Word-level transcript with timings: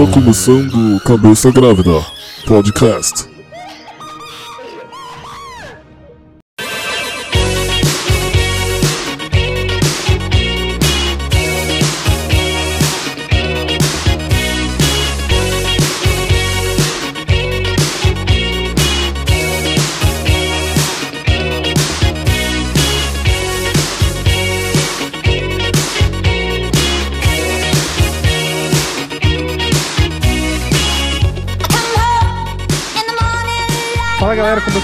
Está 0.00 0.14
começando 0.14 0.98
Cabeça 1.04 1.50
Grávida 1.50 2.00
Podcast. 2.46 3.29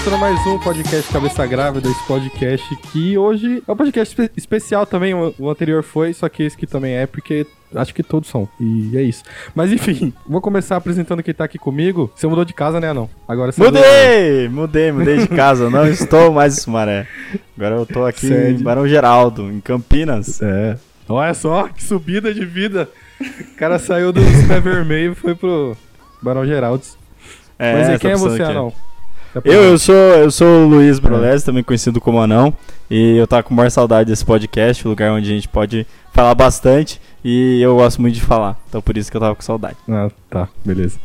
Começando 0.07 0.19
mais 0.21 0.47
um 0.47 0.57
podcast 0.59 1.11
Cabeça 1.11 1.45
Grávida, 1.45 1.89
esse 1.89 2.07
podcast 2.07 2.75
que 2.77 3.17
hoje 3.17 3.61
é 3.67 3.71
um 3.71 3.75
podcast 3.75 4.13
espe- 4.13 4.31
especial 4.37 4.85
também, 4.85 5.13
o, 5.13 5.49
anterior 5.49 5.83
foi, 5.83 6.13
só 6.13 6.29
que 6.29 6.43
esse 6.43 6.55
aqui 6.55 6.65
também 6.65 6.93
é, 6.93 7.05
porque 7.05 7.45
acho 7.75 7.93
que 7.93 8.01
todos 8.01 8.29
são, 8.29 8.47
e 8.57 8.95
é 8.95 9.01
isso. 9.01 9.21
Mas 9.53 9.69
enfim, 9.69 10.13
vou 10.25 10.39
começar 10.39 10.77
apresentando 10.77 11.21
quem 11.21 11.33
tá 11.33 11.43
aqui 11.43 11.57
comigo. 11.57 12.09
Você 12.15 12.25
mudou 12.25 12.45
de 12.45 12.53
casa, 12.53 12.79
né, 12.79 12.93
não? 12.93 13.09
Agora 13.27 13.51
você 13.51 13.61
Mudei! 13.61 14.47
Mudei, 14.47 14.91
mudei 14.93 15.17
de 15.17 15.27
casa. 15.27 15.69
Não 15.69 15.85
estou 15.91 16.31
mais 16.31 16.57
em 16.57 16.61
Sumaré. 16.61 17.05
Agora 17.57 17.75
eu 17.75 17.85
tô 17.85 18.05
aqui 18.05 18.27
Sede. 18.27 18.61
em 18.61 18.63
Barão 18.63 18.87
Geraldo, 18.87 19.51
em 19.51 19.59
Campinas. 19.59 20.41
É. 20.41 20.77
Olha 21.09 21.33
só, 21.33 21.67
que 21.67 21.83
subida 21.83 22.33
de 22.33 22.45
vida. 22.45 22.87
O 23.19 23.55
cara 23.57 23.77
saiu 23.77 24.13
do 24.13 24.21
Pé 24.47 24.61
Vermelho 24.61 25.11
e 25.11 25.15
foi 25.15 25.35
pro 25.35 25.75
Barão 26.21 26.45
Geraldos. 26.45 26.97
É, 27.59 27.73
Mas 27.73 27.89
e 27.89 27.99
quem 27.99 28.11
é 28.11 28.15
você, 28.15 28.41
aqui. 28.41 28.51
Anão? 28.51 28.73
Eu, 29.35 29.41
eu 29.63 29.77
sou, 29.77 29.95
eu 29.95 30.31
sou 30.31 30.47
o 30.47 30.67
Luiz 30.67 30.99
Brolés, 30.99 31.43
também 31.43 31.63
conhecido 31.63 32.01
como 32.01 32.19
Anão. 32.19 32.53
E 32.89 33.17
eu 33.17 33.27
tava 33.27 33.43
com 33.43 33.53
maior 33.53 33.69
saudade 33.69 34.09
desse 34.09 34.25
podcast, 34.25 34.87
lugar 34.87 35.11
onde 35.11 35.29
a 35.29 35.33
gente 35.33 35.47
pode 35.47 35.85
falar 36.13 36.33
bastante. 36.33 37.01
E 37.23 37.61
eu 37.61 37.75
gosto 37.75 38.01
muito 38.01 38.15
de 38.15 38.21
falar. 38.21 38.57
Então 38.69 38.81
por 38.81 38.97
isso 38.97 39.11
que 39.11 39.17
eu 39.17 39.21
tava 39.21 39.35
com 39.35 39.41
saudade. 39.41 39.77
Ah, 39.89 40.09
tá, 40.29 40.47
beleza. 40.65 40.99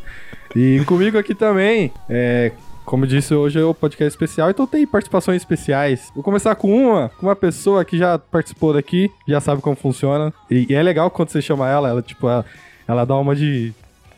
E 0.54 0.82
comigo 0.86 1.18
aqui 1.18 1.34
também, 1.34 1.90
é, 2.08 2.52
como 2.84 3.06
disse, 3.06 3.34
hoje 3.34 3.58
é 3.58 3.64
o 3.64 3.72
podcast 3.72 4.12
especial, 4.12 4.50
então 4.50 4.66
tem 4.66 4.86
participações 4.86 5.40
especiais. 5.40 6.10
Vou 6.14 6.22
começar 6.22 6.54
com 6.54 6.70
uma, 6.70 7.08
com 7.08 7.26
uma 7.26 7.36
pessoa 7.36 7.84
que 7.84 7.96
já 7.96 8.18
participou 8.18 8.74
daqui, 8.74 9.10
já 9.26 9.40
sabe 9.40 9.62
como 9.62 9.76
funciona. 9.76 10.32
E, 10.50 10.66
e 10.68 10.74
é 10.74 10.82
legal 10.82 11.10
quando 11.10 11.30
você 11.30 11.40
chama 11.40 11.68
ela, 11.68 11.88
ela, 11.88 12.02
tipo, 12.02 12.28
ela, 12.28 12.44
ela 12.86 13.04
dá 13.04 13.16
uma 13.16 13.34
de. 13.34 13.72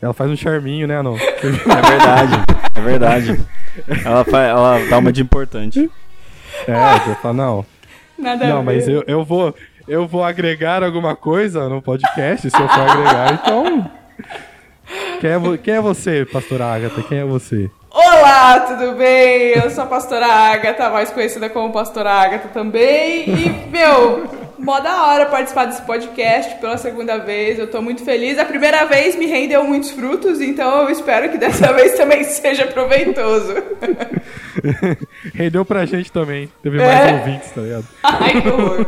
Ela 0.05 0.13
faz 0.13 0.29
um 0.29 0.35
charminho, 0.35 0.87
né, 0.87 1.01
não? 1.01 1.15
É 1.17 1.81
verdade, 1.89 2.43
é 2.75 2.81
verdade. 2.81 3.39
Ela, 4.05 4.23
fa- 4.23 4.43
ela 4.43 4.79
dá 4.89 4.99
uma 4.99 5.11
de 5.11 5.21
importante. 5.21 5.89
É, 6.67 6.99
você 6.99 7.15
fala, 7.15 7.33
não. 7.33 7.65
Nada 8.17 8.45
a 8.45 8.47
Não, 8.47 8.63
mas 8.63 8.87
eu, 8.87 9.03
eu 9.07 9.23
vou. 9.23 9.53
Eu 9.87 10.07
vou 10.07 10.23
agregar 10.23 10.83
alguma 10.83 11.15
coisa 11.15 11.67
no 11.69 11.81
podcast, 11.81 12.49
se 12.49 12.55
eu 12.55 12.67
for 12.67 12.81
agregar, 12.81 13.33
então. 13.33 13.91
Quem 15.19 15.29
é, 15.31 15.57
quem 15.63 15.73
é 15.75 15.81
você, 15.81 16.25
pastora 16.25 16.65
Agatha? 16.65 17.01
Quem 17.03 17.19
é 17.19 17.25
você? 17.25 17.69
Olá, 17.91 18.59
tudo 18.61 18.93
bem? 18.95 19.53
Eu 19.55 19.69
sou 19.69 19.83
a 19.83 19.87
pastora 19.87 20.25
Agatha, 20.27 20.89
mais 20.89 21.11
conhecida 21.11 21.49
como 21.49 21.71
pastora 21.73 22.11
Agatha 22.11 22.47
também. 22.49 23.25
E, 23.29 23.49
meu, 23.71 24.27
mó 24.57 24.79
da 24.79 25.05
hora 25.07 25.25
participar 25.27 25.65
desse 25.65 25.81
podcast 25.83 26.55
pela 26.55 26.77
segunda 26.77 27.17
vez. 27.17 27.57
Eu 27.59 27.67
tô 27.69 27.81
muito 27.81 28.03
feliz. 28.03 28.37
A 28.39 28.45
primeira 28.45 28.85
vez 28.85 29.15
me 29.15 29.25
rendeu 29.25 29.63
muitos 29.63 29.91
frutos, 29.91 30.41
então 30.41 30.83
eu 30.83 30.89
espero 30.89 31.29
que 31.31 31.37
dessa 31.37 31.71
vez 31.73 31.93
também 31.95 32.23
seja 32.23 32.67
proveitoso. 32.67 33.53
Rendeu 35.33 35.63
pra 35.65 35.85
gente 35.85 36.11
também. 36.11 36.49
Teve 36.63 36.79
É. 36.81 36.85
mais 36.85 37.19
ouvintes, 37.19 37.51
tá 37.51 37.61
ligado? 37.61 37.85
Ai, 38.03 38.41
que 38.41 38.47
horror. 38.49 38.85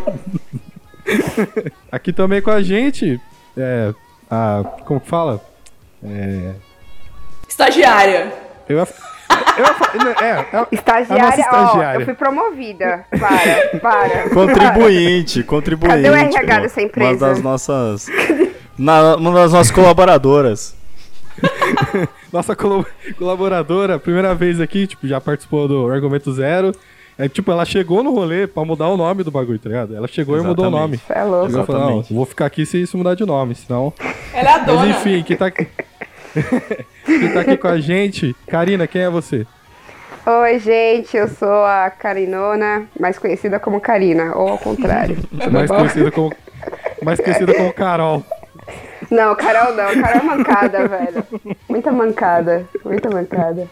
Aqui 1.91 2.11
também 2.13 2.41
com 2.41 2.51
a 2.51 2.61
gente, 2.61 3.19
é. 3.57 3.93
A. 4.29 4.63
Como 4.85 4.99
que 4.99 5.07
fala? 5.07 5.41
É. 6.03 6.51
Estagiária. 7.47 8.31
Eu 8.67 8.77
ia. 8.77 8.87
Eu 9.57 10.11
é, 10.25 10.39
é, 10.39 10.67
Estagiária, 10.71 11.23
nossa 11.23 11.37
ó, 11.51 11.63
estagiária. 11.65 11.99
eu 12.01 12.05
fui 12.05 12.13
promovida. 12.13 13.05
Para, 13.19 13.79
para. 13.79 14.29
Contribuinte, 14.29 15.43
contribuinte. 15.43 15.95
Cadê 15.95 16.09
o 16.09 16.15
RH 16.15 16.59
dessa 16.59 16.79
Uma 16.79 16.85
empresa? 16.85 17.27
das 17.27 17.41
nossas. 17.41 18.07
na- 18.77 19.15
uma 19.15 19.33
das 19.33 19.53
nossas 19.53 19.71
colaboradoras. 19.71 20.75
nossa 22.31 22.55
colaboradora, 22.55 23.99
primeira 23.99 24.33
vez 24.33 24.59
aqui, 24.59 24.87
tipo, 24.87 25.07
já 25.07 25.19
participou 25.21 25.67
do 25.67 25.89
Argumento 25.91 26.31
Zero. 26.33 26.71
É, 27.19 27.27
tipo, 27.27 27.51
ela 27.51 27.65
chegou 27.65 28.03
no 28.03 28.13
rolê 28.13 28.45
pra 28.45 28.63
mudar 28.63 28.87
o 28.89 28.97
nome 28.97 29.23
do 29.23 29.31
bagulho, 29.31 29.57
tá 29.57 29.67
ligado? 29.69 29.95
Ela 29.95 30.07
chegou 30.07 30.37
e 30.37 30.41
mudou 30.41 30.67
o 30.67 30.69
nome. 30.69 30.95
Exatamente. 30.95 31.19
É 31.19 31.23
louco. 31.23 31.47
Chegou 31.47 31.63
e 31.63 31.65
falou, 31.65 31.81
não, 31.81 31.87
Exatamente. 31.87 32.13
vou 32.13 32.25
ficar 32.27 32.45
aqui 32.45 32.63
se 32.63 32.79
isso 32.79 32.95
mudar 32.95 33.15
de 33.15 33.25
nome, 33.25 33.55
senão... 33.55 33.91
Ela 34.31 34.49
é 34.49 34.53
a 34.53 34.57
dona. 34.59 34.85
Mas 34.85 34.97
enfim, 34.97 35.23
quem 35.23 35.35
tá 35.35 35.51
quem 37.05 37.33
tá 37.33 37.41
aqui 37.41 37.57
com 37.57 37.67
a 37.67 37.79
gente... 37.79 38.35
Karina, 38.47 38.87
quem 38.87 39.01
é 39.01 39.09
você? 39.09 39.45
Oi, 40.25 40.59
gente, 40.59 41.15
eu 41.15 41.27
sou 41.29 41.63
a 41.65 41.89
Carinona, 41.89 42.85
mais 42.99 43.17
conhecida 43.17 43.59
como 43.59 43.79
Karina, 43.79 44.35
ou 44.35 44.49
ao 44.49 44.57
contrário. 44.57 45.17
Mais 45.51 45.69
bom? 45.69 45.77
conhecida 45.77 46.11
como... 46.11 46.33
Mais 47.01 47.19
conhecida 47.19 47.53
como 47.53 47.71
Carol. 47.73 48.25
Não, 49.09 49.33
Carol 49.35 49.73
não, 49.73 50.01
Carol 50.01 50.19
é 50.19 50.23
mancada, 50.23 50.85
velho. 50.89 51.23
Muita 51.69 51.91
mancada, 51.93 52.65
muita 52.83 53.09
mancada. 53.09 53.69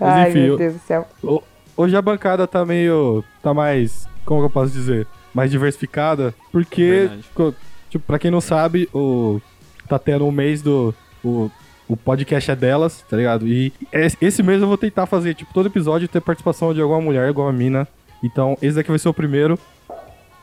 Ai, 0.00 0.28
enfim, 0.30 0.38
meu 0.40 0.48
eu- 0.52 0.56
Deus 0.58 0.74
do 0.74 0.80
céu. 0.80 1.08
Ho- 1.24 1.42
Hoje 1.76 1.96
a 1.96 2.00
bancada 2.00 2.46
tá 2.46 2.64
meio. 2.64 3.22
tá 3.42 3.52
mais. 3.52 4.08
Como 4.24 4.40
que 4.40 4.46
eu 4.46 4.50
posso 4.50 4.72
dizer? 4.72 5.06
Mais 5.34 5.50
diversificada. 5.50 6.32
Porque, 6.50 7.08
Verdade. 7.08 7.54
tipo, 7.90 8.04
pra 8.06 8.18
quem 8.18 8.30
não 8.30 8.40
sabe, 8.40 8.88
o. 8.94 9.40
Tá 9.88 9.98
tendo 9.98 10.26
um 10.26 10.30
mês 10.32 10.62
do. 10.62 10.94
O, 11.24 11.50
o 11.88 11.96
podcast 11.96 12.50
é 12.50 12.56
delas, 12.56 13.04
tá 13.08 13.16
ligado? 13.16 13.46
E 13.46 13.72
es- 13.92 14.16
esse 14.20 14.42
mês 14.42 14.60
eu 14.60 14.68
vou 14.68 14.76
tentar 14.78 15.06
fazer, 15.06 15.34
tipo, 15.34 15.52
todo 15.54 15.66
episódio 15.66 16.08
ter 16.08 16.20
participação 16.20 16.72
de 16.74 16.80
alguma 16.80 17.00
mulher, 17.00 17.28
alguma 17.28 17.52
mina. 17.52 17.86
Então, 18.22 18.56
esse 18.62 18.74
daqui 18.76 18.88
vai 18.90 18.98
ser 18.98 19.08
o 19.08 19.14
primeiro. 19.14 19.58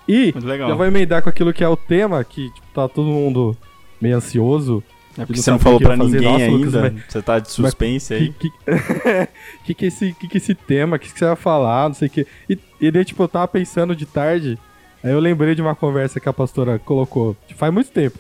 E 0.08 0.34
já 0.70 0.76
vou 0.76 0.86
emendar 0.86 1.22
com 1.22 1.30
aquilo 1.30 1.54
que 1.54 1.64
é 1.64 1.68
o 1.68 1.78
tema, 1.78 2.24
que 2.24 2.50
tipo, 2.54 2.68
tá 2.74 2.88
todo 2.88 3.08
mundo 3.08 3.56
meio 4.02 4.18
ansioso. 4.18 4.84
É 5.18 5.26
porque 5.26 5.42
você 5.42 5.52
não 5.52 5.60
falou 5.60 5.80
pra 5.80 5.96
fazer. 5.96 6.20
ninguém 6.20 6.31
Nossa, 6.31 6.52
Lucas, 6.52 6.75
ainda. 6.75 6.92
mas- 6.92 7.04
Você 7.08 7.22
tá 7.22 7.40
de 7.40 7.52
suspense 7.52 8.14
aí. 8.14 8.34
Que, 8.34 8.50
que, 9.66 9.74
que, 9.74 9.86
esse, 9.86 10.14
que, 10.14 10.28
que 10.28 10.38
esse 10.38 10.56
tema, 10.56 10.98
que, 11.00 11.12
que 11.12 11.20
você 11.20 11.25
vai 11.25 11.36
falar, 11.36 11.88
não 11.90 11.94
sei 11.96 12.08
o 12.08 12.12
que. 12.12 12.28
E, 12.50 12.58
e 12.81 12.92
daí, 12.92 13.06
tipo, 13.06 13.22
eu 13.24 13.28
tava 13.28 13.48
pensando 13.48 13.96
de 13.96 14.06
tarde, 14.06 14.58
aí 15.04 15.12
eu 15.12 15.20
lembrei 15.20 15.56
de 15.56 15.62
uma 15.62 15.75
conversa 15.75 16.20
que 16.20 16.28
a 16.28 16.34
pastora 16.34 16.80
colocou 16.80 17.36
faz 17.56 17.72
muito 17.74 17.92
tempo 17.92 18.18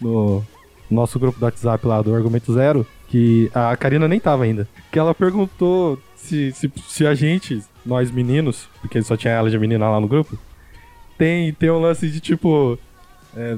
no 0.00 0.44
nosso 0.90 1.18
grupo 1.18 1.38
do 1.38 1.44
WhatsApp 1.44 1.86
lá 1.86 2.00
do 2.02 2.14
Argumento 2.14 2.52
Zero, 2.52 2.86
que 3.08 3.50
a 3.54 3.76
Karina 3.76 4.06
nem 4.08 4.20
tava 4.20 4.44
ainda. 4.44 4.68
Que 4.90 4.98
ela 4.98 5.14
perguntou 5.14 5.98
se, 6.16 6.52
se, 6.52 6.70
se 6.86 7.06
a 7.06 7.14
gente, 7.14 7.62
nós 7.84 8.10
meninos, 8.10 8.68
porque 8.80 9.00
só 9.02 9.16
tinha 9.16 9.32
ela 9.34 9.50
de 9.50 9.58
menina 9.58 9.88
lá 9.88 10.00
no 10.00 10.08
grupo, 10.08 10.38
tem, 11.16 11.52
tem 11.52 11.70
um 11.70 11.80
lance 11.80 12.08
de 12.08 12.20
tipo. 12.20 12.78
é, 13.36 13.56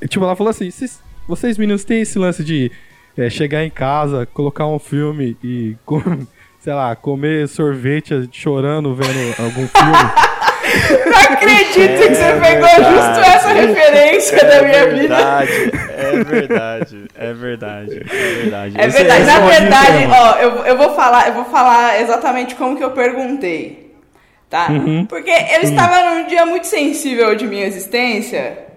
é, 0.00 0.06
tipo, 0.06 0.24
ela 0.24 0.36
falou 0.36 0.50
assim: 0.50 0.70
"Vocês- 0.70 1.58
meninos 1.58 1.84
têm 1.84 2.00
esse 2.00 2.18
lance 2.18 2.42
de 2.44 2.70
é, 3.16 3.28
chegar 3.28 3.64
em 3.64 3.70
casa, 3.70 4.26
colocar 4.26 4.66
um 4.66 4.78
filme 4.78 5.36
e, 5.42 5.76
sei 6.60 6.72
lá, 6.72 6.94
comer 6.96 7.48
sorvete 7.48 8.28
chorando 8.32 8.94
vendo 8.94 9.34
algum 9.38 9.66
filme. 9.66 10.28
Não 11.10 11.18
acredito 11.34 12.08
que 12.08 12.14
você 12.14 12.22
É 12.22 12.40
pegou 12.40 12.68
justo 12.68 13.20
essa 13.20 13.48
referência 13.52 14.38
da 14.44 14.62
minha 14.62 14.86
vida. 14.86 14.98
verdade, 15.16 15.72
é 15.96 16.24
verdade, 16.24 17.04
é 17.16 17.32
verdade, 17.32 18.06
é 18.10 18.42
verdade. 18.42 18.74
É 18.80 18.86
Esse- 18.86 18.98
verdade. 18.98 19.22
esse 19.22 19.30
Na 19.38 19.46
é 19.46 19.60
verdade, 19.60 20.08
ó, 20.10 20.36
eu, 20.38 20.50
eu 20.66 20.76
vou 20.76 20.94
falar, 20.94 21.28
eu 21.28 21.34
vou 21.34 21.44
falar 21.46 22.00
exatamente 22.00 22.54
como 22.54 22.76
que 22.76 22.84
eu 22.84 22.90
perguntei. 22.92 23.88
Tá? 24.50 24.68
Porque 25.10 25.30
eu 25.30 25.60
estava 25.62 26.10
num 26.14 26.26
dia 26.26 26.46
muito 26.46 26.66
sensível 26.66 27.34
de 27.34 27.46
minha 27.46 27.66
existência. 27.66 28.67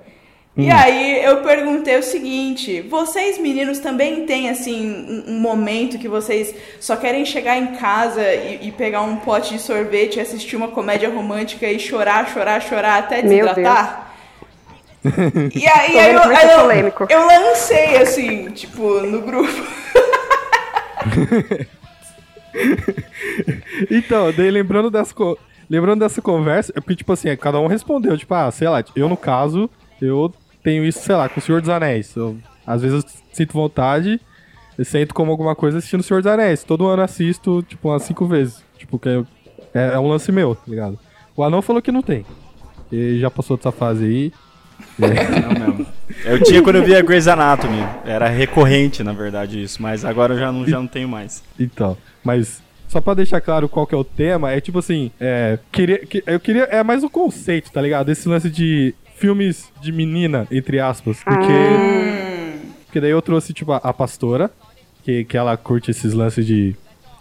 E 0.61 0.71
aí 0.71 1.23
eu 1.23 1.41
perguntei 1.41 1.97
o 1.97 2.03
seguinte: 2.03 2.81
vocês 2.81 3.37
meninos 3.37 3.79
também 3.79 4.25
têm 4.25 4.49
assim 4.49 5.23
um, 5.27 5.33
um 5.33 5.39
momento 5.39 5.97
que 5.97 6.07
vocês 6.07 6.53
só 6.79 6.95
querem 6.95 7.25
chegar 7.25 7.57
em 7.57 7.75
casa 7.75 8.21
e, 8.33 8.67
e 8.67 8.71
pegar 8.71 9.01
um 9.01 9.17
pote 9.17 9.53
de 9.53 9.61
sorvete, 9.61 10.19
assistir 10.19 10.55
uma 10.55 10.69
comédia 10.69 11.09
romântica 11.09 11.67
e 11.67 11.79
chorar, 11.79 12.31
chorar, 12.31 12.61
chorar 12.61 12.99
até 12.99 13.21
desidratar? 13.21 14.09
E 15.55 15.67
aí, 15.67 15.97
aí 15.97 16.13
eu, 16.13 16.21
aí 16.21 16.81
eu, 16.81 16.93
eu 17.09 17.25
lancei 17.25 17.97
assim, 17.97 18.51
tipo, 18.51 19.01
no 19.01 19.21
grupo. 19.21 19.51
Então, 23.89 24.31
daí 24.31 24.51
lembrando 24.51 24.91
dessa, 24.91 25.13
lembrando 25.69 26.01
dessa 26.01 26.21
conversa, 26.21 26.71
é 26.75 26.81
porque, 26.81 26.95
tipo 26.95 27.13
assim, 27.13 27.35
cada 27.35 27.59
um 27.59 27.67
respondeu, 27.67 28.17
tipo, 28.17 28.33
ah, 28.33 28.51
sei 28.51 28.67
lá, 28.67 28.83
eu 28.95 29.07
no 29.07 29.17
caso, 29.17 29.69
eu 30.01 30.31
tenho 30.63 30.83
isso, 30.85 30.99
sei 30.99 31.15
lá, 31.15 31.27
com 31.29 31.39
o 31.39 31.43
Senhor 31.43 31.61
dos 31.61 31.69
Anéis. 31.69 32.15
Eu, 32.15 32.37
às 32.65 32.81
vezes 32.81 33.03
eu 33.03 33.09
sinto 33.33 33.53
vontade, 33.53 34.19
eu 34.77 34.85
sento 34.85 35.13
como 35.13 35.31
alguma 35.31 35.55
coisa 35.55 35.77
assistindo 35.77 35.99
o 36.01 36.03
Senhor 36.03 36.21
dos 36.21 36.31
Anéis. 36.31 36.63
Todo 36.63 36.87
ano 36.87 37.01
assisto, 37.01 37.63
tipo, 37.63 37.89
umas 37.89 38.03
cinco 38.03 38.25
vezes. 38.25 38.63
Tipo, 38.77 38.97
que 38.99 39.09
é, 39.09 39.23
é, 39.73 39.93
é 39.93 39.99
um 39.99 40.07
lance 40.07 40.31
meu, 40.31 40.55
tá 40.55 40.63
ligado? 40.67 40.97
O 41.35 41.43
Anão 41.43 41.61
falou 41.61 41.81
que 41.81 41.91
não 41.91 42.01
tem. 42.01 42.25
Ele 42.91 43.19
já 43.19 43.29
passou 43.31 43.55
dessa 43.57 43.71
fase 43.71 44.03
aí. 44.05 44.33
Não 44.97 45.67
mesmo. 45.67 45.85
Eu 46.25 46.43
tinha 46.43 46.61
quando 46.61 46.75
eu 46.77 46.83
via 46.83 47.01
Grey's 47.01 47.27
Anatomy. 47.27 47.81
Era 48.05 48.27
recorrente, 48.27 49.03
na 49.03 49.13
verdade, 49.13 49.61
isso. 49.63 49.81
Mas 49.81 50.03
agora 50.03 50.33
eu 50.33 50.39
já 50.39 50.51
não, 50.51 50.67
já 50.67 50.77
não 50.77 50.87
tenho 50.87 51.07
mais. 51.07 51.43
Então, 51.59 51.97
mas 52.23 52.61
só 52.87 52.99
pra 52.99 53.13
deixar 53.13 53.39
claro 53.39 53.69
qual 53.69 53.87
que 53.87 53.95
é 53.95 53.97
o 53.97 54.03
tema, 54.03 54.51
é 54.51 54.59
tipo 54.59 54.79
assim, 54.79 55.11
é, 55.19 55.57
queria, 55.71 55.99
que- 55.99 56.21
eu 56.27 56.39
queria, 56.39 56.63
é 56.63 56.83
mais 56.83 57.03
o 57.03 57.09
conceito, 57.09 57.71
tá 57.71 57.81
ligado? 57.81 58.09
Esse 58.11 58.27
lance 58.27 58.49
de 58.49 58.93
filmes 59.21 59.71
de 59.79 59.91
menina, 59.91 60.47
entre 60.51 60.79
aspas, 60.79 61.23
porque, 61.23 61.53
porque 62.85 62.99
daí 62.99 63.11
eu 63.11 63.21
trouxe, 63.21 63.53
tipo, 63.53 63.71
a, 63.71 63.77
a 63.77 63.93
pastora, 63.93 64.49
que, 65.03 65.23
que 65.25 65.37
ela 65.37 65.55
curte 65.55 65.91
esses 65.91 66.11
lances 66.11 66.43
de 66.43 66.75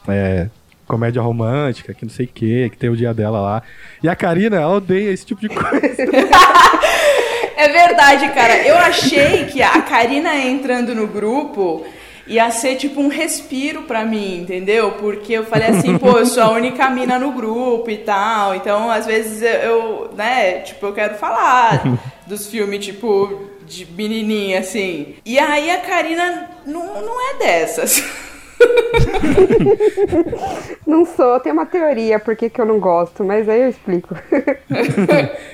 é, 0.08 0.48
comédia 0.86 1.20
romântica, 1.20 1.92
que 1.92 2.06
não 2.06 2.10
sei 2.10 2.24
o 2.24 2.28
que, 2.28 2.70
que 2.70 2.76
tem 2.78 2.88
o 2.88 2.96
dia 2.96 3.12
dela 3.12 3.38
lá, 3.38 3.62
e 4.02 4.08
a 4.08 4.16
Karina, 4.16 4.56
ela 4.56 4.76
odeia 4.76 5.10
esse 5.10 5.26
tipo 5.26 5.42
de 5.42 5.50
coisa. 5.50 5.80
É 7.60 7.68
verdade, 7.68 8.26
cara. 8.30 8.66
Eu 8.66 8.74
achei 8.78 9.44
que 9.44 9.60
a 9.60 9.82
Karina 9.82 10.34
entrando 10.34 10.94
no 10.94 11.06
grupo 11.06 11.84
ia 12.30 12.48
ser 12.52 12.76
tipo 12.76 13.00
um 13.00 13.08
respiro 13.08 13.82
pra 13.82 14.04
mim, 14.04 14.42
entendeu? 14.42 14.92
Porque 14.92 15.32
eu 15.32 15.44
falei 15.44 15.68
assim, 15.68 15.98
pô, 15.98 16.16
eu 16.16 16.24
sou 16.24 16.44
a 16.44 16.52
única 16.52 16.88
mina 16.88 17.18
no 17.18 17.32
grupo 17.32 17.90
e 17.90 17.98
tal. 17.98 18.54
Então, 18.54 18.88
às 18.88 19.04
vezes 19.04 19.42
eu, 19.42 19.50
eu, 19.50 20.10
né, 20.16 20.60
tipo, 20.60 20.86
eu 20.86 20.92
quero 20.92 21.16
falar 21.16 21.82
dos 22.28 22.46
filmes, 22.46 22.84
tipo, 22.84 23.50
de 23.66 23.84
menininha, 23.84 24.60
assim. 24.60 25.16
E 25.26 25.40
aí 25.40 25.72
a 25.72 25.80
Karina 25.80 26.50
não, 26.64 27.02
não 27.02 27.30
é 27.30 27.38
dessas. 27.38 28.00
Não 30.86 31.04
sou, 31.04 31.38
tem 31.40 31.52
uma 31.52 31.66
teoria 31.66 32.18
por 32.18 32.36
que 32.36 32.50
que 32.50 32.60
eu 32.60 32.66
não 32.66 32.80
gosto, 32.80 33.24
mas 33.24 33.48
aí 33.48 33.62
eu 33.62 33.68
explico. 33.68 34.14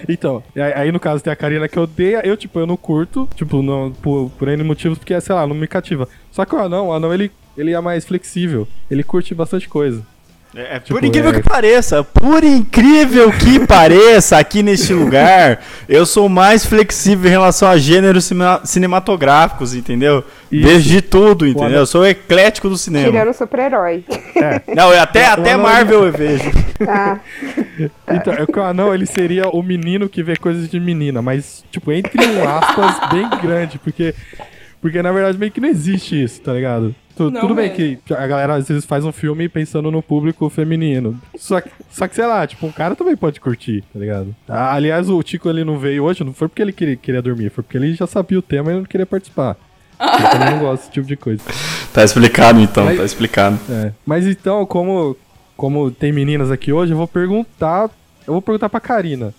Então, 0.09 0.43
aí 0.55 0.93
no 0.93 1.01
caso 1.01 1.23
tem 1.23 1.33
a 1.33 1.37
Karina 1.37 1.69
que 1.69 1.79
odeia, 1.79 2.23
eu, 2.25 2.37
tipo, 2.37 2.59
eu 2.59 2.67
não 2.67 2.77
curto, 2.77 3.29
tipo, 3.35 3.63
não, 3.63 3.91
por, 3.91 4.31
por 4.39 4.49
N 4.49 4.63
motivos, 4.63 4.99
porque, 4.99 5.19
sei 5.21 5.35
lá, 5.35 5.47
não 5.47 5.55
me 5.55 5.67
cativa. 5.67 6.09
Só 6.31 6.45
que 6.45 6.55
o 6.55 6.59
anão, 6.59 6.89
o 6.89 6.93
anão, 6.93 7.13
ele, 7.13 7.31
ele 7.57 7.73
é 7.73 7.81
mais 7.81 8.05
flexível, 8.05 8.69
ele 8.91 9.03
curte 9.03 9.35
bastante 9.35 9.69
coisa. 9.69 10.03
É, 10.59 10.79
Tipo, 10.81 10.95
por 10.99 11.05
incrível 11.05 11.31
é- 11.31 11.35
que 11.35 11.43
pareça, 11.43 12.03
por 12.03 12.43
incrível 12.43 13.31
que 13.31 13.61
pareça, 13.67 14.39
aqui 14.39 14.63
neste 14.63 14.95
lugar, 14.95 15.61
eu 15.87 16.07
sou 16.07 16.29
mais 16.31 16.65
flexível 16.65 17.27
em 17.29 17.31
relação 17.31 17.69
a 17.69 17.77
gêneros 17.77 18.25
cima- 18.25 18.63
cinematográficos, 18.65 19.75
entendeu? 19.75 20.25
Isso. 20.51 20.67
Vejo 20.67 20.89
de 20.89 21.03
tudo, 21.03 21.47
entendeu? 21.47 21.81
Eu 21.81 21.87
sou 21.87 22.07
eclético 22.07 22.69
do 22.71 22.79
cinema. 22.79 23.11
Tirando 23.11 23.35
super-herói. 23.35 24.03
Não, 24.75 24.93
eu 24.93 25.01
até, 25.01 25.27
até 25.27 25.57
Marvel 25.57 26.07
eu 26.07 26.13
vejo. 26.13 26.51
Ah, 26.89 27.19
Então, 28.11 28.33
é 28.35 28.45
o 28.45 28.63
anão, 28.63 28.95
ele 28.95 29.07
seria 29.07 29.49
o 29.49 29.63
menino 29.63 30.09
que 30.09 30.23
vê 30.23 30.37
coisas 30.37 30.69
de 30.71 30.79
menina, 30.79 31.21
mas, 31.23 31.65
tipo, 31.71 31.91
entre 31.91 32.25
um 32.27 32.47
aspas 32.49 33.11
bem 33.11 33.29
grande, 33.43 33.79
porque, 33.79 34.15
porque 34.81 35.03
na 35.03 35.11
verdade 35.11 35.39
meio 35.39 35.51
que 35.51 35.61
não 35.61 35.69
existe 35.69 36.23
isso, 36.23 36.41
tá 36.43 36.53
ligado? 36.53 36.95
Tu- 37.17 37.31
Não 37.31 37.41
tudo 37.41 37.55
bem 37.55 37.71
mesmo. 37.77 37.99
que 38.05 38.13
a 38.15 38.27
galera 38.27 38.55
às 38.55 38.69
vezes 38.69 38.85
faz 38.85 39.05
um 39.05 39.11
filme 39.13 39.49
pensando 39.49 39.91
no 39.91 40.03
público 40.03 40.49
feminino. 40.51 41.19
Só 41.39 41.61
que, 41.61 41.71
só 41.91 42.07
que, 42.07 42.15
sei 42.15 42.27
lá, 42.27 42.47
tipo, 42.47 42.67
um 42.67 42.73
cara 42.73 42.95
também 42.95 43.17
pode 43.17 43.41
curtir, 43.41 43.83
tá 43.93 43.99
ligado? 43.99 44.35
Ah, 44.49 44.75
aliás, 44.75 45.09
o 45.09 45.23
Tico 45.23 45.49
ele 45.49 45.65
não 45.65 45.79
veio 45.79 46.05
hoje, 46.05 46.23
não 46.23 46.35
foi 46.35 46.47
porque 46.49 46.61
ele 46.61 46.73
queria, 46.73 46.95
queria 46.97 47.23
dormir, 47.23 47.51
foi 47.51 47.65
porque 47.65 47.79
ele 47.79 47.95
já 47.95 48.07
sabia 48.07 48.39
o 48.39 48.43
tema 48.43 48.69
e 48.71 48.73
ele 48.75 48.81
não 48.81 48.87
queria 48.87 49.07
participar. 49.07 49.57
Ele 49.99 50.29
também 50.29 50.51
não 50.51 50.59
gosta 50.61 50.77
desse 50.77 50.91
tipo 50.93 51.07
de 51.07 51.17
coisa. 51.17 51.43
Tá 51.97 52.05
explicado 52.05 52.61
então, 52.61 52.85
Mas- 52.85 52.99
tá 52.99 53.05
explicado. 53.07 53.59
É. 53.71 53.91
Mas 54.05 54.27
então, 54.27 54.67
como, 54.67 55.17
como 55.57 55.91
tem 55.91 56.13
meninas 56.13 56.51
aqui 56.51 56.71
hoje, 56.71 56.93
eu 56.93 56.97
vou 56.99 57.09
perguntar. 57.09 57.89
Eu 58.27 58.35
vou 58.35 58.43
perguntar 58.43 58.69
pra 58.69 58.79
Karina. 58.81 59.33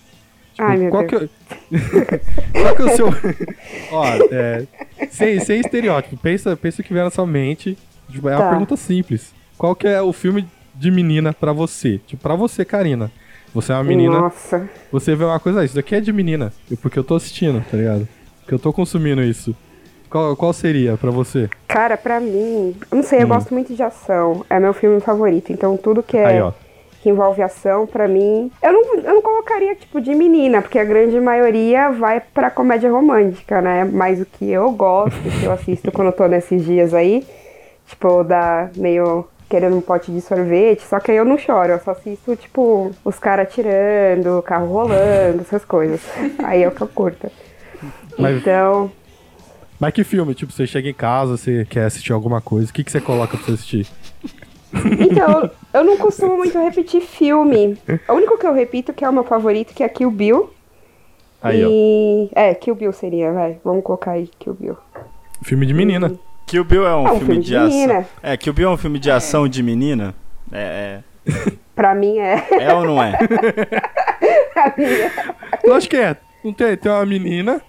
Tipo, 0.58 0.62
Ai, 0.70 0.76
meu 0.76 0.90
qual 0.90 1.06
Deus. 1.06 1.30
Que, 1.48 1.76
é- 1.76 2.20
qual 2.62 2.74
que 2.76 2.82
é 2.82 2.84
o 2.84 2.96
seu. 2.96 3.06
Ó, 3.92 4.04
é, 4.32 4.64
sem, 5.10 5.38
sem 5.38 5.60
estereótipo, 5.60 6.16
pensa, 6.16 6.56
pensa 6.56 6.82
o 6.82 6.84
que 6.84 6.92
vier 6.92 7.04
na 7.04 7.10
sua 7.10 7.24
mente. 7.26 7.78
Tipo, 8.10 8.28
é 8.28 8.34
uma 8.34 8.42
Tá. 8.44 8.50
pergunta 8.50 8.76
simples. 8.76 9.32
Qual 9.56 9.76
que 9.76 9.86
é 9.86 10.02
o 10.02 10.12
filme 10.12 10.48
de 10.74 10.90
menina 10.90 11.32
pra 11.32 11.52
você? 11.52 11.98
Tipo, 12.06 12.22
pra 12.22 12.34
você, 12.34 12.64
Karina. 12.64 13.10
Você 13.54 13.72
é 13.72 13.76
uma 13.76 13.84
menina, 13.84 14.18
Nossa. 14.20 14.68
você 14.90 15.14
vê 15.14 15.24
uma 15.24 15.38
coisa, 15.40 15.60
ah, 15.60 15.64
isso 15.64 15.74
daqui 15.76 15.94
é 15.94 16.00
de 16.00 16.12
menina. 16.12 16.52
e 16.70 16.76
Porque 16.76 16.98
eu 16.98 17.04
tô 17.04 17.14
assistindo, 17.14 17.64
tá 17.70 17.76
ligado? 17.76 18.06
Porque 18.40 18.54
eu 18.54 18.58
tô 18.58 18.72
consumindo 18.72 19.22
isso. 19.22 19.54
Qual, 20.10 20.34
qual 20.36 20.52
seria 20.52 20.96
pra 20.96 21.10
você? 21.10 21.48
Cara, 21.68 21.96
pra 21.96 22.18
mim, 22.18 22.74
eu 22.90 22.96
não 22.96 23.02
sei, 23.02 23.20
eu 23.20 23.24
Hum. 23.26 23.28
gosto 23.28 23.52
muito 23.54 23.74
de 23.74 23.82
ação. 23.82 24.44
É 24.50 24.58
meu 24.58 24.72
filme 24.74 25.00
favorito. 25.00 25.52
Então 25.52 25.76
tudo 25.76 26.02
que 26.02 26.16
é 26.16 26.24
Aí, 26.26 26.40
ó. 26.40 26.52
Que 27.02 27.08
envolve 27.08 27.40
ação, 27.42 27.86
pra 27.86 28.08
mim. 28.08 28.50
Eu 28.62 28.72
não, 28.72 28.94
eu 28.96 29.14
não 29.14 29.22
colocaria, 29.22 29.74
tipo, 29.74 30.00
de 30.00 30.14
menina, 30.14 30.60
porque 30.62 30.78
a 30.78 30.84
grande 30.84 31.18
maioria 31.20 31.90
vai 31.90 32.20
pra 32.20 32.50
comédia 32.50 32.90
romântica, 32.90 33.60
né? 33.60 33.84
Mas 33.84 34.20
o 34.20 34.26
que 34.26 34.50
eu 34.50 34.70
gosto, 34.72 35.16
que 35.40 35.44
eu 35.44 35.52
assisto 35.52 35.92
quando 35.92 36.08
eu 36.08 36.12
tô 36.12 36.26
nesses 36.26 36.64
dias 36.64 36.92
aí, 36.94 37.26
tipo, 37.86 38.22
da 38.24 38.68
meio 38.76 39.26
querendo 39.48 39.76
um 39.76 39.80
pote 39.80 40.12
de 40.12 40.20
sorvete, 40.20 40.82
só 40.82 41.00
que 41.00 41.10
aí 41.10 41.16
eu 41.16 41.24
não 41.24 41.38
choro, 41.38 41.72
eu 41.72 41.78
só 41.80 41.92
assisto, 41.92 42.36
tipo, 42.36 42.90
os 43.02 43.18
caras 43.18 43.50
tirando, 43.52 44.38
o 44.38 44.42
carro 44.42 44.66
rolando, 44.66 45.40
essas 45.40 45.64
coisas. 45.64 46.00
Aí 46.44 46.62
é 46.62 46.68
o 46.68 46.70
que 46.70 46.82
eu 46.82 46.88
curto. 46.88 47.30
Mas- 48.18 48.36
Então, 48.36 48.90
Mas 49.80 49.94
que 49.94 50.02
filme? 50.04 50.34
Tipo, 50.34 50.52
você 50.52 50.66
chega 50.66 50.88
em 50.90 50.92
casa, 50.94 51.36
você 51.36 51.64
quer 51.64 51.84
assistir 51.84 52.12
alguma 52.12 52.40
coisa, 52.42 52.68
o 52.68 52.74
que, 52.74 52.82
que 52.84 52.90
você 52.90 53.00
coloca 53.00 53.36
pra 53.38 53.46
você 53.46 53.52
assistir? 53.52 53.86
Então, 55.00 55.50
eu 55.72 55.84
não 55.84 55.96
costumo 55.96 56.36
muito 56.36 56.58
repetir 56.58 57.00
filme. 57.00 57.76
O 58.08 58.12
único 58.14 58.36
que 58.38 58.46
eu 58.46 58.52
repito, 58.52 58.92
que 58.92 59.04
é 59.04 59.08
o 59.08 59.12
meu 59.12 59.24
favorito, 59.24 59.72
que 59.74 59.82
é 59.82 59.88
Kill 59.88 60.10
Bill. 60.10 60.50
Aí, 61.42 61.64
ó. 61.64 61.68
e... 61.70 62.28
É, 62.34 62.54
Kill 62.54 62.74
Bill 62.74 62.92
seria, 62.92 63.32
vai. 63.32 63.58
Vamos 63.64 63.82
colocar 63.84 64.12
aí 64.12 64.28
Kill 64.38 64.54
Bill. 64.54 64.76
Filme 65.42 65.64
de 65.66 65.72
menina. 65.74 66.12
Kill 66.46 66.64
Bill 66.64 66.86
é 66.86 66.94
um, 66.96 67.06
É 67.06 67.12
um 67.12 67.18
filme, 67.20 67.26
filme 67.26 67.40
de 67.42 67.48
de 67.48 67.56
ação. 67.56 67.68
menina. 67.70 68.06
É, 68.22 68.36
Kill 68.36 68.52
Bill 68.52 68.68
é 68.68 68.72
um 68.72 68.76
filme 68.76 68.98
de 68.98 69.10
ação 69.10 69.48
de 69.48 69.62
menina? 69.62 70.14
É, 70.52 71.00
Pra 71.74 71.94
mim 71.94 72.18
é. 72.18 72.44
é. 72.50 72.64
É 72.64 72.74
ou 72.74 72.84
não 72.84 73.02
é? 73.02 73.12
Pra 74.52 74.74
mim 74.76 74.84
é. 74.84 75.10
Eu 75.62 75.74
acho 75.74 75.88
que 75.88 75.96
é. 75.96 76.16
Não 76.44 76.52
tem, 76.52 76.76
tem 76.76 76.90
uma 76.90 77.04
menina 77.06 77.60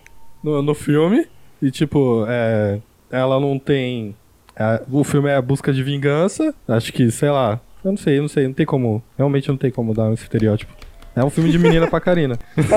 no, 0.44 0.62
no 0.62 0.74
filme 0.74 1.28
e, 1.62 1.70
tipo, 1.70 2.26
é, 2.28 2.80
ela 3.12 3.40
não 3.40 3.60
tem. 3.60 4.16
É, 4.60 4.82
o 4.92 5.04
filme 5.04 5.30
é 5.30 5.36
a 5.36 5.42
busca 5.42 5.72
de 5.74 5.82
vingança. 5.84 6.54
Acho 6.68 6.92
que, 6.94 7.10
sei 7.12 7.30
lá. 7.30 7.60
Eu 7.84 7.92
não 7.92 7.98
sei, 7.98 8.18
eu 8.18 8.22
não 8.24 8.30
sei, 8.30 8.46
não 8.46 8.54
tem 8.54 8.66
como. 8.66 9.02
Realmente 9.18 9.48
não 9.50 9.56
tem 9.58 9.72
como 9.72 9.94
dar 9.94 10.04
um 10.04 10.14
estereótipo. 10.14 10.72
É 11.16 11.24
um 11.24 11.30
filme 11.30 11.50
de 11.52 11.58
menina 11.58 11.88
pra 11.88 12.00
Karina. 12.02 12.38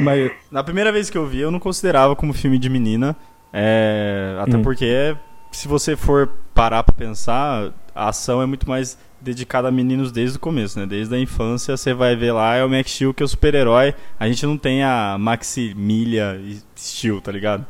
Mas, 0.00 0.32
Na 0.50 0.62
primeira 0.64 0.90
vez 0.92 1.08
que 1.10 1.16
eu 1.18 1.26
vi, 1.26 1.40
eu 1.40 1.50
não 1.50 1.60
considerava 1.60 2.16
como 2.16 2.32
filme 2.32 2.58
de 2.58 2.68
menina. 2.68 3.16
é, 3.54 4.34
até 4.40 4.56
Hum. 4.56 4.62
porque, 4.62 5.14
se 5.50 5.68
você 5.68 5.94
for 5.94 6.26
parar 6.54 6.82
pra 6.82 6.94
pensar, 6.94 7.70
a 7.94 8.08
ação 8.08 8.40
é 8.40 8.46
muito 8.46 8.66
mais 8.68 8.96
dedicada 9.20 9.68
a 9.68 9.70
meninos 9.70 10.10
desde 10.10 10.38
o 10.38 10.40
começo, 10.40 10.80
né? 10.80 10.86
Desde 10.86 11.14
a 11.14 11.18
infância, 11.18 11.76
você 11.76 11.92
vai 11.92 12.16
ver 12.16 12.32
lá, 12.32 12.54
é 12.56 12.64
o 12.64 12.68
Max 12.70 12.90
Steel 12.90 13.12
que 13.12 13.22
é 13.22 13.26
o 13.26 13.28
super-herói. 13.28 13.94
A 14.18 14.26
gente 14.26 14.46
não 14.46 14.56
tem 14.56 14.82
a 14.82 15.16
Maximilha 15.20 16.40
Steel, 16.82 17.20
tá 17.20 17.32
ligado? 17.32 17.66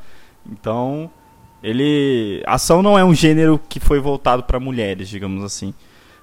Então, 0.51 1.11
ele... 1.63 2.43
Ação 2.47 2.83
não 2.83 2.99
é 2.99 3.05
um 3.05 3.15
gênero 3.15 3.61
que 3.69 3.79
foi 3.79 4.01
voltado 4.01 4.43
pra 4.43 4.59
mulheres, 4.59 5.09
digamos 5.09 5.45
assim. 5.45 5.75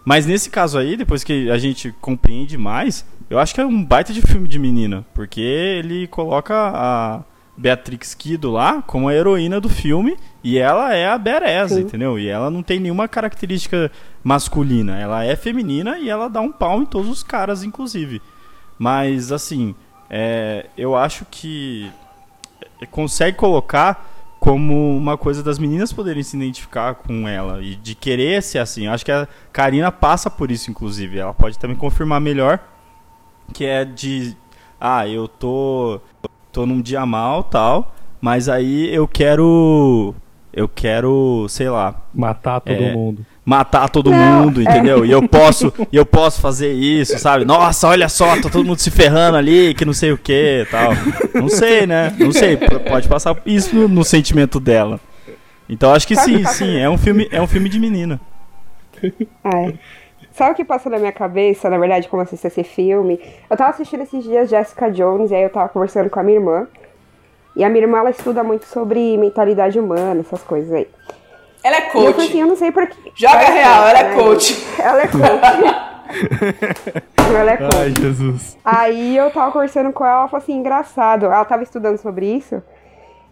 Mas 0.04 0.26
nesse 0.26 0.50
caso 0.50 0.78
aí, 0.78 0.98
depois 0.98 1.24
que 1.24 1.50
a 1.52 1.58
gente 1.58 1.94
compreende 2.02 2.58
mais, 2.58 3.06
eu 3.30 3.38
acho 3.38 3.54
que 3.54 3.62
é 3.62 3.66
um 3.66 3.84
baita 3.84 4.12
de 4.12 4.22
filme 4.22 4.48
de 4.48 4.58
menina, 4.58 5.06
porque 5.14 5.42
ele 5.42 6.08
coloca 6.08 6.56
a 6.56 7.24
Beatrix 7.56 8.16
Kido 8.16 8.50
lá 8.50 8.82
como 8.82 9.10
a 9.10 9.14
heroína 9.14 9.60
do 9.60 9.70
filme 9.70 10.18
e 10.44 10.58
ela 10.58 10.96
é 10.96 11.08
a 11.08 11.18
Sim. 11.76 11.82
entendeu? 11.82 12.18
E 12.18 12.28
ela 12.28 12.50
não 12.50 12.64
tem 12.64 12.80
nenhuma 12.80 13.08
característica 13.08 13.92
masculina, 14.24 14.98
ela 14.98 15.24
é 15.24 15.36
feminina 15.36 16.00
e 16.00 16.10
ela 16.10 16.30
dá 16.30 16.42
um 16.42 16.52
pau 16.52 16.82
em 16.82 16.86
todos 16.86 17.10
os 17.10 17.22
caras, 17.22 17.64
inclusive. 17.64 18.22
Mas 18.78 19.32
assim, 19.32 19.76
é, 20.10 20.68
eu 20.78 20.96
acho 20.96 21.26
que 21.30 21.92
consegue 22.92 23.38
colocar 23.38 24.10
como 24.40 24.96
uma 24.98 25.18
coisa 25.18 25.44
das 25.44 25.60
meninas 25.60 25.92
poderem 25.92 26.24
se 26.24 26.38
identificar 26.38 26.96
com 26.96 27.28
ela 27.28 27.62
e 27.62 27.76
de 27.76 27.94
querer 27.94 28.42
ser 28.42 28.60
assim. 28.60 28.86
Eu 28.86 28.94
acho 28.94 29.04
que 29.04 29.12
a 29.12 29.28
Karina 29.52 29.92
passa 29.92 30.30
por 30.30 30.50
isso, 30.50 30.72
inclusive. 30.72 31.20
Ela 31.20 31.34
pode 31.34 31.60
também 31.60 31.76
confirmar 31.76 32.22
melhor 32.22 32.60
que 33.54 33.66
é 33.66 33.84
de 33.84 34.36
ah, 34.80 35.08
eu 35.08 35.28
tô 35.28 36.00
tô 36.52 36.66
num 36.66 36.82
dia 36.82 37.06
mal, 37.06 37.44
tal, 37.44 37.94
mas 38.22 38.48
aí 38.50 38.94
eu 38.94 39.08
quero 39.08 40.16
eu 40.54 40.68
quero, 40.68 41.46
sei 41.50 41.70
lá, 41.70 42.02
Matar 42.14 42.60
todo 42.62 42.74
É. 42.74 42.94
mundo. 42.94 43.26
Matar 43.50 43.90
todo 43.90 44.12
Não, 44.12 44.44
mundo, 44.44 44.62
é. 44.62 44.64
entendeu? 44.64 45.04
E 45.04 45.10
eu 45.10 45.28
posso, 45.28 45.74
eu 45.92 46.06
posso 46.06 46.40
fazer 46.40 46.72
isso, 46.72 47.18
sabe? 47.18 47.46
Nossa, 47.46 47.88
olha 47.88 48.08
só, 48.08 48.36
tá 48.36 48.48
todo 48.48 48.64
mundo 48.64 48.78
se 48.78 48.92
ferrando 48.92 49.38
ali, 49.38 49.74
que 49.74 49.84
não 49.84 49.94
sei 49.94 50.12
o 50.12 50.18
que, 50.18 50.68
tal. 50.70 50.92
Não 51.34 51.50
sei, 51.50 51.88
né? 51.88 52.16
Não 52.20 52.32
sei, 52.32 52.58
pode 52.58 53.08
passar 53.08 53.36
isso 53.48 53.76
no, 53.76 53.88
no 53.88 54.04
sentimento 54.04 54.60
dela. 54.60 55.00
Então 55.68 55.92
acho 55.92 56.08
que 56.08 56.16
Sabe, 56.16 56.38
sim, 56.38 56.46
sim, 56.46 56.78
é 56.78 56.88
um 56.88 56.98
filme, 56.98 57.28
é 57.32 57.42
um 57.42 57.48
filme 57.48 57.70
de 57.70 57.80
menina. 57.80 58.22
É. 59.04 59.74
Sabe 60.32 60.52
o 60.52 60.56
que 60.56 60.64
passa 60.64 60.88
na 60.90 61.00
minha 61.00 61.12
cabeça, 61.12 61.70
na 61.72 61.78
verdade, 61.80 62.08
como 62.08 62.22
assisto 62.22 62.46
esse 62.46 62.64
filme? 62.64 63.20
Eu 63.50 63.58
tava 63.58 63.72
assistindo 63.72 64.04
esses 64.04 64.24
dias 64.24 64.48
Jessica 64.50 64.92
Jones, 64.92 65.32
e 65.32 65.36
aí 65.36 65.44
eu 65.44 65.50
tava 65.50 65.70
conversando 65.70 66.10
com 66.10 66.20
a 66.20 66.24
minha 66.24 66.38
irmã. 66.38 66.68
E 67.56 67.64
a 67.64 67.70
minha 67.70 67.84
irmã, 67.84 67.98
ela 67.98 68.12
estuda 68.12 68.44
muito 68.44 68.66
sobre 68.66 69.18
mentalidade 69.18 69.80
humana, 69.80 70.22
essas 70.22 70.44
coisas 70.44 70.72
aí. 70.72 70.88
Ela 71.64 71.78
é 71.78 71.80
E 71.80 71.84
eu 71.86 71.92
falei 71.92 72.14
coach. 72.14 72.28
assim, 72.30 72.42
eu 72.42 72.48
não 72.48 72.56
sei 72.56 72.72
por 72.72 72.88
que... 72.88 73.12
Joga 73.16 73.42
é 73.42 73.52
real, 73.52 73.88
ela 73.88 74.00
é 74.00 74.14
coach. 74.16 74.66
Ela 74.80 75.02
é 75.02 75.08
coach. 75.08 75.80
ela 77.36 77.52
é 77.52 77.58
coach. 77.58 77.76
Ai, 77.78 77.94
Jesus. 78.00 78.58
Aí 78.64 79.18
eu 79.18 79.30
tava 79.32 79.52
conversando 79.52 79.92
com 79.92 80.06
ela, 80.06 80.20
ela 80.22 80.28
falou 80.28 80.42
assim, 80.44 80.54
engraçado. 80.54 81.26
Ela 81.26 81.46
tava 81.46 81.64
estudando 81.64 81.98
sobre 81.98 82.26
isso. 82.26 82.62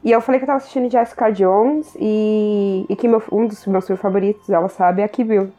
E 0.04 0.12
eu 0.12 0.22
falei 0.22 0.40
que 0.40 0.44
eu 0.44 0.48
tava 0.48 0.58
assistindo 0.58 0.90
Jessica 0.92 1.32
Jones 1.32 1.96
e, 2.00 2.86
e 2.90 2.96
que 2.96 3.08
meu- 3.08 3.24
um 3.32 3.48
dos 3.48 3.66
meus 3.66 3.86
filmes 3.86 4.02
favoritos, 4.02 4.50
ela 4.50 4.70
sabe, 4.70 5.02
é 5.02 5.08
Kill 5.08 5.26
Bill. 5.26 5.52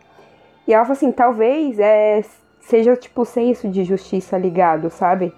E 0.67 0.73
ela 0.73 0.85
falou 0.85 0.97
assim, 0.97 1.11
talvez 1.11 1.79
é, 1.79 2.23
seja 2.61 2.95
tipo 2.97 3.23
o 3.23 3.25
senso 3.25 3.69
de 3.69 3.83
justiça 3.85 4.39
ligado, 4.39 4.91
sabe? 4.91 5.35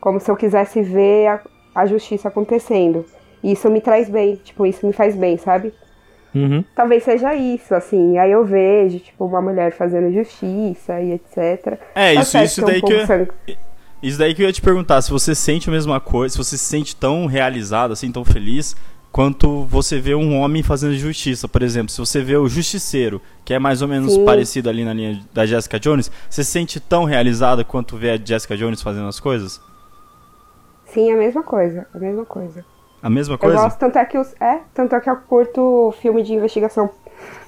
Como 0.00 0.18
se 0.18 0.30
eu 0.30 0.36
quisesse 0.36 0.80
ver 0.82 1.26
a, 1.28 1.40
a 1.74 1.86
justiça 1.86 2.28
acontecendo. 2.28 3.04
E 3.42 3.52
isso 3.52 3.68
me 3.70 3.80
traz 3.80 4.08
bem, 4.08 4.36
tipo, 4.36 4.64
isso 4.66 4.86
me 4.86 4.92
faz 4.92 5.14
bem, 5.14 5.36
sabe? 5.36 5.74
Uhum. 6.34 6.64
Talvez 6.74 7.02
seja 7.02 7.34
isso, 7.34 7.74
assim. 7.74 8.18
Aí 8.18 8.30
eu 8.30 8.44
vejo, 8.44 9.00
tipo, 9.00 9.24
uma 9.24 9.42
mulher 9.42 9.72
fazendo 9.72 10.12
justiça 10.12 11.00
e 11.00 11.12
etc. 11.12 11.78
É, 11.94 12.14
Tá 12.14 12.20
isso, 12.20 12.30
certo 12.30 12.46
isso 12.46 12.60
é 12.60 12.64
um 12.64 12.66
daí 12.66 12.82
que 12.82 12.92
eu, 12.92 13.06
sangue. 13.06 13.30
isso 14.02 14.18
daí 14.18 14.34
que 14.34 14.42
eu 14.42 14.46
ia 14.46 14.52
te 14.52 14.62
perguntar, 14.62 15.02
se 15.02 15.10
você 15.10 15.34
sente 15.34 15.68
a 15.68 15.72
mesma 15.72 16.00
coisa, 16.00 16.32
se 16.32 16.38
você 16.38 16.56
se 16.56 16.64
sente 16.64 16.94
tão 16.94 17.26
realizado, 17.26 17.92
assim, 17.92 18.12
tão 18.12 18.24
feliz, 18.24 18.76
quanto 19.12 19.64
você 19.64 19.98
vê 20.00 20.14
um 20.14 20.38
homem 20.38 20.62
fazendo 20.62 20.94
justiça. 20.94 21.48
Por 21.48 21.62
exemplo, 21.62 21.90
se 21.90 21.98
você 21.98 22.22
vê 22.22 22.36
o 22.36 22.48
Justiceiro, 22.48 23.20
que 23.44 23.52
é 23.52 23.58
mais 23.58 23.82
ou 23.82 23.88
menos 23.88 24.12
Sim. 24.12 24.24
parecido 24.24 24.68
ali 24.70 24.84
na 24.84 24.92
linha 24.92 25.20
da 25.34 25.44
Jessica 25.44 25.80
Jones, 25.80 26.10
você 26.28 26.44
se 26.44 26.50
sente 26.52 26.78
tão 26.78 27.04
realizada 27.04 27.64
quanto 27.64 27.96
vê 27.96 28.10
a 28.12 28.16
Jessica 28.16 28.56
Jones 28.56 28.80
fazendo 28.80 29.08
as 29.08 29.18
coisas? 29.18 29.60
Sim, 30.86 31.12
a 31.12 31.16
mesma 31.16 31.42
coisa, 31.42 31.86
a 31.94 31.98
mesma 31.98 32.24
coisa. 32.24 32.64
A 33.02 33.08
mesma 33.08 33.34
Eu 33.34 33.38
coisa? 33.38 33.56
gosto, 33.56 33.78
tanto 33.78 33.98
é 33.98 34.04
que 34.04 34.18
os, 34.18 34.34
é, 34.40 34.60
tanto 34.74 34.94
é 34.94 35.00
que 35.00 35.08
eu 35.08 35.16
curto 35.16 35.94
filme 36.00 36.22
de 36.22 36.34
investigação 36.34 36.90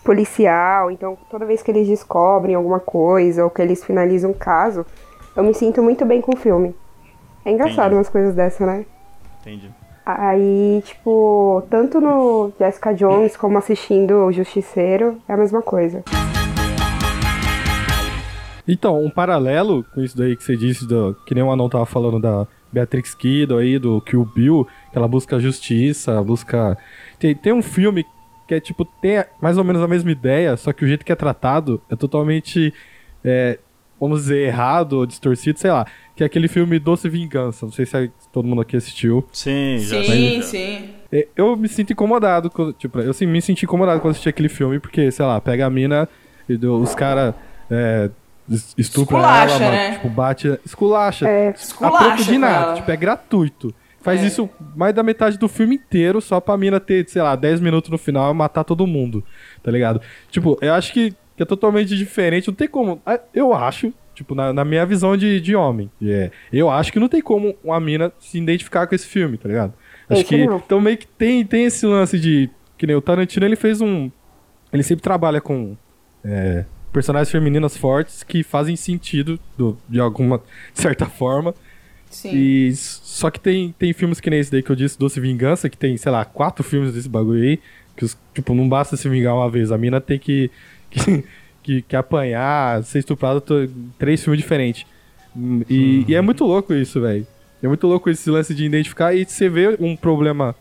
policial, 0.04 0.90
então 0.90 1.16
toda 1.30 1.44
vez 1.44 1.62
que 1.62 1.71
eles 1.71 1.87
descobrem 1.87 2.54
alguma 2.54 2.80
coisa 2.80 3.44
ou 3.44 3.50
que 3.50 3.61
eles 3.61 3.85
finalizam 3.85 4.30
um 4.30 4.35
caso, 4.35 4.85
eu 5.37 5.44
me 5.44 5.54
sinto 5.54 5.82
muito 5.82 6.04
bem 6.04 6.21
com 6.21 6.35
o 6.35 6.37
filme. 6.37 6.75
É 7.44 7.50
engraçado 7.50 7.87
Entendi. 7.87 7.97
umas 7.97 8.09
coisas 8.09 8.35
dessa, 8.35 8.64
né? 8.64 8.87
Entendi. 9.40 9.71
Aí, 10.04 10.82
tipo, 10.85 11.62
tanto 11.71 12.00
no 12.00 12.52
Jessica 12.59 12.92
Jones 12.92 13.37
como 13.37 13.56
assistindo 13.59 14.26
o 14.26 14.32
Justiceiro, 14.32 15.18
é 15.28 15.32
a 15.32 15.37
mesma 15.37 15.62
coisa. 15.62 16.02
Então, 18.66 19.00
um 19.02 19.11
paralelo 19.11 19.85
com 19.94 20.00
isso 20.00 20.16
daí 20.16 20.37
que 20.37 20.42
você 20.42 20.56
disse, 20.56 20.87
do, 20.87 21.16
que 21.26 21.35
nem 21.35 21.42
o 21.42 21.50
Anão 21.50 21.68
tava 21.68 21.87
falando 21.87 22.21
da 22.21 22.47
Beatrix 22.72 23.14
Kiddo 23.14 23.58
aí, 23.58 23.78
do 23.78 24.00
Kill 24.00 24.24
Bill, 24.24 24.66
que 24.90 24.96
ela 24.98 25.06
busca 25.08 25.38
justiça, 25.38 26.22
busca... 26.22 26.76
Tem, 27.18 27.34
tem 27.34 27.52
um 27.52 27.62
filme 27.62 28.04
que 28.48 28.54
é 28.54 28.60
tipo, 28.60 28.84
tem 28.84 29.24
mais 29.40 29.58
ou 29.58 29.64
menos 29.64 29.82
a 29.82 29.88
mesma 29.88 30.10
ideia, 30.10 30.56
só 30.56 30.72
que 30.72 30.84
o 30.84 30.88
jeito 30.88 31.04
que 31.04 31.12
é 31.12 31.14
tratado 31.14 31.80
é 31.90 31.96
totalmente, 31.96 32.72
é, 33.24 33.58
vamos 34.00 34.22
dizer, 34.22 34.46
errado 34.48 34.94
ou 34.94 35.06
distorcido, 35.06 35.58
sei 35.58 35.70
lá. 35.70 35.86
Que 36.16 36.22
é 36.22 36.26
aquele 36.26 36.48
filme 36.48 36.78
Doce 36.78 37.08
Vingança, 37.08 37.64
não 37.64 37.72
sei 37.72 37.86
se 37.86 37.96
é- 37.96 38.10
todo 38.32 38.46
mundo 38.46 38.60
aqui 38.60 38.76
assistiu. 38.76 39.26
Sim, 39.32 39.78
já 39.78 40.02
Sim, 40.04 40.42
sim. 40.42 40.88
É, 41.10 41.28
Eu 41.36 41.56
me 41.56 41.68
sinto 41.68 41.92
incomodado, 41.92 42.50
quando, 42.50 42.72
tipo, 42.72 42.98
eu 43.00 43.10
assim, 43.10 43.26
me 43.26 43.40
senti 43.40 43.64
incomodado 43.64 44.00
quando 44.00 44.12
assisti 44.12 44.28
aquele 44.28 44.48
filme, 44.48 44.78
porque, 44.80 45.10
sei 45.10 45.24
lá, 45.24 45.40
pega 45.40 45.66
a 45.66 45.70
mina 45.70 46.08
e 46.48 46.56
do- 46.56 46.78
os 46.80 46.94
caras 46.94 47.34
é, 47.70 48.10
es- 48.49 48.75
estupram 48.76 49.18
Esculacha, 49.20 49.54
ela, 49.64 49.70
né? 49.75 49.90
tipo, 49.92 50.08
bate, 50.08 50.58
esculacha. 50.64 51.28
É. 51.28 51.49
a 51.49 51.50
Esculacha 51.52 52.04
troco 52.04 52.25
de 52.25 52.38
nada, 52.38 52.64
ela. 52.66 52.75
tipo, 52.75 52.90
é 52.90 52.96
gratuito. 52.96 53.75
Faz 54.00 54.20
É. 54.22 54.26
isso 54.26 54.50
mais 54.75 54.92
da 54.94 55.02
metade 55.02 55.38
do 55.38 55.49
filme 55.49 55.76
inteiro 55.76 56.20
só 56.20 56.40
pra 56.40 56.56
mina 56.56 56.80
ter, 56.80 57.08
sei 57.08 57.22
lá, 57.22 57.37
10 57.37 57.61
minutos 57.61 57.88
no 57.90 57.96
final 57.99 58.32
e 58.32 58.34
matar 58.34 58.64
todo 58.64 58.87
mundo, 58.87 59.25
tá 59.62 59.70
ligado? 59.70 60.00
Tipo, 60.28 60.58
eu 60.61 60.75
acho 60.75 60.92
que, 60.92 61.12
que 61.37 61.42
é 61.42 61.46
totalmente 61.46 61.96
diferente, 61.96 62.49
não 62.49 62.54
tem 62.54 62.66
como. 62.66 63.00
Eu 63.32 63.54
acho, 63.54 63.92
tipo, 64.12 64.34
na, 64.34 64.52
na 64.52 64.64
minha 64.64 64.84
visão 64.84 65.16
de, 65.16 65.40
de 65.40 65.54
homem, 65.54 65.88
é, 66.02 66.32
eu 66.52 66.68
acho 66.68 66.92
que 66.92 66.99
não 66.99 67.08
tem 67.08 67.22
como 67.22 67.54
uma 67.62 67.78
mina 67.78 68.12
se 68.18 68.38
identificar 68.38 68.88
com 68.88 68.94
esse 68.96 69.06
filme, 69.06 69.38
tá 69.38 69.49
ligado? 69.49 69.72
Acho 70.11 70.25
que. 70.25 70.34
Então 70.37 70.80
meio 70.80 70.99
que 70.99 71.06
tem, 71.06 71.44
tem 71.46 71.64
esse 71.66 71.87
lance 71.87 72.18
de. 72.18 72.50
Que 72.76 72.88
nem 72.88 72.96
o 72.96 73.00
Tarantino, 73.00 73.46
ele 73.46 73.54
fez 73.54 73.80
um. 73.80 74.11
Ele 74.72 74.82
sempre 74.82 75.02
trabalha 75.04 75.40
com. 75.40 75.76
é, 76.25 76.64
personagens 76.92 77.30
femininas 77.30 77.76
fortes 77.76 78.22
que 78.22 78.42
fazem 78.42 78.76
sentido 78.76 79.38
do- 79.56 79.76
de 79.88 79.99
alguma 80.00 80.40
certa 80.75 81.06
forma. 81.06 81.54
Sim. 82.11 82.30
E 82.34 82.72
só 82.76 83.30
que 83.30 83.40
tem, 83.40 83.75
tem 83.78 83.92
filmes 83.92 84.20
que 84.20 84.28
nem 84.28 84.38
esse 84.40 84.50
daí 84.52 84.62
que 84.62 84.70
eu 84.70 84.76
disse, 84.76 84.99
Doce 84.99 85.18
Vingança, 85.18 85.70
que 85.70 85.76
tem, 85.78 85.96
sei 85.96 86.12
lá, 86.12 86.25
quatro 86.25 86.62
filmes 86.62 86.92
desse 86.92 87.08
bagulho 87.08 87.42
aí, 87.42 87.58
que 87.96 88.04
os- 88.04 88.16
tipo, 88.34 88.54
não 88.54 88.68
basta 88.68 88.96
se 88.96 89.08
vingar 89.08 89.34
uma 89.34 89.49
vez, 89.50 89.72
a 89.72 89.78
mina 89.78 90.00
tem 90.00 90.18
que 90.18 90.50
que, 90.90 91.25
que, 91.62 91.82
que 91.82 91.96
apanhar, 91.96 92.82
ser 92.84 92.99
estuprada 92.99 93.42
três 93.99 94.22
filmes 94.22 94.40
diferentes. 94.40 94.84
E, 95.70 96.04
e 96.06 96.14
é 96.14 96.20
muito 96.20 96.44
louco 96.44 96.75
isso, 96.75 97.00
velho. 97.00 97.26
É 97.62 97.68
muito 97.68 97.87
louco 97.87 98.11
esse 98.11 98.28
lance 98.28 98.54
de 98.54 98.64
identificar 98.66 99.14
e 99.14 99.25
você 99.25 99.49
vê 99.49 99.76
um 99.80 99.96
problema 99.96 100.54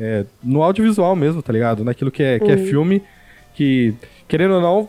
é, 0.00 0.24
no 0.42 0.62
audiovisual 0.62 1.14
mesmo, 1.14 1.40
tá 1.42 1.52
ligado? 1.52 1.84
Naquilo 1.84 2.10
que 2.10 2.22
é, 2.22 2.40
que 2.40 2.50
é 2.50 2.56
filme, 2.56 3.02
que, 3.54 3.94
querendo 4.26 4.54
ou 4.54 4.60
não, 4.60 4.88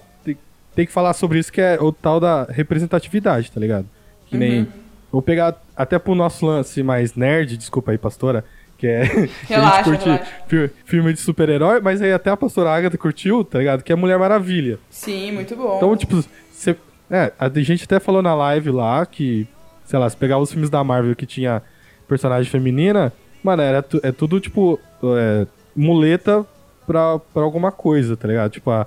tem, 0.77 0.86
que 0.86 0.91
falar 0.93 1.13
sobre 1.13 1.39
isso, 1.39 1.51
que 1.51 1.60
é 1.60 1.77
o 1.81 1.91
tal 1.91 2.19
da 2.19 2.43
representatividade, 2.46 3.51
tá 3.51 3.60
ligado? 3.60 3.86
Que 4.27 4.38
nem. 4.38 4.67
Vou 5.12 5.22
pegar 5.22 5.55
até 5.75 5.98
pro 5.98 6.13
nosso 6.15 6.46
lance 6.46 6.84
mais 6.84 7.15
nerd, 7.15 7.57
desculpa 7.57 7.91
aí, 7.91 7.98
pastora, 7.98 8.43
que 8.77 8.86
é. 8.88 9.07
que 9.48 9.53
a 9.53 9.57
Relaxa, 9.57 9.77
gente 9.77 9.84
curte 9.86 10.05
relaxa. 10.05 10.31
fi- 10.48 10.69
filme 10.86 11.13
de 11.13 11.19
super-herói, 11.19 11.79
mas 11.81 12.01
aí 12.01 12.12
até 12.13 12.29
a 12.29 12.38
pastora 12.38 12.69
Agatha 12.72 12.98
curtiu, 12.98 13.43
tá 13.43 13.60
ligado? 13.60 13.84
Que 13.84 13.91
é 13.91 13.96
Mulher 13.96 14.19
Maravilha. 14.19 14.79
Sim, 14.89 15.31
muito 15.31 15.55
bom. 15.55 15.77
Então, 15.77 15.96
tipo, 15.98 16.24
você. 16.51 16.75
É, 17.10 17.31
a 17.39 17.48
gente 17.62 17.86
até 17.86 18.00
falou 18.01 18.22
na 18.22 18.36
live 18.36 18.69
lá 18.69 19.05
que, 19.05 19.48
sei 19.86 19.98
lá, 19.98 20.10
se 20.10 20.17
pegar 20.17 20.38
os 20.39 20.51
filmes 20.51 20.69
da 20.69 20.84
Marvel 20.84 21.15
que 21.15 21.25
tinha 21.25 21.62
personagem 22.07 22.51
feminina, 22.51 23.13
mano, 23.41 23.62
era 23.62 23.81
tu- 23.81 24.01
é 24.03 24.12
tudo, 24.12 24.39
tipo, 24.41 24.77
é, 25.17 25.48
muleta 25.74 26.46
pra, 26.86 27.17
pra 27.19 27.43
alguma 27.43 27.72
coisa, 27.72 28.17
tá 28.17 28.27
ligado? 28.27 28.51
Tipo, 28.51 28.72
a, 28.72 28.86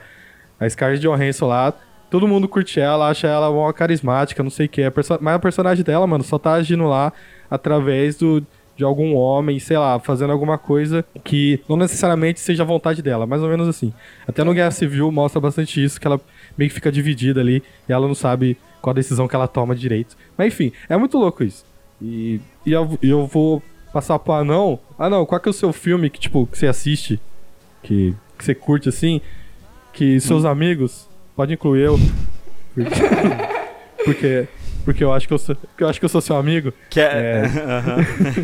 a 0.61 0.69
Scarlett 0.69 1.01
Johansson 1.03 1.47
lá, 1.47 1.73
todo 2.11 2.29
mundo 2.29 2.47
curte 2.47 2.79
ela, 2.79 3.09
acha 3.09 3.27
ela 3.27 3.49
uma 3.51 3.73
carismática, 3.73 4.43
não 4.43 4.51
sei 4.51 4.67
o 4.67 4.69
que. 4.69 4.83
A 4.83 4.91
perso- 4.91 5.19
mas 5.21 5.35
a 5.35 5.39
personagem 5.39 5.85
dela, 5.85 6.07
mano, 6.07 6.23
só 6.23 6.39
tá 6.39 6.53
agindo 6.53 6.85
lá 6.87 7.13
através 7.51 8.17
do, 8.17 8.45
de 8.77 8.85
algum 8.85 9.15
homem, 9.15 9.59
sei 9.59 9.79
lá, 9.79 9.99
fazendo 9.99 10.33
alguma 10.33 10.59
coisa 10.59 11.05
que 11.25 11.61
não 11.69 11.77
necessariamente 11.77 12.41
seja 12.41 12.63
a 12.63 12.67
vontade 12.67 13.03
dela, 13.03 13.27
mais 13.27 13.43
ou 13.43 13.49
menos 13.49 13.67
assim. 13.69 13.93
Até 14.27 14.45
no 14.45 14.53
Guerra 14.55 14.71
Civil 14.71 15.11
mostra 15.11 15.41
bastante 15.41 15.83
isso, 15.83 16.01
que 16.01 16.07
ela 16.07 16.21
meio 16.57 16.69
que 16.69 16.75
fica 16.75 16.93
dividida 16.93 17.41
ali 17.41 17.63
e 17.89 17.93
ela 17.93 18.07
não 18.07 18.15
sabe 18.15 18.57
qual 18.83 18.95
decisão 18.95 19.29
que 19.29 19.35
ela 19.35 19.49
toma 19.49 19.75
direito. 19.75 20.17
Mas 20.37 20.49
enfim, 20.49 20.73
é 20.89 20.97
muito 20.97 21.19
louco 21.19 21.43
isso. 21.45 21.65
E, 22.03 22.41
e 22.65 22.73
eu, 22.73 22.99
eu 23.03 23.27
vou 23.27 23.63
passar 23.93 24.19
pro 24.19 24.33
anão. 24.33 24.79
Ah 24.99 25.11
não, 25.11 25.27
qual 25.27 25.41
que 25.41 25.49
é 25.49 25.51
o 25.51 25.55
seu 25.55 25.73
filme 25.73 26.09
que, 26.09 26.19
tipo, 26.19 26.47
que 26.47 26.57
você 26.57 26.67
assiste? 26.67 27.21
Que, 27.83 28.15
que 28.39 28.45
você 28.45 28.55
curte 28.55 28.89
assim? 28.89 29.21
Que 29.93 30.21
seus 30.21 30.45
amigos, 30.45 31.09
pode 31.37 31.53
incluir 31.55 31.83
eu. 31.83 31.99
Porque, 32.75 32.91
porque, 34.05 34.49
porque 34.85 35.05
eu 35.05 35.13
acho 35.13 35.27
que 35.29 35.35
eu 35.35 35.39
sou, 35.39 35.57
eu 35.79 35.89
acho 35.89 35.99
que 35.99 36.05
eu 36.05 36.09
sou 36.09 36.21
seu 36.21 36.37
amigo. 36.37 36.73
Que 36.89 37.01
é... 37.01 37.43
É. 37.45 38.35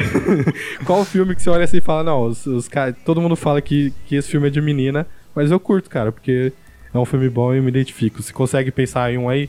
Qual 0.84 1.00
o 1.00 1.04
filme 1.04 1.34
que 1.34 1.42
você 1.42 1.50
olha 1.50 1.64
assim 1.64 1.78
e 1.78 1.82
fala, 1.82 2.02
não, 2.04 2.24
os, 2.24 2.46
os 2.46 2.68
cara- 2.68 2.92
todo 3.04 3.20
mundo 3.20 3.36
fala 3.36 3.60
que, 3.60 3.92
que 4.06 4.16
esse 4.16 4.28
filme 4.30 4.46
é 4.48 4.50
de 4.50 4.60
menina, 4.60 5.06
mas 5.34 5.50
eu 5.50 5.60
curto, 5.60 5.88
cara, 5.90 6.10
porque 6.10 6.52
é 6.92 6.98
um 6.98 7.04
filme 7.04 7.28
bom 7.28 7.52
e 7.54 7.58
eu 7.58 7.62
me 7.62 7.68
identifico. 7.68 8.22
Você 8.22 8.32
consegue 8.32 8.70
pensar 8.70 9.12
em 9.12 9.18
um 9.18 9.28
aí? 9.28 9.48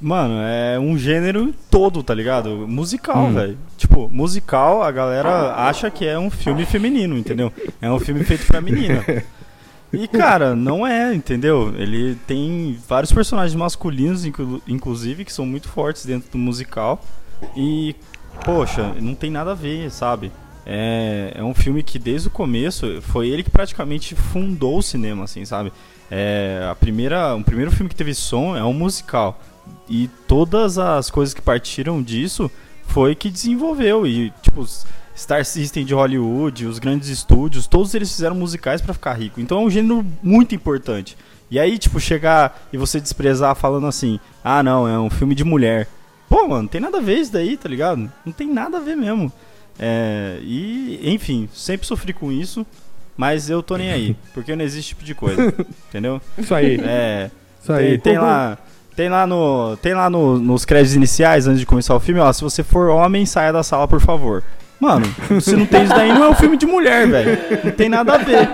Mano, 0.00 0.34
é 0.42 0.78
um 0.78 0.96
gênero 0.96 1.52
todo, 1.70 2.02
tá 2.02 2.14
ligado? 2.14 2.66
Musical, 2.66 3.24
Hum. 3.26 3.34
velho. 3.34 3.58
Tipo, 3.76 4.08
musical, 4.10 4.82
a 4.82 4.90
galera 4.90 5.52
acha 5.54 5.90
que 5.90 6.06
é 6.06 6.18
um 6.18 6.30
filme 6.30 6.64
feminino, 6.64 7.18
entendeu? 7.18 7.52
É 7.82 7.90
um 7.90 7.98
filme 7.98 8.24
feito 8.24 8.46
pra 8.46 8.60
menina. 8.62 9.04
E, 9.92 10.06
cara, 10.06 10.54
não 10.54 10.86
é, 10.86 11.12
entendeu? 11.14 11.74
Ele 11.76 12.14
tem 12.26 12.78
vários 12.88 13.12
personagens 13.12 13.54
masculinos, 13.54 14.24
inclu- 14.24 14.62
inclusive, 14.68 15.24
que 15.24 15.32
são 15.32 15.44
muito 15.44 15.68
fortes 15.68 16.06
dentro 16.06 16.30
do 16.30 16.38
musical. 16.38 17.02
E, 17.56 17.96
poxa, 18.44 18.94
não 19.00 19.14
tem 19.14 19.30
nada 19.30 19.52
a 19.52 19.54
ver, 19.54 19.90
sabe? 19.90 20.30
é, 20.66 21.32
é 21.34 21.42
um 21.42 21.54
filme 21.54 21.82
que 21.82 21.98
desde 21.98 22.28
o 22.28 22.30
começo 22.30 23.00
foi 23.02 23.28
ele 23.28 23.42
que 23.42 23.50
praticamente 23.50 24.14
fundou 24.14 24.78
o 24.78 24.82
cinema, 24.82 25.24
assim, 25.24 25.44
sabe? 25.44 25.72
É, 26.10 26.66
a 26.70 26.74
primeira, 26.74 27.34
o 27.34 27.42
primeiro 27.42 27.70
filme 27.72 27.88
que 27.88 27.96
teve 27.96 28.14
som 28.14 28.56
é 28.56 28.62
um 28.62 28.72
musical. 28.72 29.40
E 29.88 30.08
todas 30.28 30.78
as 30.78 31.10
coisas 31.10 31.34
que 31.34 31.42
partiram 31.42 32.00
disso 32.02 32.50
foi 32.86 33.14
que 33.14 33.30
desenvolveu. 33.30 34.06
E, 34.06 34.32
tipo, 34.42 34.64
Star 35.20 35.44
System 35.44 35.84
de 35.84 35.92
Hollywood, 35.94 36.66
os 36.66 36.78
grandes 36.78 37.08
estúdios, 37.08 37.66
todos 37.66 37.94
eles 37.94 38.10
fizeram 38.10 38.34
musicais 38.34 38.80
para 38.80 38.94
ficar 38.94 39.12
rico. 39.14 39.40
Então 39.40 39.58
é 39.58 39.60
um 39.62 39.70
gênero 39.70 40.04
muito 40.22 40.54
importante. 40.54 41.16
E 41.50 41.58
aí, 41.58 41.78
tipo, 41.78 41.98
chegar 42.00 42.66
e 42.72 42.76
você 42.76 43.00
desprezar 43.00 43.54
falando 43.56 43.86
assim: 43.86 44.18
ah, 44.42 44.62
não, 44.62 44.86
é 44.88 44.98
um 44.98 45.10
filme 45.10 45.34
de 45.34 45.44
mulher. 45.44 45.88
Pô, 46.28 46.46
mano, 46.48 46.68
tem 46.68 46.80
nada 46.80 46.98
a 46.98 47.00
ver 47.00 47.18
isso 47.18 47.32
daí, 47.32 47.56
tá 47.56 47.68
ligado? 47.68 48.10
Não 48.24 48.32
tem 48.32 48.46
nada 48.52 48.76
a 48.76 48.80
ver 48.80 48.96
mesmo. 48.96 49.32
É, 49.78 50.38
e, 50.42 51.00
enfim, 51.12 51.48
sempre 51.52 51.86
sofri 51.86 52.12
com 52.12 52.30
isso, 52.30 52.64
mas 53.16 53.50
eu 53.50 53.62
tô 53.62 53.76
nem 53.76 53.90
aí, 53.90 54.16
porque 54.32 54.54
não 54.54 54.64
existe 54.64 54.90
tipo 54.90 55.04
de 55.04 55.14
coisa, 55.14 55.52
entendeu? 55.88 56.20
Isso 56.38 56.54
aí. 56.54 56.78
É, 56.82 57.30
Isso 57.62 57.72
aí. 57.72 57.88
tem, 57.98 57.98
tem 57.98 58.18
lá, 58.18 58.58
tem 58.94 59.08
lá, 59.08 59.26
no, 59.26 59.76
tem 59.78 59.94
lá 59.94 60.08
no- 60.08 60.38
nos 60.38 60.64
créditos 60.64 60.94
iniciais, 60.94 61.46
antes 61.46 61.58
de 61.60 61.66
começar 61.66 61.94
o 61.96 62.00
filme, 62.00 62.20
ó, 62.20 62.32
se 62.32 62.42
você 62.42 62.62
for 62.62 62.90
homem, 62.90 63.26
saia 63.26 63.52
da 63.52 63.62
sala, 63.62 63.88
por 63.88 64.00
favor. 64.00 64.44
Mano, 64.80 65.04
se 65.40 65.54
não 65.54 65.66
tem 65.66 65.82
isso 65.84 65.94
daí, 65.94 66.08
não 66.08 66.24
é 66.24 66.28
um 66.30 66.34
filme 66.34 66.56
de 66.56 66.64
mulher, 66.66 67.06
velho. 67.06 67.38
Não 67.64 67.70
tem 67.72 67.88
nada 67.88 68.14
a 68.14 68.18
ver. 68.18 68.48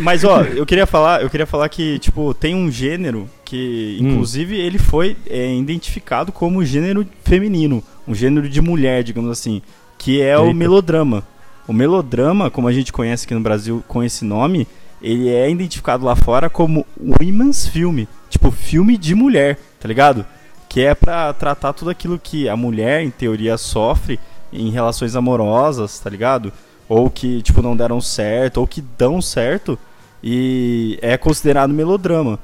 Mas 0.00 0.24
ó, 0.24 0.42
eu 0.42 0.64
queria 0.64 0.86
falar, 0.86 1.22
eu 1.22 1.28
queria 1.28 1.46
falar 1.46 1.68
que 1.68 1.98
tipo 1.98 2.32
tem 2.32 2.54
um 2.54 2.70
gênero 2.70 3.28
que, 3.44 3.98
Hum. 4.00 4.10
inclusive, 4.12 4.56
ele 4.56 4.78
foi 4.78 5.16
é, 5.28 5.54
identificado 5.54 6.30
como 6.30 6.64
gênero 6.64 7.04
feminino, 7.24 7.82
um 8.06 8.14
gênero 8.14 8.48
de 8.48 8.60
mulher, 8.60 9.02
digamos 9.02 9.30
assim, 9.30 9.60
que 9.98 10.22
é 10.22 10.38
o 10.38 10.44
Eita. 10.46 10.54
melodrama. 10.54 11.24
O 11.66 11.72
melodrama, 11.72 12.50
como 12.50 12.68
a 12.68 12.72
gente 12.72 12.92
conhece 12.92 13.24
aqui 13.26 13.34
no 13.34 13.40
Brasil 13.40 13.82
com 13.86 14.02
esse 14.02 14.24
nome, 14.24 14.66
ele 15.02 15.28
é 15.28 15.50
identificado 15.50 16.04
lá 16.04 16.14
fora 16.16 16.48
como 16.48 16.86
women's 17.20 17.66
film, 17.66 18.04
tipo 18.28 18.50
filme 18.50 18.96
de 18.96 19.14
mulher, 19.14 19.58
tá 19.80 19.86
ligado? 19.88 20.24
Que 20.70 20.82
é 20.82 20.94
pra 20.94 21.32
tratar 21.32 21.72
tudo 21.72 21.90
aquilo 21.90 22.16
que 22.16 22.48
a 22.48 22.56
mulher, 22.56 23.02
em 23.02 23.10
teoria, 23.10 23.58
sofre 23.58 24.20
em 24.52 24.70
relações 24.70 25.16
amorosas, 25.16 25.98
tá 25.98 26.08
ligado? 26.08 26.52
Ou 26.88 27.10
que, 27.10 27.42
tipo, 27.42 27.60
não 27.60 27.76
deram 27.76 28.00
certo, 28.00 28.58
ou 28.58 28.66
que 28.68 28.80
dão 28.80 29.20
certo, 29.20 29.76
e 30.22 30.96
é 31.02 31.18
considerado 31.18 31.74
melodrama. 31.74 32.38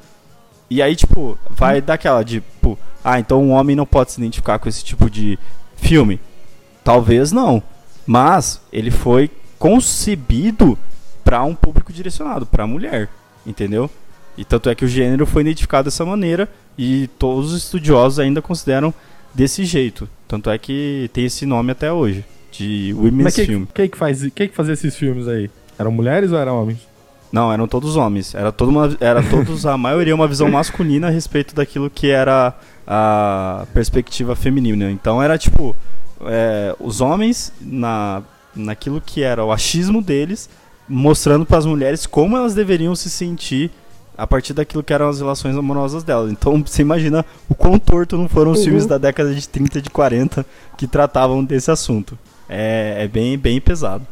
E 0.68 0.82
aí, 0.82 0.96
tipo, 0.96 1.38
vai 1.48 1.80
daquela 1.80 2.24
de, 2.24 2.40
tipo, 2.40 2.76
ah, 3.04 3.20
então 3.20 3.40
um 3.40 3.52
homem 3.52 3.76
não 3.76 3.86
pode 3.86 4.10
se 4.10 4.20
identificar 4.20 4.58
com 4.58 4.68
esse 4.68 4.84
tipo 4.84 5.08
de 5.08 5.38
filme. 5.76 6.20
Talvez 6.82 7.30
não. 7.30 7.62
Mas 8.04 8.60
ele 8.72 8.90
foi 8.90 9.30
concebido 9.56 10.76
para 11.24 11.44
um 11.44 11.54
público 11.54 11.92
direcionado, 11.92 12.44
para 12.44 12.66
mulher, 12.66 13.08
entendeu? 13.46 13.88
E 14.36 14.44
tanto 14.44 14.68
é 14.68 14.74
que 14.74 14.84
o 14.84 14.88
gênero 14.88 15.26
foi 15.26 15.42
identificado 15.42 15.84
dessa 15.84 16.04
maneira 16.04 16.48
e 16.78 17.08
todos 17.18 17.52
os 17.52 17.64
estudiosos 17.64 18.18
ainda 18.18 18.42
consideram 18.42 18.92
desse 19.34 19.64
jeito. 19.64 20.08
Tanto 20.26 20.50
é 20.50 20.58
que 20.58 21.10
tem 21.12 21.24
esse 21.24 21.46
nome 21.46 21.72
até 21.72 21.92
hoje, 21.92 22.24
de 22.50 22.94
Women's 22.96 23.24
Mas 23.24 23.34
quem, 23.34 23.46
Film. 23.46 23.64
quem, 23.72 23.88
que 23.88 23.96
faz, 23.96 24.20
quem 24.34 24.48
que 24.48 24.54
fazia 24.54 24.74
esses 24.74 24.96
filmes 24.96 25.28
aí? 25.28 25.50
Eram 25.78 25.90
mulheres 25.90 26.32
ou 26.32 26.38
eram 26.38 26.62
homens? 26.62 26.78
Não, 27.30 27.52
eram 27.52 27.68
todos 27.68 27.96
homens. 27.96 28.34
Era, 28.34 28.50
toda 28.50 28.70
uma, 28.70 28.96
era 29.00 29.22
todos, 29.22 29.66
a 29.66 29.76
maioria, 29.76 30.14
uma 30.14 30.26
visão 30.26 30.50
masculina 30.50 31.08
a 31.08 31.10
respeito 31.10 31.54
daquilo 31.54 31.90
que 31.90 32.08
era 32.08 32.54
a 32.86 33.66
perspectiva 33.74 34.34
feminina. 34.34 34.90
Então 34.90 35.22
era 35.22 35.36
tipo, 35.36 35.76
é, 36.22 36.74
os 36.80 37.00
homens 37.00 37.52
na, 37.60 38.22
naquilo 38.54 39.02
que 39.04 39.22
era 39.22 39.44
o 39.44 39.52
achismo 39.52 40.00
deles, 40.00 40.48
mostrando 40.88 41.44
para 41.44 41.58
as 41.58 41.66
mulheres 41.66 42.06
como 42.06 42.36
elas 42.36 42.54
deveriam 42.54 42.94
se 42.94 43.10
sentir 43.10 43.70
a 44.16 44.26
partir 44.26 44.52
daquilo 44.52 44.82
que 44.82 44.92
eram 44.92 45.08
as 45.08 45.18
relações 45.20 45.56
amorosas 45.56 46.02
delas. 46.02 46.30
Então 46.32 46.62
você 46.64 46.82
imagina 46.82 47.24
o 47.48 47.54
quão 47.54 47.78
torto 47.78 48.16
não 48.16 48.28
foram 48.28 48.52
os 48.52 48.58
Uhum. 48.58 48.64
filmes 48.64 48.86
da 48.86 48.98
década 48.98 49.34
de 49.34 49.48
30, 49.48 49.80
de 49.82 49.90
40 49.90 50.44
que 50.76 50.86
tratavam 50.86 51.44
desse 51.44 51.70
assunto. 51.70 52.18
É, 52.48 52.98
é 53.04 53.08
bem, 53.08 53.36
bem 53.36 53.60
pesado. 53.60 54.06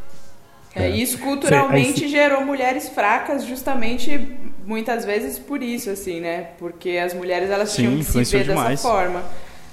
É, 0.75 0.89
isso 0.89 1.17
culturalmente 1.19 1.99
Cê- 1.99 2.05
aí 2.05 2.11
gerou 2.11 2.45
mulheres 2.45 2.89
fracas 2.89 3.45
justamente 3.45 4.19
muitas 4.67 5.05
vezes 5.05 5.39
por 5.39 5.63
isso, 5.63 5.89
assim, 5.89 6.19
né? 6.19 6.47
Porque 6.59 6.97
as 7.03 7.13
mulheres 7.13 7.49
elas 7.49 7.69
Sim, 7.69 7.83
tinham 7.83 7.97
que 7.99 8.25
se 8.25 8.37
ver 8.37 8.43
demais. 8.43 8.69
dessa 8.71 8.87
forma. 8.89 9.23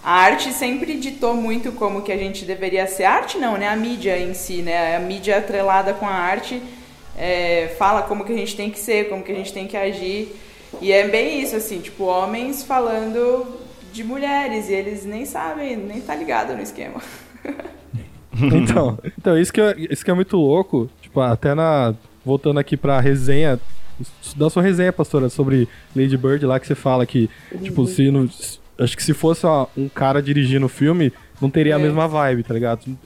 A 0.05 0.13
arte 0.13 0.53
sempre 0.53 0.97
ditou 0.97 1.35
muito 1.35 1.73
como 1.73 2.03
que 2.03 2.13
a 2.13 2.17
gente 2.17 2.45
deveria 2.45 2.87
ser. 2.87 3.05
A 3.05 3.13
arte 3.15 3.37
não, 3.39 3.57
né? 3.57 3.69
A 3.69 3.75
mídia 3.77 4.17
em 4.19 4.33
si, 4.35 4.63
né? 4.63 4.97
A 4.97 5.01
mídia 5.01 5.39
atrelada 5.39 5.93
com 5.95 6.07
a 6.07 6.13
arte 6.13 6.63
é, 7.17 7.75
fala 7.79 8.03
como 8.03 8.25
que 8.25 8.33
a 8.33 8.37
gente 8.37 8.57
tem 8.57 8.71
que 8.71 8.79
ser, 8.79 9.09
como 9.09 9.23
que 9.23 9.33
a 9.33 9.35
gente 9.35 9.53
tem 9.53 9.67
que 9.67 9.77
agir. 9.77 10.35
E 10.81 10.91
é 10.93 11.07
bem 11.09 11.41
isso, 11.43 11.55
assim, 11.57 11.81
tipo, 11.81 12.05
homens 12.05 12.63
falando 12.65 13.47
de 13.93 14.03
mulheres 14.03 14.69
e 14.71 14.73
eles 14.73 15.05
nem 15.05 15.25
sabem, 15.27 15.77
nem 15.77 16.01
tá 16.01 16.15
ligado 16.15 16.55
no 16.55 16.63
esquema. 16.63 17.01
Então, 18.35 18.99
então 19.19 19.39
isso, 19.39 19.53
que 19.53 19.61
é, 19.61 19.75
isso 19.91 20.03
que 20.03 20.11
é 20.11 20.15
muito 20.15 20.37
louco. 20.39 20.89
Tipo, 21.03 21.21
até 21.21 21.55
na. 21.55 21.95
Voltando 22.25 22.59
aqui 22.59 22.77
pra 22.79 22.99
resenha. 22.99 23.61
Da 24.37 24.49
sua 24.49 24.63
resenha, 24.63 24.91
pastora, 24.93 25.29
sobre 25.29 25.69
Lady 25.95 26.17
Bird 26.17 26.45
lá 26.47 26.59
que 26.59 26.67
você 26.67 26.75
fala 26.75 27.05
que, 27.05 27.29
tipo, 27.63 27.87
se 27.87 28.11
não. 28.11 28.27
se- 28.29 28.59
Acho 28.79 28.97
que 28.97 29.03
se 29.03 29.13
fosse 29.13 29.45
ó, 29.47 29.67
um 29.77 29.87
cara 29.89 30.23
dirigindo 30.23 30.65
o 30.65 30.69
filme, 30.69 31.13
não 31.43 31.51
teria 31.51 31.77
a 31.77 31.79
É. 31.79 31.83
mesma 31.83 32.09
vibe, 32.09 32.43
tá 32.43 32.55
ligado? 32.55 32.97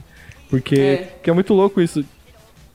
Porque 0.49 0.79
É. 0.79 1.09
que 1.23 1.29
é 1.29 1.33
muito 1.33 1.53
louco 1.53 1.81
isso. 1.81 2.05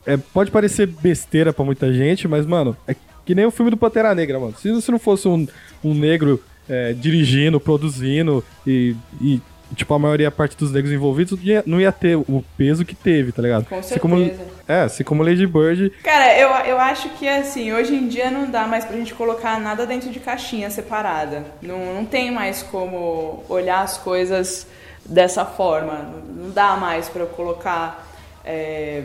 É, 0.06 0.16
pode 0.16 0.50
parecer 0.50 0.86
besteira 0.86 1.52
pra 1.52 1.64
muita 1.64 1.92
gente, 1.92 2.26
mas, 2.26 2.44
mano, 2.46 2.76
é 2.86 2.94
que 3.24 3.34
nem 3.34 3.46
o 3.46 3.50
filme 3.50 3.70
do 3.70 3.76
Pantera 3.76 4.14
Negra, 4.14 4.38
mano. 4.38 4.54
Se, 4.58 4.90
não 4.90 4.98
fosse 4.98 5.28
um, 5.28 5.46
um 5.84 5.94
negro 5.94 6.42
é, 6.68 6.92
dirigindo, 6.92 7.60
produzindo 7.60 8.44
e, 8.66 8.96
e, 9.20 9.40
tipo, 9.76 9.94
a 9.94 9.98
maioria, 9.98 10.28
a 10.28 10.30
parte 10.30 10.56
dos 10.56 10.72
negros 10.72 10.92
envolvidos, 10.92 11.38
não 11.64 11.80
ia, 11.80 11.92
ter 11.92 12.16
o 12.16 12.44
peso 12.56 12.84
que 12.84 12.94
teve, 12.94 13.30
tá 13.30 13.40
ligado? 13.40 13.66
Com 13.66 13.82
Se 13.82 13.98
como, 14.00 14.18
certeza. 14.18 14.42
é, 14.66 14.88
se 14.88 15.04
como 15.04 15.22
Lady 15.22 15.46
Bird, 15.46 15.90
Cara, 16.02 16.36
eu, 16.36 16.48
eu 16.66 16.78
acho 16.78 17.08
que 17.10 17.28
assim, 17.28 17.72
hoje 17.72 17.94
em 17.94 18.08
dia 18.08 18.30
não 18.30 18.50
dá 18.50 18.66
mais 18.66 18.84
pra 18.84 18.96
gente 18.96 19.14
colocar 19.14 19.60
nada 19.60 19.86
dentro 19.86 20.10
de 20.10 20.18
caixinha 20.18 20.68
separada. 20.68 21.44
Não, 21.62 21.94
não 21.94 22.04
tem 22.04 22.30
mais 22.32 22.62
como 22.62 23.44
olhar 23.48 23.82
as 23.82 23.98
coisas 23.98 24.66
dessa 25.04 25.44
forma. 25.44 26.12
Não 26.28 26.50
dá 26.50 26.76
mais 26.76 27.08
pra 27.08 27.22
eu 27.22 27.28
colocar 27.28 28.08
é, 28.44 29.04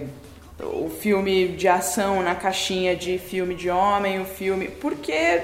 o 0.59 0.89
filme 0.89 1.49
de 1.49 1.67
ação 1.67 2.21
na 2.23 2.35
caixinha 2.35 2.95
de 2.95 3.17
filme 3.17 3.55
de 3.55 3.69
homem, 3.69 4.19
o 4.19 4.25
filme. 4.25 4.67
Porque 4.67 5.41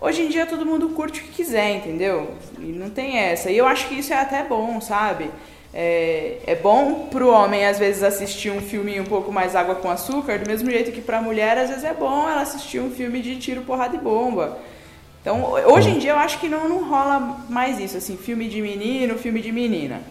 hoje 0.00 0.22
em 0.22 0.28
dia 0.28 0.46
todo 0.46 0.64
mundo 0.64 0.90
curte 0.90 1.20
o 1.20 1.22
que 1.24 1.30
quiser, 1.30 1.76
entendeu? 1.76 2.34
E 2.58 2.66
não 2.66 2.90
tem 2.90 3.18
essa. 3.18 3.50
E 3.50 3.58
eu 3.58 3.66
acho 3.66 3.88
que 3.88 3.94
isso 3.94 4.12
é 4.12 4.16
até 4.16 4.42
bom, 4.42 4.80
sabe? 4.80 5.30
É, 5.74 6.38
é 6.46 6.54
bom 6.54 7.06
pro 7.10 7.30
homem, 7.30 7.64
às 7.64 7.78
vezes, 7.78 8.02
assistir 8.02 8.50
um 8.50 8.60
filme 8.60 9.00
um 9.00 9.04
pouco 9.04 9.32
mais 9.32 9.56
água 9.56 9.74
com 9.74 9.90
açúcar, 9.90 10.38
do 10.38 10.48
mesmo 10.48 10.70
jeito 10.70 10.92
que 10.92 11.00
pra 11.00 11.22
mulher, 11.22 11.56
às 11.56 11.70
vezes, 11.70 11.84
é 11.84 11.94
bom 11.94 12.28
ela 12.28 12.42
assistir 12.42 12.78
um 12.78 12.90
filme 12.90 13.22
de 13.22 13.36
tiro, 13.36 13.62
porrada 13.62 13.96
e 13.96 13.98
bomba. 13.98 14.58
Então, 15.22 15.52
hoje 15.66 15.88
em 15.88 15.98
dia, 15.98 16.10
eu 16.10 16.18
acho 16.18 16.38
que 16.40 16.48
não, 16.48 16.68
não 16.68 16.88
rola 16.88 17.38
mais 17.48 17.78
isso, 17.80 17.96
assim, 17.96 18.18
filme 18.18 18.48
de 18.48 18.60
menino, 18.60 19.16
filme 19.16 19.40
de 19.40 19.50
menina. 19.50 20.02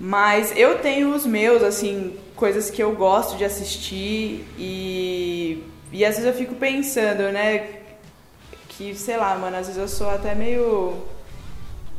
Mas 0.00 0.56
eu 0.56 0.78
tenho 0.78 1.14
os 1.14 1.26
meus, 1.26 1.62
assim, 1.62 2.16
coisas 2.34 2.70
que 2.70 2.82
eu 2.82 2.92
gosto 2.92 3.36
de 3.36 3.44
assistir 3.44 4.46
e, 4.58 5.62
e 5.92 6.06
às 6.06 6.16
vezes 6.16 6.24
eu 6.24 6.32
fico 6.32 6.54
pensando, 6.54 7.30
né, 7.30 7.80
que, 8.70 8.94
sei 8.94 9.18
lá, 9.18 9.36
mano, 9.36 9.58
às 9.58 9.66
vezes 9.66 9.78
eu 9.78 9.86
sou 9.86 10.08
até 10.08 10.34
meio. 10.34 10.94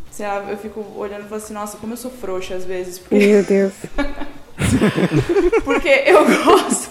Sei 0.10 0.26
lá, 0.26 0.44
eu 0.50 0.58
fico 0.58 0.84
olhando 0.98 1.26
e 1.26 1.30
falo 1.30 1.36
assim, 1.36 1.54
nossa, 1.54 1.78
como 1.78 1.94
eu 1.94 1.98
sou 1.98 2.10
frouxa 2.10 2.56
às 2.56 2.66
vezes. 2.66 2.98
Porque, 2.98 3.16
Meu 3.16 3.44
Deus. 3.44 3.74
porque 5.64 6.04
eu 6.08 6.26
gosto. 6.44 6.90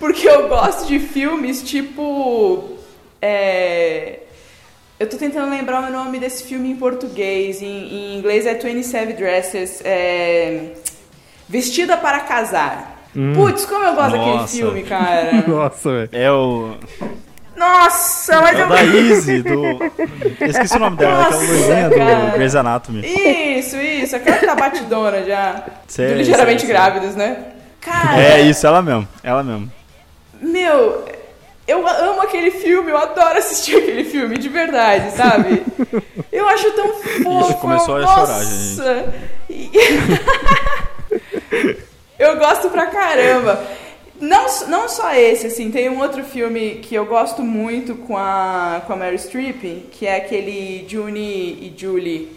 Porque 0.00 0.28
eu 0.28 0.48
gosto 0.48 0.88
de 0.88 0.98
filmes 0.98 1.62
tipo. 1.62 2.76
É, 3.22 4.18
eu 5.00 5.08
tô 5.08 5.16
tentando 5.16 5.50
lembrar 5.50 5.88
o 5.88 5.92
nome 5.92 6.18
desse 6.20 6.44
filme 6.44 6.70
em 6.70 6.76
português. 6.76 7.60
Em, 7.62 7.66
em 7.66 8.18
inglês 8.18 8.46
é 8.46 8.54
27 8.54 9.14
Dresses. 9.14 9.80
É, 9.84 10.66
Vestida 11.48 11.96
para 11.96 12.20
Casar. 12.20 12.98
Putz, 13.34 13.64
como 13.66 13.84
eu 13.84 13.94
gosto 13.96 14.12
daquele 14.16 14.46
filme, 14.46 14.82
cara. 14.88 15.32
nossa, 15.48 15.90
velho. 15.90 16.08
É 16.12 16.30
o. 16.30 16.76
Nossa, 17.56 18.40
mas 18.40 18.58
É 18.58 18.62
eu. 18.62 18.68
da 18.68 18.82
Izzy, 18.84 19.42
do. 19.42 19.64
Eu 19.64 20.46
esqueci 20.46 20.76
o 20.76 20.78
nome 20.78 20.96
dela, 20.96 21.24
aquela 21.24 21.40
Nossa, 21.40 21.52
loirinha 21.52 21.90
cara. 21.90 22.14
do 22.26 22.32
Grey's 22.32 22.54
Anatomy. 22.54 23.00
Isso, 23.04 23.76
isso. 23.76 24.16
Aquela 24.16 24.36
que 24.38 24.46
tá 24.46 24.54
batidona 24.54 25.24
já. 25.24 25.64
Sei, 25.88 26.08
do 26.08 26.14
ligeiramente 26.14 26.60
sei, 26.60 26.68
sei. 26.68 26.76
grávidos, 26.76 27.16
né? 27.16 27.46
Cara, 27.80 28.22
É 28.22 28.40
isso, 28.42 28.66
ela 28.66 28.80
mesmo. 28.80 29.06
Ela 29.22 29.42
mesmo. 29.42 29.70
meu, 30.40 31.04
eu 31.70 31.86
amo 31.86 32.22
aquele 32.22 32.50
filme, 32.50 32.90
eu 32.90 32.96
adoro 32.98 33.38
assistir 33.38 33.76
aquele 33.82 34.04
filme, 34.04 34.36
de 34.36 34.48
verdade, 34.48 35.12
sabe? 35.12 35.62
Eu 36.32 36.48
acho 36.48 36.70
tão 36.72 36.94
fofo. 36.94 37.54
começou 37.54 37.96
a 37.96 38.00
nossa. 38.00 38.26
chorar, 38.26 38.44
gente. 38.44 40.00
Eu 42.20 42.36
gosto 42.36 42.68
pra 42.68 42.86
caramba. 42.86 43.64
Não, 44.20 44.44
não 44.68 44.86
só 44.90 45.14
esse, 45.14 45.46
assim, 45.46 45.70
tem 45.70 45.88
um 45.88 45.98
outro 45.98 46.22
filme 46.22 46.76
que 46.82 46.94
eu 46.94 47.06
gosto 47.06 47.42
muito 47.42 47.94
com 47.94 48.14
a, 48.14 48.82
com 48.86 48.92
a 48.92 48.96
Mary 48.96 49.18
Streep, 49.18 49.88
que 49.90 50.06
é 50.06 50.16
aquele 50.16 50.86
Juni 50.86 51.22
e 51.22 51.74
Julie, 51.74 52.30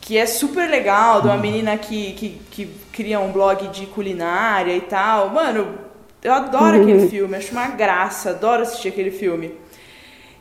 que 0.00 0.16
é 0.16 0.26
super 0.26 0.70
legal, 0.70 1.20
de 1.20 1.26
uma 1.26 1.36
menina 1.36 1.76
que, 1.76 2.12
que, 2.12 2.40
que 2.52 2.68
cria 2.92 3.18
um 3.18 3.32
blog 3.32 3.66
de 3.68 3.86
culinária 3.86 4.76
e 4.76 4.80
tal. 4.82 5.30
Mano, 5.30 5.89
eu 6.22 6.32
adoro 6.32 6.80
aquele 6.80 7.08
filme, 7.10 7.36
acho 7.36 7.52
uma 7.52 7.68
graça, 7.68 8.30
adoro 8.30 8.62
assistir 8.62 8.88
aquele 8.88 9.10
filme. 9.10 9.54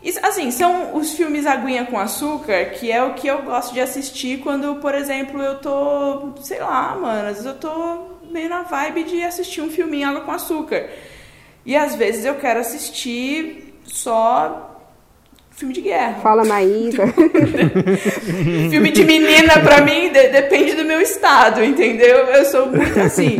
E, 0.01 0.13
assim, 0.23 0.49
são 0.49 0.95
os 0.95 1.11
filmes 1.13 1.45
Aguinha 1.45 1.85
com 1.85 1.99
Açúcar, 1.99 2.65
que 2.67 2.89
é 2.89 3.03
o 3.03 3.13
que 3.15 3.27
eu 3.27 3.41
gosto 3.41 3.73
de 3.73 3.81
assistir 3.81 4.39
quando, 4.39 4.75
por 4.75 4.95
exemplo, 4.95 5.41
eu 5.41 5.55
tô, 5.59 6.31
sei 6.41 6.59
lá, 6.59 6.95
mano, 6.95 7.27
às 7.27 7.35
vezes 7.37 7.45
eu 7.45 7.55
tô 7.55 7.99
meio 8.31 8.47
na 8.47 8.61
vibe 8.61 9.03
de 9.03 9.21
assistir 9.23 9.59
um 9.61 9.69
filminho 9.69 10.07
Água 10.07 10.21
com 10.21 10.31
Açúcar. 10.31 10.87
E 11.65 11.75
às 11.75 11.95
vezes 11.95 12.23
eu 12.23 12.35
quero 12.35 12.61
assistir 12.61 13.75
só 13.83 14.65
filme 15.51 15.73
de 15.73 15.81
guerra. 15.81 16.19
Fala, 16.21 16.45
Maísa. 16.45 17.03
filme 18.71 18.91
de 18.91 19.03
menina, 19.03 19.59
pra 19.61 19.81
mim, 19.81 20.09
de- 20.11 20.29
depende 20.29 20.75
do 20.75 20.85
meu 20.85 21.01
estado, 21.01 21.61
entendeu? 21.63 22.17
Eu 22.27 22.45
sou 22.45 22.67
muito 22.67 22.97
assim. 23.01 23.37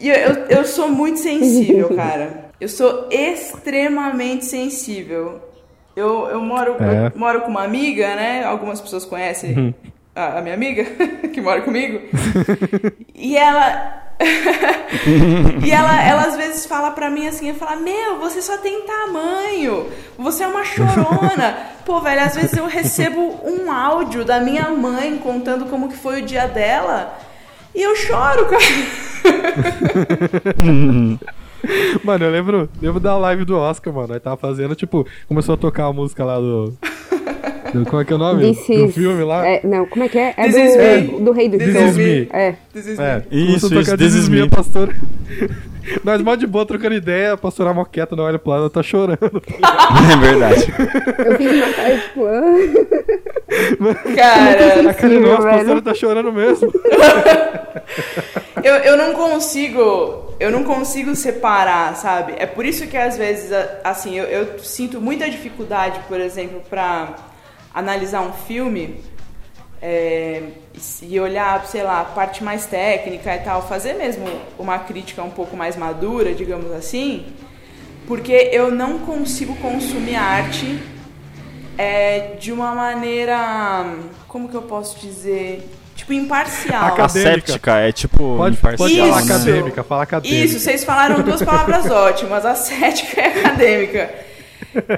E 0.00 0.08
eu, 0.08 0.14
eu, 0.14 0.34
eu 0.48 0.64
sou 0.64 0.88
muito 0.88 1.18
sensível, 1.18 1.90
cara. 1.96 2.50
Eu 2.60 2.68
sou 2.68 3.08
extremamente 3.10 4.44
sensível. 4.44 5.40
Eu, 5.96 6.26
eu, 6.28 6.40
moro, 6.40 6.76
É. 6.80 7.12
eu 7.14 7.18
moro 7.18 7.42
com 7.42 7.48
uma 7.48 7.62
amiga, 7.62 8.14
né? 8.16 8.44
Algumas 8.44 8.80
pessoas 8.80 9.04
conhecem 9.04 9.74
a, 10.14 10.38
a 10.38 10.42
minha 10.42 10.54
amiga, 10.54 10.84
que 11.32 11.40
mora 11.40 11.62
comigo. 11.62 12.00
e 13.14 13.36
ela. 13.36 14.02
e 15.64 15.70
ela, 15.70 16.02
ela 16.02 16.22
às 16.22 16.36
vezes 16.36 16.66
fala 16.66 16.92
pra 16.92 17.10
mim 17.10 17.26
assim, 17.26 17.48
eu 17.48 17.54
falo, 17.56 17.80
meu, 17.80 18.18
você 18.20 18.40
só 18.40 18.56
tem 18.58 18.82
tamanho, 18.86 19.88
você 20.16 20.44
é 20.44 20.46
uma 20.46 20.64
chorona. 20.64 21.56
Pô, 21.84 22.00
velho, 22.00 22.22
às 22.22 22.36
vezes 22.36 22.56
eu 22.56 22.66
recebo 22.66 23.40
um 23.44 23.70
áudio 23.70 24.24
da 24.24 24.38
minha 24.40 24.68
mãe 24.70 25.18
contando 25.18 25.66
como 25.66 25.88
que 25.88 25.96
foi 25.96 26.22
o 26.22 26.24
dia 26.24 26.46
dela 26.46 27.18
e 27.74 27.82
eu 27.82 27.94
choro, 27.96 28.46
cara. 28.46 28.62
Mano, 32.04 32.24
eu 32.26 32.30
lembro, 32.30 32.68
lembro 32.80 33.00
da 33.00 33.16
live 33.16 33.42
do 33.44 33.56
Oscar, 33.56 33.90
mano. 33.92 34.12
Aí 34.12 34.20
tava 34.20 34.36
fazendo, 34.36 34.74
tipo, 34.74 35.06
começou 35.26 35.54
a 35.54 35.58
tocar 35.58 35.86
a 35.86 35.92
música 35.94 36.22
lá 36.22 36.38
do. 36.38 36.74
do- 37.72 37.86
como 37.86 38.02
é 38.02 38.04
que 38.04 38.12
é 38.12 38.16
o 38.16 38.18
nome? 38.18 38.54
This 38.54 38.66
do 38.66 38.84
is- 38.84 38.94
filme 38.94 39.24
lá. 39.24 39.46
É, 39.46 39.62
não, 39.64 39.86
como 39.86 40.04
é 40.04 40.08
que 40.10 40.18
é? 40.18 40.34
É 40.36 40.44
This 40.44 40.54
do, 40.54 40.60
is 40.60 40.76
é, 40.76 40.98
do 41.00 41.32
Rei 41.32 41.48
do 41.48 41.56
This 41.56 41.72
Show. 41.72 41.86
is 41.86 41.96
me. 41.96 42.28
É. 42.34 42.54
This 42.72 42.86
is 42.86 42.98
É, 42.98 43.16
me. 43.16 43.22
começou 43.22 43.38
Isso, 43.38 43.66
a 43.66 43.68
isso, 43.80 43.90
tocar 43.90 43.96
This 43.96 44.14
Is 44.14 44.28
Me, 44.28 44.46
pastora. 44.50 44.94
Nós 46.04 46.20
mó 46.22 46.34
de 46.34 46.46
boa 46.46 46.64
trocando 46.66 46.94
ideia, 46.94 47.34
a 47.34 47.36
pastora 47.36 47.72
moqueta 47.74 48.16
não 48.16 48.24
olha 48.24 48.38
pro 48.38 48.50
lado, 48.50 48.60
ela 48.62 48.70
tá 48.70 48.82
chorando. 48.82 49.18
É 50.12 50.16
verdade. 50.16 50.64
Eu 51.18 51.36
fiz 51.36 51.52
uma 51.52 51.72
cara, 51.72 51.98
tipo. 51.98 52.24
Cara, 54.14 54.90
A 54.90 54.94
cara 54.94 55.20
nossa, 55.20 55.48
pastora 55.48 55.82
tá 55.82 55.94
chorando 55.94 56.32
mesmo. 56.32 56.72
eu, 58.62 58.74
eu 58.74 58.96
não 58.96 59.12
consigo. 59.14 60.34
Eu 60.40 60.50
não 60.50 60.64
consigo 60.64 61.14
separar, 61.14 61.94
sabe? 61.96 62.34
É 62.36 62.46
por 62.46 62.66
isso 62.66 62.86
que 62.86 62.96
às 62.96 63.16
vezes, 63.16 63.50
assim, 63.84 64.18
eu, 64.18 64.24
eu 64.24 64.58
sinto 64.58 65.00
muita 65.00 65.30
dificuldade, 65.30 66.00
por 66.08 66.20
exemplo, 66.20 66.60
pra 66.68 67.14
analisar 67.72 68.20
um 68.22 68.32
filme 68.32 69.00
é, 69.80 70.42
e 71.02 71.20
olhar, 71.20 71.64
sei 71.66 71.82
lá, 71.82 72.00
a 72.00 72.04
parte 72.04 72.42
mais 72.42 72.66
técnica 72.66 73.34
e 73.34 73.38
tal, 73.40 73.66
fazer 73.68 73.94
mesmo 73.94 74.26
uma 74.58 74.78
crítica 74.78 75.22
um 75.22 75.30
pouco 75.30 75.56
mais 75.56 75.76
madura, 75.76 76.34
digamos 76.34 76.72
assim, 76.72 77.26
porque 78.06 78.50
eu 78.52 78.70
não 78.70 79.00
consigo 79.00 79.54
consumir 79.56 80.16
arte 80.16 80.80
é, 81.78 82.36
de 82.38 82.52
uma 82.52 82.74
maneira. 82.74 83.86
Como 84.28 84.48
que 84.48 84.54
eu 84.54 84.62
posso 84.62 84.98
dizer? 85.00 85.68
Tipo, 85.94 86.12
imparcial. 86.12 86.86
Acadêmica. 86.86 87.78
É 87.78 87.92
tipo. 87.92 88.36
Pode, 88.36 88.56
pode 88.56 88.74
imparcial, 88.74 89.08
falar 89.08 89.20
Isso. 89.20 89.28
né? 89.28 89.34
acadêmica, 89.34 89.82
fala 89.84 90.02
acadêmica. 90.02 90.44
Isso, 90.44 90.58
vocês 90.58 90.84
falaram 90.84 91.22
duas 91.22 91.42
palavras 91.42 91.88
ótimas, 91.90 92.44
ascética 92.44 93.20
e 93.20 93.24
acadêmica. 93.24 94.14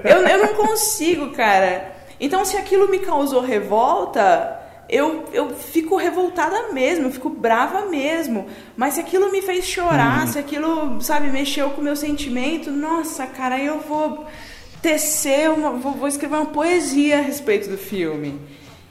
Eu, 0.05 0.27
eu 0.27 0.39
não 0.39 0.55
consigo, 0.55 1.31
cara. 1.33 1.95
Então, 2.19 2.45
se 2.45 2.57
aquilo 2.57 2.89
me 2.89 2.99
causou 2.99 3.43
revolta, 3.43 4.59
eu, 4.89 5.25
eu 5.33 5.51
fico 5.51 5.97
revoltada 5.97 6.73
mesmo, 6.73 7.07
eu 7.07 7.13
fico 7.13 7.29
brava 7.29 7.87
mesmo. 7.87 8.47
Mas 8.77 8.95
se 8.95 9.01
aquilo 9.01 9.31
me 9.31 9.43
fez 9.43 9.65
chorar, 9.67 10.27
se 10.29 10.39
aquilo, 10.39 11.01
sabe, 11.03 11.29
mexeu 11.29 11.71
com 11.71 11.81
o 11.81 11.85
meu 11.85 11.97
sentimento, 11.97 12.71
nossa, 12.71 13.27
cara, 13.27 13.57
aí 13.57 13.67
eu 13.67 13.81
vou 13.81 14.27
tecer, 14.87 15.51
uma, 15.51 15.71
vou, 15.73 15.93
vou 15.95 16.07
escrever 16.07 16.37
uma 16.37 16.47
poesia 16.47 17.19
a 17.19 17.23
respeito 17.23 17.69
do 17.69 17.77
filme. 17.77 18.41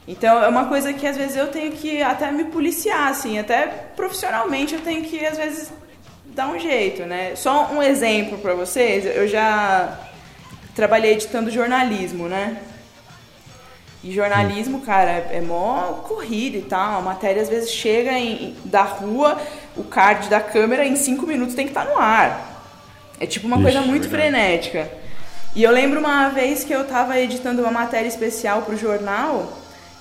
Então 0.06 0.42
é 0.44 0.46
uma 0.46 0.66
coisa 0.66 0.92
que 0.92 1.06
às 1.06 1.16
vezes 1.16 1.36
eu 1.36 1.46
tenho 1.48 1.72
que 1.72 2.02
até 2.02 2.30
me 2.30 2.44
policiar, 2.44 3.08
assim, 3.08 3.38
até 3.38 3.66
profissionalmente 3.96 4.74
eu 4.74 4.80
tenho 4.82 5.02
que 5.04 5.24
às 5.24 5.38
vezes 5.38 5.72
dar 6.26 6.48
um 6.48 6.58
jeito, 6.58 7.04
né? 7.04 7.32
Só 7.34 7.70
um 7.72 7.82
exemplo 7.82 8.36
pra 8.38 8.52
vocês, 8.52 9.06
eu 9.06 9.26
já 9.26 9.98
trabalhei 10.74 11.12
editando 11.12 11.50
jornalismo, 11.50 12.28
né? 12.28 12.58
E 14.04 14.12
jornalismo, 14.12 14.80
cara, 14.82 15.10
é 15.30 15.40
mó 15.40 15.94
corrida 16.06 16.58
e 16.58 16.62
tal. 16.62 16.98
A 16.98 17.00
matéria 17.00 17.40
às 17.40 17.48
vezes 17.48 17.70
chega 17.70 18.12
em- 18.12 18.54
da 18.66 18.82
rua, 18.82 19.40
o 19.74 19.82
card 19.82 20.28
da 20.28 20.40
câmera 20.40 20.84
em 20.84 20.94
cinco 20.94 21.26
minutos 21.26 21.54
tem 21.54 21.64
que 21.64 21.70
estar 21.70 21.86
no 21.86 21.98
ar. 21.98 22.30
É 23.18 23.24
tipo 23.26 23.46
uma 23.46 23.60
coisa 23.62 23.80
muito 23.80 24.08
frenética. 24.10 25.05
E 25.56 25.62
eu 25.62 25.70
lembro 25.70 26.00
uma 26.00 26.28
vez 26.28 26.64
que 26.64 26.72
eu 26.74 26.86
tava 26.86 27.18
editando 27.18 27.62
uma 27.62 27.70
matéria 27.70 28.06
especial 28.06 28.60
pro 28.60 28.76
jornal 28.76 29.54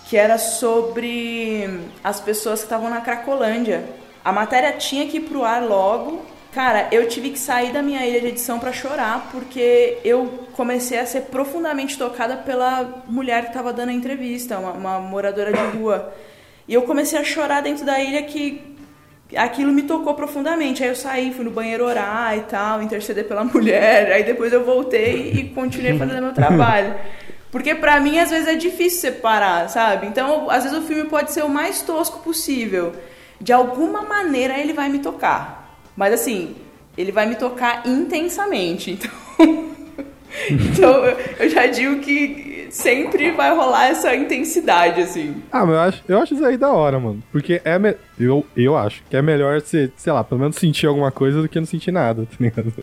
que 0.03 0.17
era 0.17 0.37
sobre 0.37 1.79
as 2.03 2.19
pessoas 2.19 2.59
que 2.59 2.65
estavam 2.65 2.89
na 2.89 2.99
Cracolândia. 2.99 3.85
A 4.21 4.33
matéria 4.33 4.73
tinha 4.73 5.07
que 5.07 5.15
ir 5.15 5.21
pro 5.21 5.45
ar 5.45 5.63
logo. 5.63 6.25
Cara, 6.51 6.89
eu 6.91 7.07
tive 7.07 7.29
que 7.29 7.39
sair 7.39 7.71
da 7.71 7.81
minha 7.81 8.05
ilha 8.05 8.19
de 8.19 8.27
edição 8.27 8.59
pra 8.59 8.73
chorar 8.73 9.29
porque 9.31 9.97
eu 10.03 10.45
comecei 10.51 10.99
a 10.99 11.05
ser 11.05 11.21
profundamente 11.21 11.97
tocada 11.97 12.35
pela 12.35 13.05
mulher 13.07 13.45
que 13.45 13.53
tava 13.53 13.71
dando 13.71 13.89
a 13.89 13.93
entrevista, 13.93 14.59
uma, 14.59 14.71
uma 14.73 14.99
moradora 14.99 15.53
de 15.53 15.77
rua. 15.77 16.13
E 16.67 16.73
eu 16.73 16.81
comecei 16.81 17.17
a 17.17 17.23
chorar 17.23 17.61
dentro 17.61 17.85
da 17.85 17.97
ilha 17.97 18.23
que 18.23 18.74
aquilo 19.35 19.71
me 19.71 19.83
tocou 19.83 20.13
profundamente. 20.13 20.83
Aí 20.83 20.89
eu 20.89 20.95
saí, 20.95 21.33
fui 21.33 21.45
no 21.45 21.51
banheiro 21.51 21.85
orar 21.85 22.37
e 22.37 22.41
tal, 22.41 22.81
interceder 22.81 23.25
pela 23.25 23.43
mulher. 23.45 24.11
Aí 24.11 24.23
depois 24.23 24.51
eu 24.51 24.65
voltei 24.65 25.31
e 25.31 25.49
continuei 25.49 25.97
fazendo 25.97 26.21
meu 26.21 26.33
trabalho. 26.33 26.95
Porque 27.51 27.73
pra 27.73 27.99
mim, 28.01 28.19
às 28.19 28.29
vezes, 28.29 28.47
é 28.47 28.55
difícil 28.55 28.99
separar, 28.99 29.69
sabe? 29.69 30.07
Então, 30.07 30.49
às 30.49 30.63
vezes, 30.63 30.77
o 30.77 30.81
filme 30.81 31.05
pode 31.05 31.31
ser 31.31 31.43
o 31.43 31.49
mais 31.49 31.81
tosco 31.81 32.19
possível. 32.19 32.93
De 33.39 33.53
alguma 33.53 34.01
maneira, 34.01 34.59
ele 34.59 34.73
vai 34.73 34.89
me 34.89 34.99
tocar. 34.99 35.79
Mas, 35.95 36.13
assim, 36.13 36.53
ele 36.97 37.13
vai 37.13 37.25
me 37.25 37.35
tocar 37.35 37.87
intensamente. 37.87 38.99
Então, 39.39 39.65
então 40.49 41.05
eu 41.39 41.49
já 41.49 41.67
digo 41.67 41.99
que 41.99 42.44
sempre 42.75 43.31
vai 43.31 43.55
rolar 43.55 43.87
essa 43.87 44.13
intensidade, 44.13 45.01
assim. 45.01 45.41
Ah, 45.49 45.65
mas 45.65 45.73
eu 45.75 45.79
acho, 45.79 46.03
eu 46.09 46.19
acho 46.19 46.33
isso 46.33 46.45
aí 46.45 46.57
da 46.57 46.73
hora, 46.73 46.99
mano. 46.99 47.23
Porque 47.31 47.61
é. 47.63 47.79
Me... 47.79 47.95
Eu, 48.19 48.45
eu 48.55 48.75
acho 48.77 49.01
que 49.09 49.15
é 49.15 49.21
melhor 49.21 49.61
você, 49.61 49.89
sei 49.95 50.11
lá, 50.11 50.23
pelo 50.25 50.41
menos 50.41 50.57
sentir 50.57 50.85
alguma 50.85 51.09
coisa 51.11 51.41
do 51.41 51.47
que 51.47 51.57
não 51.57 51.65
sentir 51.65 51.91
nada, 51.91 52.23
tá 52.25 52.35
ligado? 52.39 52.73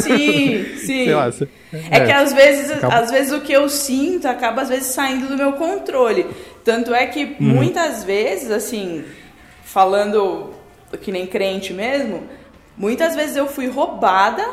Sim, 0.00 0.64
sim. 0.78 1.04
Sei 1.04 1.14
lá. 1.14 1.26
Você... 1.30 1.48
É, 1.90 2.04
que 2.06 2.12
às 2.12 2.32
vezes, 2.32 2.70
Acaba- 2.70 2.94
às 3.00 3.10
vezes 3.10 3.32
o 3.32 3.40
que 3.40 3.52
eu 3.52 3.68
sinto 3.68 4.26
acaba 4.28 4.62
às 4.62 4.68
vezes 4.68 4.86
saindo 4.86 5.26
do 5.26 5.36
meu 5.36 5.54
controle. 5.54 6.26
Tanto 6.64 6.94
é 6.94 7.04
que 7.06 7.36
muitas 7.40 8.04
vezes, 8.04 8.50
assim, 8.50 9.04
falando 9.64 10.50
que 11.02 11.10
nem 11.10 11.26
crente 11.26 11.72
mesmo, 11.72 12.22
muitas 12.78 13.16
vezes 13.16 13.36
eu 13.36 13.48
fui 13.48 13.66
roubada 13.66 14.44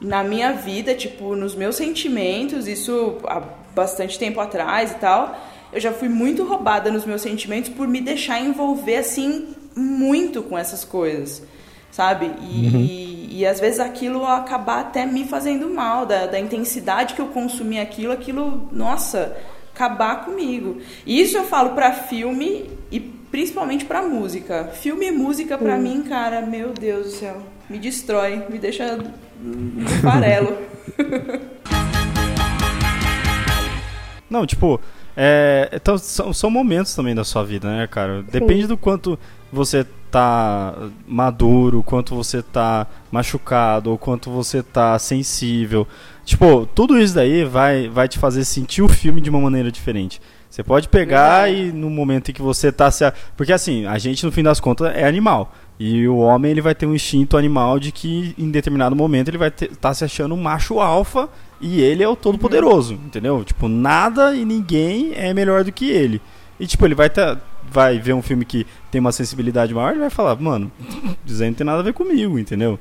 na 0.00 0.24
minha 0.24 0.52
vida, 0.52 0.94
tipo, 0.94 1.36
nos 1.36 1.54
meus 1.54 1.76
sentimentos, 1.76 2.66
isso 2.66 3.18
há 3.24 3.40
bastante 3.74 4.18
tempo 4.18 4.40
atrás 4.40 4.92
e 4.92 4.94
tal. 4.94 5.38
Eu 5.72 5.80
já 5.80 5.92
fui 5.92 6.08
muito 6.08 6.44
roubada 6.44 6.90
nos 6.90 7.04
meus 7.04 7.22
sentimentos 7.22 7.70
por 7.70 7.88
me 7.88 8.00
deixar 8.00 8.40
envolver 8.40 8.96
assim 8.96 9.54
muito 9.74 10.42
com 10.42 10.56
essas 10.56 10.84
coisas 10.84 11.42
sabe? 11.94 12.32
E, 12.42 13.38
e, 13.38 13.46
às 13.46 13.60
vezes 13.60 13.78
aquilo 13.78 14.26
acabar 14.26 14.80
até 14.80 15.06
me 15.06 15.24
fazendo 15.24 15.70
mal, 15.70 16.04
da, 16.04 16.26
da 16.26 16.40
intensidade 16.40 17.14
que 17.14 17.20
eu 17.20 17.26
consumi 17.26 17.78
aquilo, 17.78 18.12
aquilo, 18.12 18.68
nossa, 18.72 19.36
acabar 19.72 20.24
comigo. 20.24 20.78
E 21.06 21.20
isso 21.20 21.36
eu 21.36 21.44
falo 21.44 21.70
pra 21.70 21.92
filme 21.92 22.68
e 22.90 22.98
principalmente 22.98 23.84
pra 23.84 24.02
música. 24.02 24.70
Filme 24.72 25.06
e 25.06 25.12
música 25.12 25.56
pra 25.56 25.76
mim, 25.76 26.02
cara, 26.02 26.40
meu 26.40 26.72
Deus 26.72 27.06
do 27.06 27.12
céu, 27.12 27.42
me 27.70 27.78
destrói, 27.78 28.44
me 28.50 28.58
deixa 28.58 28.96
no 29.40 29.88
farelo. 30.02 30.58
Não, 34.30 34.46
tipo, 34.46 34.80
é, 35.16 35.68
então, 35.72 35.96
são, 35.98 36.32
são 36.32 36.50
momentos 36.50 36.94
também 36.94 37.14
da 37.14 37.24
sua 37.24 37.44
vida, 37.44 37.68
né, 37.68 37.86
cara? 37.86 38.22
Depende 38.22 38.66
do 38.66 38.76
quanto 38.76 39.18
você 39.52 39.86
tá 40.10 40.74
maduro, 41.06 41.82
quanto 41.82 42.14
você 42.14 42.42
tá 42.42 42.86
machucado, 43.10 43.90
ou 43.90 43.98
quanto 43.98 44.30
você 44.30 44.62
tá 44.62 44.98
sensível. 44.98 45.86
Tipo, 46.24 46.66
tudo 46.74 46.98
isso 46.98 47.14
daí 47.14 47.44
vai, 47.44 47.88
vai 47.88 48.08
te 48.08 48.18
fazer 48.18 48.44
sentir 48.44 48.82
o 48.82 48.88
filme 48.88 49.20
de 49.20 49.28
uma 49.30 49.40
maneira 49.40 49.70
diferente. 49.70 50.20
Você 50.48 50.62
pode 50.62 50.88
pegar 50.88 51.52
e 51.52 51.72
no 51.72 51.90
momento 51.90 52.30
em 52.30 52.34
que 52.34 52.40
você 52.40 52.70
tá 52.70 52.88
se. 52.90 53.04
a- 53.04 53.12
Porque 53.36 53.52
assim, 53.52 53.86
a 53.86 53.98
gente 53.98 54.24
no 54.24 54.30
fim 54.30 54.42
das 54.42 54.60
contas 54.60 54.94
é 54.94 55.04
animal. 55.04 55.52
E 55.78 56.06
o 56.06 56.18
homem 56.18 56.52
ele 56.52 56.60
vai 56.60 56.74
ter 56.74 56.86
um 56.86 56.94
instinto 56.94 57.36
animal 57.36 57.80
de 57.80 57.90
que 57.90 58.34
em 58.38 58.50
determinado 58.50 58.94
momento 58.94 59.28
ele 59.28 59.38
vai 59.38 59.48
estar 59.48 59.66
tá 59.80 59.94
se 59.94 60.04
achando 60.04 60.34
um 60.34 60.40
macho 60.40 60.78
alfa 60.78 61.28
e 61.60 61.80
ele 61.80 62.02
é 62.02 62.08
o 62.08 62.14
todo 62.14 62.38
poderoso, 62.38 62.94
entendeu? 62.94 63.42
Tipo, 63.42 63.68
nada 63.68 64.34
e 64.36 64.44
ninguém 64.44 65.12
é 65.14 65.34
melhor 65.34 65.64
do 65.64 65.72
que 65.72 65.90
ele. 65.90 66.20
E 66.60 66.66
tipo, 66.66 66.86
ele 66.86 66.94
vai 66.94 67.10
tá, 67.10 67.38
vai 67.68 67.98
ver 67.98 68.12
um 68.12 68.22
filme 68.22 68.44
que 68.44 68.66
tem 68.90 69.00
uma 69.00 69.10
sensibilidade 69.10 69.74
maior, 69.74 69.90
ele 69.90 70.00
vai 70.00 70.10
falar, 70.10 70.36
mano, 70.36 70.70
isso 71.26 71.42
aí 71.42 71.48
não 71.48 71.54
tem 71.54 71.66
nada 71.66 71.80
a 71.80 71.82
ver 71.82 71.92
comigo, 71.92 72.38
entendeu? 72.38 72.78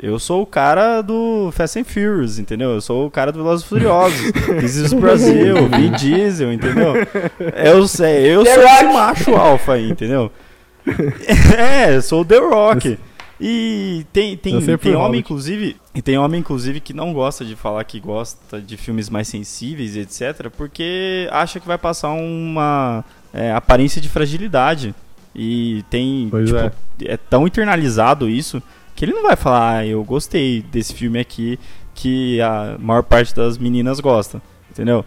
Eu 0.00 0.18
sou 0.18 0.42
o 0.42 0.46
cara 0.46 1.00
do 1.00 1.50
Fast 1.52 1.78
and 1.78 1.84
Furious, 1.84 2.40
entendeu? 2.40 2.70
Eu 2.70 2.80
sou 2.80 3.06
o 3.06 3.10
cara 3.10 3.30
do 3.30 3.38
Velozes 3.38 3.64
e 3.64 3.68
Furiosos. 3.68 4.32
This 4.58 4.74
is 4.74 4.92
Brasil, 4.92 5.68
Vin 5.68 5.92
Diesel, 5.92 6.52
entendeu? 6.52 6.94
Eu 7.54 7.86
sei, 7.86 8.34
eu 8.34 8.42
The 8.42 8.54
sou 8.54 8.62
esse 8.64 8.84
macho 8.84 9.34
alfa 9.36 9.74
aí, 9.74 9.90
entendeu? 9.90 10.32
é, 11.56 12.00
sou 12.00 12.22
o 12.22 12.24
The 12.24 12.38
Rock. 12.38 12.98
E 13.40 14.06
tem, 14.12 14.36
tem, 14.36 14.60
tem 14.76 14.94
homem, 14.94 15.18
inclusive, 15.18 15.76
e 15.92 16.00
tem 16.00 16.16
homem, 16.16 16.38
inclusive, 16.38 16.78
que 16.78 16.92
não 16.92 17.12
gosta 17.12 17.44
de 17.44 17.56
falar 17.56 17.82
que 17.82 17.98
gosta 17.98 18.60
de 18.60 18.76
filmes 18.76 19.10
mais 19.10 19.26
sensíveis, 19.26 19.96
etc., 19.96 20.48
porque 20.56 21.28
acha 21.32 21.58
que 21.58 21.66
vai 21.66 21.76
passar 21.76 22.10
uma 22.10 23.04
é, 23.32 23.52
aparência 23.52 24.00
de 24.00 24.08
fragilidade. 24.08 24.94
E 25.34 25.84
tem, 25.90 26.30
tipo, 26.44 26.56
é. 26.56 26.72
é 27.04 27.16
tão 27.16 27.46
internalizado 27.46 28.28
isso 28.28 28.62
que 28.94 29.04
ele 29.04 29.12
não 29.12 29.22
vai 29.22 29.34
falar, 29.34 29.78
ah, 29.78 29.86
eu 29.86 30.04
gostei 30.04 30.62
desse 30.62 30.94
filme 30.94 31.18
aqui 31.18 31.58
que 31.94 32.40
a 32.40 32.76
maior 32.78 33.02
parte 33.02 33.34
das 33.34 33.58
meninas 33.58 33.98
gosta, 33.98 34.40
entendeu? 34.70 35.04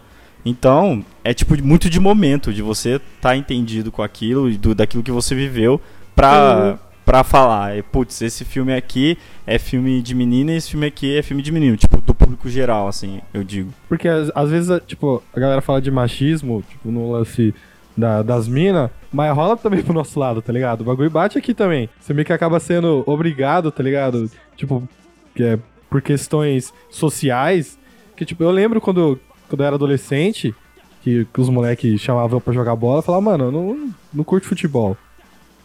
Então, 0.48 1.04
é 1.24 1.34
tipo 1.34 1.60
muito 1.62 1.90
de 1.90 1.98
momento, 1.98 2.52
de 2.52 2.62
você 2.62 2.94
estar 2.94 3.30
tá 3.30 3.36
entendido 3.36 3.90
com 3.90 4.00
aquilo 4.00 4.48
e 4.48 4.56
do, 4.56 4.76
daquilo 4.76 5.02
que 5.02 5.10
você 5.10 5.34
viveu 5.34 5.80
pra, 6.14 6.78
pra 7.04 7.24
falar, 7.24 7.76
é, 7.76 7.82
putz, 7.82 8.22
esse 8.22 8.44
filme 8.44 8.72
aqui 8.72 9.18
é 9.44 9.58
filme 9.58 10.00
de 10.00 10.14
menina 10.14 10.52
e 10.52 10.56
esse 10.56 10.70
filme 10.70 10.86
aqui 10.86 11.16
é 11.18 11.22
filme 11.22 11.42
de 11.42 11.50
menino, 11.50 11.76
tipo, 11.76 12.00
do 12.00 12.14
público 12.14 12.48
geral, 12.48 12.86
assim, 12.86 13.20
eu 13.34 13.42
digo. 13.42 13.72
Porque 13.88 14.08
às, 14.08 14.48
vezes, 14.48 14.70
a- 14.70 14.78
tipo, 14.78 15.20
a 15.34 15.40
galera 15.40 15.60
fala 15.60 15.82
de 15.82 15.90
machismo, 15.90 16.62
tipo, 16.68 16.92
no 16.92 17.10
lance 17.10 17.52
da- 17.96 18.22
das 18.22 18.46
minas, 18.46 18.88
mas 19.12 19.34
rola 19.34 19.56
também 19.56 19.82
pro 19.84 19.92
nosso 19.92 20.18
lado, 20.20 20.40
tá 20.40 20.52
ligado? 20.52 20.82
O 20.82 20.84
bagulho 20.84 21.10
bate 21.10 21.36
aqui 21.36 21.54
também. 21.54 21.88
Você 21.98 22.14
meio 22.14 22.24
que 22.24 22.32
acaba 22.32 22.60
sendo 22.60 23.02
obrigado, 23.04 23.72
tá 23.72 23.82
ligado? 23.82 24.30
Tipo, 24.56 24.88
que 25.34 25.42
é 25.42 25.58
por 25.90 26.00
questões 26.00 26.72
sociais. 26.88 27.78
Que, 28.16 28.24
tipo, 28.24 28.42
eu 28.42 28.50
lembro 28.50 28.80
quando, 28.80 29.18
quando 29.48 29.60
eu 29.60 29.66
era 29.66 29.76
adolescente, 29.76 30.54
que, 31.02 31.26
que 31.32 31.40
os 31.40 31.48
moleques 31.48 32.00
chamavam 32.00 32.40
pra 32.40 32.52
jogar 32.52 32.74
bola, 32.76 32.98
eu 32.98 33.02
falava, 33.02 33.22
mano, 33.22 33.44
eu 33.44 33.52
não, 33.52 33.90
não 34.12 34.24
curto 34.24 34.46
futebol. 34.46 34.96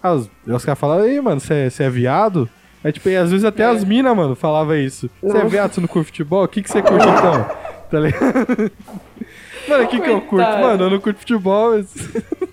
Aí 0.01 0.15
os, 0.15 0.29
aí 0.47 0.53
os 0.53 0.65
caras 0.65 0.79
falavam, 0.79 1.05
ei, 1.05 1.19
mano, 1.19 1.39
você 1.39 1.71
é 1.79 1.89
viado? 1.89 2.49
Aí, 2.83 2.91
tipo, 2.91 3.09
e 3.09 3.15
às 3.15 3.29
vezes 3.29 3.45
até 3.45 3.65
as 3.65 3.83
minas, 3.83 4.15
mano, 4.15 4.35
falavam 4.35 4.75
isso. 4.75 5.09
Você 5.21 5.37
é 5.37 5.45
viado, 5.45 5.73
você 5.73 5.81
não 5.81 5.87
curte 5.87 6.07
futebol? 6.07 6.43
O 6.43 6.47
que, 6.47 6.61
que 6.61 6.69
você 6.69 6.81
curte 6.81 7.07
então? 7.07 7.71
Tá 7.91 7.99
ligado? 7.99 8.71
Mano, 9.67 9.83
o 9.83 9.87
que, 9.89 9.99
que 9.99 10.09
eu 10.09 10.21
curto? 10.21 10.47
Mano, 10.47 10.85
eu 10.85 10.89
não 10.89 10.99
curto 11.01 11.19
futebol, 11.19 11.71
mas. 11.71 11.93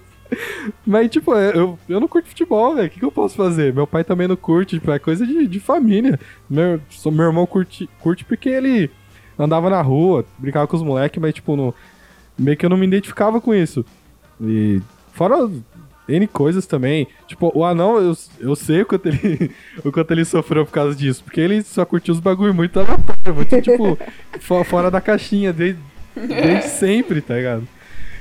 Mas, 0.86 1.10
tipo, 1.10 1.34
eu, 1.34 1.78
eu 1.88 2.00
não 2.00 2.08
curto 2.08 2.28
futebol, 2.28 2.74
velho. 2.74 2.86
O 2.86 2.90
que, 2.90 2.98
que 2.98 3.04
eu 3.04 3.10
posso 3.10 3.34
fazer? 3.34 3.72
Meu 3.72 3.86
pai 3.86 4.04
também 4.04 4.28
não 4.28 4.36
curte, 4.36 4.78
tipo, 4.78 4.90
é 4.90 4.98
coisa 4.98 5.26
de, 5.26 5.46
de 5.46 5.58
família. 5.58 6.18
Meu, 6.50 6.80
meu 7.06 7.24
irmão 7.24 7.46
curte, 7.46 7.88
curte 8.00 8.24
porque 8.24 8.48
ele 8.48 8.90
andava 9.38 9.70
na 9.70 9.80
rua, 9.82 10.24
brincava 10.38 10.66
com 10.66 10.76
os 10.76 10.82
moleques, 10.82 11.20
mas, 11.20 11.34
tipo, 11.34 11.56
não, 11.56 11.72
meio 12.38 12.56
que 12.56 12.66
eu 12.66 12.70
não 12.70 12.76
me 12.76 12.86
identificava 12.86 13.40
com 13.40 13.54
isso. 13.54 13.84
E 14.40 14.80
fora 15.12 15.48
N 16.08 16.26
coisas 16.26 16.66
também. 16.66 17.06
Tipo, 17.26 17.52
o 17.54 17.64
anão, 17.64 17.98
eu, 17.98 18.16
eu 18.40 18.56
sei 18.56 18.82
o 18.82 18.86
quanto, 18.86 19.06
ele, 19.06 19.50
o 19.84 19.92
quanto 19.92 20.10
ele 20.10 20.24
sofreu 20.24 20.64
por 20.64 20.72
causa 20.72 20.94
disso. 20.96 21.22
Porque 21.24 21.40
ele 21.40 21.62
só 21.62 21.84
curtiu 21.84 22.14
os 22.14 22.20
bagulho 22.20 22.54
muito 22.54 22.78
aleatório, 22.80 23.34
muito, 23.34 23.60
tipo, 23.62 23.98
fo- 24.40 24.64
fora 24.64 24.90
da 24.90 25.00
caixinha, 25.00 25.52
desde, 25.52 25.80
desde 26.16 26.68
sempre, 26.70 27.20
tá 27.20 27.34
ligado? 27.34 27.68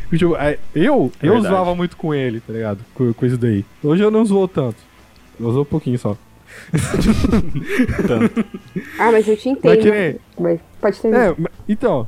Tipo, 0.09 0.35
é, 0.37 0.57
eu, 0.73 1.11
eu 1.21 1.33
Verdade. 1.33 1.47
zoava 1.47 1.75
muito 1.75 1.97
com 1.97 2.13
ele, 2.13 2.39
tá 2.39 2.53
ligado? 2.53 2.79
Com, 2.93 3.13
com 3.13 3.25
isso 3.25 3.37
daí. 3.37 3.65
Hoje 3.83 4.03
eu 4.03 4.11
não 4.11 4.23
zoo 4.25 4.47
tanto. 4.47 4.77
Eu 5.39 5.51
zoo 5.51 5.61
um 5.61 5.65
pouquinho 5.65 5.99
só. 5.99 6.17
Tanto. 8.07 8.45
Ah, 8.99 9.11
mas 9.11 9.27
eu 9.27 9.37
te 9.37 9.49
entendo. 9.49 9.73
Mas 9.75 9.83
que 9.83 9.91
nem- 9.91 10.15
Mas 10.39 10.59
pode 10.81 10.99
terminar. 10.99 11.29
É, 11.31 11.35
então. 11.67 12.07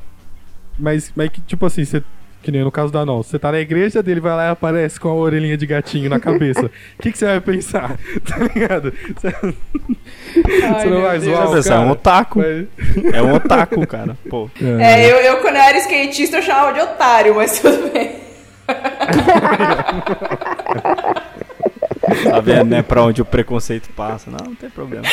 Mas, 0.78 1.12
mas 1.14 1.28
que, 1.30 1.40
tipo 1.40 1.66
assim, 1.66 1.84
você. 1.84 2.02
Que 2.42 2.50
nem 2.50 2.64
no 2.64 2.72
caso 2.72 2.90
da 2.90 3.04
Não. 3.04 3.22
Você 3.22 3.38
tá 3.38 3.52
na 3.52 3.60
igreja 3.60 4.02
dele, 4.02 4.18
vai 4.18 4.34
lá 4.34 4.46
e 4.46 4.50
aparece 4.50 4.98
com 4.98 5.08
a 5.10 5.14
orelhinha 5.14 5.58
de 5.58 5.66
gatinho 5.66 6.08
na 6.08 6.18
cabeça. 6.18 6.64
O 6.66 6.70
que, 7.02 7.12
que 7.12 7.18
você 7.18 7.26
vai 7.26 7.40
pensar? 7.40 7.98
Tá 8.26 8.38
ligado? 8.38 8.94
Você, 9.14 9.28
Ai, 9.28 10.80
você 10.80 10.88
não 10.88 11.02
vai 11.02 11.18
Deus. 11.18 11.24
zoar 11.36 11.48
Você 11.48 11.68
o 11.68 11.72
é 11.74 11.78
um 11.80 11.90
otaku. 11.90 12.38
Mas- 12.38 12.66
É 13.14 13.20
um 13.22 13.34
otaku, 13.34 13.86
cara. 13.86 14.16
Pô. 14.30 14.48
É, 14.80 15.04
eu, 15.12 15.16
eu 15.18 15.36
quando 15.42 15.56
eu 15.56 15.60
era 15.62 15.76
skatista 15.80 16.38
eu 16.38 16.42
chamava 16.42 16.72
de 16.72 16.80
otário, 16.80 17.34
mas 17.34 17.60
tudo 17.60 17.92
bem. 17.92 18.18
Tá 22.24 22.40
vendo, 22.40 22.70
né? 22.70 22.82
Pra 22.82 23.02
onde 23.02 23.22
o 23.22 23.24
preconceito 23.24 23.88
passa. 23.94 24.30
Não, 24.30 24.38
não 24.44 24.54
tem 24.54 24.70
problema. 24.70 25.04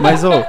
Mas, 0.00 0.24
ô, 0.24 0.44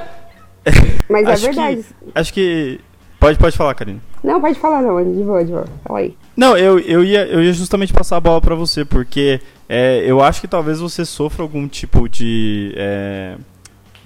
Mas 1.10 1.28
é 1.28 1.48
verdade. 1.48 1.84
que. 1.84 2.12
Acho 2.14 2.34
que. 2.34 2.80
Pode, 3.20 3.40
pode 3.40 3.58
falar, 3.58 3.74
Karina. 3.74 4.00
Não, 4.24 4.42
pode 4.42 4.60
falar 4.60 4.82
não, 4.82 5.04
de 5.04 5.24
boa, 5.24 5.44
de 5.44 5.52
boa. 5.52 5.66
Fala 5.84 6.00
aí. 6.00 6.16
Não, 6.36 6.58
eu, 6.58 6.80
eu, 6.80 7.04
ia, 7.04 7.26
eu 7.26 7.42
ia 7.42 7.54
justamente 7.54 7.94
passar 7.94 8.18
a 8.18 8.20
bola 8.20 8.42
pra 8.42 8.56
você, 8.56 8.84
porque 8.84 9.40
é, 9.70 10.04
eu 10.06 10.22
acho 10.22 10.42
que 10.42 10.48
talvez 10.48 10.80
você 10.80 11.06
sofra 11.06 11.44
algum 11.44 11.68
tipo 11.68 12.10
de. 12.10 12.74
é, 12.76 13.36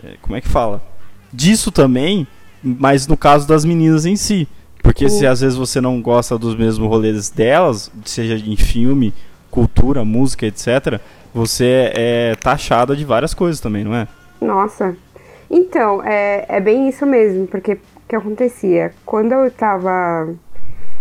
é, 0.03 0.13
como 0.21 0.35
é 0.35 0.41
que 0.41 0.47
fala? 0.47 0.81
Disso 1.33 1.71
também, 1.71 2.27
mas 2.61 3.07
no 3.07 3.17
caso 3.17 3.47
das 3.47 3.65
meninas 3.65 4.05
em 4.05 4.15
si. 4.15 4.47
Porque 4.81 5.09
se 5.09 5.27
às 5.27 5.41
vezes 5.41 5.57
você 5.57 5.81
não 5.81 6.01
gosta 6.01 6.37
dos 6.37 6.55
mesmos 6.55 6.87
rolês 6.87 7.29
delas, 7.29 7.91
seja 8.05 8.35
em 8.35 8.55
filme, 8.55 9.13
cultura, 9.51 10.05
música, 10.05 10.45
etc., 10.45 10.99
você 11.33 11.91
é 11.95 12.35
taxada 12.35 12.95
de 12.95 13.05
várias 13.05 13.33
coisas 13.33 13.59
também, 13.59 13.83
não 13.83 13.95
é? 13.95 14.07
Nossa. 14.41 14.95
Então, 15.49 16.03
é, 16.03 16.45
é 16.47 16.59
bem 16.59 16.87
isso 16.87 17.05
mesmo, 17.05 17.47
porque 17.47 17.73
o 17.73 17.79
que 18.07 18.15
acontecia? 18.15 18.93
Quando 19.05 19.33
eu 19.33 19.51
tava. 19.51 20.33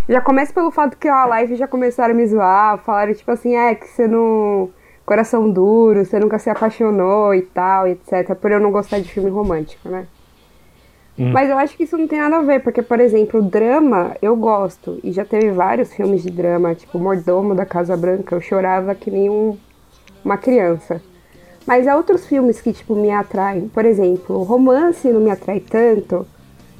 Já 0.07 0.21
começa 0.21 0.51
pelo 0.51 0.71
fato 0.71 0.97
que 0.97 1.07
a 1.07 1.25
live 1.25 1.55
já 1.55 1.67
começaram 1.67 2.13
a 2.13 2.17
me 2.17 2.25
zoar, 2.25 2.79
falaram 2.79 3.13
tipo 3.13 3.29
assim, 3.31 3.55
é 3.55 3.75
que 3.75 3.87
você 3.87 4.07
não. 4.07 4.69
Coração 5.05 5.49
duro, 5.49 6.05
você 6.05 6.19
nunca 6.19 6.37
se 6.37 6.51
apaixonou 6.51 7.33
e 7.33 7.41
tal, 7.41 7.87
etc. 7.87 8.35
Por 8.35 8.51
eu 8.51 8.59
não 8.59 8.71
gostar 8.71 8.99
de 8.99 9.11
filme 9.11 9.29
romântico, 9.29 9.89
né? 9.89 10.05
Mas 11.19 11.49
eu 11.49 11.57
acho 11.57 11.75
que 11.75 11.83
isso 11.83 11.97
não 11.97 12.07
tem 12.07 12.19
nada 12.19 12.37
a 12.37 12.41
ver, 12.41 12.61
porque, 12.61 12.81
por 12.81 12.99
exemplo, 13.01 13.41
drama 13.41 14.15
eu 14.21 14.37
gosto. 14.37 14.99
E 15.03 15.11
já 15.11 15.25
teve 15.25 15.51
vários 15.51 15.93
filmes 15.93 16.23
de 16.23 16.31
drama, 16.31 16.73
tipo 16.73 16.97
Mordomo 16.97 17.53
da 17.53 17.65
Casa 17.65 17.97
Branca, 17.97 18.35
eu 18.35 18.39
chorava 18.39 18.95
que 18.95 19.11
nem 19.11 19.29
um, 19.29 19.57
uma 20.23 20.37
criança. 20.37 21.01
Mas 21.65 21.87
há 21.87 21.95
outros 21.95 22.25
filmes 22.25 22.59
que, 22.61 22.73
tipo, 22.73 22.95
me 22.95 23.11
atraem. 23.11 23.67
Por 23.67 23.85
exemplo, 23.85 24.37
o 24.37 24.43
romance 24.43 25.07
não 25.09 25.21
me 25.21 25.29
atrai 25.29 25.59
tanto, 25.59 26.25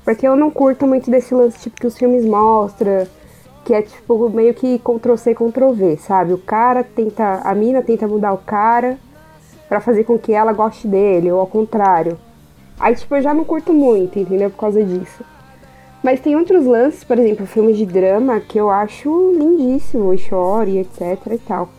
porque 0.04 0.28
eu 0.28 0.36
não 0.36 0.49
curto 0.49 0.88
muito 0.88 1.12
desse 1.12 1.34
lance, 1.34 1.60
tipo, 1.60 1.80
que 1.80 1.88
os 1.88 1.97
filmes 1.97 2.25
mostram, 2.25 3.06
que 3.63 3.73
é, 3.73 3.82
tipo, 3.82 4.30
meio 4.30 4.54
que 4.54 4.80
Ctrl-C, 4.80 5.36
Ctrl-V, 5.36 5.97
sabe? 5.97 6.34
O 6.34 6.39
cara 6.39 6.84
tenta, 6.84 7.41
a 7.43 7.54
mina 7.54 7.84
tenta 7.84 8.08
mudar 8.08 8.34
o 8.34 8.39
cara 8.39 8.97
pra 9.67 9.80
fazer 9.80 10.06
com 10.06 10.17
que 10.17 10.34
ela 10.34 10.54
goste 10.54 10.88
dele, 10.88 11.32
ou 11.32 11.39
ao 11.39 11.47
contrário. 11.47 12.17
Aí, 12.80 12.95
tipo, 12.95 13.15
eu 13.15 13.21
já 13.21 13.34
não 13.34 13.43
curto 13.43 13.71
muito, 13.71 14.17
entendeu? 14.17 14.49
Por 14.49 14.58
causa 14.58 14.84
disso. 14.84 15.23
Mas 16.02 16.21
tem 16.21 16.36
outros 16.36 16.65
lances, 16.65 17.04
por 17.04 17.19
exemplo, 17.19 17.45
filmes 17.45 17.78
de 17.78 17.86
drama, 17.86 18.39
que 18.39 18.58
eu 18.58 18.69
acho 18.69 19.34
lindíssimo, 19.38 20.13
e 20.13 20.17
choro, 20.17 20.69
e 20.69 20.80
etc 20.80 21.19
e 21.32 21.38
tal. 21.38 21.69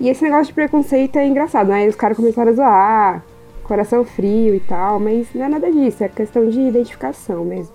E 0.00 0.08
esse 0.08 0.22
negócio 0.24 0.46
de 0.46 0.54
preconceito 0.54 1.16
é 1.16 1.26
engraçado, 1.26 1.68
né? 1.68 1.86
Os 1.86 1.94
caras 1.94 2.16
começaram 2.16 2.50
a 2.50 2.54
zoar, 2.54 3.24
coração 3.62 4.02
frio 4.02 4.54
e 4.54 4.60
tal, 4.60 4.98
mas 4.98 5.26
não 5.34 5.44
é 5.44 5.48
nada 5.48 5.70
disso, 5.70 6.02
é 6.02 6.08
questão 6.08 6.48
de 6.48 6.58
identificação 6.58 7.44
mesmo. 7.44 7.74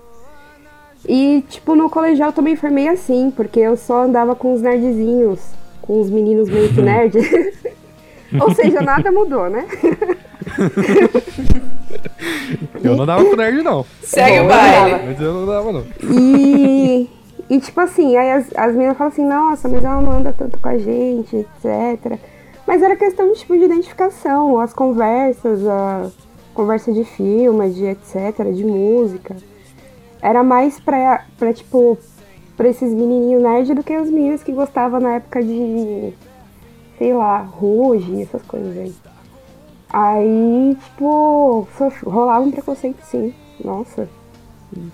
E, 1.08 1.44
tipo, 1.48 1.76
no 1.76 1.88
colegial 1.88 2.32
também 2.32 2.56
foi 2.56 2.70
meio 2.70 2.92
assim, 2.92 3.32
porque 3.34 3.60
eu 3.60 3.76
só 3.76 4.02
andava 4.02 4.34
com 4.34 4.52
os 4.52 4.60
nerdzinhos, 4.60 5.40
com 5.80 6.00
os 6.00 6.10
meninos 6.10 6.50
meio 6.50 6.68
que 6.74 6.82
nerd. 6.82 7.16
Ou 8.40 8.52
seja, 8.52 8.82
nada 8.82 9.12
mudou, 9.12 9.48
né? 9.48 9.64
Eu 12.82 12.96
não 12.96 13.06
dava 13.06 13.24
pro 13.24 13.36
nerd, 13.36 13.62
não. 13.62 13.86
Segue 14.02 14.40
o 14.40 14.48
baile. 14.48 15.06
Mas 15.06 15.20
eu 15.20 15.32
não 15.32 15.46
dava, 15.46 15.72
não. 15.72 15.84
E, 16.10 17.08
e 17.48 17.60
tipo 17.60 17.80
assim, 17.80 18.16
aí 18.16 18.32
as, 18.32 18.48
as 18.56 18.74
meninas 18.74 18.96
falam 18.96 19.12
assim, 19.12 19.24
nossa, 19.24 19.68
mas 19.68 19.84
ela 19.84 20.00
não 20.00 20.12
anda 20.12 20.32
tanto 20.32 20.58
com 20.58 20.68
a 20.68 20.78
gente, 20.78 21.36
etc. 21.36 22.18
Mas 22.66 22.82
era 22.82 22.96
questão 22.96 23.32
tipo, 23.32 23.56
de 23.56 23.64
identificação, 23.64 24.58
as 24.58 24.72
conversas, 24.72 25.64
a 25.66 26.10
conversa 26.52 26.92
de 26.92 27.04
filme, 27.04 27.70
de 27.70 27.84
etc, 27.84 28.52
de 28.52 28.64
música. 28.64 29.36
Era 30.20 30.42
mais 30.42 30.80
pra, 30.80 31.24
pra 31.38 31.52
tipo, 31.52 31.96
pra 32.56 32.68
esses 32.68 32.92
menininhos 32.92 33.42
nerd 33.42 33.74
do 33.74 33.84
que 33.84 33.96
os 33.96 34.10
meninos 34.10 34.42
que 34.42 34.50
gostavam 34.50 34.98
na 34.98 35.16
época 35.16 35.40
de, 35.40 36.12
sei 36.98 37.14
lá, 37.14 37.38
Ruge, 37.38 38.22
essas 38.22 38.42
coisas 38.42 38.76
aí. 38.76 38.94
Aí, 39.88 40.76
tipo, 40.82 41.68
rolava 42.04 42.44
um 42.44 42.50
preconceito 42.50 43.00
sim. 43.02 43.32
Nossa, 43.64 44.08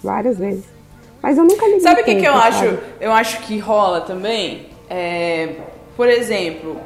várias 0.02 0.38
vezes. 0.38 0.81
Mas 1.22 1.38
eu 1.38 1.44
nunca 1.44 1.64
liguei 1.66 1.80
Sabe 1.80 2.02
o 2.02 2.04
que, 2.04 2.16
que 2.16 2.26
eu 2.26 2.32
tanto, 2.32 2.44
acho? 2.44 2.58
sabe? 2.64 2.78
Eu 3.00 3.12
acho 3.12 3.38
que 3.40 3.58
rola 3.58 4.00
também. 4.00 4.66
É, 4.90 5.56
por 5.96 6.08
exemplo, 6.08 6.80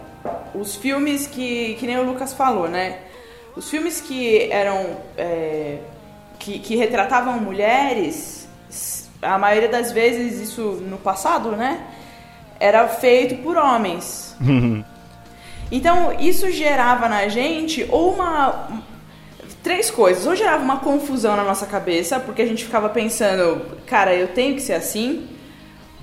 os 0.54 0.76
filmes 0.76 1.26
que. 1.26 1.74
Que 1.74 1.86
nem 1.86 1.98
o 1.98 2.04
Lucas 2.04 2.34
falou, 2.34 2.68
né? 2.68 2.98
Os 3.56 3.70
filmes 3.70 4.00
que 4.00 4.50
eram. 4.52 4.98
é, 5.16 5.78
que, 6.38 6.58
que 6.58 6.76
retratavam 6.76 7.40
mulheres, 7.40 8.46
a 9.22 9.38
maioria 9.38 9.68
das 9.68 9.90
vezes, 9.90 10.38
isso 10.40 10.62
no 10.82 10.98
passado, 10.98 11.52
né? 11.52 11.80
Era 12.60 12.86
feito 12.88 13.42
por 13.42 13.56
homens. 13.56 14.36
Então, 15.68 16.14
isso 16.20 16.48
gerava 16.52 17.08
na 17.08 17.26
gente 17.26 17.84
ou 17.90 18.14
uma. 18.14 18.68
Três 19.66 19.90
coisas. 19.90 20.24
Ou 20.28 20.36
gerava 20.36 20.62
uma 20.62 20.78
confusão 20.78 21.34
na 21.36 21.42
nossa 21.42 21.66
cabeça, 21.66 22.20
porque 22.20 22.40
a 22.42 22.46
gente 22.46 22.64
ficava 22.64 22.88
pensando, 22.88 23.62
cara, 23.84 24.14
eu 24.14 24.28
tenho 24.28 24.54
que 24.54 24.62
ser 24.62 24.74
assim. 24.74 25.26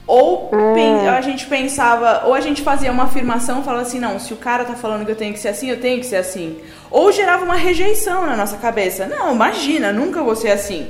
Ou 0.05 0.49
pen- 0.49 1.07
a 1.07 1.21
gente 1.21 1.45
pensava, 1.47 2.23
ou 2.25 2.33
a 2.33 2.41
gente 2.41 2.61
fazia 2.61 2.91
uma 2.91 3.03
afirmação, 3.03 3.63
falava 3.63 3.83
assim, 3.83 3.99
não, 4.01 4.19
se 4.19 4.33
o 4.33 4.35
cara 4.35 4.65
tá 4.65 4.73
falando 4.73 5.05
que 5.05 5.11
eu 5.11 5.15
tenho 5.15 5.31
que 5.33 5.39
ser 5.39 5.47
assim, 5.47 5.69
eu 5.69 5.79
tenho 5.79 6.01
que 6.01 6.05
ser 6.05 6.17
assim. 6.17 6.59
Ou 6.91 7.09
gerava 7.13 7.45
uma 7.45 7.55
rejeição 7.55 8.25
na 8.25 8.35
nossa 8.35 8.57
cabeça. 8.57 9.07
Não, 9.07 9.33
imagina, 9.33 9.93
nunca 9.93 10.21
vou 10.21 10.35
ser 10.35 10.51
assim. 10.51 10.89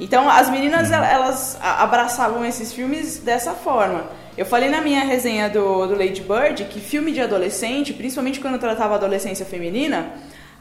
Então 0.00 0.30
as 0.30 0.48
meninas 0.48 0.90
el- 0.90 1.04
elas 1.04 1.58
abraçavam 1.60 2.42
esses 2.42 2.72
filmes 2.72 3.18
dessa 3.18 3.52
forma. 3.52 4.04
Eu 4.38 4.46
falei 4.46 4.70
na 4.70 4.80
minha 4.80 5.00
resenha 5.04 5.50
do, 5.50 5.86
do 5.86 5.94
Lady 5.94 6.22
Bird 6.22 6.64
que 6.70 6.80
filme 6.80 7.12
de 7.12 7.20
adolescente, 7.20 7.92
principalmente 7.92 8.40
quando 8.40 8.58
tratava 8.58 8.94
a 8.94 8.96
adolescência 8.96 9.44
feminina, 9.44 10.06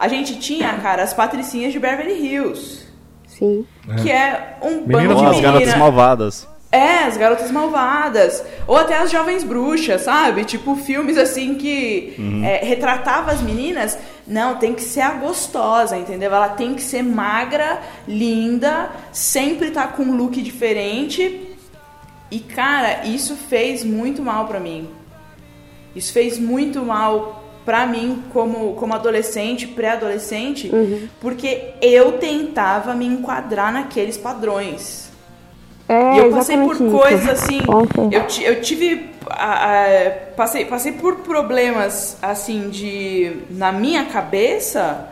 a 0.01 0.07
gente 0.07 0.39
tinha, 0.39 0.73
cara, 0.79 1.03
as 1.03 1.13
patricinhas 1.13 1.71
de 1.71 1.77
Beverly 1.77 2.25
Hills. 2.25 2.87
Sim. 3.27 3.67
Que 4.01 4.09
é 4.09 4.57
um 4.63 4.81
Meninas 4.81 5.15
bando 5.15 5.29
de 5.29 5.35
as 5.35 5.41
garotas 5.41 5.67
menina. 5.67 5.77
malvadas. 5.77 6.47
É, 6.71 7.03
as 7.03 7.17
garotas 7.17 7.51
malvadas. 7.51 8.43
Ou 8.65 8.77
até 8.77 8.97
as 8.97 9.11
jovens 9.11 9.43
bruxas, 9.43 10.01
sabe? 10.01 10.43
Tipo, 10.43 10.75
filmes 10.75 11.19
assim 11.19 11.53
que 11.53 12.15
é, 12.43 12.65
retratava 12.65 13.31
as 13.31 13.41
meninas. 13.41 13.95
Não, 14.25 14.55
tem 14.55 14.73
que 14.73 14.81
ser 14.81 15.01
a 15.01 15.11
gostosa, 15.11 15.95
entendeu? 15.95 16.33
Ela 16.33 16.49
tem 16.49 16.73
que 16.73 16.81
ser 16.81 17.03
magra, 17.03 17.79
linda, 18.07 18.89
sempre 19.11 19.69
tá 19.69 19.85
com 19.85 20.01
um 20.01 20.15
look 20.15 20.41
diferente. 20.41 21.47
E, 22.31 22.39
cara, 22.39 23.05
isso 23.05 23.35
fez 23.35 23.83
muito 23.83 24.23
mal 24.23 24.47
pra 24.47 24.59
mim. 24.59 24.89
Isso 25.95 26.11
fez 26.11 26.39
muito 26.39 26.83
mal 26.83 27.40
pra 27.65 27.85
mim 27.85 28.23
como, 28.33 28.73
como 28.75 28.93
adolescente, 28.93 29.67
pré-adolescente, 29.67 30.71
porque 31.19 31.73
eu 31.81 32.13
tentava 32.13 32.93
me 32.93 33.05
enquadrar 33.05 33.71
naqueles 33.71 34.17
padrões. 34.17 35.09
É, 35.87 36.15
E 36.15 36.17
eu 36.19 36.31
passei 36.31 36.57
por 36.57 36.75
isso. 36.75 36.89
coisas 36.89 37.27
assim. 37.29 37.59
Eu, 38.11 38.53
eu 38.53 38.61
tive. 38.61 39.09
passei, 40.35 40.65
passei 40.65 40.93
por 40.93 41.17
problemas 41.17 42.17
assim 42.21 42.69
de. 42.69 43.37
Na 43.49 43.71
minha 43.71 44.05
cabeça. 44.05 45.09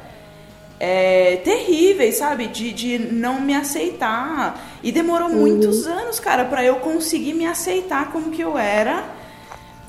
é, 0.79 1.35
terríveis, 1.43 2.15
sabe? 2.17 2.47
De, 2.47 2.71
de 2.71 2.97
não 2.97 3.41
me 3.41 3.53
aceitar. 3.53 4.57
E 4.81 4.91
demorou 4.93 5.27
muitos 5.29 5.85
anos, 5.85 6.17
cara, 6.21 6.45
pra 6.45 6.63
eu 6.63 6.75
conseguir 6.77 7.33
me 7.33 7.45
aceitar 7.45 8.11
como 8.13 8.31
que 8.31 8.41
eu 8.41 8.57
era. 8.57 9.03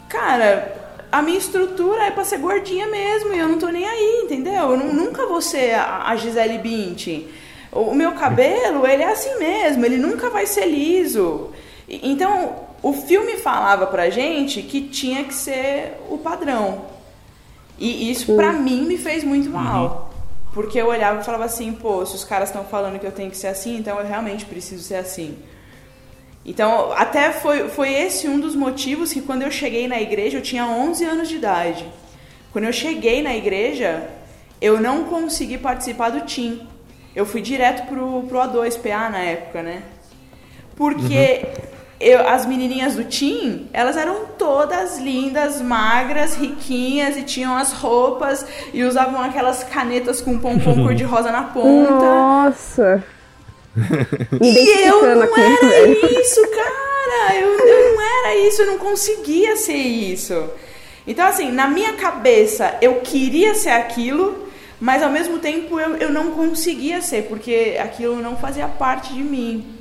Cara, 0.08 0.74
a 1.12 1.22
minha 1.22 1.38
estrutura 1.38 2.04
é 2.04 2.10
pra 2.10 2.24
ser 2.24 2.38
gordinha 2.38 2.86
mesmo. 2.86 3.32
E 3.34 3.38
eu 3.38 3.48
não 3.48 3.58
tô 3.58 3.68
nem 3.68 3.84
aí, 3.86 4.22
entendeu? 4.24 4.70
Eu 4.72 4.76
nu- 4.76 4.92
nunca 4.92 5.26
vou 5.26 5.40
ser 5.42 5.74
a, 5.74 6.08
a 6.08 6.16
Gisele 6.16 6.58
Bündchen. 6.58 7.28
O 7.72 7.80
o 7.90 7.94
meu 7.94 8.12
cabelo, 8.12 8.86
ele 8.86 9.02
é 9.02 9.10
assim 9.10 9.38
mesmo, 9.38 9.84
ele 9.84 9.96
nunca 9.96 10.28
vai 10.30 10.46
ser 10.46 10.66
liso. 10.66 11.50
E- 11.88 12.00
Então, 12.10 12.54
o 12.82 12.92
filme 12.92 13.36
falava 13.36 13.86
pra 13.86 14.10
gente 14.10 14.62
que 14.62 14.80
tinha 14.82 15.24
que 15.24 15.34
ser 15.34 15.94
o 16.08 16.18
padrão. 16.18 16.86
E 17.78 18.10
isso 18.10 18.34
pra 18.36 18.52
mim 18.52 18.82
me 18.86 18.98
fez 18.98 19.24
muito 19.24 19.48
mal. 19.50 20.10
Porque 20.52 20.80
eu 20.80 20.88
olhava 20.88 21.20
e 21.20 21.24
falava 21.24 21.44
assim, 21.44 21.72
pô, 21.72 22.04
se 22.04 22.14
os 22.16 22.24
caras 22.24 22.48
estão 22.48 22.64
falando 22.64 22.98
que 22.98 23.06
eu 23.06 23.12
tenho 23.12 23.30
que 23.30 23.36
ser 23.36 23.46
assim, 23.46 23.76
então 23.78 23.98
eu 24.00 24.06
realmente 24.06 24.44
preciso 24.44 24.82
ser 24.82 24.96
assim. 24.96 25.38
Então, 26.44 26.92
até 26.92 27.30
foi, 27.32 27.68
foi 27.68 27.92
esse 27.92 28.26
um 28.26 28.40
dos 28.40 28.54
motivos 28.54 29.12
que 29.12 29.20
quando 29.20 29.42
eu 29.42 29.50
cheguei 29.50 29.86
na 29.86 30.00
igreja, 30.00 30.38
eu 30.38 30.42
tinha 30.42 30.66
11 30.66 31.04
anos 31.04 31.28
de 31.28 31.36
idade. 31.36 31.86
Quando 32.52 32.64
eu 32.64 32.72
cheguei 32.72 33.22
na 33.22 33.36
igreja, 33.36 34.08
eu 34.60 34.80
não 34.80 35.04
consegui 35.04 35.58
participar 35.58 36.10
do 36.10 36.22
TIM. 36.22 36.66
Eu 37.14 37.26
fui 37.26 37.40
direto 37.40 37.86
pro, 37.86 38.22
pro 38.22 38.38
A2, 38.38 38.78
PA 38.78 39.10
na 39.10 39.18
época, 39.18 39.62
né? 39.62 39.82
Porque 40.74 41.46
eu, 42.00 42.26
as 42.26 42.46
menininhas 42.46 42.96
do 42.96 43.04
TIM, 43.04 43.68
elas 43.72 43.96
eram 43.96 44.24
todas 44.38 44.98
lindas, 44.98 45.60
magras, 45.60 46.34
riquinhas 46.34 47.16
e 47.18 47.22
tinham 47.22 47.54
as 47.54 47.72
roupas 47.72 48.46
e 48.72 48.82
usavam 48.82 49.20
aquelas 49.20 49.62
canetas 49.64 50.20
com 50.22 50.38
pompom 50.38 50.74
cor-de-rosa 50.82 51.30
na 51.30 51.42
ponta. 51.42 51.92
Nossa. 51.92 53.04
E 54.40 54.86
eu 54.86 55.16
não 55.16 55.22
aqui, 55.22 55.40
era 55.40 55.68
velho. 55.68 56.20
isso, 56.20 56.40
cara. 56.48 57.34
Eu, 57.36 57.58
eu 57.58 57.94
não 57.94 58.02
era 58.02 58.36
isso, 58.36 58.62
eu 58.62 58.66
não 58.66 58.78
conseguia 58.78 59.56
ser 59.56 59.74
isso. 59.74 60.50
Então, 61.06 61.26
assim, 61.26 61.50
na 61.50 61.68
minha 61.68 61.94
cabeça, 61.94 62.76
eu 62.80 63.00
queria 63.00 63.54
ser 63.54 63.70
aquilo, 63.70 64.48
mas 64.80 65.02
ao 65.02 65.10
mesmo 65.10 65.38
tempo 65.38 65.78
eu, 65.78 65.96
eu 65.96 66.10
não 66.10 66.32
conseguia 66.32 67.00
ser, 67.00 67.24
porque 67.24 67.76
aquilo 67.80 68.20
não 68.20 68.36
fazia 68.36 68.68
parte 68.68 69.12
de 69.14 69.22
mim. 69.22 69.76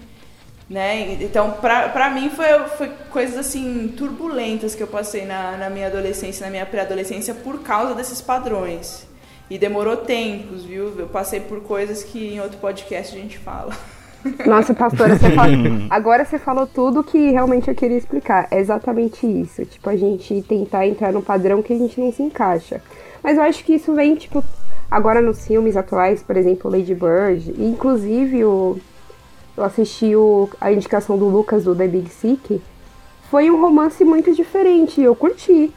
Né? 0.69 1.17
Então, 1.21 1.53
pra, 1.53 1.89
pra 1.89 2.11
mim, 2.11 2.29
foi, 2.29 2.45
foi 2.77 2.91
coisas 3.09 3.37
assim 3.37 3.91
turbulentas 3.97 4.75
que 4.75 4.83
eu 4.83 4.87
passei 4.87 5.25
na, 5.25 5.57
na 5.57 5.69
minha 5.69 5.87
adolescência, 5.87 6.45
na 6.45 6.51
minha 6.51 6.65
pré-adolescência, 6.65 7.33
por 7.33 7.63
causa 7.63 7.95
desses 7.95 8.21
padrões. 8.21 9.08
E 9.49 9.57
demorou 9.57 9.97
tempos, 9.97 10.63
viu? 10.63 10.93
Eu 10.97 11.07
passei 11.07 11.39
por 11.39 11.61
coisas 11.61 12.03
que 12.03 12.33
em 12.33 12.39
outro 12.39 12.57
podcast 12.59 13.15
a 13.15 13.19
gente 13.19 13.37
fala. 13.37 13.75
Nossa, 14.45 14.73
pastora, 14.73 15.17
você 15.17 15.31
fala... 15.31 15.49
agora 15.89 16.25
você 16.25 16.37
falou 16.37 16.67
tudo 16.67 17.03
que 17.03 17.31
realmente 17.31 17.67
eu 17.67 17.75
queria 17.75 17.97
explicar. 17.97 18.47
É 18.51 18.59
exatamente 18.59 19.25
isso. 19.25 19.65
Tipo, 19.65 19.89
a 19.89 19.95
gente 19.95 20.41
tentar 20.43 20.85
entrar 20.85 21.11
no 21.11 21.21
padrão 21.21 21.63
que 21.63 21.73
a 21.73 21.77
gente 21.77 21.99
não 21.99 22.11
se 22.11 22.21
encaixa. 22.21 22.81
Mas 23.23 23.37
eu 23.37 23.43
acho 23.43 23.63
que 23.63 23.73
isso 23.73 23.93
vem, 23.95 24.15
tipo, 24.15 24.43
agora 24.89 25.21
nos 25.21 25.47
filmes 25.47 25.75
atuais, 25.75 26.21
por 26.21 26.37
exemplo, 26.37 26.69
Lady 26.69 26.93
Bird, 26.93 27.53
e 27.57 27.65
inclusive 27.65 28.43
o. 28.45 28.77
Eu 29.57 29.63
assisti 29.63 30.15
o, 30.15 30.49
a 30.61 30.71
indicação 30.71 31.17
do 31.17 31.27
Lucas 31.27 31.63
do 31.63 31.75
The 31.75 31.87
Big 31.87 32.09
Sick. 32.09 32.61
Foi 33.29 33.49
um 33.49 33.59
romance 33.59 34.03
muito 34.05 34.33
diferente. 34.33 35.01
e 35.01 35.03
Eu 35.03 35.15
curti. 35.15 35.73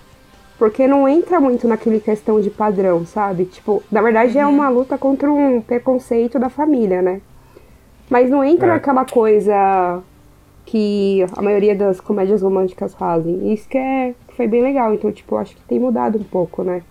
Porque 0.63 0.87
não 0.87 1.09
entra 1.09 1.41
muito 1.41 1.67
naquele 1.67 1.99
questão 1.99 2.41
de 2.41 2.49
padrão, 2.49 3.05
sabe? 3.05 3.47
Tipo, 3.47 3.83
na 3.91 4.01
verdade 4.01 4.39
é 4.39 4.47
uma 4.47 4.69
luta 4.69 4.97
contra 4.97 5.29
um 5.29 5.61
preconceito 5.61 6.39
da 6.39 6.49
família, 6.49 7.03
né? 7.03 7.21
Mas 8.09 8.31
não 8.31 8.45
entra 8.45 8.69
É. 8.69 8.71
naquela 8.71 9.05
coisa 9.05 10.01
que 10.65 11.27
a 11.37 11.43
maioria 11.43 11.75
das 11.75 12.01
comédias 12.01 12.43
românticas 12.43 12.95
fazem. 12.95 13.53
Isso 13.53 13.69
que, 13.69 13.77
é, 13.77 14.15
foi 14.37 14.47
bem 14.47 14.63
legal. 14.63 14.95
Então, 14.95 15.11
tipo, 15.11 15.35
acho 15.35 15.57
que 15.57 15.63
tem 15.63 15.81
mudado 15.81 16.17
um 16.17 16.23
pouco, 16.23 16.63
né? 16.63 16.85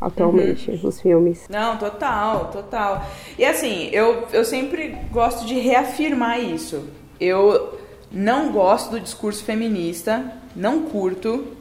Atualmente, 0.00 0.72
os 0.82 1.00
filmes. 1.00 1.46
Não, 1.48 1.76
total, 1.76 2.46
total. 2.46 3.04
E 3.38 3.44
assim, 3.44 3.88
eu, 3.92 4.24
eu 4.32 4.44
sempre 4.44 4.96
gosto 5.12 5.46
de 5.46 5.60
reafirmar 5.60 6.40
isso. 6.40 6.88
Eu 7.20 7.78
não 8.10 8.50
gosto 8.50 8.90
do 8.90 8.98
discurso 8.98 9.44
feminista, 9.44 10.32
não 10.56 10.82
curto. 10.86 11.59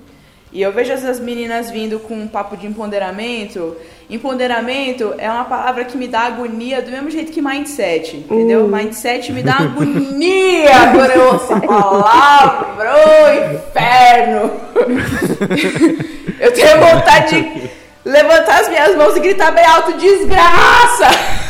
E 0.51 0.61
eu 0.61 0.71
vejo 0.71 0.91
essas 0.91 1.19
meninas 1.19 1.69
vindo 1.69 1.99
com 1.99 2.15
um 2.15 2.27
papo 2.27 2.57
de 2.57 2.65
empoderamento. 2.65 3.75
Empoderamento 4.09 5.13
é 5.19 5.29
uma 5.29 5.45
palavra 5.45 5.85
que 5.85 5.95
me 5.95 6.07
dá 6.07 6.21
agonia 6.21 6.81
do 6.81 6.89
mesmo 6.89 7.11
jeito 7.11 7.31
que 7.31 7.41
mindset, 7.41 8.17
entendeu? 8.17 8.67
Mindset 8.67 9.31
me 9.31 9.43
dá 9.43 9.57
agonia 9.61 10.71
quando 10.91 11.11
eu 11.11 11.33
ouço 11.33 11.53
a 11.53 11.59
palavra, 11.61 12.91
ô 12.95 13.55
inferno! 13.55 14.51
eu 16.39 16.51
tenho 16.51 16.79
vontade 16.79 17.41
de 17.41 17.69
levantar 18.03 18.61
as 18.61 18.69
minhas 18.69 18.95
mãos 18.95 19.15
e 19.15 19.19
gritar 19.19 19.51
bem 19.51 19.65
alto, 19.65 19.93
desgraça! 19.97 21.48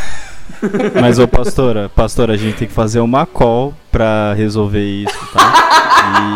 Mas, 0.99 1.19
ô 1.19 1.27
pastora, 1.27 1.89
pastora, 1.95 2.33
a 2.33 2.37
gente 2.37 2.57
tem 2.57 2.67
que 2.67 2.73
fazer 2.73 2.99
uma 2.99 3.25
call 3.25 3.73
pra 3.91 4.33
resolver 4.33 4.83
isso, 4.83 5.17
tá? 5.33 5.65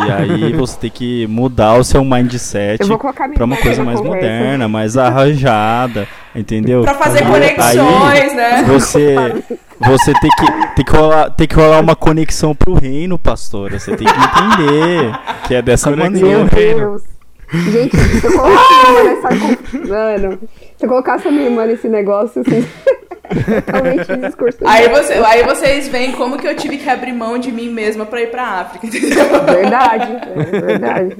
E 0.08 0.12
aí 0.12 0.54
você 0.54 0.78
tem 0.78 0.90
que 0.90 1.26
mudar 1.28 1.76
o 1.76 1.84
seu 1.84 2.04
mindset 2.04 2.80
pra 3.36 3.46
uma 3.46 3.58
coisa 3.58 3.84
mais 3.84 4.00
conversa. 4.00 4.28
moderna, 4.28 4.68
mais 4.68 4.98
arranjada, 4.98 6.08
entendeu? 6.36 6.82
Pra 6.84 6.94
fazer 6.96 7.24
Aí- 7.24 7.32
conexões, 7.32 8.32
aí 8.32 8.36
né? 8.36 8.64
Você, 8.68 9.16
você 9.80 10.14
tem 10.14 10.30
que, 10.32 10.52
tem, 10.76 10.86
que 10.86 10.92
rolar, 10.92 11.30
tem 11.32 11.48
que 11.48 11.56
rolar 11.56 11.80
uma 11.80 11.96
conexão 11.96 12.54
pro 12.54 12.74
reino, 12.74 13.18
pastora. 13.18 13.80
Você 13.80 13.96
tem 13.96 14.08
que 14.08 14.14
entender 14.14 15.12
que 15.48 15.56
é 15.56 15.62
dessa 15.62 15.90
Conexão. 15.90 16.12
maneira. 16.30 16.38
Meu 16.76 16.90
Deus. 16.90 17.02
Gente, 17.54 17.96
se 17.98 18.26
eu 18.26 18.32
colocar 18.32 18.92
minha 18.92 19.00
irmã 19.00 19.04
nessa. 19.04 19.28
con- 19.30 19.88
Mano, 19.88 20.40
se 20.78 20.86
eu 20.86 20.90
colocasse 20.90 21.28
a 21.28 21.32
minha 21.32 21.46
irmã 21.46 21.66
nesse 21.66 21.88
negócio, 21.88 22.42
assim. 22.42 22.66
totalmente 23.66 24.16
discurso. 24.18 24.58
Aí, 24.66 24.90
você, 24.90 25.14
aí 25.14 25.44
vocês 25.44 25.88
veem 25.88 26.12
como 26.14 26.38
que 26.38 26.48
eu 26.48 26.56
tive 26.56 26.78
que 26.78 26.90
abrir 26.90 27.14
mão 27.14 27.38
de 27.38 27.52
mim 27.52 27.70
mesma 27.70 28.06
pra 28.06 28.22
ir 28.22 28.32
pra 28.32 28.44
África, 28.44 28.86
entendeu? 28.88 29.26
Verdade, 29.46 30.18
é 30.36 30.60
verdade. 30.60 31.16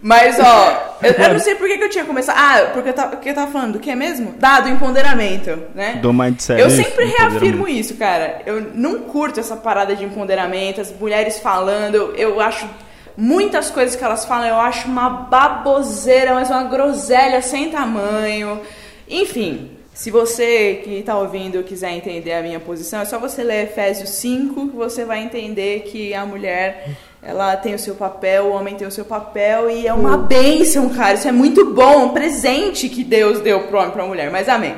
Mas, 0.00 0.38
ó, 0.38 0.96
eu, 1.02 1.12
eu 1.12 1.32
não 1.32 1.38
sei 1.40 1.56
por 1.56 1.66
que, 1.66 1.78
que 1.78 1.84
eu 1.84 1.90
tinha 1.90 2.04
começado. 2.04 2.36
Ah, 2.38 2.70
porque 2.72 2.90
eu 2.90 2.92
tava, 2.92 3.10
porque 3.12 3.30
eu 3.30 3.34
tava 3.34 3.50
falando 3.50 3.72
do 3.72 3.78
que 3.80 3.92
mesmo? 3.94 4.32
Da, 4.38 4.60
do 4.60 4.68
empoderamento, 4.68 5.58
né? 5.74 5.98
Do 6.00 6.12
mindset. 6.12 6.60
Eu 6.60 6.70
sempre 6.70 7.06
reafirmo 7.06 7.66
isso, 7.66 7.96
cara. 7.96 8.42
Eu 8.46 8.70
não 8.74 9.00
curto 9.00 9.40
essa 9.40 9.56
parada 9.56 9.96
de 9.96 10.04
empoderamento, 10.04 10.80
as 10.80 10.92
mulheres 10.92 11.40
falando, 11.40 11.94
eu, 11.96 12.14
eu 12.14 12.40
acho 12.40 12.68
muitas 13.16 13.70
coisas 13.70 13.96
que 13.96 14.04
elas 14.04 14.24
falam, 14.24 14.46
eu 14.46 14.60
acho 14.60 14.86
uma 14.88 15.08
baboseira, 15.08 16.34
mas 16.34 16.50
uma 16.50 16.64
groselha 16.64 17.40
sem 17.42 17.70
tamanho. 17.70 18.60
Enfim, 19.08 19.73
se 19.94 20.10
você 20.10 20.80
que 20.84 21.02
tá 21.02 21.16
ouvindo 21.16 21.62
quiser 21.62 21.92
entender 21.92 22.32
a 22.32 22.42
minha 22.42 22.58
posição, 22.60 23.00
é 23.00 23.04
só 23.04 23.18
você 23.18 23.42
ler 23.44 23.64
Efésios 23.64 24.10
5 24.10 24.68
que 24.70 24.76
você 24.76 25.04
vai 25.04 25.22
entender 25.22 25.82
que 25.82 26.12
a 26.12 26.26
mulher 26.26 26.90
ela 27.22 27.56
tem 27.56 27.74
o 27.74 27.78
seu 27.78 27.94
papel, 27.94 28.46
o 28.46 28.52
homem 28.52 28.74
tem 28.74 28.86
o 28.86 28.90
seu 28.90 29.04
papel 29.04 29.70
e 29.70 29.86
é 29.86 29.94
uma 29.94 30.16
bênção, 30.18 30.90
cara. 30.90 31.14
Isso 31.14 31.28
é 31.28 31.32
muito 31.32 31.72
bom, 31.72 32.06
um 32.06 32.08
presente 32.10 32.88
que 32.88 33.02
Deus 33.04 33.40
deu 33.40 33.60
pro 33.68 33.78
homem 33.78 33.90
e 33.90 33.92
pra 33.92 34.04
mulher. 34.06 34.30
Mas 34.30 34.48
amém. 34.48 34.74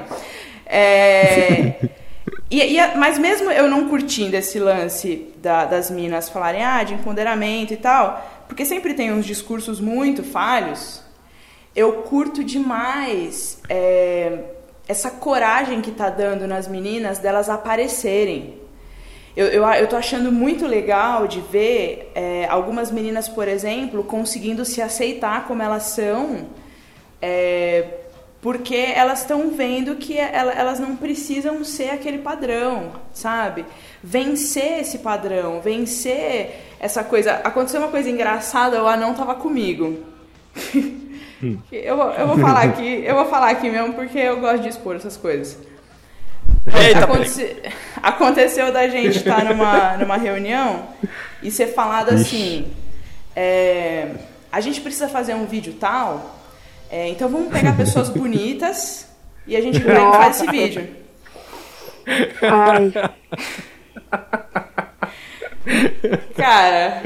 É, 0.67 1.75
e, 2.51 2.75
e 2.75 2.79
a- 2.79 2.95
mas 2.97 3.19
mesmo 3.19 3.51
eu 3.51 3.69
não 3.69 3.89
curtindo 3.89 4.37
esse 4.37 4.59
lance 4.59 5.29
da- 5.39 5.65
das 5.65 5.91
minas 5.91 6.29
falarem 6.29 6.63
ah, 6.63 6.85
de 6.85 6.95
empoderamento 6.95 7.73
e 7.73 7.77
tal, 7.77 8.45
porque 8.47 8.65
sempre 8.65 8.93
tem 8.95 9.11
uns 9.13 9.25
discursos 9.25 9.81
muito 9.81 10.23
falhos, 10.23 11.03
eu 11.75 11.93
curto 12.03 12.45
demais 12.45 13.59
é, 13.69 14.39
essa 14.89 15.11
coragem 15.11 15.81
que 15.81 15.91
tá 15.91 16.09
dando 16.11 16.47
nas 16.47 16.69
meninas 16.69 17.19
delas 17.19 17.49
aparecerem. 17.49 18.55
Eu, 19.37 19.49
eu, 19.49 19.65
eu 19.65 19.87
tô 19.87 19.97
achando 19.97 20.33
muito 20.33 20.67
legal 20.67 21.27
de 21.27 21.41
ver 21.41 22.11
é, 22.15 22.47
algumas 22.49 22.91
meninas, 22.91 23.29
por 23.29 23.47
exemplo, 23.49 24.03
conseguindo 24.05 24.65
se 24.65 24.81
aceitar 24.81 25.47
como 25.47 25.63
elas 25.63 25.83
são, 25.85 26.47
é, 27.21 27.85
porque 28.41 28.77
elas 28.77 29.21
estão 29.21 29.51
vendo 29.51 29.97
que 29.97 30.17
ela- 30.17 30.53
elas 30.53 30.79
não 30.79 30.97
precisam 30.97 31.63
ser 31.65 31.91
aquele 31.91 32.19
padrão, 32.19 32.93
sabe? 33.13 33.67
Vencer 34.03 34.81
esse 34.81 34.99
padrão, 34.99 35.61
vencer 35.61 36.63
essa 36.79 37.03
coisa. 37.03 37.33
Aconteceu 37.45 37.81
uma 37.81 37.91
coisa 37.91 38.09
engraçada, 38.09 38.83
o 38.83 38.87
anão 38.87 39.15
tava 39.15 39.35
comigo. 39.35 39.99
eu, 41.73 41.97
vou- 41.97 42.11
eu 42.13 42.27
vou 42.29 42.39
falar 42.39 42.63
aqui, 42.63 43.03
eu 43.05 43.15
vou 43.15 43.27
falar 43.27 43.51
aqui 43.51 43.69
mesmo 43.71 43.93
porque 43.95 44.19
eu 44.19 44.41
gosto 44.41 44.63
de 44.63 44.69
expor 44.69 44.97
essas 44.97 45.17
coisas. 45.17 45.59
Eita, 46.75 47.05
Aconte- 47.05 47.57
Aconteceu 48.03 48.73
da 48.73 48.89
gente 48.89 49.19
estar 49.19 49.45
numa, 49.45 49.97
numa 49.97 50.17
reunião 50.17 50.87
e 51.43 51.51
ser 51.51 51.69
falado 51.69 52.11
assim: 52.11 52.67
é, 53.35 54.09
a 54.51 54.61
gente 54.61 54.81
precisa 54.81 55.09
fazer 55.09 55.35
um 55.35 55.47
vídeo 55.47 55.75
tal, 55.75 56.41
é, 56.91 57.09
então 57.09 57.29
vamos 57.29 57.53
pegar 57.53 57.75
pessoas 57.77 58.09
bonitas 58.09 59.09
e 59.47 59.57
a 59.57 59.61
gente 59.61 59.79
vai 59.81 59.95
fazer 60.13 60.31
esse 60.31 60.47
vídeo. 60.51 60.89
Ai, 62.43 62.93
Cara, 66.37 67.03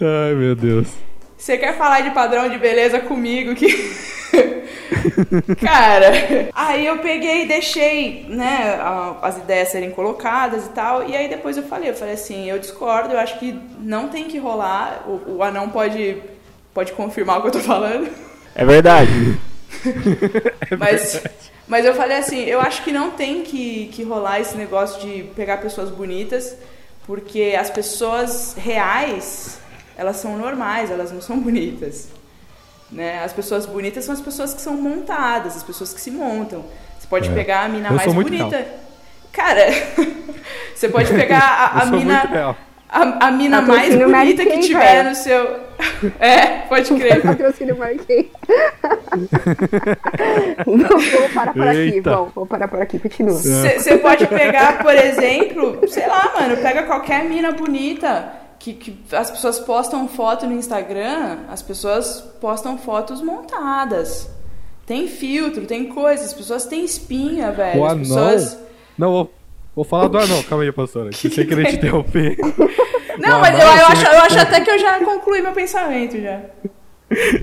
Ai, 0.00 0.34
meu 0.34 0.54
Deus. 0.54 0.88
Você 1.36 1.58
quer 1.58 1.76
falar 1.76 2.00
de 2.00 2.10
padrão 2.10 2.48
de 2.48 2.58
beleza 2.58 3.00
comigo 3.00 3.54
que. 3.54 3.66
Cara, 5.60 6.12
aí 6.54 6.86
eu 6.86 6.98
peguei 6.98 7.44
e 7.44 7.48
deixei, 7.48 8.26
né, 8.28 8.78
as 9.22 9.36
ideias 9.38 9.68
serem 9.68 9.90
colocadas 9.90 10.66
e 10.66 10.68
tal, 10.70 11.08
e 11.08 11.16
aí 11.16 11.28
depois 11.28 11.56
eu 11.56 11.62
falei, 11.64 11.90
eu 11.90 11.94
falei 11.94 12.14
assim, 12.14 12.48
eu 12.48 12.58
discordo, 12.58 13.14
eu 13.14 13.18
acho 13.18 13.38
que 13.38 13.58
não 13.80 14.08
tem 14.08 14.24
que 14.24 14.38
rolar, 14.38 15.04
o, 15.06 15.36
o 15.36 15.42
anão 15.42 15.68
pode, 15.70 16.22
pode 16.74 16.92
confirmar 16.92 17.38
o 17.38 17.42
que 17.42 17.48
eu 17.48 17.52
tô 17.52 17.60
falando, 17.60 18.08
É 18.54 18.64
verdade. 18.64 19.38
mas, 20.78 21.22
mas 21.66 21.84
eu 21.84 21.94
falei 21.94 22.16
assim, 22.16 22.44
eu 22.44 22.60
acho 22.60 22.82
que 22.82 22.92
não 22.92 23.10
tem 23.10 23.42
que, 23.42 23.88
que 23.92 24.02
rolar 24.02 24.40
esse 24.40 24.56
negócio 24.56 25.00
de 25.00 25.24
pegar 25.34 25.58
pessoas 25.58 25.90
bonitas, 25.90 26.56
porque 27.06 27.56
as 27.58 27.70
pessoas 27.70 28.54
reais, 28.58 29.58
elas 29.96 30.16
são 30.16 30.36
normais, 30.36 30.90
elas 30.90 31.10
não 31.12 31.20
são 31.20 31.38
bonitas. 31.40 32.08
Né? 32.90 33.22
As 33.24 33.32
pessoas 33.32 33.66
bonitas 33.66 34.04
são 34.04 34.14
as 34.14 34.20
pessoas 34.20 34.54
que 34.54 34.60
são 34.60 34.74
montadas, 34.74 35.56
as 35.56 35.62
pessoas 35.62 35.92
que 35.92 36.00
se 36.00 36.10
montam. 36.10 36.64
Você 36.98 37.06
pode 37.08 37.28
É. 37.28 37.32
pegar 37.34 37.64
a 37.64 37.68
mina 37.68 37.88
Eu 37.88 37.94
mais 37.94 38.12
bonita. 38.12 38.64
Cara, 39.32 39.60
você 40.74 40.88
pode 40.88 41.12
pegar 41.12 41.40
a, 41.40 41.82
a 41.82 41.86
mina. 41.86 42.20
real. 42.20 42.56
A, 42.88 43.26
a 43.26 43.30
mina 43.32 43.60
mais 43.62 43.92
bonita 43.94 44.44
que 44.44 44.50
Kay, 44.50 44.60
tiver 44.60 44.80
velho. 45.02 45.08
no 45.10 45.14
seu. 45.14 45.66
É, 46.20 46.58
pode 46.68 46.94
crer. 46.94 47.20
patrocínio 47.22 47.76
marquei. 47.76 48.30
Vamos 50.64 50.88
vamos 50.88 51.32
parar 51.34 51.52
por 51.52 51.68
aqui, 51.68 51.78
Eita. 51.78 52.10
vamos, 52.10 52.32
vamos 52.34 52.48
parar 52.48 52.68
por 52.68 52.82
aqui, 52.82 52.98
continua. 52.98 53.34
Você 53.34 53.98
pode 53.98 54.26
pegar, 54.26 54.78
por 54.82 54.94
exemplo, 54.94 55.80
sei 55.88 56.06
lá, 56.06 56.32
mano, 56.38 56.56
pega 56.58 56.82
qualquer 56.84 57.24
mina 57.24 57.52
bonita 57.52 58.32
que, 58.58 58.72
que 58.74 58.98
as 59.14 59.30
pessoas 59.30 59.58
postam 59.60 60.08
foto 60.08 60.46
no 60.46 60.52
Instagram, 60.52 61.38
as 61.48 61.62
pessoas 61.62 62.20
postam 62.40 62.76
fotos 62.78 63.20
montadas. 63.22 64.30
Tem 64.86 65.08
filtro, 65.08 65.66
tem 65.66 65.86
coisas, 65.88 66.26
as 66.26 66.34
pessoas 66.34 66.64
têm 66.66 66.84
espinha, 66.84 67.50
velho. 67.52 67.80
O 67.80 67.84
anão. 67.84 67.98
pessoas. 67.98 68.58
Não, 68.96 69.10
vou, 69.10 69.34
vou 69.74 69.84
falar 69.84 70.08
do 70.08 70.18
anão. 70.18 70.42
Calma 70.44 70.64
aí, 70.64 70.72
pastora. 70.72 71.10
Que 71.10 71.28
sem 71.28 71.46
querer 71.46 71.66
te 71.66 71.74
interromper. 71.76 72.36
Não, 73.18 73.38
O 73.38 73.40
mas 73.40 73.58
eu, 73.58 73.66
anão, 73.66 73.76
eu, 73.78 73.86
acho, 73.86 74.06
eu 74.06 74.20
acho 74.20 74.38
até 74.38 74.60
que 74.60 74.70
eu 74.70 74.78
já 74.78 75.04
concluí 75.04 75.42
meu 75.42 75.52
pensamento 75.52 76.20
já. 76.20 76.40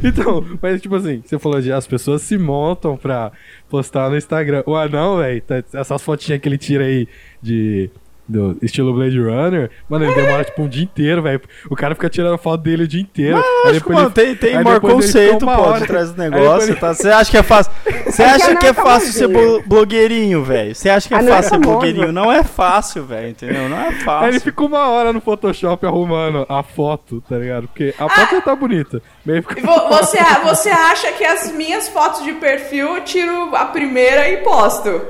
Então, 0.04 0.46
mas 0.62 0.82
tipo 0.82 0.94
assim, 0.94 1.24
você 1.26 1.40
falou 1.40 1.62
de 1.62 1.72
as 1.72 1.88
pessoas 1.88 2.22
se 2.22 2.38
montam 2.38 2.98
pra 2.98 3.32
postar 3.70 4.10
no 4.10 4.18
Instagram. 4.18 4.62
O 4.66 4.76
anão, 4.76 5.20
velho, 5.20 5.42
tá- 5.42 5.64
essas 5.74 6.02
fotinhas 6.02 6.42
que 6.42 6.50
ele 6.50 6.58
tira 6.58 6.84
aí 6.84 7.08
de. 7.42 7.90
Do 8.26 8.58
estilo 8.62 8.94
Blade 8.94 9.20
Runner, 9.20 9.70
mano, 9.90 10.06
ele 10.06 10.14
demora 10.16 10.46
tipo 10.46 10.62
um 10.62 10.68
dia 10.70 10.84
inteiro, 10.84 11.22
velho. 11.22 11.42
O 11.70 11.76
cara 11.76 11.94
fica 11.94 12.10
tirando 12.10 12.38
foto 12.38 12.62
dele 12.62 12.84
o 12.84 12.88
dia 12.88 13.02
inteiro. 13.02 13.36
Aí 13.66 13.76
Acho 13.78 13.92
mano, 13.92 14.06
ele- 14.08 14.10
tem, 14.12 14.36
tem 14.36 14.64
maior 14.64 14.80
conceito, 14.80 15.44
uma 15.44 15.58
pô, 15.58 15.62
hora- 15.64 15.82
de 15.82 15.88
trás 15.88 16.12
do 16.14 16.18
negócio, 16.22 16.70
ele- 16.72 16.80
tá? 16.80 16.94
Você 16.94 17.10
acha 17.10 17.30
que 17.30 17.38
é 17.38 17.44
fácil? 17.44 17.72
Você 18.06 18.24
É 18.24 18.26
acha 18.30 18.56
que 18.56 18.66
é 18.66 18.70
é 18.70 18.74
fácil 18.74 19.12
ser 19.12 19.28
blogueirinho, 19.68 20.44
velho? 20.44 20.74
Você 20.74 20.90
acha 20.90 21.08
que 21.08 21.14
é 21.14 21.18
Anão 21.18 21.34
é 21.34 21.36
fácil 21.36 21.50
ser 21.52 21.58
blogueirinho? 21.60 22.12
Não 22.14 22.32
é 22.32 22.44
fácil, 22.44 23.04
velho, 23.06 23.28
entendeu? 23.30 23.68
Não 23.68 23.78
é 23.78 23.88
Aí 23.88 23.92
ele 23.94 24.00
fácil. 24.04 24.42
fica 24.42 24.64
uma 24.64 24.88
hora 24.88 25.12
no 25.12 25.20
Photoshop 25.20 25.86
arrumando 25.86 26.46
a 26.48 26.64
foto, 26.64 27.22
tá 27.28 27.38
ligado? 27.38 27.68
Porque 27.68 27.94
a 27.98 28.08
foto 28.08 28.42
tá 28.42 28.56
bonita. 28.56 29.02
Mas 29.26 29.38
E 29.58 29.62
Você, 29.62 30.18
você 30.44 30.70
acha 30.70 31.12
que 31.14 31.26
as 31.26 31.52
minhas 31.52 31.88
fotos 31.90 32.24
de 32.24 32.34
perfil 32.34 32.96
eu 32.98 33.04
tiro 33.04 33.56
a 33.56 33.66
primeira 33.66 34.30
e 34.30 34.38
posto? 34.38 35.02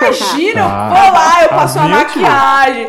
Imagina, 0.00 0.60
eu 0.60 0.66
Ah, 0.66 0.88
vou 0.88 1.12
lá, 1.12 1.42
eu 1.42 1.48
passo 1.50 1.78
a 1.78 1.88
maquiagem, 1.88 2.88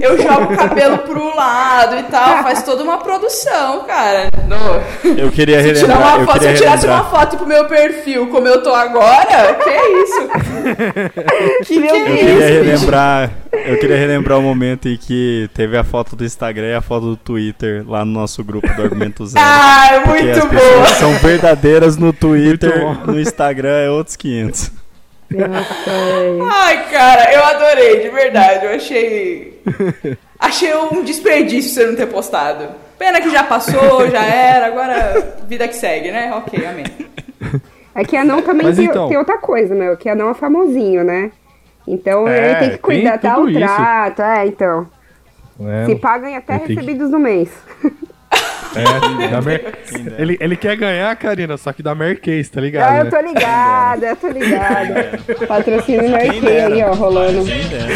eu 0.00 0.16
jogo 0.20 0.52
o 0.52 0.56
cabelo 0.56 0.98
pro 0.98 1.34
lado 1.36 1.96
e 1.98 2.02
tal, 2.04 2.42
faz 2.42 2.62
toda 2.62 2.82
uma 2.82 2.98
produção, 2.98 3.84
cara. 3.86 4.28
No- 4.46 5.16
Eu 5.18 5.30
queria 5.32 5.60
Se, 5.62 5.72
tirar 5.74 5.94
relembrar. 5.94 6.14
uma 6.14 6.22
Eu 6.22 6.26
foto, 6.26 6.38
se 6.42 6.48
eu 6.48 6.54
tirasse 6.54 6.86
uma 6.86 6.96
relembrar. 6.96 7.20
foto 7.20 7.36
pro 7.36 7.46
meu 7.46 7.64
perfil 7.66 8.26
como 8.28 8.46
eu 8.46 8.62
tô 8.62 8.72
agora, 8.74 9.54
que 9.54 9.70
isso? 9.70 10.28
que 11.66 11.80
que 11.80 11.86
é 11.86 11.90
Eu 11.90 12.04
Deus. 12.04 12.18
queria 12.18 12.32
isso? 12.32 12.64
relembrar, 12.64 13.30
eu 13.52 13.78
queria 13.78 13.96
relembrar 13.96 14.38
o 14.38 14.42
momento 14.42 14.88
em 14.88 14.96
que 14.96 15.48
teve 15.54 15.76
a 15.76 15.82
foto 15.84 16.14
do 16.14 16.24
Instagram 16.24 16.68
e 16.68 16.74
a 16.74 16.80
foto 16.80 17.06
do 17.06 17.16
Twitter 17.16 17.84
lá 17.88 18.04
no 18.04 18.12
nosso 18.12 18.44
grupo 18.44 18.72
do 18.74 18.82
Argumento 18.82 19.26
Zero. 19.26 19.44
Ah, 19.44 19.88
é 19.94 20.06
muito 20.06 20.46
boa. 20.46 20.86
são 20.98 21.12
verdadeiras 21.14 21.96
no 21.96 22.12
Twitter, 22.12 22.84
no 23.04 23.18
Instagram 23.18 23.76
é 23.78 23.90
outros 23.90 24.14
500. 24.16 24.70
Nossa, 25.30 25.74
Ai, 26.52 26.88
cara, 26.90 27.32
eu 27.34 27.44
adorei, 27.44 28.00
de 28.00 28.08
verdade. 28.10 28.66
Eu 28.66 28.74
achei. 28.74 29.60
Achei 30.38 30.74
um 30.76 31.02
desperdício 31.02 31.70
você 31.72 31.86
não 31.86 31.96
ter 31.96 32.06
postado. 32.06 32.68
Pena 32.98 33.20
que 33.20 33.30
já 33.30 33.42
passou, 33.44 34.08
já 34.10 34.24
era, 34.24 34.66
agora 34.66 35.36
vida 35.46 35.66
que 35.68 35.74
segue, 35.76 36.10
né? 36.10 36.32
Ok, 36.34 36.64
amém. 36.66 36.84
É 37.94 38.04
que 38.04 38.16
anão 38.16 38.42
também 38.42 38.72
tem, 38.74 38.84
então- 38.86 39.08
tem 39.08 39.16
outra 39.18 39.38
coisa, 39.38 39.74
meu, 39.74 39.96
que 39.96 40.08
anão 40.08 40.30
é 40.30 40.34
famosinho, 40.34 41.02
né? 41.04 41.30
Então 41.86 42.26
É, 42.28 42.50
ele 42.50 42.58
tem 42.60 42.70
que 42.70 42.78
cuidar 42.78 43.18
tem 43.18 43.30
até 43.30 43.34
tudo 43.40 43.46
o 43.46 43.50
isso. 43.50 43.58
trato, 43.58 44.22
é, 44.22 44.46
então. 44.46 44.86
É, 45.60 45.86
Se 45.86 45.94
paga 45.96 46.28
em 46.28 46.36
até 46.36 46.54
tenho 46.58 46.66
que- 46.66 46.74
recebidos 46.74 47.10
no 47.10 47.18
mês. 47.18 47.48
é, 48.76 49.28
da 49.28 49.40
Mer- 49.42 49.74
ele, 50.18 50.36
ele 50.40 50.56
quer 50.56 50.76
ganhar, 50.76 51.14
Karina, 51.16 51.56
só 51.56 51.72
que 51.72 51.82
da 51.82 51.94
Mercase, 51.94 52.50
tá 52.50 52.60
ligado? 52.60 52.90
Ah, 52.92 52.98
eu 52.98 53.04
né? 53.04 53.10
tô 53.10 53.20
ligada, 53.20 54.06
eu 54.06 54.16
tô 54.16 54.28
ligada. 54.28 55.18
Patrocínio 55.48 56.00
Quem 56.02 56.10
Merkei 56.10 56.40
dera. 56.40 56.74
aí, 56.74 56.82
ó, 56.84 56.92
rolando. 56.94 57.44
Quem 57.44 57.64
dera. 57.68 57.92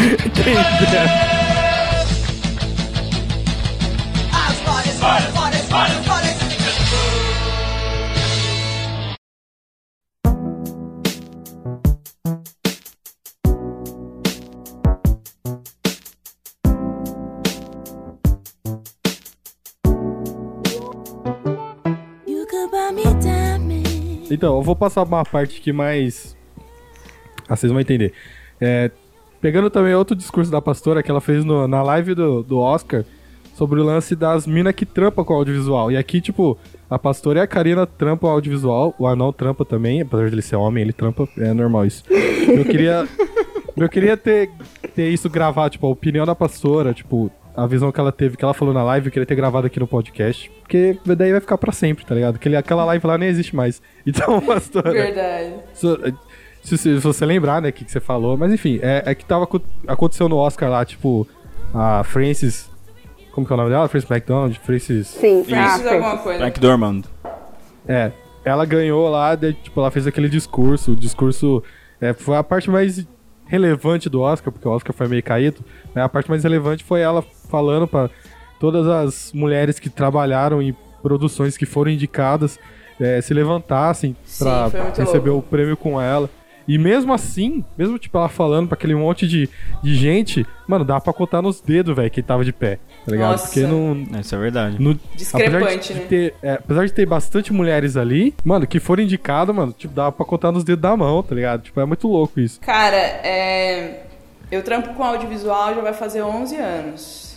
You 5.71 6.20
Então, 24.33 24.55
eu 24.57 24.61
vou 24.61 24.75
passar 24.75 25.03
uma 25.03 25.23
parte 25.23 25.59
aqui 25.59 25.71
mais. 25.73 26.35
Ah, 27.47 27.55
vocês 27.55 27.71
vão 27.71 27.81
entender. 27.81 28.13
É, 28.59 28.89
pegando 29.41 29.69
também 29.69 29.93
outro 29.93 30.15
discurso 30.15 30.49
da 30.51 30.61
pastora 30.61 31.03
que 31.03 31.11
ela 31.11 31.21
fez 31.21 31.43
no- 31.43 31.67
na 31.67 31.81
live 31.83 32.15
do, 32.15 32.41
do 32.43 32.57
Oscar 32.59 33.03
sobre 33.55 33.79
o 33.79 33.83
lance 33.83 34.15
das 34.15 34.47
minas 34.47 34.73
que 34.73 34.85
trampam 34.85 35.23
com 35.25 35.33
audiovisual. 35.33 35.91
E 35.91 35.97
aqui, 35.97 36.21
tipo, 36.21 36.57
a 36.89 36.97
pastora 36.97 37.39
e 37.39 37.41
a 37.41 37.47
Karina 37.47 37.85
trampam 37.85 38.29
audiovisual, 38.29 38.95
o 38.97 39.05
anão 39.05 39.33
trampa 39.33 39.65
também, 39.65 40.01
apesar 40.01 40.27
de 40.29 40.35
ele 40.35 40.41
ser 40.41 40.55
homem, 40.55 40.81
ele 40.83 40.93
trampa, 40.93 41.27
é 41.37 41.53
normal 41.53 41.85
isso. 41.85 42.03
Eu 42.09 42.63
queria. 42.65 43.07
Eu 43.75 43.87
queria 43.89 44.15
ter, 44.17 44.49
ter 44.95 45.09
isso 45.09 45.29
gravado, 45.29 45.71
tipo, 45.71 45.87
a 45.87 45.89
opinião 45.89 46.25
da 46.25 46.35
pastora, 46.35 46.93
tipo, 46.93 47.31
a 47.55 47.67
visão 47.67 47.91
que 47.91 47.99
ela 47.99 48.11
teve, 48.11 48.37
que 48.37 48.43
ela 48.43 48.53
falou 48.53 48.73
na 48.73 48.83
live, 48.83 49.07
eu 49.07 49.11
queria 49.11 49.25
ter 49.25 49.35
gravado 49.35 49.67
aqui 49.67 49.79
no 49.79 49.87
podcast. 49.87 50.49
Porque 50.61 50.97
daí 51.05 51.31
vai 51.31 51.41
ficar 51.41 51.57
pra 51.57 51.71
sempre, 51.71 52.05
tá 52.05 52.15
ligado? 52.15 52.35
Aquele, 52.35 52.55
aquela 52.55 52.85
live 52.85 53.05
lá 53.05 53.17
nem 53.17 53.27
existe 53.29 53.55
mais. 53.55 53.81
Então, 54.05 54.39
pastora. 54.41 54.91
Verdade. 54.91 55.53
Se, 55.73 55.87
se- 56.63 56.77
se 56.77 56.93
você 56.99 57.25
lembrar, 57.25 57.61
né, 57.61 57.69
o 57.69 57.73
que, 57.73 57.83
que 57.85 57.91
você 57.91 57.99
falou, 57.99 58.37
mas 58.37 58.51
enfim, 58.53 58.79
é, 58.81 59.03
é 59.05 59.15
que 59.15 59.25
tava, 59.25 59.43
aco- 59.45 59.61
aconteceu 59.87 60.29
no 60.29 60.37
Oscar 60.37 60.69
lá, 60.69 60.85
tipo, 60.85 61.27
a 61.73 62.03
Frances. 62.03 62.69
Como 63.31 63.45
que 63.47 63.53
é 63.53 63.55
o 63.55 63.57
nome 63.57 63.69
dela? 63.69 63.87
Frances 63.87 64.09
McDonald? 64.09 64.59
Frances. 64.59 65.07
Sim, 65.07 65.41
ah, 65.53 65.63
Precisa 65.73 65.91
alguma 65.93 66.17
coisa. 66.17 66.39
Frank 66.39 66.59
Dormand. 66.59 67.01
É. 67.87 68.11
Ela 68.43 68.65
ganhou 68.65 69.07
lá, 69.09 69.35
daí, 69.35 69.53
tipo, 69.53 69.79
ela 69.79 69.91
fez 69.91 70.07
aquele 70.07 70.27
discurso. 70.29 70.91
O 70.93 70.95
discurso 70.95 71.63
é, 71.99 72.13
foi 72.13 72.35
a 72.37 72.43
parte 72.43 72.69
mais 72.69 73.05
relevante 73.45 74.09
do 74.09 74.21
Oscar, 74.21 74.51
porque 74.51 74.67
o 74.67 74.71
Oscar 74.71 74.93
foi 74.95 75.07
meio 75.07 75.21
caído. 75.21 75.61
Né? 75.93 76.01
A 76.01 76.09
parte 76.09 76.29
mais 76.29 76.43
relevante 76.43 76.83
foi 76.83 77.01
ela 77.01 77.23
falando 77.51 77.87
pra 77.87 78.09
todas 78.59 78.87
as 78.87 79.31
mulheres 79.33 79.79
que 79.79 79.89
trabalharam 79.89 80.61
em 80.61 80.75
produções 81.01 81.57
que 81.57 81.65
foram 81.65 81.91
indicadas 81.91 82.59
é, 82.99 83.19
se 83.19 83.33
levantassem 83.33 84.15
muito 84.39 84.99
receber 85.01 85.31
louco. 85.31 85.47
o 85.47 85.49
prêmio 85.49 85.75
com 85.75 85.99
ela. 85.99 86.29
E 86.67 86.77
mesmo 86.77 87.11
assim, 87.11 87.65
mesmo 87.75 87.97
tipo 87.97 88.17
ela 88.17 88.29
falando 88.29 88.67
pra 88.67 88.75
aquele 88.75 88.93
monte 88.93 89.27
de, 89.27 89.49
de 89.81 89.95
gente, 89.95 90.45
mano, 90.67 90.85
dá 90.85 91.01
pra 91.01 91.11
contar 91.11 91.41
nos 91.41 91.59
dedos, 91.59 91.95
velho, 91.95 92.09
quem 92.11 92.23
tava 92.23 92.45
de 92.45 92.53
pé, 92.53 92.77
tá 93.03 93.11
ligado? 93.11 93.31
Nossa. 93.31 93.45
Porque 93.47 93.61
não, 93.61 94.19
Isso 94.19 94.35
é 94.35 94.37
verdade. 94.37 94.75
no- 94.79 94.97
Discrepante, 95.15 95.55
apesar 95.57 95.79
de, 95.79 95.93
né? 95.93 95.99
de 95.99 96.05
ter, 96.05 96.35
é, 96.43 96.53
apesar 96.53 96.85
de 96.85 96.93
ter 96.93 97.05
bastante 97.07 97.51
mulheres 97.51 97.97
ali, 97.97 98.33
mano, 98.45 98.67
que 98.67 98.79
foram 98.79 99.01
indicadas, 99.03 99.53
mano, 99.53 99.73
tipo, 99.75 99.93
dá 99.93 100.11
pra 100.11 100.23
contar 100.23 100.51
nos 100.51 100.63
dedos 100.63 100.81
da 100.83 100.95
mão, 100.95 101.23
tá 101.23 101.33
ligado? 101.33 101.63
Tipo, 101.63 101.81
é 101.81 101.85
muito 101.85 102.07
louco 102.07 102.39
isso. 102.39 102.61
Cara, 102.61 102.95
é... 102.95 104.03
eu 104.51 104.61
trampo 104.61 104.93
com 104.93 105.03
audiovisual 105.03 105.73
já 105.73 105.81
vai 105.81 105.93
fazer 105.93 106.21
11 106.21 106.55
anos. 106.57 107.30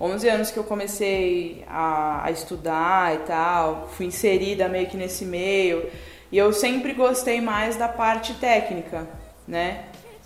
11 0.00 0.28
anos 0.28 0.50
que 0.50 0.56
eu 0.56 0.64
comecei 0.64 1.62
a, 1.68 2.24
a 2.24 2.30
estudar 2.30 3.14
e 3.14 3.18
tal, 3.18 3.88
fui 3.92 4.06
inserida 4.06 4.66
meio 4.68 4.86
que 4.86 4.96
nesse 4.96 5.26
meio. 5.26 5.90
E 6.32 6.38
eu 6.38 6.52
sempre 6.52 6.94
gostei 6.94 7.40
mais 7.40 7.76
da 7.76 7.86
parte 7.86 8.32
técnica, 8.34 9.06
né? 9.46 9.84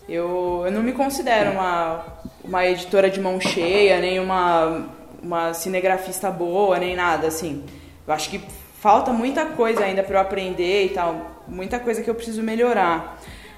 Eu, 0.09 0.63
eu 0.67 0.71
não 0.71 0.83
me 0.83 0.93
considero 0.93 1.53
uma, 1.53 2.05
uma 2.45 2.67
editora 2.67 3.11
de 3.11 3.21
mão 3.21 3.41
cheia, 3.41 3.99
nem 4.01 4.21
uma, 4.21 4.87
uma 5.23 5.55
cinegrafista 5.55 6.31
boa, 6.31 6.79
nem 6.79 6.95
nada 6.95 7.27
assim. 7.27 7.65
Eu 8.07 8.13
acho 8.13 8.31
que 8.31 8.41
falta 8.81 9.13
muita 9.13 9.47
coisa 9.47 9.83
ainda 9.83 10.03
para 10.03 10.19
eu 10.19 10.21
aprender 10.21 10.85
e 10.85 10.89
tal, 10.91 11.43
muita 11.49 11.81
coisa 11.81 12.03
que 12.03 12.11
eu 12.11 12.15
preciso 12.15 12.43
melhorar. 12.43 13.14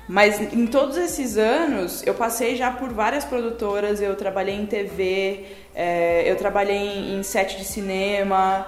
Mas 0.09 0.40
em 0.40 0.66
todos 0.66 0.96
esses 0.96 1.36
anos, 1.36 2.02
eu 2.07 2.14
passei 2.14 2.54
já 2.54 2.70
por 2.70 2.92
várias 2.92 3.24
produtoras, 3.24 4.00
eu 4.00 4.14
trabalhei 4.14 4.54
em 4.54 4.64
TV, 4.64 5.44
eh, 5.74 6.24
eu 6.26 6.36
trabalhei 6.36 6.76
em, 6.76 7.18
em 7.18 7.22
set 7.24 7.57
de 7.57 7.64
cinema, 7.64 8.66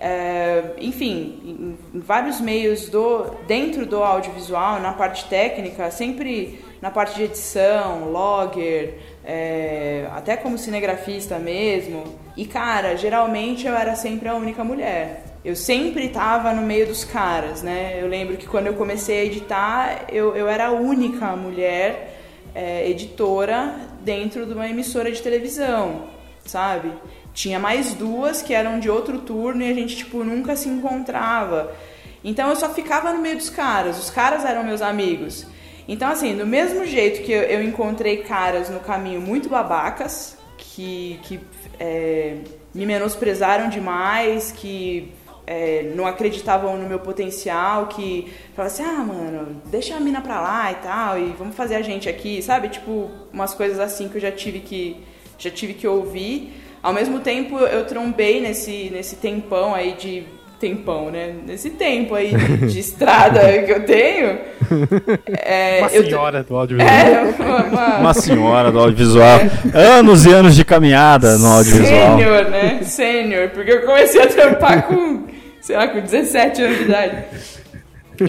eh, 0.00 0.74
enfim, 0.78 1.78
em, 1.94 1.96
em 1.96 2.00
vários 2.00 2.40
meios 2.40 2.88
do 2.88 3.26
dentro 3.46 3.86
do 3.86 4.02
audiovisual, 4.02 4.80
na 4.80 4.92
parte 4.92 5.26
técnica, 5.26 5.88
sempre 5.92 6.58
na 6.80 6.90
parte 6.90 7.14
de 7.14 7.22
edição, 7.22 8.10
logger, 8.10 8.98
eh, 9.24 10.08
até 10.12 10.36
como 10.36 10.58
cinegrafista 10.58 11.38
mesmo. 11.38 12.02
E 12.36 12.44
cara, 12.44 12.96
geralmente 12.96 13.68
eu 13.68 13.74
era 13.76 13.94
sempre 13.94 14.28
a 14.28 14.34
única 14.34 14.64
mulher. 14.64 15.31
Eu 15.44 15.56
sempre 15.56 16.08
tava 16.08 16.52
no 16.52 16.62
meio 16.62 16.86
dos 16.86 17.02
caras, 17.02 17.62
né? 17.62 17.98
Eu 18.00 18.06
lembro 18.06 18.36
que 18.36 18.46
quando 18.46 18.68
eu 18.68 18.74
comecei 18.74 19.20
a 19.20 19.24
editar, 19.24 20.04
eu, 20.08 20.36
eu 20.36 20.48
era 20.48 20.68
a 20.68 20.70
única 20.70 21.34
mulher 21.34 22.16
é, 22.54 22.88
editora 22.88 23.74
dentro 24.02 24.46
de 24.46 24.52
uma 24.52 24.68
emissora 24.68 25.10
de 25.10 25.20
televisão, 25.20 26.04
sabe? 26.44 26.92
Tinha 27.34 27.58
mais 27.58 27.92
duas 27.92 28.40
que 28.40 28.54
eram 28.54 28.78
de 28.78 28.88
outro 28.88 29.18
turno 29.18 29.62
e 29.62 29.70
a 29.70 29.74
gente, 29.74 29.96
tipo, 29.96 30.22
nunca 30.22 30.54
se 30.54 30.68
encontrava. 30.68 31.74
Então 32.22 32.48
eu 32.50 32.54
só 32.56 32.72
ficava 32.72 33.12
no 33.12 33.20
meio 33.20 33.36
dos 33.36 33.50
caras, 33.50 33.98
os 33.98 34.10
caras 34.10 34.44
eram 34.44 34.62
meus 34.62 34.80
amigos. 34.80 35.44
Então, 35.88 36.08
assim, 36.08 36.36
do 36.36 36.46
mesmo 36.46 36.86
jeito 36.86 37.22
que 37.22 37.32
eu, 37.32 37.42
eu 37.42 37.62
encontrei 37.64 38.18
caras 38.18 38.70
no 38.70 38.78
caminho 38.78 39.20
muito 39.20 39.48
babacas, 39.48 40.36
que, 40.56 41.18
que 41.24 41.40
é, 41.80 42.36
me 42.72 42.86
menosprezaram 42.86 43.68
demais, 43.68 44.52
que 44.52 45.12
é, 45.52 45.92
não 45.94 46.06
acreditavam 46.06 46.76
no 46.78 46.88
meu 46.88 46.98
potencial, 46.98 47.86
que 47.86 48.32
falavam 48.56 48.74
assim, 48.74 48.82
ah, 48.84 49.04
mano, 49.04 49.48
deixa 49.66 49.94
a 49.96 50.00
mina 50.00 50.20
pra 50.20 50.40
lá 50.40 50.72
e 50.72 50.74
tal, 50.76 51.18
e 51.18 51.34
vamos 51.38 51.54
fazer 51.54 51.74
a 51.76 51.82
gente 51.82 52.08
aqui, 52.08 52.40
sabe? 52.42 52.68
Tipo, 52.68 53.10
umas 53.32 53.52
coisas 53.54 53.78
assim 53.78 54.08
que 54.08 54.16
eu 54.16 54.20
já 54.20 54.32
tive 54.32 54.60
que, 54.60 54.96
já 55.38 55.50
tive 55.50 55.74
que 55.74 55.86
ouvir. 55.86 56.52
Ao 56.82 56.92
mesmo 56.92 57.20
tempo, 57.20 57.58
eu 57.58 57.84
trombei 57.84 58.40
nesse, 58.40 58.90
nesse 58.92 59.16
tempão 59.16 59.74
aí 59.74 59.92
de... 59.92 60.24
Tempão, 60.62 61.10
né? 61.10 61.34
Nesse 61.44 61.70
tempo 61.70 62.14
aí 62.14 62.32
de 62.68 62.78
estrada 62.78 63.40
que 63.64 63.72
eu 63.72 63.84
tenho. 63.84 64.38
é, 65.44 65.78
Uma 65.80 65.88
eu 65.90 66.04
senhora 66.04 66.42
do 66.44 66.56
audiovisual. 66.56 66.96
É, 66.96 67.34
uma, 67.42 67.64
uma- 67.64 67.96
Uma 67.98 68.14
senhora 68.14 68.70
do 68.70 68.78
audiovisual. 68.78 69.40
Anos 69.74 70.24
e 70.24 70.32
anos 70.32 70.54
de 70.54 70.64
caminhada 70.64 71.36
no 71.38 71.48
audiovisual. 71.48 72.16
Sênior, 72.16 72.44
né? 72.48 72.80
Sênior, 72.84 73.48
porque 73.50 73.72
eu 73.72 73.82
comecei 73.82 74.22
a 74.22 74.26
trampar 74.28 74.86
com, 74.86 75.21
sei 75.62 75.76
lá, 75.76 75.88
com 75.88 76.00
17 76.00 76.62
anos 76.62 76.78
de 76.78 76.84
idade. 76.84 77.24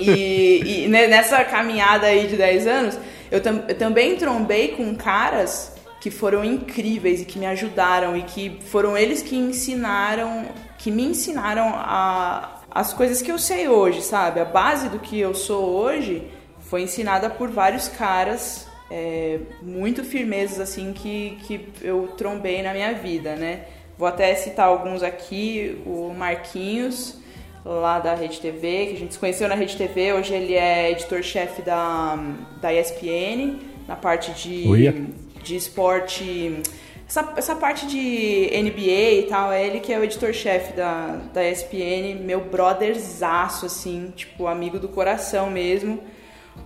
E, 0.01 0.83
e 0.85 0.87
ne- 0.87 1.07
nessa 1.07 1.43
caminhada 1.43 2.07
aí 2.07 2.27
de 2.27 2.37
10 2.37 2.65
anos, 2.67 2.97
eu, 3.31 3.41
tam- 3.41 3.63
eu 3.67 3.75
também 3.77 4.15
trombei 4.15 4.69
com 4.69 4.95
caras 4.95 5.73
que 5.99 6.09
foram 6.09 6.43
incríveis 6.43 7.21
e 7.21 7.25
que 7.25 7.39
me 7.39 7.45
ajudaram 7.45 8.15
e 8.17 8.23
que 8.23 8.59
foram 8.65 8.97
eles 8.97 9.21
que 9.21 9.35
ensinaram, 9.35 10.45
que 10.77 10.91
me 10.91 11.03
ensinaram 11.03 11.73
a, 11.75 12.61
as 12.71 12.93
coisas 12.93 13.21
que 13.21 13.31
eu 13.31 13.39
sei 13.39 13.67
hoje, 13.67 14.01
sabe? 14.01 14.39
A 14.39 14.45
base 14.45 14.89
do 14.89 14.99
que 14.99 15.19
eu 15.19 15.33
sou 15.35 15.63
hoje 15.69 16.23
foi 16.59 16.81
ensinada 16.83 17.29
por 17.29 17.49
vários 17.49 17.87
caras 17.87 18.67
é, 18.91 19.39
muito 19.61 20.03
firmezas 20.03 20.59
assim 20.59 20.93
que, 20.93 21.37
que 21.47 21.69
eu 21.81 22.09
trombei 22.17 22.61
na 22.61 22.73
minha 22.73 22.93
vida, 22.93 23.35
né? 23.35 23.61
Vou 23.97 24.07
até 24.07 24.33
citar 24.35 24.67
alguns 24.67 25.03
aqui, 25.03 25.81
o 25.85 26.13
Marquinhos, 26.17 27.17
lá 27.65 27.99
da 27.99 28.13
Rede 28.13 28.39
TV, 28.39 28.87
que 28.87 28.93
a 28.93 28.97
gente 28.97 29.13
se 29.13 29.19
conheceu 29.19 29.47
na 29.47 29.55
Rede 29.55 29.77
TV, 29.77 30.13
hoje 30.13 30.33
ele 30.33 30.53
é 30.53 30.91
editor-chefe 30.91 31.61
da, 31.61 32.17
da 32.61 32.73
ESPN, 32.73 33.59
na 33.87 33.95
parte 33.95 34.31
de, 34.31 34.67
Uia. 34.67 34.93
de 35.41 35.55
esporte, 35.55 36.61
essa, 37.07 37.33
essa 37.37 37.55
parte 37.55 37.87
de 37.87 38.49
NBA 38.51 39.11
e 39.19 39.27
tal, 39.29 39.51
é 39.51 39.65
ele 39.65 39.79
que 39.79 39.93
é 39.93 39.99
o 39.99 40.03
editor-chefe 40.03 40.73
da, 40.73 41.19
da 41.33 41.49
ESPN, 41.49 42.19
meu 42.21 42.41
brotherzaço, 42.41 43.65
assim, 43.65 44.11
tipo, 44.15 44.47
amigo 44.47 44.77
do 44.79 44.89
coração 44.89 45.49
mesmo. 45.49 45.99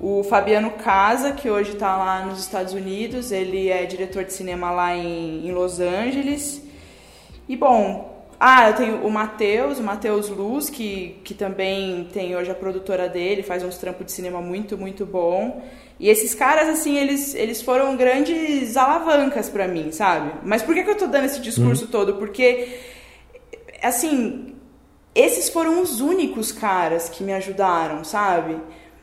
O 0.02 0.24
Fabiano 0.24 0.72
Casa, 0.72 1.32
que 1.32 1.50
hoje 1.50 1.74
está 1.74 1.96
lá 1.96 2.26
nos 2.26 2.40
Estados 2.40 2.74
Unidos, 2.74 3.32
ele 3.32 3.70
é 3.70 3.86
diretor 3.86 4.24
de 4.24 4.34
cinema 4.34 4.70
lá 4.72 4.96
em, 4.96 5.48
em 5.48 5.52
Los 5.52 5.80
Angeles. 5.80 6.62
E 7.48 7.56
bom, 7.56 8.17
Ah, 8.40 8.70
eu 8.70 8.76
tenho 8.76 8.98
o 9.08 9.10
Matheus, 9.10 9.80
o 9.80 9.84
Matheus 9.84 10.30
Luz, 10.30 10.70
que, 10.70 11.20
que 11.24 11.34
também 11.34 12.08
tem 12.14 12.36
hoje 12.36 12.52
a 12.52 12.56
produtora 12.56 13.10
dele, 13.10 13.42
faz 13.42 13.64
uns 13.64 13.78
trampos 13.78 14.06
de 14.06 14.12
cinema 14.12 14.40
muito, 14.40 14.78
muito 14.78 15.08
bom. 15.08 15.64
E 16.00 16.08
esses 16.08 16.36
caras, 16.36 16.70
assim, 16.70 16.96
eles, 16.98 17.34
eles 17.34 17.64
foram 17.64 17.96
grandes 17.98 18.78
alavancas 18.78 19.50
pra 19.50 19.68
mim, 19.68 19.92
sabe? 19.92 20.32
Mas 20.44 20.62
por 20.62 20.76
que, 20.76 20.84
que 20.84 20.90
eu 20.92 20.98
tô 20.98 21.08
dando 21.08 21.26
esse 21.26 21.42
discurso 21.42 21.88
todo? 21.88 22.16
Porque, 22.16 22.78
assim, 23.82 24.54
esses 25.16 25.50
foram 25.50 25.82
os 25.82 26.00
únicos 26.00 26.52
caras 26.52 27.10
que 27.10 27.24
me 27.24 27.34
ajudaram, 27.34 28.04
sabe? 28.04 28.58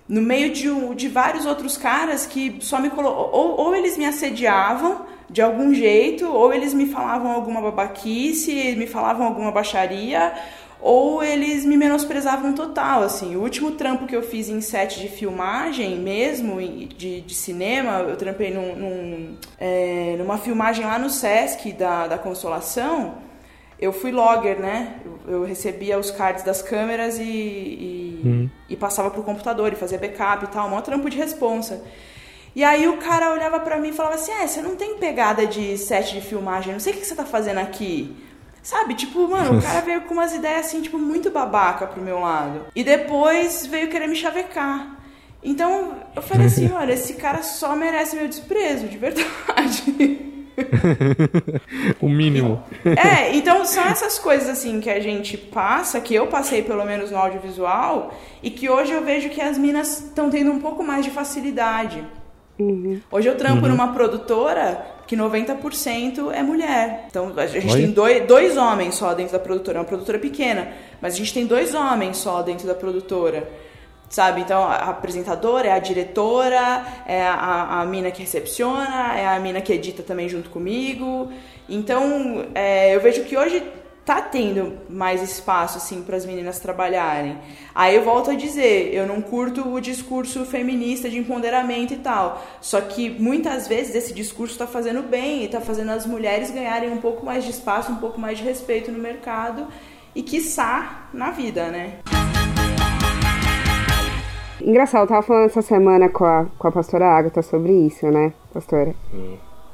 No 0.08 0.22
meio 0.22 0.52
de, 0.52 0.94
de 0.94 1.08
vários 1.08 1.44
outros 1.44 1.76
caras 1.76 2.24
que 2.24 2.58
só 2.60 2.78
me 2.78 2.90
colocou. 2.90 3.30
Ou, 3.32 3.60
ou 3.60 3.74
eles 3.74 3.98
me 3.98 4.06
assediavam 4.06 5.04
de 5.28 5.42
algum 5.42 5.72
jeito, 5.74 6.26
ou 6.26 6.52
eles 6.52 6.74
me 6.74 6.86
falavam 6.86 7.32
alguma 7.32 7.60
babaquice, 7.60 8.74
me 8.76 8.86
falavam 8.86 9.26
alguma 9.26 9.50
baixaria, 9.50 10.32
ou 10.80 11.22
eles 11.22 11.64
me 11.64 11.78
menosprezavam 11.78 12.52
total, 12.52 13.02
assim. 13.02 13.36
O 13.36 13.40
último 13.40 13.70
trampo 13.70 14.06
que 14.06 14.14
eu 14.14 14.22
fiz 14.22 14.50
em 14.50 14.60
set 14.60 15.00
de 15.00 15.08
filmagem 15.08 15.96
mesmo, 15.96 16.60
de, 16.60 17.22
de 17.22 17.34
cinema, 17.34 18.00
eu 18.00 18.16
trampei 18.16 18.52
num, 18.52 18.76
num, 18.76 19.36
é, 19.58 20.14
numa 20.18 20.36
filmagem 20.36 20.84
lá 20.84 20.98
no 20.98 21.08
Sesc 21.08 21.72
da, 21.72 22.06
da 22.06 22.18
Consolação, 22.18 23.14
eu 23.80 23.92
fui 23.92 24.12
logger, 24.12 24.60
né? 24.60 24.96
Eu, 25.04 25.36
eu 25.36 25.44
recebia 25.44 25.98
os 25.98 26.10
cards 26.10 26.44
das 26.44 26.60
câmeras 26.60 27.18
e, 27.18 27.22
e, 27.22 28.50
e 28.68 28.76
passava 28.76 29.10
pro 29.10 29.22
computador 29.22 29.72
e 29.72 29.76
fazia 29.76 29.98
backup 29.98 30.44
e 30.44 30.48
tal, 30.48 30.68
maior 30.68 30.82
trampo 30.82 31.08
de 31.08 31.16
responsa. 31.16 31.82
E 32.54 32.62
aí 32.62 32.86
o 32.86 32.98
cara 32.98 33.32
olhava 33.32 33.58
pra 33.60 33.78
mim 33.78 33.88
e 33.88 33.92
falava 33.92 34.14
assim, 34.14 34.30
é, 34.32 34.46
você 34.46 34.62
não 34.62 34.76
tem 34.76 34.96
pegada 34.96 35.46
de 35.46 35.76
set 35.76 36.12
de 36.12 36.20
filmagem, 36.20 36.72
não 36.72 36.80
sei 36.80 36.92
o 36.92 36.96
que 36.96 37.04
você 37.04 37.14
tá 37.14 37.24
fazendo 37.24 37.58
aqui. 37.58 38.16
Sabe, 38.62 38.94
tipo, 38.94 39.28
mano, 39.28 39.58
o 39.58 39.62
cara 39.62 39.80
veio 39.84 40.02
com 40.02 40.14
umas 40.14 40.32
ideias 40.32 40.66
assim, 40.66 40.80
tipo, 40.80 40.96
muito 40.96 41.30
babaca 41.30 41.86
pro 41.86 42.00
meu 42.00 42.20
lado. 42.20 42.66
E 42.74 42.84
depois 42.84 43.66
veio 43.66 43.88
querer 43.88 44.06
me 44.06 44.14
chavecar. 44.16 44.96
Então, 45.42 45.96
eu 46.14 46.22
falei 46.22 46.46
assim, 46.46 46.70
olha, 46.72 46.92
esse 46.92 47.14
cara 47.14 47.42
só 47.42 47.74
merece 47.74 48.16
meu 48.16 48.28
desprezo, 48.28 48.86
de 48.86 48.96
verdade. 48.96 50.32
O 52.00 52.08
mínimo. 52.08 52.62
É, 52.84 53.34
então 53.34 53.64
são 53.64 53.84
essas 53.84 54.20
coisas 54.20 54.48
assim 54.48 54.80
que 54.80 54.88
a 54.88 55.00
gente 55.00 55.36
passa, 55.36 56.00
que 56.00 56.14
eu 56.14 56.28
passei 56.28 56.62
pelo 56.62 56.84
menos 56.84 57.10
no 57.10 57.18
audiovisual, 57.18 58.14
e 58.40 58.50
que 58.50 58.70
hoje 58.70 58.92
eu 58.92 59.02
vejo 59.04 59.30
que 59.30 59.40
as 59.40 59.58
minas 59.58 59.98
estão 59.98 60.30
tendo 60.30 60.52
um 60.52 60.60
pouco 60.60 60.84
mais 60.84 61.04
de 61.04 61.10
facilidade. 61.10 62.04
Hoje 63.10 63.28
eu 63.28 63.36
trampo 63.36 63.66
numa 63.66 63.92
produtora 63.92 64.86
que 65.06 65.16
90% 65.16 66.30
é 66.32 66.42
mulher. 66.42 67.06
Então 67.08 67.32
a 67.36 67.46
gente 67.46 67.66
Olha. 67.66 67.76
tem 67.76 67.90
dois, 67.90 68.26
dois 68.26 68.56
homens 68.56 68.94
só 68.94 69.12
dentro 69.12 69.32
da 69.32 69.38
produtora, 69.40 69.78
é 69.78 69.80
uma 69.80 69.86
produtora 69.86 70.18
pequena, 70.18 70.68
mas 71.00 71.14
a 71.14 71.16
gente 71.16 71.34
tem 71.34 71.46
dois 71.46 71.74
homens 71.74 72.16
só 72.16 72.42
dentro 72.42 72.66
da 72.66 72.74
produtora. 72.74 73.48
Sabe? 74.08 74.42
Então 74.42 74.62
a 74.62 74.74
a 74.74 74.90
apresentadora 74.90 75.66
é 75.66 75.72
a 75.72 75.78
diretora, 75.80 76.84
é 77.06 77.22
a, 77.22 77.80
a 77.80 77.86
mina 77.86 78.12
que 78.12 78.20
recepciona, 78.20 79.18
é 79.18 79.26
a 79.26 79.40
mina 79.40 79.60
que 79.60 79.72
edita 79.72 80.04
também 80.04 80.28
junto 80.28 80.50
comigo. 80.50 81.32
Então 81.68 82.46
é, 82.54 82.94
eu 82.94 83.00
vejo 83.00 83.24
que 83.24 83.36
hoje 83.36 83.62
tá 84.04 84.20
tendo 84.20 84.74
mais 84.88 85.22
espaço 85.22 85.78
assim 85.78 86.02
para 86.02 86.16
as 86.16 86.26
meninas 86.26 86.60
trabalharem. 86.60 87.38
Aí 87.74 87.96
eu 87.96 88.02
volto 88.02 88.30
a 88.30 88.34
dizer, 88.34 88.92
eu 88.92 89.06
não 89.06 89.22
curto 89.22 89.66
o 89.66 89.80
discurso 89.80 90.44
feminista 90.44 91.08
de 91.08 91.18
empoderamento 91.18 91.94
e 91.94 91.96
tal. 91.96 92.44
Só 92.60 92.82
que 92.82 93.08
muitas 93.08 93.66
vezes 93.66 93.94
esse 93.94 94.12
discurso 94.12 94.52
está 94.52 94.66
fazendo 94.66 95.02
bem 95.02 95.42
e 95.42 95.44
está 95.46 95.60
fazendo 95.60 95.90
as 95.90 96.06
mulheres 96.06 96.50
ganharem 96.50 96.92
um 96.92 96.98
pouco 96.98 97.24
mais 97.24 97.44
de 97.44 97.50
espaço, 97.50 97.92
um 97.92 97.96
pouco 97.96 98.20
mais 98.20 98.36
de 98.36 98.44
respeito 98.44 98.92
no 98.92 98.98
mercado 98.98 99.66
e 100.14 100.22
quiçá 100.22 101.08
na 101.12 101.30
vida, 101.30 101.68
né? 101.68 101.94
Engraçado, 104.60 105.02
eu 105.02 105.08
tava 105.08 105.22
falando 105.22 105.46
essa 105.46 105.62
semana 105.62 106.08
com 106.08 106.24
a, 106.24 106.46
com 106.58 106.68
a 106.68 106.72
pastora 106.72 107.06
Agatha 107.06 107.42
sobre 107.42 107.72
isso, 107.72 108.06
né, 108.10 108.32
pastora? 108.52 108.94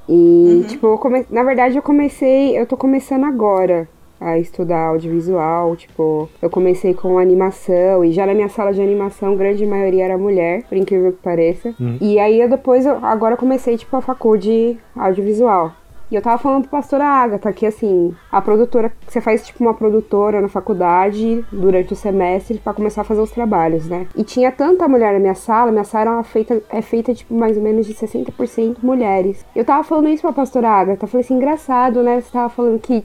E, 0.08 0.64
tipo, 0.68 0.86
eu 0.88 0.98
come... 0.98 1.24
na 1.30 1.44
verdade 1.44 1.76
eu 1.76 1.82
comecei, 1.82 2.58
eu 2.58 2.66
tô 2.66 2.76
começando 2.76 3.24
agora 3.24 3.88
a 4.20 4.38
estudar 4.38 4.88
audiovisual, 4.88 5.74
tipo, 5.76 6.28
eu 6.42 6.50
comecei 6.50 6.92
com 6.92 7.18
animação 7.18 8.04
e 8.04 8.12
já 8.12 8.26
na 8.26 8.34
minha 8.34 8.48
sala 8.48 8.72
de 8.72 8.82
animação, 8.82 9.34
grande 9.36 9.64
maioria 9.64 10.04
era 10.04 10.18
mulher, 10.18 10.64
por 10.68 10.76
incrível 10.76 11.12
que 11.12 11.22
pareça. 11.22 11.74
E 12.00 12.18
aí 12.18 12.40
eu 12.40 12.48
depois, 12.48 12.84
eu, 12.84 13.04
agora 13.04 13.34
eu 13.34 13.38
comecei, 13.38 13.76
tipo, 13.76 13.96
a 13.96 14.00
faculdade 14.02 14.78
audiovisual. 14.94 15.72
E 16.10 16.16
eu 16.16 16.22
tava 16.22 16.38
falando 16.38 16.62
pro 16.62 16.72
pastora 16.72 17.04
Agatha 17.04 17.52
que, 17.52 17.64
assim, 17.64 18.12
a 18.32 18.42
produtora, 18.42 18.92
você 19.06 19.20
faz, 19.20 19.46
tipo, 19.46 19.62
uma 19.62 19.72
produtora 19.72 20.40
na 20.40 20.48
faculdade 20.48 21.44
durante 21.52 21.92
o 21.92 21.96
semestre 21.96 22.58
pra 22.58 22.74
começar 22.74 23.02
a 23.02 23.04
fazer 23.04 23.20
os 23.20 23.30
trabalhos, 23.30 23.86
né? 23.86 24.08
E 24.16 24.24
tinha 24.24 24.50
tanta 24.50 24.88
mulher 24.88 25.12
na 25.12 25.20
minha 25.20 25.36
sala, 25.36 25.70
minha 25.70 25.84
sala 25.84 26.10
era 26.10 26.22
feita, 26.24 26.60
é 26.68 26.82
feita, 26.82 27.14
tipo, 27.14 27.32
mais 27.32 27.56
ou 27.56 27.62
menos 27.62 27.86
de 27.86 27.94
60% 27.94 28.78
mulheres. 28.82 29.46
Eu 29.54 29.64
tava 29.64 29.84
falando 29.84 30.08
isso 30.08 30.22
pra 30.22 30.32
pastora 30.32 30.68
Agatha, 30.68 31.04
eu 31.04 31.08
falei 31.08 31.24
assim, 31.24 31.34
engraçado, 31.34 32.02
né? 32.02 32.20
Você 32.20 32.32
tava 32.32 32.48
falando 32.48 32.80
que, 32.80 33.04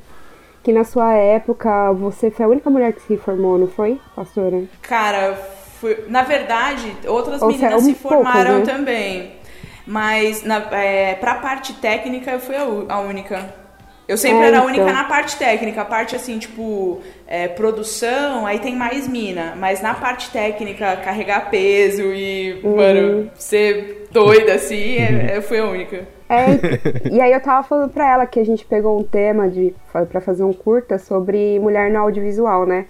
que 0.65 0.73
na 0.73 0.83
sua 0.83 1.13
época 1.13 1.91
você 1.93 2.31
foi 2.31 2.45
a 2.45 2.49
única 2.49 2.69
mulher 2.69 2.93
que 2.93 3.01
se 3.03 3.17
formou, 3.17 3.57
não 3.57 3.67
foi, 3.67 4.01
pastora? 4.15 4.63
Cara, 4.81 5.35
fui- 5.79 6.05
na 6.07 6.23
verdade, 6.23 6.95
outras 7.07 7.41
Ou 7.41 7.47
meninas 7.47 7.81
seja, 7.81 7.81
se 7.81 7.93
formaram 7.95 8.59
né? 8.59 8.65
também. 8.65 9.33
Mas 9.85 10.43
na, 10.43 10.57
é, 10.75 11.15
pra 11.15 11.35
parte 11.35 11.73
técnica 11.75 12.31
eu 12.31 12.39
fui 12.39 12.55
a, 12.55 12.63
a 12.89 12.99
única. 13.01 13.53
Eu 14.07 14.17
sempre 14.17 14.45
É, 14.45 14.47
era 14.47 14.59
a 14.59 14.61
então. 14.61 14.65
única 14.65 14.91
na 14.93 15.03
parte 15.05 15.35
técnica. 15.37 15.81
A 15.81 15.85
parte 15.85 16.15
assim, 16.15 16.37
tipo, 16.39 17.01
é, 17.27 17.47
produção, 17.47 18.45
aí 18.45 18.59
tem 18.59 18.75
mais 18.75 19.07
mina. 19.07 19.55
Mas 19.57 19.81
na 19.81 19.93
parte 19.95 20.29
técnica, 20.31 20.97
carregar 20.97 21.49
peso 21.49 22.03
e, 22.13 22.61
Uhum. 22.63 22.75
mano, 22.75 23.31
ser 23.35 24.04
doida 24.15 24.53
assim, 24.53 24.95
é, 24.95 25.35
eu 25.35 25.41
fui 25.41 25.59
a 25.59 25.65
única. 25.65 26.07
É, 26.29 27.11
e 27.11 27.21
aí 27.21 27.33
eu 27.33 27.41
tava 27.41 27.67
falando 27.67 27.91
pra 27.91 28.09
ela 28.09 28.25
que 28.25 28.39
a 28.39 28.45
gente 28.45 28.65
pegou 28.65 28.97
um 28.97 29.03
tema 29.03 29.49
de, 29.49 29.75
pra 30.09 30.21
fazer 30.21 30.43
um 30.43 30.53
curta 30.53 30.97
sobre 30.97 31.59
mulher 31.59 31.91
no 31.91 31.99
audiovisual, 31.99 32.65
né? 32.65 32.85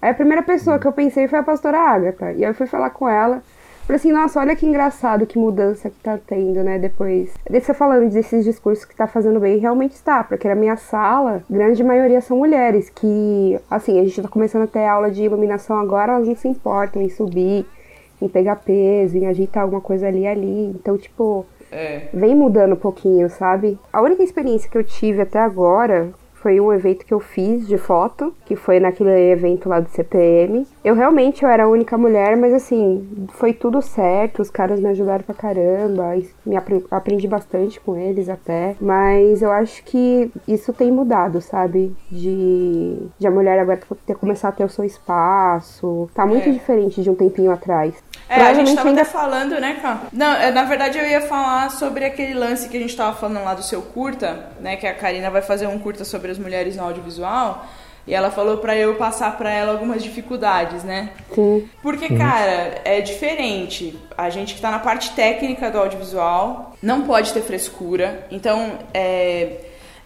Aí 0.00 0.10
a 0.10 0.14
primeira 0.14 0.42
pessoa 0.42 0.78
que 0.78 0.86
eu 0.86 0.92
pensei 0.92 1.26
foi 1.26 1.38
a 1.38 1.42
pastora 1.42 1.78
Agatha. 1.78 2.32
E 2.32 2.44
aí 2.44 2.50
eu 2.50 2.54
fui 2.54 2.66
falar 2.66 2.90
com 2.90 3.08
ela. 3.08 3.42
Falei 3.86 3.96
assim, 3.96 4.12
nossa, 4.12 4.40
olha 4.40 4.56
que 4.56 4.66
engraçado, 4.66 5.26
que 5.26 5.38
mudança 5.38 5.88
que 5.88 5.96
tá 6.00 6.18
tendo, 6.26 6.62
né, 6.64 6.76
depois. 6.76 7.32
Você 7.48 7.72
falando 7.72 8.10
desses 8.10 8.44
discursos 8.44 8.84
que 8.84 8.96
tá 8.96 9.06
fazendo 9.06 9.38
bem, 9.38 9.58
realmente 9.58 9.92
está, 9.92 10.24
porque 10.24 10.48
na 10.48 10.56
minha 10.56 10.76
sala, 10.76 11.44
grande 11.48 11.84
maioria 11.84 12.20
são 12.20 12.36
mulheres 12.36 12.90
que, 12.90 13.56
assim, 13.70 14.00
a 14.00 14.02
gente 14.02 14.20
tá 14.20 14.28
começando 14.28 14.62
a 14.62 14.66
ter 14.66 14.84
aula 14.84 15.08
de 15.08 15.22
iluminação 15.22 15.78
agora, 15.78 16.14
elas 16.14 16.26
não 16.26 16.34
se 16.34 16.48
importam 16.48 17.00
em 17.00 17.08
subir, 17.08 17.64
em 18.20 18.28
pegar 18.28 18.56
peso, 18.56 19.16
em 19.16 19.26
ajeitar 19.26 19.62
alguma 19.62 19.80
coisa 19.80 20.06
ali 20.08 20.20
e 20.20 20.26
ali. 20.26 20.64
Então, 20.74 20.96
tipo, 20.96 21.44
É. 21.70 22.08
vem 22.14 22.34
mudando 22.34 22.72
um 22.72 22.76
pouquinho, 22.76 23.28
sabe? 23.28 23.78
A 23.92 24.00
única 24.00 24.22
experiência 24.22 24.70
que 24.70 24.78
eu 24.78 24.84
tive 24.84 25.22
até 25.22 25.38
agora 25.38 26.10
foi 26.46 26.60
um 26.60 26.72
evento 26.72 27.04
que 27.04 27.12
eu 27.12 27.18
fiz 27.18 27.66
de 27.66 27.76
foto, 27.76 28.32
que 28.44 28.54
foi 28.54 28.78
naquele 28.78 29.10
evento 29.32 29.68
lá 29.68 29.80
do 29.80 29.88
CPM. 29.88 30.64
Eu 30.84 30.94
realmente 30.94 31.42
eu 31.42 31.48
era 31.50 31.64
a 31.64 31.68
única 31.68 31.98
mulher, 31.98 32.36
mas 32.36 32.54
assim, 32.54 33.26
foi 33.30 33.52
tudo 33.52 33.82
certo, 33.82 34.42
os 34.42 34.48
caras 34.48 34.78
me 34.78 34.88
ajudaram 34.90 35.24
pra 35.24 35.34
caramba, 35.34 36.16
me 36.44 36.56
apre- 36.56 36.84
aprendi 36.88 37.26
bastante 37.26 37.80
com 37.80 37.96
eles 37.96 38.28
até, 38.28 38.76
mas 38.80 39.42
eu 39.42 39.50
acho 39.50 39.82
que 39.82 40.30
isso 40.46 40.72
tem 40.72 40.92
mudado, 40.92 41.40
sabe? 41.40 41.92
De, 42.08 42.96
de 43.18 43.26
a 43.26 43.30
mulher 43.32 43.58
agora 43.58 43.80
ter 44.06 44.14
começar 44.14 44.50
a 44.50 44.52
ter 44.52 44.62
o 44.62 44.68
seu 44.68 44.84
espaço. 44.84 46.08
Tá 46.14 46.24
muito 46.24 46.48
É. 46.48 46.52
diferente 46.52 47.02
de 47.02 47.10
um 47.10 47.14
tempinho 47.16 47.50
atrás. 47.50 47.92
É, 48.28 48.40
a 48.40 48.54
gente 48.54 48.74
tava 48.74 48.88
ainda 48.88 49.02
até 49.02 49.10
falando, 49.10 49.60
né, 49.60 49.78
Cá? 49.82 50.02
Não, 50.12 50.32
é, 50.34 50.50
na 50.52 50.64
verdade 50.64 50.96
eu 50.98 51.04
ia 51.06 51.20
falar 51.22 51.70
sobre 51.70 52.04
aquele 52.04 52.34
lance 52.34 52.68
que 52.68 52.76
a 52.76 52.80
gente 52.80 52.96
tava 52.96 53.16
falando 53.16 53.44
lá 53.44 53.54
do 53.54 53.62
seu 53.62 53.82
curta, 53.82 54.46
né? 54.60 54.76
Que 54.76 54.86
a 54.86 54.94
Karina 54.94 55.28
vai 55.30 55.42
fazer 55.42 55.66
um 55.66 55.78
curta 55.78 56.04
sobre 56.04 56.30
as 56.36 56.42
mulheres 56.42 56.76
no 56.76 56.84
audiovisual. 56.84 57.66
E 58.06 58.14
ela 58.14 58.30
falou 58.30 58.58
pra 58.58 58.76
eu 58.76 58.94
passar 58.94 59.36
pra 59.36 59.50
ela 59.50 59.72
algumas 59.72 60.00
dificuldades, 60.00 60.84
né? 60.84 61.10
Sim. 61.34 61.68
Porque, 61.82 62.08
cara, 62.16 62.80
é 62.84 63.00
diferente. 63.00 63.98
A 64.16 64.30
gente 64.30 64.54
que 64.54 64.60
tá 64.60 64.70
na 64.70 64.78
parte 64.78 65.10
técnica 65.10 65.70
do 65.72 65.78
audiovisual 65.78 66.76
não 66.80 67.02
pode 67.02 67.32
ter 67.32 67.40
frescura. 67.42 68.24
Então, 68.30 68.78
é, 68.94 69.56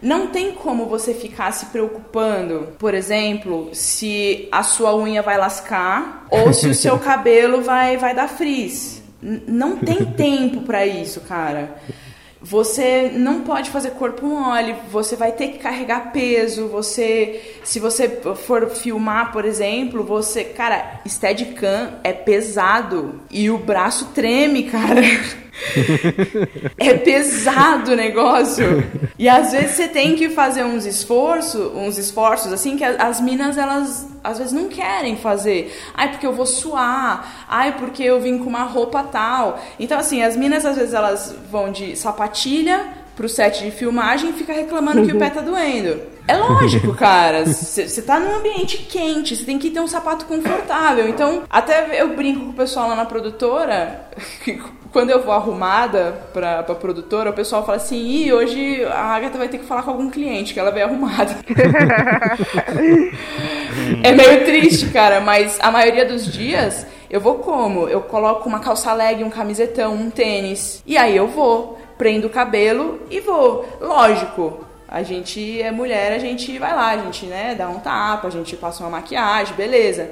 não 0.01 0.27
tem 0.29 0.51
como 0.53 0.87
você 0.87 1.13
ficar 1.13 1.51
se 1.51 1.67
preocupando, 1.67 2.69
por 2.79 2.95
exemplo, 2.95 3.69
se 3.71 4.49
a 4.51 4.63
sua 4.63 4.95
unha 4.95 5.21
vai 5.21 5.37
lascar 5.37 6.25
ou 6.31 6.51
se 6.53 6.67
o 6.69 6.73
seu 6.73 6.97
cabelo 6.99 7.61
vai, 7.61 7.97
vai 7.97 8.15
dar 8.15 8.27
frizz. 8.27 9.03
N- 9.21 9.43
Não 9.47 9.77
tem 9.77 10.03
tempo 10.17 10.61
pra 10.61 10.87
isso, 10.87 11.21
cara. 11.21 11.75
Você 12.41 13.11
não 13.13 13.41
pode 13.41 13.69
fazer 13.69 13.91
corpo 13.91 14.25
mole, 14.25 14.75
você 14.91 15.15
vai 15.15 15.31
ter 15.31 15.49
que 15.49 15.59
carregar 15.59 16.11
peso, 16.11 16.67
você 16.67 17.39
se 17.63 17.79
você 17.79 18.09
for 18.35 18.67
filmar, 18.69 19.31
por 19.31 19.45
exemplo, 19.45 20.03
você, 20.03 20.43
cara, 20.43 21.01
Steadicam 21.07 21.99
é 22.03 22.11
pesado 22.11 23.21
e 23.29 23.49
o 23.51 23.59
braço 23.59 24.07
treme, 24.13 24.63
cara. 24.71 25.01
é 26.77 26.93
pesado 26.93 27.91
o 27.91 27.95
negócio. 27.95 28.83
E 29.17 29.27
às 29.27 29.51
vezes 29.51 29.71
você 29.71 29.87
tem 29.87 30.15
que 30.15 30.29
fazer 30.29 30.63
uns 30.63 30.85
esforços, 30.85 31.71
uns 31.75 31.97
esforços 31.97 32.51
assim 32.51 32.77
que 32.77 32.83
as 32.83 33.19
minas 33.19 33.57
elas 33.57 34.07
às 34.23 34.37
vezes 34.37 34.53
não 34.53 34.69
querem 34.69 35.17
fazer. 35.17 35.75
Ai, 35.93 36.09
porque 36.11 36.25
eu 36.25 36.33
vou 36.33 36.45
suar. 36.45 37.45
Ai, 37.47 37.77
porque 37.77 38.03
eu 38.03 38.19
vim 38.19 38.37
com 38.37 38.49
uma 38.49 38.63
roupa 38.63 39.03
tal. 39.03 39.59
Então 39.79 39.97
assim, 39.99 40.23
as 40.23 40.35
minas 40.35 40.65
às 40.65 40.77
vezes 40.77 40.93
elas 40.93 41.35
vão 41.49 41.71
de 41.71 41.95
sapatilha 41.95 43.01
pro 43.15 43.27
set 43.27 43.63
de 43.63 43.71
filmagem 43.71 44.29
e 44.29 44.33
fica 44.33 44.53
reclamando 44.53 45.05
que 45.05 45.11
o 45.11 45.19
pé 45.19 45.29
tá 45.29 45.41
doendo. 45.41 46.01
É 46.27 46.37
lógico, 46.37 46.93
cara. 46.95 47.45
Você 47.45 48.01
tá 48.01 48.19
num 48.19 48.35
ambiente 48.35 48.77
quente, 48.77 49.35
você 49.35 49.43
tem 49.43 49.59
que 49.59 49.69
ter 49.69 49.79
um 49.79 49.87
sapato 49.87 50.25
confortável. 50.25 51.07
Então, 51.07 51.43
até 51.49 52.01
eu 52.01 52.15
brinco 52.15 52.45
com 52.45 52.49
o 52.51 52.53
pessoal 52.53 52.89
lá 52.89 52.95
na 52.95 53.05
produtora, 53.05 54.07
quando 54.91 55.09
eu 55.09 55.23
vou 55.23 55.33
arrumada 55.33 56.21
pra, 56.33 56.63
pra 56.63 56.75
produtora, 56.75 57.29
o 57.29 57.33
pessoal 57.33 57.65
fala 57.65 57.77
assim: 57.77 57.97
Ih, 57.97 58.33
hoje 58.33 58.83
a 58.85 59.15
Agatha 59.15 59.37
vai 59.37 59.47
ter 59.47 59.57
que 59.59 59.65
falar 59.65 59.83
com 59.83 59.91
algum 59.91 60.09
cliente, 60.09 60.53
que 60.53 60.59
ela 60.59 60.71
veio 60.71 60.85
arrumada. 60.85 61.35
é 64.03 64.11
meio 64.11 64.45
triste, 64.45 64.89
cara, 64.89 65.21
mas 65.21 65.57
a 65.61 65.71
maioria 65.71 66.05
dos 66.05 66.25
dias 66.25 66.85
eu 67.09 67.19
vou 67.19 67.35
como? 67.39 67.89
Eu 67.89 68.01
coloco 68.01 68.47
uma 68.47 68.59
calça 68.59 68.93
leg, 68.93 69.21
um 69.23 69.29
camisetão, 69.29 69.93
um 69.93 70.09
tênis. 70.09 70.81
E 70.85 70.97
aí 70.97 71.15
eu 71.15 71.27
vou, 71.27 71.77
prendo 71.97 72.27
o 72.27 72.29
cabelo 72.29 73.01
e 73.11 73.19
vou. 73.19 73.67
Lógico, 73.81 74.65
a 74.87 75.03
gente 75.03 75.61
é 75.61 75.71
mulher, 75.71 76.13
a 76.13 76.19
gente 76.19 76.57
vai 76.57 76.73
lá, 76.73 76.91
a 76.91 76.97
gente, 76.97 77.25
né, 77.25 77.53
dá 77.53 77.67
um 77.69 77.79
tapa, 77.79 78.27
a 78.27 78.31
gente 78.31 78.55
passa 78.55 78.83
uma 78.83 78.89
maquiagem, 78.89 79.53
beleza. 79.55 80.09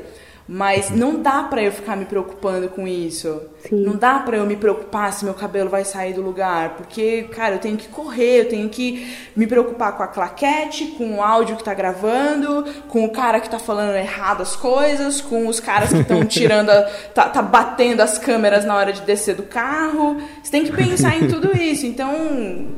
Mas 0.51 0.89
não 0.89 1.21
dá 1.21 1.43
pra 1.43 1.61
eu 1.61 1.71
ficar 1.71 1.95
me 1.95 2.05
preocupando 2.05 2.69
com 2.69 2.87
isso. 2.87 3.39
Sim. 3.59 3.83
Não 3.85 3.95
dá 3.95 4.17
pra 4.17 4.37
eu 4.37 4.47
me 4.47 4.55
preocupar 4.55 5.13
se 5.13 5.23
meu 5.23 5.35
cabelo 5.35 5.69
vai 5.69 5.85
sair 5.85 6.11
do 6.11 6.23
lugar. 6.23 6.71
Porque, 6.71 7.27
cara, 7.31 7.53
eu 7.53 7.59
tenho 7.59 7.77
que 7.77 7.87
correr, 7.87 8.39
eu 8.39 8.49
tenho 8.49 8.67
que 8.67 9.15
me 9.35 9.45
preocupar 9.45 9.95
com 9.95 10.01
a 10.01 10.07
claquete, 10.07 10.87
com 10.97 11.17
o 11.17 11.21
áudio 11.21 11.55
que 11.55 11.63
tá 11.63 11.75
gravando, 11.75 12.65
com 12.87 13.05
o 13.05 13.11
cara 13.11 13.39
que 13.39 13.47
tá 13.47 13.59
falando 13.59 13.95
errado 13.95 14.41
as 14.41 14.55
coisas, 14.55 15.21
com 15.21 15.47
os 15.47 15.59
caras 15.59 15.89
que 15.89 15.99
estão 15.99 16.25
tirando, 16.25 16.71
a, 16.71 16.81
tá, 17.13 17.29
tá 17.29 17.43
batendo 17.43 18.01
as 18.01 18.17
câmeras 18.17 18.65
na 18.65 18.75
hora 18.75 18.91
de 18.91 19.01
descer 19.01 19.35
do 19.35 19.43
carro. 19.43 20.19
Você 20.41 20.49
tem 20.49 20.63
que 20.63 20.71
pensar 20.71 21.15
em 21.15 21.27
tudo 21.27 21.55
isso. 21.55 21.85
Então, 21.85 22.69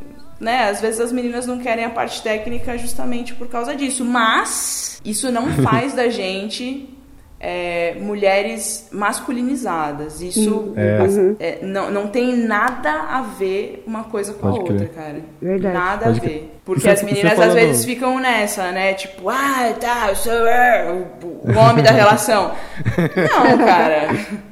né? 0.42 0.70
Às 0.70 0.82
vezes 0.82 1.00
as 1.00 1.14
meninas 1.14 1.48
não 1.48 1.58
querem 1.58 1.86
a 1.86 1.90
parte 1.90 2.22
técnica 2.22 2.78
justamente 2.78 3.34
por 3.34 3.48
causa 3.48 3.74
disso. 3.74 4.04
Mas 4.04 5.00
isso 5.06 5.32
não 5.32 5.50
faz 5.64 5.94
da 5.94 6.10
gente 6.10 6.98
é, 7.44 7.96
mulheres 8.00 8.88
masculinizadas. 8.92 10.22
Isso 10.22 10.74
É. 10.78 11.00
é, 11.40 11.60
não, 11.66 11.90
não 11.90 12.08
tem 12.08 12.36
nada 12.38 12.92
a 13.10 13.22
ver 13.22 13.84
uma 13.88 14.04
coisa 14.04 14.34
com 14.34 14.48
a 14.48 14.52
Pode 14.52 14.60
outra, 14.62 14.76
crer. 14.78 14.90
cara. 14.90 15.16
Verdade. 15.42 15.74
Nada 15.74 16.06
Pode 16.06 16.18
a 16.20 16.22
crer. 16.22 16.34
ver. 16.34 16.52
Porque 16.64 16.82
Você- 16.82 16.90
as 16.92 17.02
meninas 17.04 17.32
às 17.34 17.40
falando- 17.40 17.54
vezes 17.56 17.84
ficam 17.86 18.20
nessa, 18.20 18.72
né? 18.72 18.94
Tipo, 18.94 19.30
ah, 19.30 19.74
tá, 19.80 20.06
eu 20.10 20.16
sou 20.16 20.32
é, 20.48 21.04
o, 21.24 21.58
homem 21.58 21.84
da 21.84 21.90
relação. 21.92 22.52
Não, 22.96 23.58
cara. 23.66 24.08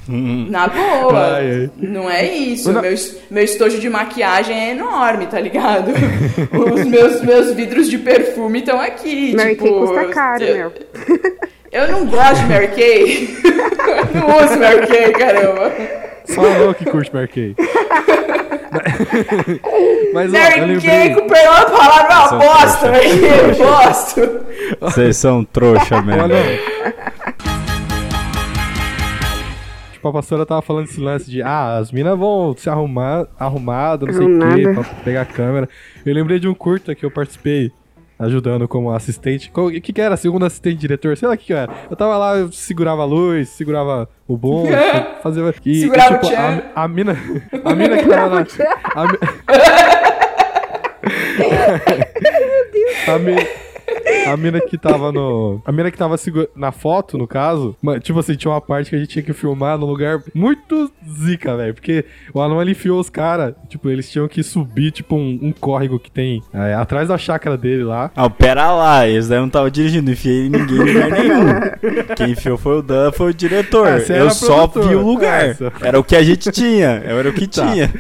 Na 0.08 0.68
boa. 0.68 1.36
Ai, 1.36 1.52
ai. 1.52 1.70
Não 1.78 2.10
é 2.10 2.26
isso. 2.26 2.72
Não. 2.74 2.82
Meu, 2.82 2.96
meu 3.30 3.44
estojo 3.44 3.80
de 3.80 3.88
maquiagem 3.88 4.58
é 4.60 4.72
enorme, 4.72 5.28
tá 5.28 5.40
ligado? 5.40 5.92
Os 6.74 6.84
meus, 6.86 7.22
meus 7.22 7.52
vidros 7.54 7.88
de 7.88 8.00
perfume 8.00 8.60
estão 8.60 8.82
aqui. 8.82 9.36
Mary 9.36 9.52
tipo, 9.56 9.66
Kay 9.66 9.74
custa 9.80 10.06
caro, 10.08 10.44
eu- 10.44 10.56
meu. 10.58 10.74
Eu 11.72 11.92
não 11.92 12.06
gosto 12.08 12.42
de 12.42 12.48
Mary 12.48 12.68
Kay. 12.70 13.38
Eu 14.14 14.22
não 14.22 14.44
uso 14.44 14.60
Mary 14.60 14.88
Kay, 14.88 15.12
caramba. 15.12 15.72
Só 16.26 16.46
eu 16.46 16.74
que 16.74 16.86
curte 16.86 17.14
Mary 17.14 17.28
Kay. 17.28 17.56
Mas 20.14 20.34
ó, 20.34 20.38
eu 20.38 20.42
Mary 20.42 20.62
lembrei. 20.62 20.80
Kay, 20.80 21.16
com 21.16 21.28
perdão 21.28 21.54
da 21.56 21.66
palavra, 21.66 22.14
é 22.14 22.18
uma 22.18 22.30
bosta, 22.40 22.92
Mary 22.92 23.20
Kay, 23.20 23.56
gosto. 23.58 24.22
Vocês 24.80 25.18
são 25.18 25.44
trouxa 25.44 26.02
mesmo. 26.02 26.24
Olha. 26.24 26.60
Tipo, 29.94 30.08
a 30.08 30.14
pastora 30.14 30.46
tava 30.46 30.62
falando 30.62 30.86
esse 30.86 31.00
lance 31.00 31.30
de, 31.30 31.42
ah, 31.42 31.78
as 31.78 31.92
minas 31.92 32.18
vão 32.18 32.56
se 32.58 32.70
arrumar, 32.70 33.28
arrumado, 33.38 34.06
não 34.06 34.14
sei 34.14 34.26
o 34.26 34.40
quê, 34.40 34.64
pra 34.74 34.84
pegar 35.04 35.22
a 35.22 35.26
câmera. 35.26 35.68
Eu 36.06 36.14
lembrei 36.14 36.40
de 36.40 36.48
um 36.48 36.54
curta 36.54 36.96
que 36.96 37.06
eu 37.06 37.12
participei, 37.12 37.72
ajudando 38.20 38.68
como 38.68 38.92
assistente. 38.92 39.50
O 39.56 39.72
que, 39.72 39.94
que 39.94 40.02
era? 40.02 40.16
Segundo 40.18 40.46
assistente 40.46 40.78
diretor? 40.78 41.16
Sei 41.18 41.28
lá 41.28 41.34
o 41.34 41.38
que, 41.38 41.46
que 41.46 41.54
era. 41.54 41.72
Eu 41.90 41.96
tava 41.96 42.18
lá, 42.18 42.36
eu 42.38 42.52
segurava 42.52 43.02
a 43.02 43.06
luz, 43.06 43.50
segurava 43.50 44.08
o 44.28 44.38
bom, 44.38 44.66
fazia. 45.24 45.54
E, 45.66 45.82
Segurava 45.82 46.16
e, 46.16 46.20
tipo, 46.20 46.36
a, 46.36 46.84
a 46.84 46.88
mina. 46.88 47.18
A 47.64 47.74
mina 47.74 47.98
que 47.98 48.08
tava 48.10 48.36
lá. 48.36 48.46
A, 48.96 49.08
mi- 49.08 49.18
a, 53.08 53.18
mi- 53.20 53.48
a 54.28 54.38
mina 54.38 54.60
que 54.62 54.78
tava 54.78 55.12
no. 55.12 55.62
A 55.66 55.72
mina 55.72 55.90
que 55.92 55.98
tava 55.98 56.16
na 56.56 56.72
foto, 56.72 57.18
no 57.18 57.28
caso, 57.28 57.76
tipo 58.02 58.20
assim, 58.20 58.36
tinha 58.36 58.52
uma 58.52 58.62
parte 58.62 58.90
que 58.90 58.96
a 58.96 59.00
gente 59.00 59.10
tinha 59.10 59.24
que 59.24 59.34
filmar 59.34 59.78
num 59.78 59.86
lugar 59.86 60.22
muito 60.34 60.92
zica, 61.08 61.56
velho. 61.58 61.74
Porque 61.74 62.06
o 62.34 62.42
Alan 62.42 62.62
ele 62.62 62.72
enfiou 62.72 63.00
os 63.00 63.10
caras, 63.10 63.54
tipo, 63.68 63.90
eles 63.90 64.10
tinham 64.10 64.28
que 64.28 64.44
subir, 64.44 64.92
tipo, 64.92 65.16
um, 65.16 65.40
um 65.42 65.52
córrego 65.52 66.00
que 66.00 66.12
tem 66.12 66.42
é, 66.54 66.74
atrás 66.74 67.08
da 67.10 67.18
chácara 67.18 67.58
dele 67.58 67.84
lá. 67.84 68.12
Ah, 68.16 68.30
pera 68.30 68.72
lá, 68.72 69.08
eles 69.08 69.28
daí 69.28 69.40
não 69.40 69.48
estavam 69.48 69.70
dirigindo, 69.70 70.12
enfiei 70.12 70.50
ninguém 70.50 70.76
em 70.78 70.94
lugar 70.94 71.10
nenhum. 71.12 72.16
Quem 72.16 72.32
enfiou 72.32 72.58
foi 72.58 72.78
o 72.80 72.82
Dan, 72.82 73.12
foi 73.12 73.32
o 73.32 73.34
diretor. 73.34 73.88
Ah, 73.88 74.14
Eu 74.14 74.30
só 74.30 74.68
produtor. 74.68 74.90
vi 74.90 74.96
o 74.96 75.06
lugar. 75.06 75.56
Era 75.82 76.00
o 76.00 76.04
que 76.04 76.16
a 76.16 76.24
gente 76.24 76.52
tinha, 76.52 77.02
era 77.06 77.30
o 77.30 77.34
que 77.34 77.48
Tá. 77.48 77.72
tinha. 77.72 77.94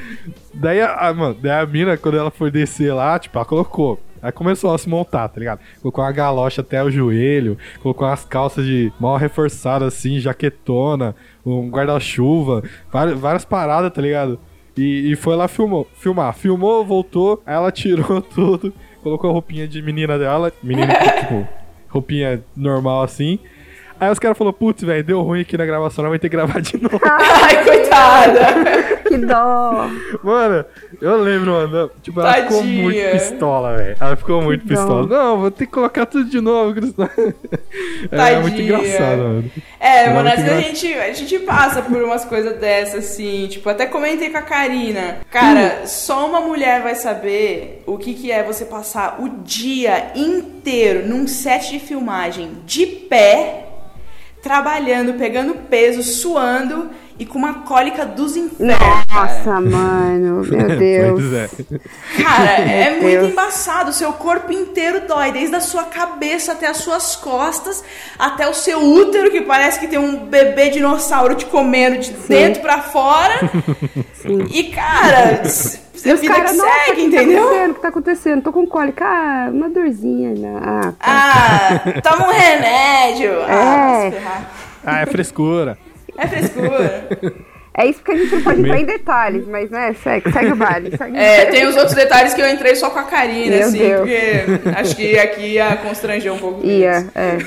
Daí 0.53 0.81
a, 0.81 0.93
a- 0.93 1.13
mano, 1.13 1.37
daí 1.41 1.61
a 1.61 1.65
mina, 1.65 1.95
quando 1.97 2.17
ela 2.17 2.29
foi 2.31 2.51
descer 2.51 2.93
lá, 2.93 3.17
tipo, 3.17 3.37
ela 3.37 3.45
colocou. 3.45 3.99
Aí 4.21 4.31
começou 4.31 4.73
a 4.73 4.77
se 4.77 4.87
montar, 4.89 5.27
tá 5.29 5.39
ligado? 5.39 5.59
Colocou 5.81 6.03
uma 6.03 6.11
galocha 6.11 6.61
até 6.61 6.83
o 6.83 6.91
joelho, 6.91 7.57
colocou 7.81 8.07
umas 8.07 8.25
calças 8.25 8.65
de 8.65 8.91
mal 8.99 9.17
reforçadas 9.17 9.93
assim, 9.93 10.19
jaquetona, 10.19 11.15
um 11.45 11.69
guarda-chuva, 11.69 12.63
várias, 12.91 13.19
várias 13.19 13.45
paradas, 13.45 13.91
tá 13.91 14.01
ligado? 14.01 14.39
E, 14.77 15.11
e 15.11 15.15
foi 15.15 15.35
lá 15.35 15.47
filmou, 15.47 15.87
filmar. 15.95 16.33
Filmou, 16.33 16.85
voltou, 16.85 17.41
aí 17.45 17.55
ela 17.55 17.71
tirou 17.71 18.21
tudo, 18.33 18.73
colocou 19.03 19.29
a 19.29 19.33
roupinha 19.33 19.67
de 19.67 19.81
menina 19.81 20.17
dela, 20.17 20.51
menina, 20.63 20.93
tipo, 20.93 21.47
roupinha 21.89 22.43
normal 22.55 23.03
assim. 23.03 23.39
Aí 23.99 24.09
os 24.11 24.19
caras 24.19 24.37
falaram, 24.37 24.57
putz, 24.57 24.83
velho, 24.83 25.03
deu 25.03 25.21
ruim 25.21 25.41
aqui 25.41 25.57
na 25.57 25.65
gravação, 25.65 26.03
nós 26.03 26.09
vai 26.11 26.19
ter 26.19 26.29
que 26.29 26.35
gravar 26.35 26.61
de 26.61 26.77
novo. 26.81 26.99
Ai, 27.03 27.63
coitada. 27.63 28.99
Que 29.09 29.17
dó. 29.17 29.89
Mano, 30.23 30.65
eu 31.01 31.17
lembro, 31.17 31.51
mano. 31.51 31.91
Tipo, 32.01 32.21
ela 32.21 32.33
ficou 32.35 32.57
Tadinha. 32.59 32.83
muito 32.83 33.11
pistola, 33.11 33.77
velho. 33.77 33.97
Ela 33.99 34.15
ficou 34.15 34.41
muito 34.41 34.65
Que 34.67 34.73
dó. 34.73 34.79
pistola. 34.81 35.07
Não, 35.07 35.39
vou 35.39 35.51
ter 35.51 35.65
que 35.65 35.71
colocar 35.71 36.05
tudo 36.05 36.29
de 36.29 36.39
novo, 36.39 36.73
Cristão. 36.73 37.09
É 38.11 38.39
muito 38.39 38.55
Tadinha. 38.55 38.63
engraçado, 38.77 39.17
mano. 39.19 39.51
É, 39.79 40.05
Ela 40.05 40.13
mano, 40.15 40.29
é 40.29 40.33
às 40.33 40.39
muito 40.39 40.49
vezes 40.55 40.65
a 40.65 40.67
gente, 40.73 40.93
a 40.93 41.13
gente 41.13 41.39
passa 41.39 41.81
por 41.81 42.01
umas 42.01 42.23
coisas 42.25 42.57
dessas, 42.59 43.05
assim. 43.05 43.47
Tipo, 43.47 43.69
até 43.69 43.85
comentei 43.85 44.29
com 44.29 44.37
a 44.37 44.41
Karina. 44.41 45.17
Cara, 45.31 45.85
só 45.85 46.27
uma 46.27 46.41
mulher 46.41 46.81
vai 46.81 46.95
saber 46.95 47.83
o 47.85 47.97
que, 47.97 48.13
que 48.13 48.31
é 48.31 48.43
você 48.43 48.65
passar 48.65 49.17
o 49.19 49.29
dia 49.43 50.11
inteiro 50.15 51.07
num 51.07 51.27
set 51.27 51.71
de 51.71 51.79
filmagem 51.79 52.51
de 52.65 52.85
pé, 52.85 53.68
trabalhando, 54.41 55.13
pegando 55.13 55.53
peso, 55.69 56.01
suando 56.03 56.89
e 57.19 57.25
com 57.25 57.37
uma 57.37 57.55
cólica 57.61 58.05
dos 58.05 58.35
infernos. 58.37 58.77
cara. 58.77 59.03
Nossa, 59.13 59.61
mano. 59.61 60.41
Meu 60.49 60.77
Deus. 60.77 61.21
Pois 61.21 61.33
é. 61.33 61.49
Cara, 62.23 62.51
é 62.51 62.89
Meu 62.91 63.01
muito 63.01 63.19
Deus. 63.19 63.31
embaçado. 63.31 63.89
O 63.89 63.93
seu 63.93 64.13
corpo 64.13 64.51
inteiro 64.53 65.01
dói, 65.07 65.31
desde 65.31 65.55
a 65.55 65.59
sua 65.59 65.83
cabeça 65.83 66.53
até 66.53 66.67
as 66.67 66.77
suas 66.77 67.15
costas, 67.17 67.83
até 68.17 68.47
o 68.47 68.53
seu 68.53 68.79
útero, 68.81 69.29
que 69.29 69.41
parece 69.41 69.79
que 69.79 69.87
tem 69.87 69.99
um 69.99 70.25
bebê 70.25 70.69
dinossauro 70.69 71.35
te 71.35 71.45
comendo 71.45 71.97
de 71.99 72.11
dentro 72.11 72.61
pra 72.61 72.79
fora. 72.81 73.35
E, 74.51 74.63
cara, 74.65 75.41
s- 75.43 75.79
E 76.05 76.13
os 76.13 76.19
vida 76.21 76.33
caras, 76.33 76.51
que 76.51 76.57
nossa, 76.57 76.71
segue, 76.85 76.95
que 76.95 77.01
entendeu? 77.07 77.49
tá? 77.49 77.65
O 77.69 77.73
que 77.73 77.81
tá 77.81 77.87
acontecendo? 77.87 78.41
Tô 78.43 78.51
com 78.53 78.65
cólica. 78.67 79.03
Ah, 79.05 79.49
uma 79.51 79.69
dorzinha. 79.69 80.33
né? 80.33 80.59
Ah, 80.61 80.93
tá. 80.99 81.91
Ah, 81.95 82.01
toma 82.01 82.27
um 82.27 82.31
remédio. 82.31 83.31
Ah, 83.47 84.01
se 84.05 84.11
ferrar. 84.11 84.51
Ah, 84.85 85.01
é 85.01 85.05
frescura. 85.05 85.77
É 86.19 86.27
frescura. 86.27 87.09
É 87.73 87.85
isso 87.85 88.03
que 88.03 88.11
a 88.11 88.17
gente 88.17 88.35
não 88.35 88.41
pode 88.41 88.59
entrar 88.61 88.79
em 88.81 88.85
detalhes, 88.85 89.47
mas 89.47 89.69
né, 89.69 89.95
segue, 90.03 90.31
segue 90.31 90.51
o 90.51 90.55
baile. 90.55 90.97
Segue 90.97 91.15
É, 91.17 91.45
tem 91.45 91.65
os 91.65 91.75
outros 91.77 91.93
detalhes 91.95 92.33
que 92.33 92.41
eu 92.41 92.49
entrei 92.49 92.75
só 92.75 92.89
com 92.89 92.99
a 92.99 93.03
Karina, 93.03 93.55
Meu 93.55 93.67
assim, 93.67 93.77
Deus. 93.77 93.99
porque 93.99 94.69
acho 94.75 94.95
que 94.95 95.17
aqui 95.17 95.41
ia 95.53 95.77
constranger 95.77 96.33
um 96.33 96.37
pouco. 96.39 96.65
Ia, 96.65 97.07
é. 97.15 97.37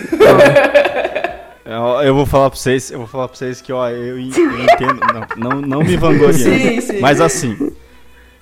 Eu, 1.64 2.02
eu 2.06 2.14
vou 2.14 2.26
falar 2.26 2.50
pra 2.50 2.58
vocês, 2.58 2.90
eu 2.90 2.98
vou 2.98 3.06
falar 3.06 3.28
pra 3.28 3.36
vocês 3.36 3.60
que, 3.60 3.72
ó, 3.72 3.88
eu, 3.88 4.18
eu 4.18 4.20
entendo. 4.20 5.00
Não, 5.36 5.50
não, 5.50 5.60
não 5.60 5.80
me 5.82 5.96
vangloriando. 5.96 6.56
Sim, 6.58 6.80
sim. 6.80 7.00
Mas 7.00 7.20
assim, 7.20 7.56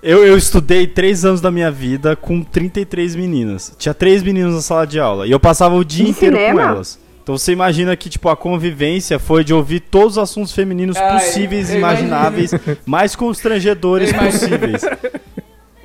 eu, 0.02 0.24
eu 0.24 0.36
estudei 0.36 0.86
três 0.86 1.24
anos 1.24 1.40
da 1.40 1.50
minha 1.50 1.70
vida 1.70 2.16
com 2.16 2.42
33 2.42 3.14
meninas. 3.16 3.74
Tinha 3.78 3.92
três 3.94 4.22
meninas 4.22 4.54
na 4.54 4.60
sala 4.62 4.86
de 4.86 4.98
aula. 4.98 5.26
E 5.26 5.30
eu 5.30 5.38
passava 5.40 5.74
o 5.74 5.84
dia 5.84 6.04
De 6.06 6.10
inteiro 6.12 6.36
cinema? 6.36 6.62
com 6.62 6.68
elas. 6.68 6.98
Então 7.30 7.38
você 7.38 7.52
imagina 7.52 7.94
que, 7.96 8.08
tipo, 8.10 8.28
a 8.28 8.36
convivência 8.36 9.16
foi 9.16 9.44
de 9.44 9.54
ouvir 9.54 9.78
todos 9.78 10.16
os 10.16 10.18
assuntos 10.18 10.50
femininos 10.50 10.96
Ai, 10.96 11.12
possíveis 11.12 11.70
e 11.70 11.76
imagináveis, 11.76 12.50
mais 12.84 13.14
constrangedores 13.14 14.12
possíveis. 14.12 14.82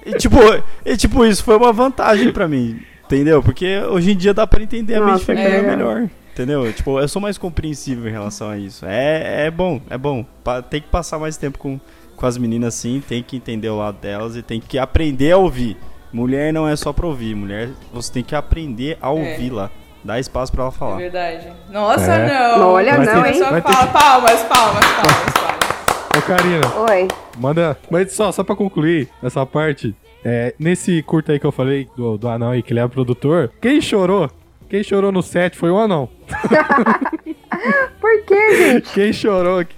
E 0.04 0.14
tipo, 0.18 0.38
e, 0.84 0.98
tipo, 0.98 1.24
isso 1.24 1.43
foi 1.43 1.56
uma 1.56 1.72
vantagem 1.72 2.32
pra 2.32 2.48
mim, 2.48 2.80
entendeu? 3.06 3.43
Porque 3.43 3.78
hoje 3.91 4.12
em 4.14 4.18
dia 4.18 4.34
dá 4.34 4.48
pra 4.48 4.64
entender 4.64 4.96
a 4.96 5.00
mente 5.02 5.12
Nossa, 5.12 5.26
feminina 5.26 5.56
é. 5.56 5.62
melhor. 5.62 6.10
Entendeu? 6.34 6.74
Tipo, 6.74 7.00
eu 7.00 7.08
sou 7.08 7.22
mais 7.22 7.38
compreensível 7.38 8.08
em 8.10 8.12
relação 8.12 8.50
a 8.50 8.58
isso. 8.58 8.84
É, 8.84 9.46
é 9.46 9.52
bom, 9.52 9.80
é 9.88 10.00
bom. 10.00 10.26
Pa- 10.43 10.64
Tem 10.64 10.82
que 10.82 10.88
passar 10.88 11.20
mais 11.20 11.38
tempo 11.38 11.60
com, 11.60 11.80
com 12.16 12.26
as 12.26 12.39
meninas 12.39 12.74
sim, 12.74 13.04
tem 13.08 13.22
que 13.22 13.38
entender 13.38 13.70
o 13.70 13.78
lado 13.78 14.00
delas 14.02 14.36
e 14.36 14.41
tem 14.41 14.60
que 14.60 14.80
aprender 14.80 15.32
a 15.32 15.38
ouvir. 15.38 15.78
Mulher 16.12 16.52
não 16.52 16.68
é 16.68 16.76
só 16.76 16.91
pra 16.91 17.06
ouvir, 17.06 17.36
mulher 17.36 17.70
você 17.93 18.12
tem 18.14 18.24
que 18.24 18.34
aprender 18.36 18.98
a 19.00 19.12
ouvir 19.12 19.52
lá. 19.52 19.70
Dá 20.06 20.20
espaço 20.20 20.51
pra 20.51 20.62
ela 20.66 20.72
É 20.72 20.78
falar. 20.78 20.97
verdade. 20.97 21.47
Nossa, 21.72 22.14
É. 22.14 22.28
não. 22.58 22.70
Olha, 22.74 22.95
Vai 22.97 23.06
não, 23.08 23.24
ter- 23.24 23.34
hein? 23.34 23.39
Só 23.43 23.49
vai 23.49 23.62
ter 23.62 23.74
fala, 23.74 23.88
palmas, 23.88 24.43
palmas, 24.43 24.86
palmas, 24.86 25.34
palmas. 25.34 26.18
Ô, 26.18 26.22
Karina, 26.22 26.91
Oi. 26.91 27.08
manda. 27.39 27.78
Mas 27.89 28.14
só, 28.14 28.32
só 28.32 28.43
pra 28.43 28.56
concluir 28.56 29.10
essa 29.24 29.43
parte, 29.47 29.95
é, 30.24 30.53
nesse 30.60 31.01
curto 31.01 31.32
aí 31.32 31.39
que 31.39 31.45
eu 31.45 31.51
falei 31.51 31.89
do, 31.97 32.18
do 32.20 32.28
anão 32.30 32.51
aí, 32.51 32.62
que 32.62 32.72
ele 32.72 32.80
é 32.80 32.88
produtor, 32.88 33.51
quem 33.60 33.82
chorou? 33.82 34.30
Quem 34.70 34.84
chorou 34.84 35.12
no 35.12 35.24
set 35.24 35.58
foi 35.58 35.72
o 35.72 35.78
anão. 35.80 36.08
Por 37.99 38.24
que, 38.26 38.56
gente? 38.58 38.93
Quem 38.93 39.12
chorou. 39.14 39.64
quem 39.66 39.76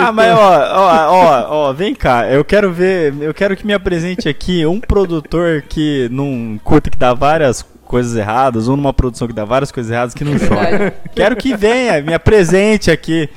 Ah, 0.00 0.10
mas 0.12 0.32
ó, 0.36 0.58
ó, 0.74 1.10
ó, 1.10 1.46
ó, 1.68 1.72
vem 1.72 1.94
cá, 1.94 2.26
eu 2.28 2.44
quero 2.44 2.72
ver, 2.72 3.14
eu 3.20 3.32
quero 3.34 3.56
que 3.56 3.66
me 3.66 3.72
apresente 3.72 4.28
aqui 4.28 4.64
um 4.66 4.80
produtor 4.80 5.62
que 5.68 6.08
num 6.10 6.58
curta 6.64 6.90
que 6.90 6.98
dá 6.98 7.14
várias 7.14 7.62
coisas 7.86 8.14
erradas, 8.16 8.68
ou 8.68 8.76
numa 8.76 8.92
produção 8.92 9.26
que 9.26 9.32
dá 9.34 9.44
várias 9.44 9.72
coisas 9.72 9.90
erradas 9.92 10.12
que 10.14 10.24
não 10.24 10.38
chora. 10.38 10.70
Verdade. 10.70 10.92
Quero 11.14 11.36
que 11.36 11.56
venha, 11.56 12.02
me 12.02 12.12
apresente 12.12 12.90
aqui 12.90 13.28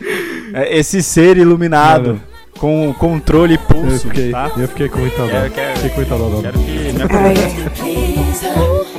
é, 0.54 0.78
esse 0.78 1.02
ser 1.02 1.38
iluminado 1.38 2.20
com 2.58 2.94
controle 2.98 3.54
e 3.54 3.56
Eu 3.56 3.62
pulso, 3.62 4.08
fiquei, 4.10 4.32
tá? 4.32 4.52
eu 4.58 4.68
fiquei 4.68 4.90
com 4.90 5.00
muita 5.00 5.22
dó. 5.22 5.28
Quero- 5.30 5.52
quero- 5.52 5.76
Fiquei 5.80 5.90
com 5.92 5.96
muita 5.98 6.18
dó, 6.18 6.30
dó. 6.30 6.42
Quero 6.42 6.60
que 6.60 6.94
me 6.94 7.02
apresente. 7.04 8.99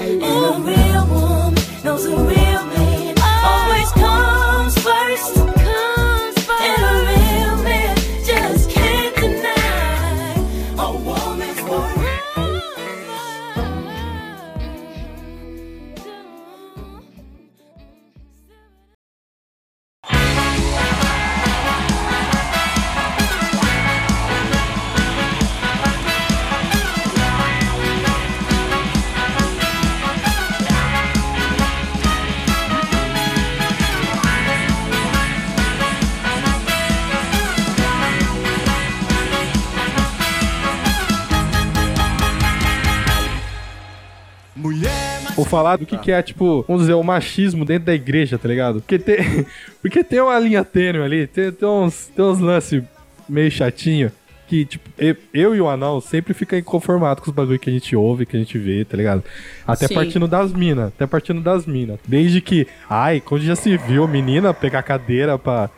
Vou 45.42 45.50
falar 45.50 45.76
do 45.76 45.86
que, 45.86 45.96
que 45.98 46.12
é, 46.12 46.22
tipo, 46.22 46.64
vamos 46.66 46.82
dizer, 46.82 46.94
o 46.94 47.02
machismo 47.02 47.64
dentro 47.64 47.86
da 47.86 47.94
igreja, 47.94 48.38
tá 48.38 48.48
ligado? 48.48 48.80
Porque 48.80 48.98
tem, 48.98 49.46
porque 49.80 50.04
tem 50.04 50.20
uma 50.20 50.38
linha 50.38 50.64
tênue 50.64 51.02
ali, 51.02 51.26
tem, 51.26 51.52
tem 51.52 51.68
uns, 51.68 52.06
tem 52.14 52.24
uns 52.24 52.40
lances 52.40 52.82
meio 53.28 53.50
chatinho 53.50 54.10
que, 54.50 54.64
tipo, 54.64 54.90
eu, 54.98 55.16
eu 55.32 55.54
e 55.54 55.60
o 55.60 55.68
anão 55.68 56.00
sempre 56.00 56.34
fica 56.34 56.58
inconformado 56.58 57.22
com 57.22 57.30
os 57.30 57.34
bagulho 57.34 57.56
que 57.56 57.70
a 57.70 57.72
gente 57.72 57.94
ouve, 57.94 58.26
que 58.26 58.36
a 58.36 58.38
gente 58.40 58.58
vê, 58.58 58.84
tá 58.84 58.96
ligado? 58.96 59.22
Até 59.64 59.86
Sim. 59.86 59.94
partindo 59.94 60.26
das 60.26 60.52
minas, 60.52 60.88
até 60.88 61.06
partindo 61.06 61.40
das 61.40 61.66
minas. 61.66 62.00
Desde 62.04 62.40
que, 62.40 62.66
ai, 62.88 63.20
quando 63.20 63.44
já 63.44 63.54
se 63.54 63.76
viu 63.76 64.08
menina 64.08 64.52
pegar 64.52 64.82
cadeira 64.82 65.38
pra. 65.38 65.70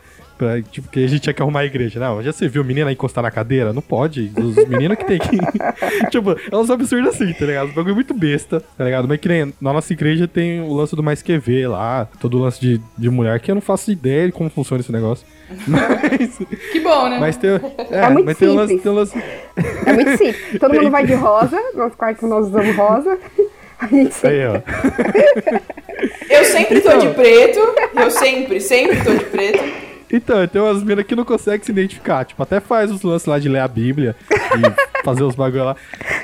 Pra 0.43 0.61
tipo, 0.61 0.89
que 0.89 1.05
a 1.05 1.07
gente 1.07 1.21
tinha 1.21 1.33
que 1.33 1.41
arrumar 1.41 1.61
a 1.61 1.65
igreja. 1.65 2.01
Não, 2.01 2.21
já 2.23 2.33
se 2.33 2.49
viu 2.49 2.65
menina 2.65 2.91
encostar 2.91 3.23
na 3.23 3.31
cadeira? 3.31 3.73
Não 3.73 3.81
pode. 3.81 4.33
Os 4.37 4.57
meninos 4.67 4.99
que 4.99 5.05
tem 5.05 5.19
que. 5.19 5.39
tipo, 6.11 6.33
é 6.51 6.57
uns 6.57 6.69
absurdos 6.69 7.15
assim, 7.15 7.33
tá 7.33 7.47
ligado? 7.47 7.69
Os 7.69 7.75
bagulho 7.75 7.95
muito 7.95 8.13
besta, 8.13 8.63
tá 8.77 8.85
ligado? 8.85 9.07
Mas 9.07 9.21
que 9.21 9.29
nem 9.29 9.55
na 9.61 9.73
nossa 9.73 9.93
igreja 9.93 10.27
tem 10.27 10.61
o 10.61 10.73
lance 10.73 10.97
do 10.97 11.03
mais 11.03 11.23
que 11.23 11.39
ver 11.39 11.69
lá, 11.69 12.09
todo 12.21 12.39
o 12.39 12.41
lance 12.43 12.61
de, 12.61 12.81
de 12.99 13.09
mulher, 13.09 13.39
que 13.39 13.51
eu 13.51 13.55
não 13.55 13.63
faço 13.63 13.93
ideia 13.93 14.27
de 14.27 14.33
como 14.33 14.51
funciona 14.51 14.81
esse 14.81 14.91
negócio. 14.93 15.25
Mas, 15.67 16.39
Que 16.73 16.81
bom, 16.81 17.11
né? 17.11 17.19
mas 17.19 17.37
tem, 17.37 17.51
é, 17.51 17.61
É 17.91 18.09
muito 18.09 18.25
mas 18.25 18.39
tem 18.39 18.49
lance, 18.49 18.79
tem 18.79 18.93
lance. 18.93 19.23
É 19.85 19.93
muito 19.93 20.11
simples. 20.17 20.59
Todo 20.59 20.75
mundo 20.75 20.91
vai 20.91 21.07
de 21.07 21.13
rosa. 21.13 21.59
Nosso 21.75 21.95
quarto 21.97 22.27
nós 22.27 22.47
usamos 22.47 22.75
rosa. 22.75 23.19
A 23.79 23.87
gente 23.87 24.15
sempre 24.15 24.41
Aí, 24.41 24.47
ó. 24.47 24.63
Eu 26.31 26.45
sempre 26.47 26.81
tô 26.81 26.97
de 26.97 27.09
preto. 27.09 27.61
Eu 27.95 28.11
sempre, 28.11 28.61
sempre 28.61 29.05
tô 29.05 29.13
de 29.15 29.25
preto. 29.27 29.92
Então, 30.13 30.47
tem 30.47 30.61
umas 30.61 30.83
minas 30.83 31.07
que 31.07 31.17
não 31.17 31.25
conseguem 31.25 31.65
se 31.65 31.73
identificar. 31.73 32.25
Tipo, 32.25 32.43
até 32.43 32.61
faz 32.61 32.91
os 32.91 33.03
lances 33.03 33.27
lá 33.27 33.39
de 33.39 33.49
ler 33.49 33.61
a 33.61 33.69
Bíblia 33.69 34.15
e 34.31 34.83
fazer 35.03 35.23
os 35.23 35.35
bagulho 35.35 35.65
lá. 35.65 35.77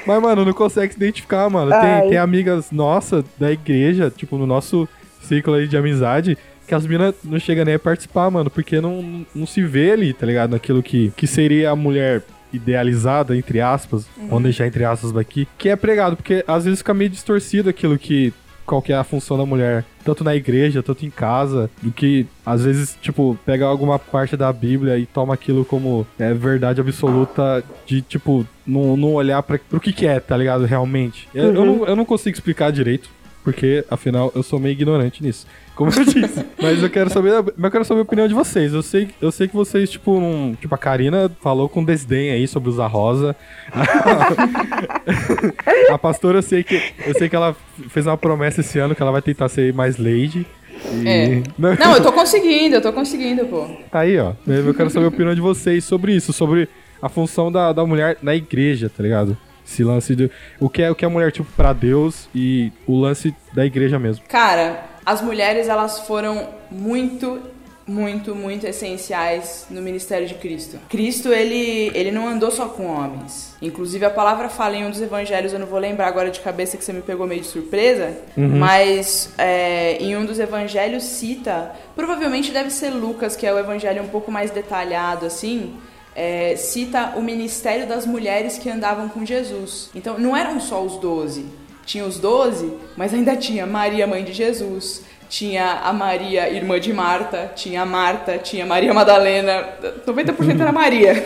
Mas, 0.06 0.22
mano, 0.22 0.44
não 0.44 0.52
consegue 0.52 0.92
se 0.92 0.98
identificar, 0.98 1.48
mano. 1.48 1.72
Ai. 1.72 2.00
Tem, 2.00 2.10
tem 2.10 2.18
amigas 2.18 2.70
nossas 2.70 3.24
da 3.38 3.50
igreja, 3.50 4.12
tipo, 4.14 4.36
no 4.36 4.46
nosso 4.46 4.86
ciclo 5.22 5.54
aí 5.54 5.66
de 5.66 5.76
amizade, 5.76 6.36
que 6.66 6.74
as 6.74 6.86
minas 6.86 7.14
não 7.24 7.38
chegam 7.38 7.64
nem 7.64 7.74
a 7.74 7.78
participar, 7.78 8.30
mano, 8.30 8.50
porque 8.50 8.80
não, 8.80 9.24
não 9.34 9.46
se 9.46 9.62
vê 9.62 9.92
ali, 9.92 10.12
tá 10.12 10.26
ligado? 10.26 10.50
Naquilo 10.50 10.82
que, 10.82 11.10
que 11.16 11.26
seria 11.26 11.70
a 11.70 11.76
mulher 11.76 12.22
idealizada, 12.52 13.36
entre 13.36 13.60
aspas, 13.60 14.06
vamos 14.28 14.44
deixar 14.44 14.66
entre 14.66 14.84
aspas 14.84 15.14
aqui, 15.16 15.46
que 15.58 15.68
é 15.68 15.76
pregado, 15.76 16.16
porque 16.16 16.44
às 16.46 16.64
vezes 16.64 16.78
fica 16.78 16.94
meio 16.94 17.10
distorcido 17.10 17.68
aquilo 17.68 17.98
que 17.98 18.32
qual 18.68 18.82
que 18.82 18.92
é 18.92 18.96
a 18.96 19.02
função 19.02 19.38
da 19.38 19.46
mulher, 19.46 19.82
tanto 20.04 20.22
na 20.22 20.36
igreja, 20.36 20.82
tanto 20.82 21.06
em 21.06 21.10
casa, 21.10 21.70
do 21.82 21.90
que 21.90 22.26
às 22.44 22.64
vezes, 22.64 22.96
tipo, 23.00 23.36
pega 23.46 23.64
alguma 23.64 23.98
parte 23.98 24.36
da 24.36 24.52
Bíblia 24.52 24.98
e 24.98 25.06
toma 25.06 25.32
aquilo 25.32 25.64
como 25.64 26.06
é, 26.18 26.34
verdade 26.34 26.80
absoluta 26.80 27.64
de, 27.86 28.02
tipo, 28.02 28.46
não, 28.66 28.94
não 28.94 29.14
olhar 29.14 29.42
para 29.42 29.58
pro 29.58 29.80
que 29.80 29.92
que 29.92 30.06
é, 30.06 30.20
tá 30.20 30.36
ligado, 30.36 30.66
realmente. 30.66 31.26
Eu, 31.34 31.54
eu 31.54 31.64
não, 31.64 31.86
eu 31.86 31.96
não 31.96 32.04
consigo 32.04 32.36
explicar 32.36 32.70
direito, 32.70 33.08
porque, 33.48 33.82
afinal, 33.90 34.30
eu 34.34 34.42
sou 34.42 34.60
meio 34.60 34.74
ignorante 34.74 35.22
nisso. 35.22 35.46
Como 35.74 35.90
eu 35.90 36.04
disse. 36.04 36.44
Mas 36.60 36.82
eu 36.82 36.90
quero 36.90 37.08
saber, 37.08 37.32
eu 37.32 37.70
quero 37.70 37.82
saber 37.82 38.00
a 38.00 38.02
opinião 38.02 38.28
de 38.28 38.34
vocês. 38.34 38.74
Eu 38.74 38.82
sei, 38.82 39.08
eu 39.22 39.32
sei 39.32 39.48
que 39.48 39.56
vocês, 39.56 39.88
tipo, 39.88 40.20
não, 40.20 40.54
tipo, 40.54 40.74
a 40.74 40.76
Karina 40.76 41.30
falou 41.40 41.66
com 41.66 41.82
desdém 41.82 42.30
aí 42.30 42.46
sobre 42.46 42.68
usar 42.68 42.88
rosa. 42.88 43.34
a 45.90 45.96
pastora, 45.96 46.38
eu 46.38 46.42
sei 46.42 46.62
que 46.62 46.78
eu 47.06 47.14
sei 47.14 47.30
que 47.30 47.34
ela 47.34 47.56
fez 47.88 48.06
uma 48.06 48.18
promessa 48.18 48.60
esse 48.60 48.78
ano 48.78 48.94
que 48.94 49.00
ela 49.00 49.12
vai 49.12 49.22
tentar 49.22 49.48
ser 49.48 49.72
mais 49.72 49.96
lady. 49.96 50.46
E... 50.92 51.08
É. 51.08 51.42
Não, 51.56 51.94
eu 51.94 52.02
tô 52.02 52.12
conseguindo, 52.12 52.74
eu 52.74 52.82
tô 52.82 52.92
conseguindo, 52.92 53.46
pô. 53.46 53.66
Aí, 53.90 54.18
ó. 54.18 54.34
Eu 54.46 54.74
quero 54.74 54.90
saber 54.90 55.06
a 55.06 55.08
opinião 55.08 55.34
de 55.34 55.40
vocês 55.40 55.84
sobre 55.84 56.14
isso, 56.14 56.34
sobre 56.34 56.68
a 57.00 57.08
função 57.08 57.50
da, 57.50 57.72
da 57.72 57.86
mulher 57.86 58.18
na 58.20 58.36
igreja, 58.36 58.90
tá 58.94 59.02
ligado? 59.02 59.38
Esse 59.70 59.84
lance 59.84 60.16
de. 60.16 60.30
O 60.58 60.70
que 60.70 60.82
é, 60.82 60.90
o 60.90 60.94
que 60.94 61.04
é 61.04 61.08
a 61.08 61.10
mulher, 61.10 61.30
tipo, 61.30 61.50
pra 61.52 61.72
Deus 61.72 62.28
e 62.34 62.72
o 62.86 62.96
lance 62.96 63.34
da 63.52 63.66
igreja 63.66 63.98
mesmo. 63.98 64.24
Cara, 64.26 64.84
as 65.04 65.20
mulheres 65.20 65.68
elas 65.68 66.00
foram 66.00 66.48
muito, 66.70 67.40
muito, 67.86 68.34
muito 68.34 68.66
essenciais 68.66 69.66
no 69.70 69.82
ministério 69.82 70.26
de 70.26 70.34
Cristo. 70.34 70.78
Cristo 70.88 71.28
ele, 71.28 71.90
ele 71.94 72.10
não 72.10 72.26
andou 72.26 72.50
só 72.50 72.68
com 72.68 72.86
homens. 72.86 73.54
Inclusive 73.60 74.04
a 74.04 74.10
palavra 74.10 74.48
fala 74.48 74.76
em 74.76 74.84
um 74.84 74.90
dos 74.90 75.02
evangelhos, 75.02 75.52
eu 75.52 75.58
não 75.58 75.66
vou 75.66 75.78
lembrar 75.78 76.08
agora 76.08 76.30
de 76.30 76.40
cabeça 76.40 76.76
que 76.76 76.84
você 76.84 76.92
me 76.92 77.02
pegou 77.02 77.26
meio 77.26 77.40
de 77.40 77.46
surpresa, 77.46 78.16
mas 78.36 79.32
é, 79.36 79.96
em 79.98 80.16
um 80.16 80.24
dos 80.24 80.38
evangelhos 80.38 81.02
cita, 81.04 81.72
provavelmente 81.94 82.52
deve 82.52 82.70
ser 82.70 82.90
Lucas, 82.90 83.36
que 83.36 83.46
é 83.46 83.52
o 83.52 83.58
evangelho 83.58 84.02
um 84.02 84.08
pouco 84.08 84.30
mais 84.30 84.50
detalhado 84.50 85.26
assim. 85.26 85.74
É, 86.18 86.56
cita 86.56 87.12
o 87.14 87.22
ministério 87.22 87.86
das 87.86 88.04
mulheres 88.04 88.58
que 88.58 88.68
andavam 88.68 89.08
com 89.08 89.24
Jesus. 89.24 89.88
Então, 89.94 90.18
não 90.18 90.36
eram 90.36 90.58
só 90.60 90.82
os 90.82 90.96
doze. 90.96 91.46
Tinha 91.86 92.04
os 92.04 92.18
doze, 92.18 92.72
mas 92.96 93.14
ainda 93.14 93.36
tinha 93.36 93.64
Maria, 93.64 94.04
mãe 94.04 94.24
de 94.24 94.32
Jesus, 94.32 95.04
tinha 95.28 95.74
a 95.84 95.92
Maria, 95.92 96.50
irmã 96.50 96.80
de 96.80 96.92
Marta, 96.92 97.52
tinha 97.54 97.82
a 97.82 97.86
Marta, 97.86 98.36
tinha 98.36 98.66
Maria 98.66 98.92
Madalena, 98.92 99.64
90% 100.04 100.60
era 100.60 100.72
Maria. 100.72 101.14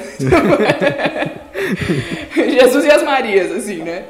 Jesus 2.35 2.85
e 2.85 2.91
as 2.91 3.03
Marias, 3.03 3.51
assim, 3.51 3.79
né? 3.79 4.05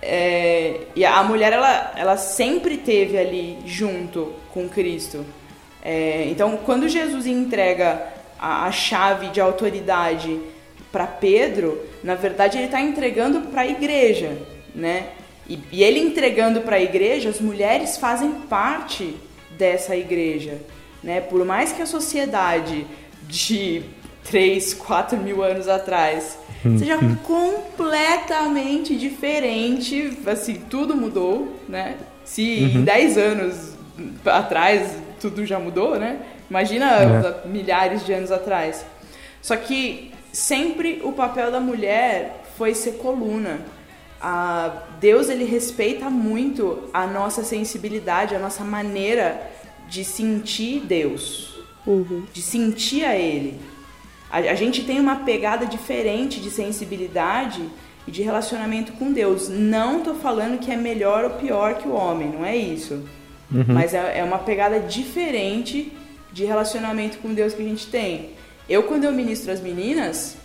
É, 0.00 0.82
e 0.94 1.04
a 1.04 1.20
mulher, 1.24 1.52
ela, 1.52 1.92
ela 1.96 2.16
sempre 2.16 2.76
teve 2.76 3.18
ali 3.18 3.58
junto 3.66 4.34
com 4.54 4.68
Cristo. 4.68 5.26
É, 5.82 6.26
então, 6.28 6.58
quando 6.64 6.88
Jesus 6.88 7.26
entrega 7.26 8.19
a, 8.40 8.64
a 8.64 8.72
chave 8.72 9.28
de 9.28 9.40
autoridade 9.40 10.40
para 10.90 11.06
Pedro, 11.06 11.78
na 12.02 12.14
verdade 12.14 12.56
ele 12.56 12.66
está 12.66 12.80
entregando 12.80 13.42
para 13.42 13.62
a 13.62 13.66
igreja, 13.66 14.36
né? 14.74 15.10
E, 15.48 15.58
e 15.70 15.84
ele 15.84 16.00
entregando 16.00 16.62
para 16.62 16.76
a 16.76 16.80
igreja, 16.80 17.28
as 17.28 17.40
mulheres 17.40 17.96
fazem 17.96 18.32
parte 18.48 19.14
dessa 19.56 19.94
igreja, 19.94 20.58
né? 21.02 21.20
Por 21.20 21.44
mais 21.44 21.72
que 21.72 21.82
a 21.82 21.86
sociedade 21.86 22.86
de 23.28 23.82
3, 24.24 24.74
4 24.74 25.18
mil 25.18 25.42
anos 25.42 25.66
atrás 25.66 26.38
seja 26.78 26.98
completamente 27.24 28.94
diferente, 28.94 30.18
assim, 30.26 30.54
tudo 30.68 30.94
mudou, 30.94 31.56
né? 31.68 31.96
Se 32.24 32.42
em 32.42 32.84
10 32.84 33.18
anos 33.18 33.72
atrás 34.26 34.94
tudo 35.20 35.44
já 35.46 35.58
mudou, 35.58 35.98
né? 35.98 36.20
Imagina 36.50 37.42
milhares 37.44 38.04
de 38.04 38.12
anos 38.12 38.32
atrás. 38.32 38.84
Só 39.40 39.56
que 39.56 40.12
sempre 40.32 41.00
o 41.04 41.12
papel 41.12 41.52
da 41.52 41.60
mulher 41.60 42.42
foi 42.58 42.74
ser 42.74 42.94
coluna. 42.94 43.60
A 44.20 44.82
Deus 45.00 45.30
ele 45.30 45.44
respeita 45.44 46.10
muito 46.10 46.90
a 46.92 47.06
nossa 47.06 47.44
sensibilidade, 47.44 48.34
a 48.34 48.38
nossa 48.38 48.64
maneira 48.64 49.40
de 49.88 50.04
sentir 50.04 50.80
Deus, 50.80 51.58
de 52.32 52.42
sentir 52.42 53.04
a 53.04 53.16
Ele. 53.16 53.58
A, 54.30 54.38
a 54.38 54.54
gente 54.54 54.84
tem 54.84 55.00
uma 55.00 55.16
pegada 55.16 55.64
diferente 55.64 56.40
de 56.40 56.50
sensibilidade 56.50 57.62
e 58.06 58.10
de 58.10 58.22
relacionamento 58.22 58.92
com 58.92 59.12
Deus. 59.12 59.48
Não 59.48 60.00
tô 60.00 60.14
falando 60.14 60.58
que 60.58 60.70
é 60.70 60.76
melhor 60.76 61.24
ou 61.24 61.30
pior 61.30 61.74
que 61.76 61.88
o 61.88 61.92
homem, 61.92 62.28
não 62.28 62.44
é 62.44 62.56
isso. 62.56 63.02
Mas 63.50 63.94
é, 63.94 64.18
é 64.18 64.24
uma 64.24 64.38
pegada 64.38 64.78
diferente 64.78 65.92
de 66.32 66.44
relacionamento 66.44 67.18
com 67.18 67.34
Deus 67.34 67.54
que 67.54 67.62
a 67.62 67.66
gente 67.66 67.86
tem. 67.86 68.30
Eu, 68.68 68.84
quando 68.84 69.04
eu 69.04 69.12
ministro 69.12 69.52
as 69.52 69.60
meninas, 69.60 70.36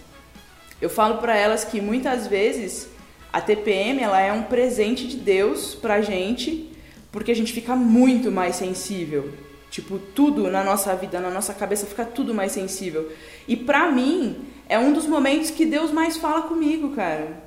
eu 0.81 0.89
falo 0.89 1.19
para 1.19 1.35
elas 1.35 1.63
que 1.63 1.79
muitas 1.79 2.27
vezes 2.27 2.89
a 3.31 3.41
TPM 3.41 4.01
ela 4.01 4.19
é 4.19 4.31
um 4.31 4.43
presente 4.43 5.07
de 5.07 5.17
Deus 5.17 5.75
pra 5.75 6.01
gente, 6.01 6.71
porque 7.11 7.31
a 7.31 7.35
gente 7.35 7.53
fica 7.53 7.75
muito 7.75 8.31
mais 8.31 8.55
sensível. 8.55 9.31
Tipo, 9.69 9.99
tudo 9.99 10.49
na 10.49 10.63
nossa 10.63 10.95
vida, 10.95 11.19
na 11.19 11.29
nossa 11.29 11.53
cabeça 11.53 11.85
fica 11.85 12.05
tudo 12.05 12.33
mais 12.33 12.51
sensível. 12.51 13.11
E 13.47 13.55
pra 13.55 13.91
mim, 13.91 14.37
é 14.69 14.79
um 14.79 14.93
dos 14.93 15.05
momentos 15.05 15.49
que 15.49 15.65
Deus 15.65 15.91
mais 15.91 16.17
fala 16.17 16.43
comigo, 16.43 16.95
cara. 16.95 17.43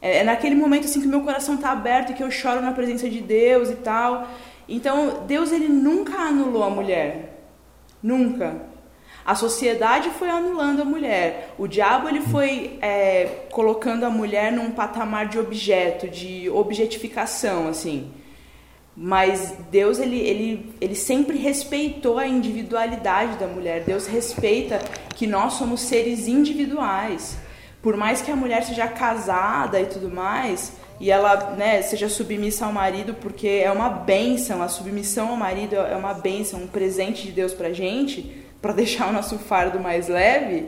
É, 0.00 0.18
é 0.18 0.24
naquele 0.24 0.54
momento 0.54 0.84
assim 0.84 1.00
que 1.00 1.06
meu 1.06 1.22
coração 1.22 1.56
tá 1.56 1.72
aberto 1.72 2.12
e 2.12 2.14
que 2.14 2.22
eu 2.22 2.30
choro 2.30 2.60
na 2.60 2.72
presença 2.72 3.08
de 3.08 3.20
Deus 3.20 3.70
e 3.70 3.76
tal. 3.76 4.28
Então, 4.68 5.24
Deus 5.26 5.52
ele 5.52 5.68
nunca 5.68 6.14
anulou 6.18 6.62
a 6.62 6.70
mulher. 6.70 7.35
Nunca. 8.06 8.62
A 9.24 9.34
sociedade 9.34 10.10
foi 10.10 10.30
anulando 10.30 10.82
a 10.82 10.84
mulher. 10.84 11.52
O 11.58 11.66
diabo 11.66 12.08
ele 12.08 12.20
foi 12.20 12.78
é, 12.80 13.46
colocando 13.50 14.04
a 14.04 14.10
mulher 14.10 14.52
num 14.52 14.70
patamar 14.70 15.26
de 15.26 15.40
objeto, 15.40 16.06
de 16.06 16.48
objetificação, 16.48 17.66
assim. 17.66 18.12
Mas 18.96 19.56
Deus 19.72 19.98
ele, 19.98 20.20
ele, 20.20 20.72
ele 20.80 20.94
sempre 20.94 21.36
respeitou 21.36 22.16
a 22.16 22.28
individualidade 22.28 23.38
da 23.38 23.48
mulher. 23.48 23.82
Deus 23.82 24.06
respeita 24.06 24.78
que 25.16 25.26
nós 25.26 25.54
somos 25.54 25.80
seres 25.80 26.28
individuais. 26.28 27.36
Por 27.82 27.96
mais 27.96 28.22
que 28.22 28.30
a 28.30 28.36
mulher 28.36 28.62
seja 28.62 28.86
casada 28.86 29.80
e 29.80 29.86
tudo 29.86 30.08
mais, 30.08 30.74
e 30.98 31.10
ela 31.10 31.50
né, 31.56 31.82
seja 31.82 32.08
submissa 32.08 32.66
ao 32.66 32.72
marido, 32.72 33.14
porque 33.14 33.48
é 33.48 33.70
uma 33.70 33.88
bênção, 33.88 34.62
a 34.62 34.68
submissão 34.68 35.28
ao 35.28 35.36
marido 35.36 35.74
é 35.76 35.96
uma 35.96 36.14
bênção, 36.14 36.60
um 36.60 36.66
presente 36.66 37.24
de 37.24 37.32
Deus 37.32 37.52
pra 37.52 37.72
gente, 37.72 38.44
para 38.60 38.72
deixar 38.74 39.08
o 39.08 39.12
nosso 39.12 39.38
fardo 39.38 39.78
mais 39.78 40.08
leve, 40.08 40.66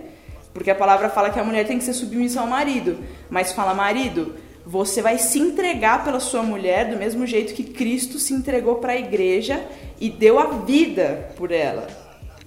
porque 0.53 0.71
a 0.71 0.75
palavra 0.75 1.09
fala 1.09 1.31
que 1.31 1.39
a 1.39 1.45
mulher 1.45 1.67
tem 1.67 1.79
que 1.79 1.85
ser 1.85 1.93
submissa 1.93 2.41
ao 2.41 2.47
marido, 2.47 2.99
mas 3.31 3.53
fala, 3.53 3.75
marido, 3.75 4.35
você 4.67 5.01
vai 5.01 5.17
se 5.17 5.39
entregar 5.39 6.05
pela 6.05 6.21
sua 6.21 6.43
mulher 6.43 6.91
do 6.91 6.97
mesmo 6.97 7.27
jeito 7.27 7.55
que 7.55 7.65
Cristo 7.65 8.19
se 8.19 8.35
entregou 8.35 8.77
para 8.77 8.93
a 8.93 8.99
igreja 8.99 9.65
e 9.99 10.11
deu 10.11 10.39
a 10.39 10.59
vida 10.59 11.31
por 11.37 11.51
ela. 11.51 11.87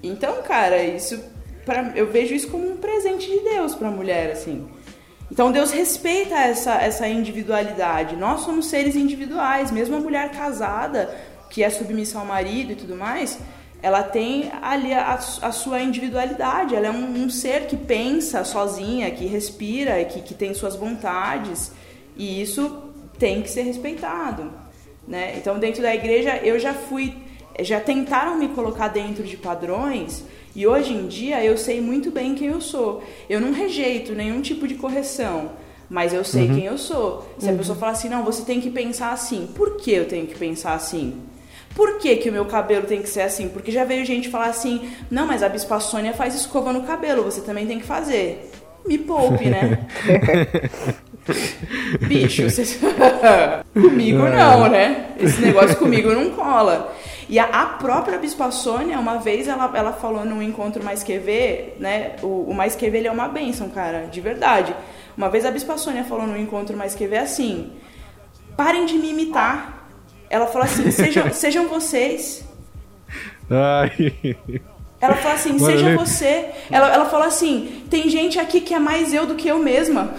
Então, 0.03 0.41
cara, 0.43 0.83
isso 0.83 1.19
pra, 1.65 1.91
eu 1.95 2.07
vejo 2.07 2.33
isso 2.33 2.47
como 2.47 2.69
um 2.69 2.77
presente 2.77 3.27
de 3.27 3.39
Deus 3.39 3.73
para 3.73 3.87
a 3.87 3.91
mulher, 3.91 4.31
assim. 4.31 4.67
Então 5.31 5.49
Deus 5.49 5.71
respeita 5.71 6.35
essa, 6.35 6.73
essa 6.73 7.07
individualidade. 7.07 8.17
Nós 8.17 8.41
somos 8.41 8.65
seres 8.65 8.97
individuais, 8.97 9.71
mesmo 9.71 9.95
a 9.95 9.99
mulher 9.99 10.29
casada, 10.31 11.09
que 11.49 11.63
é 11.63 11.69
submissa 11.69 12.19
ao 12.19 12.25
marido 12.25 12.73
e 12.73 12.75
tudo 12.75 12.97
mais, 12.97 13.39
ela 13.81 14.03
tem 14.03 14.51
ali 14.61 14.93
a, 14.93 15.13
a 15.13 15.51
sua 15.53 15.81
individualidade. 15.81 16.75
Ela 16.75 16.87
é 16.87 16.91
um, 16.91 17.23
um 17.23 17.29
ser 17.29 17.67
que 17.67 17.77
pensa 17.77 18.43
sozinha, 18.43 19.09
que 19.09 19.25
respira, 19.25 20.03
que, 20.03 20.21
que 20.21 20.33
tem 20.33 20.53
suas 20.53 20.75
vontades. 20.75 21.71
E 22.17 22.41
isso 22.41 22.91
tem 23.17 23.41
que 23.41 23.49
ser 23.49 23.61
respeitado. 23.61 24.51
Né? 25.07 25.35
Então, 25.37 25.57
dentro 25.57 25.81
da 25.81 25.95
igreja, 25.95 26.41
eu 26.43 26.59
já 26.59 26.73
fui. 26.73 27.15
Já 27.61 27.79
tentaram 27.79 28.37
me 28.37 28.49
colocar 28.49 28.89
dentro 28.89 29.23
de 29.23 29.37
padrões 29.37 30.25
e 30.55 30.67
hoje 30.67 30.93
em 30.93 31.07
dia 31.07 31.43
eu 31.43 31.57
sei 31.57 31.79
muito 31.79 32.11
bem 32.11 32.35
quem 32.35 32.47
eu 32.47 32.61
sou. 32.61 33.03
Eu 33.29 33.39
não 33.39 33.53
rejeito 33.53 34.13
nenhum 34.13 34.41
tipo 34.41 34.67
de 34.67 34.75
correção, 34.75 35.51
mas 35.89 36.13
eu 36.13 36.23
sei 36.23 36.47
quem 36.47 36.65
eu 36.65 36.77
sou. 36.77 37.27
Se 37.37 37.49
a 37.49 37.53
pessoa 37.53 37.77
falar 37.77 37.93
assim, 37.93 38.09
não, 38.09 38.23
você 38.23 38.43
tem 38.43 38.59
que 38.59 38.69
pensar 38.69 39.11
assim. 39.11 39.49
Por 39.55 39.77
que 39.77 39.91
eu 39.91 40.05
tenho 40.05 40.27
que 40.27 40.37
pensar 40.37 40.73
assim? 40.73 41.21
Por 41.75 41.99
que, 41.99 42.17
que 42.17 42.29
o 42.29 42.33
meu 42.33 42.45
cabelo 42.45 42.85
tem 42.85 43.01
que 43.01 43.09
ser 43.09 43.21
assim? 43.21 43.47
Porque 43.47 43.71
já 43.71 43.85
veio 43.85 44.05
gente 44.05 44.29
falar 44.29 44.47
assim, 44.47 44.89
não, 45.09 45.25
mas 45.25 45.41
a 45.41 45.49
Bispa 45.49 45.79
Sônia 45.79 46.13
faz 46.13 46.35
escova 46.35 46.73
no 46.73 46.83
cabelo, 46.83 47.23
você 47.23 47.41
também 47.41 47.65
tem 47.65 47.79
que 47.79 47.85
fazer. 47.85 48.51
Me 48.85 48.97
poupe, 48.97 49.45
né? 49.45 49.87
Bicho, 52.01 52.49
vocês... 52.49 52.79
comigo 53.73 54.23
não, 54.23 54.69
né? 54.69 55.11
Esse 55.19 55.41
negócio 55.41 55.77
comigo 55.77 56.11
não 56.11 56.31
cola. 56.31 56.93
E 57.31 57.39
a, 57.39 57.45
a 57.45 57.65
própria 57.65 58.17
Bispa 58.17 58.51
Sônia, 58.51 58.99
uma 58.99 59.17
vez, 59.17 59.47
ela, 59.47 59.71
ela 59.73 59.93
falou 59.93 60.25
num 60.25 60.41
encontro 60.41 60.83
Mais 60.83 61.01
Que 61.01 61.17
Ver, 61.17 61.77
né? 61.79 62.17
O, 62.21 62.49
o 62.49 62.53
Mais 62.53 62.75
Que 62.75 62.89
Ver, 62.89 62.97
ele 62.97 63.07
é 63.07 63.11
uma 63.11 63.29
bênção, 63.29 63.69
cara, 63.69 64.01
de 64.01 64.19
verdade. 64.19 64.75
Uma 65.15 65.29
vez 65.29 65.45
a 65.45 65.51
Bispa 65.51 65.77
Sônia 65.77 66.03
falou 66.03 66.27
num 66.27 66.35
encontro 66.35 66.75
Mais 66.75 66.93
Que 66.93 67.07
Ver 67.07 67.19
assim, 67.19 67.71
parem 68.57 68.85
de 68.85 68.95
me 68.95 69.11
imitar. 69.11 69.87
Ela 70.29 70.45
falou 70.47 70.65
assim, 70.65 70.91
sejam, 70.91 71.31
sejam 71.31 71.69
vocês. 71.69 72.43
Ai. 73.49 74.35
Ela 74.99 75.15
falou 75.15 75.35
assim, 75.35 75.53
Mano, 75.53 75.65
seja 75.65 75.95
você. 75.95 76.49
Ela, 76.69 76.93
ela 76.93 77.05
falou 77.05 77.25
assim, 77.25 77.85
tem 77.89 78.09
gente 78.09 78.39
aqui 78.39 78.59
que 78.59 78.73
é 78.73 78.79
mais 78.79 79.13
eu 79.13 79.25
do 79.25 79.35
que 79.35 79.47
eu 79.47 79.57
mesma. 79.57 80.13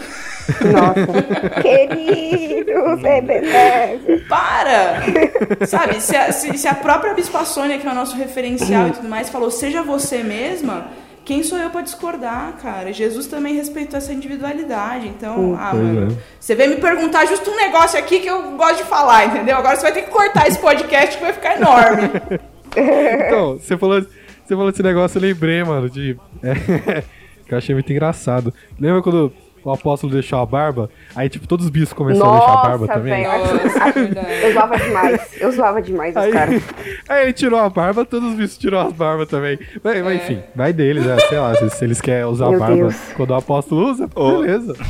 Nossa. 0.73 1.61
Querido, 1.63 2.73
Ebenezer. 3.07 4.27
Para! 4.29 5.67
Sabe, 5.67 6.01
se 6.01 6.17
a, 6.17 6.33
se, 6.33 6.59
se 6.59 6.69
a 6.69 6.75
própria 6.75 7.15
Bispa 7.15 7.45
Sônia, 7.45 7.79
que 7.79 7.87
é 7.87 7.91
o 7.91 7.95
nosso 7.95 8.17
referencial 8.17 8.89
e 8.89 8.93
tudo 8.93 9.09
mais, 9.09 9.29
falou, 9.29 9.51
seja 9.51 9.83
você 9.83 10.23
mesma, 10.23 10.89
quem 11.25 11.43
sou 11.43 11.59
eu 11.59 11.71
pra 11.71 11.83
discordar, 11.83 12.57
cara? 12.61 12.93
Jesus 12.93 13.27
também 13.27 13.55
respeitou 13.55 13.97
essa 13.97 14.13
individualididade. 14.13 15.07
Então, 15.07 15.57
ah, 15.59 15.73
mano, 15.73 16.13
é. 16.13 16.17
você 16.39 16.55
veio 16.55 16.71
me 16.71 16.77
perguntar 16.77 17.27
justo 17.27 17.51
um 17.51 17.57
negócio 17.57 17.99
aqui 17.99 18.21
que 18.21 18.29
eu 18.29 18.57
gosto 18.57 18.79
de 18.79 18.85
falar, 18.85 19.27
entendeu? 19.27 19.57
Agora 19.57 19.77
você 19.77 19.83
vai 19.83 19.93
ter 19.93 20.03
que 20.03 20.11
cortar 20.11 20.49
esse 20.49 20.59
podcast 20.59 21.17
que 21.17 21.23
vai 21.23 21.33
ficar 21.33 21.57
enorme. 21.57 22.11
Então, 22.75 23.59
você 23.59 23.77
falou, 23.77 24.01
você 24.01 24.57
falou 24.57 24.71
desse 24.71 24.83
negócio, 24.83 25.19
eu 25.19 25.23
lembrei, 25.23 25.63
mano, 25.63 25.91
de. 25.91 26.17
É, 26.43 27.03
que 27.47 27.53
eu 27.53 27.59
achei 27.59 27.75
muito 27.75 27.93
engraçado. 27.93 28.53
Lembra 28.81 29.03
quando 29.03 29.31
o 29.65 29.71
apóstolo 29.73 30.13
deixou 30.13 30.39
a 30.41 30.47
barba? 30.47 30.91
Aí, 31.15 31.29
tipo, 31.29 31.47
todos 31.47 31.67
os 31.67 31.71
bichos 31.71 31.93
começaram 31.93 32.33
a 32.35 32.39
deixar 32.39 32.53
a 32.53 32.63
barba 32.63 32.87
Nossa, 32.87 32.99
também. 32.99 33.23
velho. 33.25 33.39
Nossa. 33.39 33.99
Eu 34.43 34.53
zoava 34.53 34.79
demais. 34.79 35.21
Eu 35.41 35.53
zoava 35.53 35.83
demais 35.83 36.11
os 36.17 36.23
Aí, 36.23 36.33
caras. 36.33 36.63
aí 37.09 37.23
ele 37.25 37.33
tirou 37.33 37.59
a 37.61 37.69
barba, 37.69 38.05
todos 38.05 38.31
os 38.31 38.37
bichos 38.37 38.59
tirou 38.59 38.81
as 38.81 38.93
barbas 38.93 39.29
também. 39.29 39.59
Mas, 39.83 39.97
É. 39.97 40.03
mas, 40.03 40.23
enfim, 40.23 40.41
vai 40.55 40.73
deles, 40.73 41.05
né? 41.07 41.17
Sei 41.29 41.39
lá, 41.39 41.55
se, 41.55 41.71
se 41.71 41.85
eles 41.85 42.01
querem 42.01 42.25
usar 42.25 42.47
a 42.47 42.51
Meu 42.51 42.59
barba 42.59 42.77
Deus. 42.77 42.97
quando 43.17 43.31
o 43.31 43.35
apóstolo 43.35 43.91
usa, 43.91 44.09
Ô. 44.15 44.41
beleza. 44.41 44.75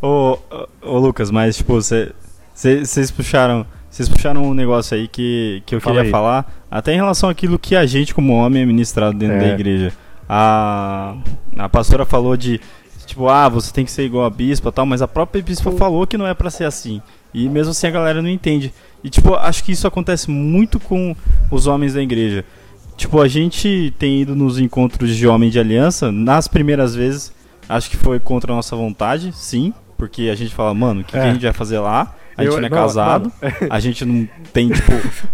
Ô, 0.00 0.36
ô, 0.82 0.98
Lucas, 0.98 1.30
mas 1.30 1.56
tipo, 1.56 1.74
vocês 1.74 3.10
puxaram. 3.10 3.64
Vocês 3.88 4.08
puxaram 4.08 4.42
um 4.42 4.54
negócio 4.54 4.96
aí 4.96 5.06
que, 5.06 5.62
que 5.66 5.74
eu 5.74 5.80
Fala 5.80 5.96
queria 5.96 6.08
aí. 6.08 6.10
falar, 6.10 6.50
até 6.70 6.94
em 6.94 6.96
relação 6.96 7.28
àquilo 7.28 7.58
que 7.58 7.76
a 7.76 7.84
gente, 7.84 8.14
como 8.14 8.32
homem, 8.32 8.62
é 8.62 8.66
ministrado 8.66 9.16
dentro 9.18 9.36
É. 9.36 9.40
da 9.40 9.48
igreja. 9.48 9.92
A, 10.34 11.14
a 11.58 11.68
pastora 11.68 12.06
falou 12.06 12.38
de, 12.38 12.58
tipo, 13.06 13.28
ah, 13.28 13.50
você 13.50 13.70
tem 13.70 13.84
que 13.84 13.90
ser 13.90 14.04
igual 14.04 14.24
a 14.24 14.30
bispa 14.30 14.72
tal, 14.72 14.86
mas 14.86 15.02
a 15.02 15.06
própria 15.08 15.42
bispa 15.42 15.70
falou 15.72 16.06
que 16.06 16.16
não 16.16 16.26
é 16.26 16.32
pra 16.32 16.48
ser 16.48 16.64
assim. 16.64 17.02
E 17.34 17.50
mesmo 17.50 17.72
assim 17.72 17.86
a 17.86 17.90
galera 17.90 18.22
não 18.22 18.30
entende. 18.30 18.72
E, 19.04 19.10
tipo, 19.10 19.34
acho 19.34 19.62
que 19.62 19.72
isso 19.72 19.86
acontece 19.86 20.30
muito 20.30 20.80
com 20.80 21.14
os 21.50 21.66
homens 21.66 21.92
da 21.92 22.02
igreja. 22.02 22.46
Tipo, 22.96 23.20
a 23.20 23.28
gente 23.28 23.92
tem 23.98 24.22
ido 24.22 24.34
nos 24.34 24.58
encontros 24.58 25.14
de 25.14 25.26
homem 25.28 25.50
de 25.50 25.58
aliança, 25.60 26.10
nas 26.10 26.48
primeiras 26.48 26.94
vezes, 26.94 27.30
acho 27.68 27.90
que 27.90 27.96
foi 27.98 28.18
contra 28.18 28.52
a 28.52 28.56
nossa 28.56 28.74
vontade, 28.74 29.32
sim, 29.34 29.74
porque 29.98 30.30
a 30.30 30.34
gente 30.34 30.54
fala, 30.54 30.72
mano, 30.72 31.02
o 31.02 31.04
que, 31.04 31.12
que 31.12 31.18
É. 31.18 31.22
a 31.28 31.32
gente 31.32 31.42
vai 31.42 31.52
fazer 31.52 31.78
lá? 31.78 32.14
A 32.36 32.44
gente 32.44 32.54
Eu- 32.54 32.60
não 32.60 32.66
é 32.66 32.70
não, 32.70 32.76
casado, 32.78 33.32
a 33.68 33.80
gente 33.80 34.04
não 34.04 34.28
tem, 34.52 34.68
tipo, 34.70 34.92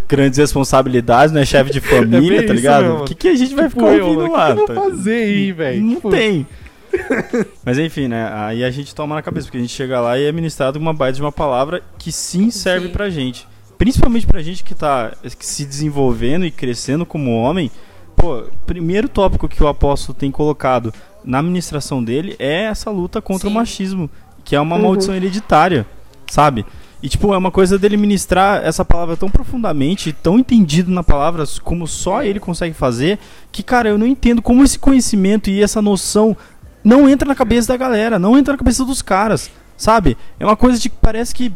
grandes 0.09 0.39
responsabilidades, 0.39 1.33
não 1.33 1.41
é 1.41 1.45
chefe 1.45 1.71
de 1.73 1.81
família, 1.83 2.41
É 2.41 2.43
tá 2.43 2.53
ligado? 2.53 3.03
O 3.03 3.05
que, 3.05 3.15
que 3.15 3.29
a 3.29 3.35
gente 3.37 3.55
vai 3.55 3.69
Tipo, 3.69 3.81
ficar 3.81 3.93
eu, 3.97 4.05
ouvindo 4.07 4.23
mano, 4.23 4.33
lá? 4.33 4.51
O 4.51 4.55
que 4.57 4.61
eu 4.63 4.67
tá? 4.67 4.75
vou 4.75 4.91
fazer 4.91 5.15
aí, 5.23 5.53
velho? 5.53 5.83
Não 5.85 5.95
Tipo, 5.97 6.11
tem. 6.11 6.47
Mas 7.65 7.79
enfim, 7.79 8.09
né? 8.09 8.31
Aí 8.33 8.65
a 8.65 8.71
gente 8.71 8.95
toma 8.95 9.15
na 9.15 9.23
cabeça, 9.23 9.47
porque 9.47 9.59
a 9.59 9.61
gente 9.61 9.73
chega 9.73 10.01
lá 10.01 10.19
e 10.19 10.25
é 10.25 10.33
ministrado 10.33 10.79
uma 10.79 10.93
baita 10.95 11.17
de 11.17 11.23
uma 11.23 11.31
palavra 11.33 11.83
que 11.99 12.11
sim 12.11 12.51
serve 12.51 12.87
Sim. 12.87 12.93
pra 12.93 13.11
gente. 13.11 13.47
principalmente 13.77 14.27
pra 14.27 14.43
gente 14.43 14.65
que 14.65 14.75
tá 14.75 15.13
se 15.39 15.65
desenvolvendo 15.65 16.45
e 16.45 16.51
crescendo 16.51 17.07
como 17.07 17.37
homem, 17.37 17.71
pô, 18.17 18.43
primeiro 18.67 19.09
tópico 19.09 19.47
que 19.49 19.63
o 19.63 19.69
apóstolo 19.69 20.19
tem 20.19 20.31
colocado 20.33 20.93
na 21.25 21.41
ministração 21.43 22.03
dele 22.03 22.35
é 22.41 22.65
essa 22.65 22.91
luta 22.91 23.21
contra 23.23 23.49
Sim. 23.49 23.55
o 23.55 23.57
machismo, 23.57 24.11
que 24.45 24.57
é 24.57 24.61
uma 24.61 24.77
maldição 24.79 25.15
hereditária, 25.15 25.87
sabe? 26.27 26.65
E 27.03 27.09
tipo, 27.09 27.33
é 27.33 27.39
uma 27.39 27.51
coisa 27.51 27.79
dele 27.79 27.97
ministrar 27.97 28.65
essa 28.65 28.85
palavra 28.85 29.17
tão 29.17 29.29
profundamente, 29.31 30.13
tão 30.13 30.39
entendido 30.39 30.91
na 30.91 31.05
palavra 31.05 31.45
como 31.63 31.87
só 31.87 32.23
ele 32.25 32.41
consegue 32.41 32.75
fazer, 32.75 33.19
que 33.53 33.63
cara, 33.63 33.89
eu 33.89 33.97
não 33.99 34.07
entendo 34.07 34.43
como 34.43 34.65
esse 34.65 34.79
conhecimento 34.79 35.49
e 35.49 35.63
essa 35.63 35.81
noção 35.81 36.37
não 36.83 37.09
entra 37.09 37.29
na 37.29 37.35
cabeça 37.35 37.69
da 37.69 37.77
galera, 37.77 38.19
não 38.19 38.37
entra 38.37 38.55
na 38.55 38.59
cabeça 38.59 38.85
dos 38.85 39.01
caras, 39.01 39.49
sabe? 39.77 40.17
É 40.41 40.45
uma 40.45 40.57
coisa 40.57 40.79
de 40.79 40.89
que 40.89 40.97
parece 41.01 41.33
que 41.35 41.53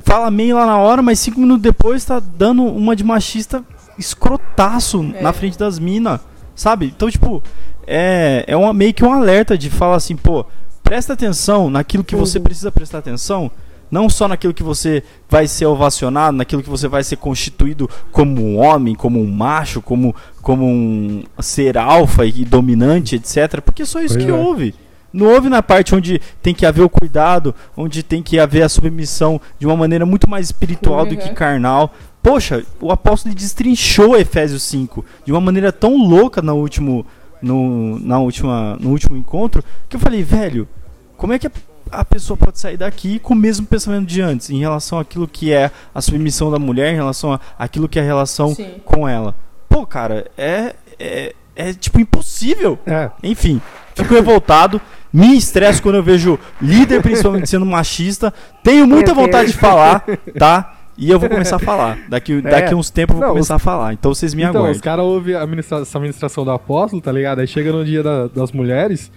fala 0.00 0.30
meio 0.30 0.56
lá 0.56 0.66
na 0.66 0.76
hora, 0.76 1.00
mas 1.00 1.18
cinco 1.18 1.40
minutos 1.40 1.62
depois 1.62 2.04
tá 2.04 2.20
dando 2.20 2.64
uma 2.64 2.94
de 2.94 3.04
machista 3.04 3.64
escrotaço 3.98 5.12
É. 5.14 5.22
na 5.22 5.32
frente 5.32 5.58
das 5.58 5.78
minas, 5.78 6.20
sabe? 6.54 6.92
Então, 6.94 7.10
tipo, 7.10 7.42
é, 7.86 8.44
é 8.46 8.56
uma, 8.56 8.72
meio 8.72 8.92
que 8.92 9.04
um 9.04 9.12
alerta 9.12 9.56
de 9.56 9.70
falar 9.70 9.96
assim, 9.96 10.16
pô, 10.16 10.44
presta 10.82 11.12
atenção 11.12 11.70
naquilo 11.70 12.04
que 12.04 12.16
você 12.16 12.38
precisa 12.40 12.70
prestar 12.72 12.98
atenção, 12.98 13.50
não 13.90 14.08
só 14.08 14.26
naquilo 14.28 14.54
que 14.54 14.62
você 14.62 15.02
vai 15.28 15.46
ser 15.46 15.66
ovacionado, 15.66 16.36
naquilo 16.36 16.62
que 16.62 16.68
você 16.70 16.88
vai 16.88 17.04
ser 17.04 17.16
constituído 17.16 17.88
como 18.10 18.42
um 18.42 18.58
homem, 18.58 18.94
como 18.94 19.20
um 19.20 19.30
macho, 19.30 19.80
como, 19.80 20.14
como 20.42 20.66
um 20.66 21.22
ser 21.40 21.78
alfa 21.78 22.24
e 22.26 22.44
dominante, 22.44 23.16
etc. 23.16 23.60
Porque 23.60 23.82
é 23.82 23.86
só 23.86 24.00
isso 24.00 24.14
Pois 24.14 24.24
que 24.24 24.30
é. 24.30 24.34
houve. 24.34 24.74
Não 25.12 25.26
houve 25.26 25.48
na 25.48 25.62
parte 25.62 25.94
onde 25.94 26.20
tem 26.42 26.52
que 26.52 26.66
haver 26.66 26.82
o 26.82 26.88
cuidado, 26.90 27.54
onde 27.76 28.02
tem 28.02 28.20
que 28.20 28.38
haver 28.40 28.62
a 28.62 28.68
submissão 28.68 29.40
de 29.60 29.66
uma 29.66 29.76
maneira 29.76 30.04
muito 30.04 30.28
mais 30.28 30.46
espiritual 30.46 31.06
do 31.06 31.16
que 31.16 31.28
Uhum. 31.28 31.34
carnal. 31.34 31.94
Poxa, 32.20 32.64
o 32.80 32.90
apóstolo 32.90 33.32
destrinchou 33.32 34.16
Efésios 34.16 34.64
5 34.64 35.04
de 35.24 35.30
uma 35.30 35.40
maneira 35.40 35.70
tão 35.70 35.96
louca 35.96 36.42
no 36.42 36.56
último, 36.56 37.06
no, 37.40 37.98
na 38.00 38.18
última, 38.18 38.76
no 38.80 38.90
último 38.90 39.16
encontro 39.16 39.62
que 39.88 39.94
eu 39.94 40.00
falei, 40.00 40.24
velho, 40.24 40.66
como 41.16 41.32
é 41.32 41.38
que 41.38 41.46
a, 41.46 41.50
a 41.90 42.04
pessoa 42.04 42.36
pode 42.36 42.58
sair 42.58 42.76
daqui 42.76 43.18
com 43.18 43.34
o 43.34 43.36
mesmo 43.36 43.66
pensamento 43.66 44.06
de 44.06 44.20
antes 44.20 44.50
em 44.50 44.58
relação 44.58 44.98
àquilo 44.98 45.26
que 45.28 45.52
é 45.52 45.70
a 45.94 46.00
submissão 46.00 46.50
da 46.50 46.58
mulher, 46.58 46.92
em 46.92 46.96
relação 46.96 47.38
àquilo 47.58 47.88
que 47.88 47.98
é 47.98 48.02
a 48.02 48.04
relação 48.04 48.54
Sim. 48.54 48.74
com 48.84 49.08
ela? 49.08 49.34
Pô, 49.68 49.86
cara, 49.86 50.26
é, 50.36 50.74
é, 50.98 51.34
é 51.56 51.72
tipo 51.72 52.00
impossível. 52.00 52.78
É, 52.86 53.10
Enfim, 53.22 53.60
fico 53.94 54.14
revoltado. 54.14 54.80
Me 55.12 55.36
estresso 55.36 55.80
quando 55.80 55.94
eu 55.94 56.02
vejo 56.02 56.38
líder, 56.60 57.00
principalmente 57.00 57.48
sendo 57.48 57.64
machista. 57.64 58.34
Tenho 58.64 58.86
muita 58.86 59.14
vontade 59.14 59.52
de 59.52 59.56
falar, 59.56 60.04
tá? 60.36 60.74
E 60.98 61.08
eu 61.08 61.20
vou 61.20 61.28
começar 61.30 61.56
a 61.56 61.58
falar. 61.60 61.98
Daqui, 62.08 62.40
daqui 62.42 62.74
uns 62.74 62.90
tempos 62.90 63.14
eu 63.14 63.18
vou 63.20 63.26
Não, 63.28 63.34
começar 63.34 63.54
a 63.54 63.58
falar. 63.60 63.92
Então 63.92 64.12
vocês 64.12 64.34
me 64.34 64.42
então, 64.42 64.56
aguardem. 64.56 64.72
os 64.74 64.80
caras 64.80 65.04
ouvem 65.04 65.34
essa 65.80 66.00
ministração 66.00 66.44
do 66.44 66.50
apóstolo, 66.50 67.00
tá 67.00 67.12
ligado? 67.12 67.38
Aí 67.40 67.46
chega 67.46 67.70
no 67.72 67.84
dia 67.84 68.02
da- 68.02 68.26
das 68.26 68.50
mulheres, 68.50 69.10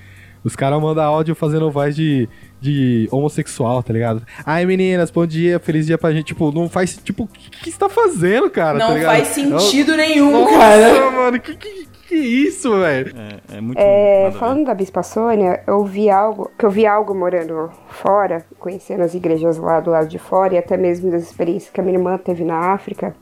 os 0.47 0.55
caras 0.55 0.81
mandam 0.81 1.03
áudio 1.03 1.35
fazendo 1.35 1.69
voz 1.69 1.93
de, 1.93 2.27
de 2.61 3.07
homossexual, 3.11 3.83
tá 3.83 3.91
ligado? 3.91 4.23
Ai, 4.45 4.65
meninas, 4.65 5.11
bom 5.11 5.25
dia, 5.25 5.59
feliz 5.59 5.85
dia 5.85 5.97
pra 5.97 6.13
gente. 6.13 6.27
Tipo, 6.27 6.53
não 6.53 6.69
faz. 6.69 6.97
Tipo, 7.03 7.23
o 7.23 7.27
que, 7.27 7.49
que 7.49 7.69
você 7.71 7.77
tá 7.77 7.89
fazendo, 7.89 8.49
cara? 8.49 8.79
tá 8.79 8.87
Não 8.87 8.95
ligado? 8.95 9.13
faz 9.13 9.27
sentido 9.27 9.95
nenhum, 9.97 10.31
Nossa, 10.31 10.57
cara. 10.57 11.11
mano, 11.11 11.39
que, 11.39 11.53
que, 11.55 11.85
que 12.07 12.15
isso, 12.15 12.71
velho? 12.79 13.13
É, 13.51 13.57
é 13.57 13.61
muito. 13.61 13.77
É, 13.77 14.31
falando 14.39 14.63
da 14.65 14.73
Bispa 14.73 15.03
Sônia, 15.03 15.61
eu 15.67 15.83
vi 15.83 16.09
algo, 16.09 16.49
que 16.57 16.65
eu 16.65 16.69
vi 16.69 16.87
algo 16.87 17.13
morando 17.13 17.69
fora, 17.89 18.45
conhecendo 18.57 19.03
as 19.03 19.13
igrejas 19.13 19.57
lá 19.57 19.81
do 19.81 19.91
lado 19.91 20.07
de 20.07 20.17
fora 20.17 20.55
e 20.55 20.57
até 20.57 20.77
mesmo 20.77 21.11
das 21.11 21.23
experiências 21.23 21.69
que 21.71 21.81
a 21.81 21.83
minha 21.83 21.97
irmã 21.97 22.17
teve 22.17 22.45
na 22.45 22.71
África. 22.71 23.13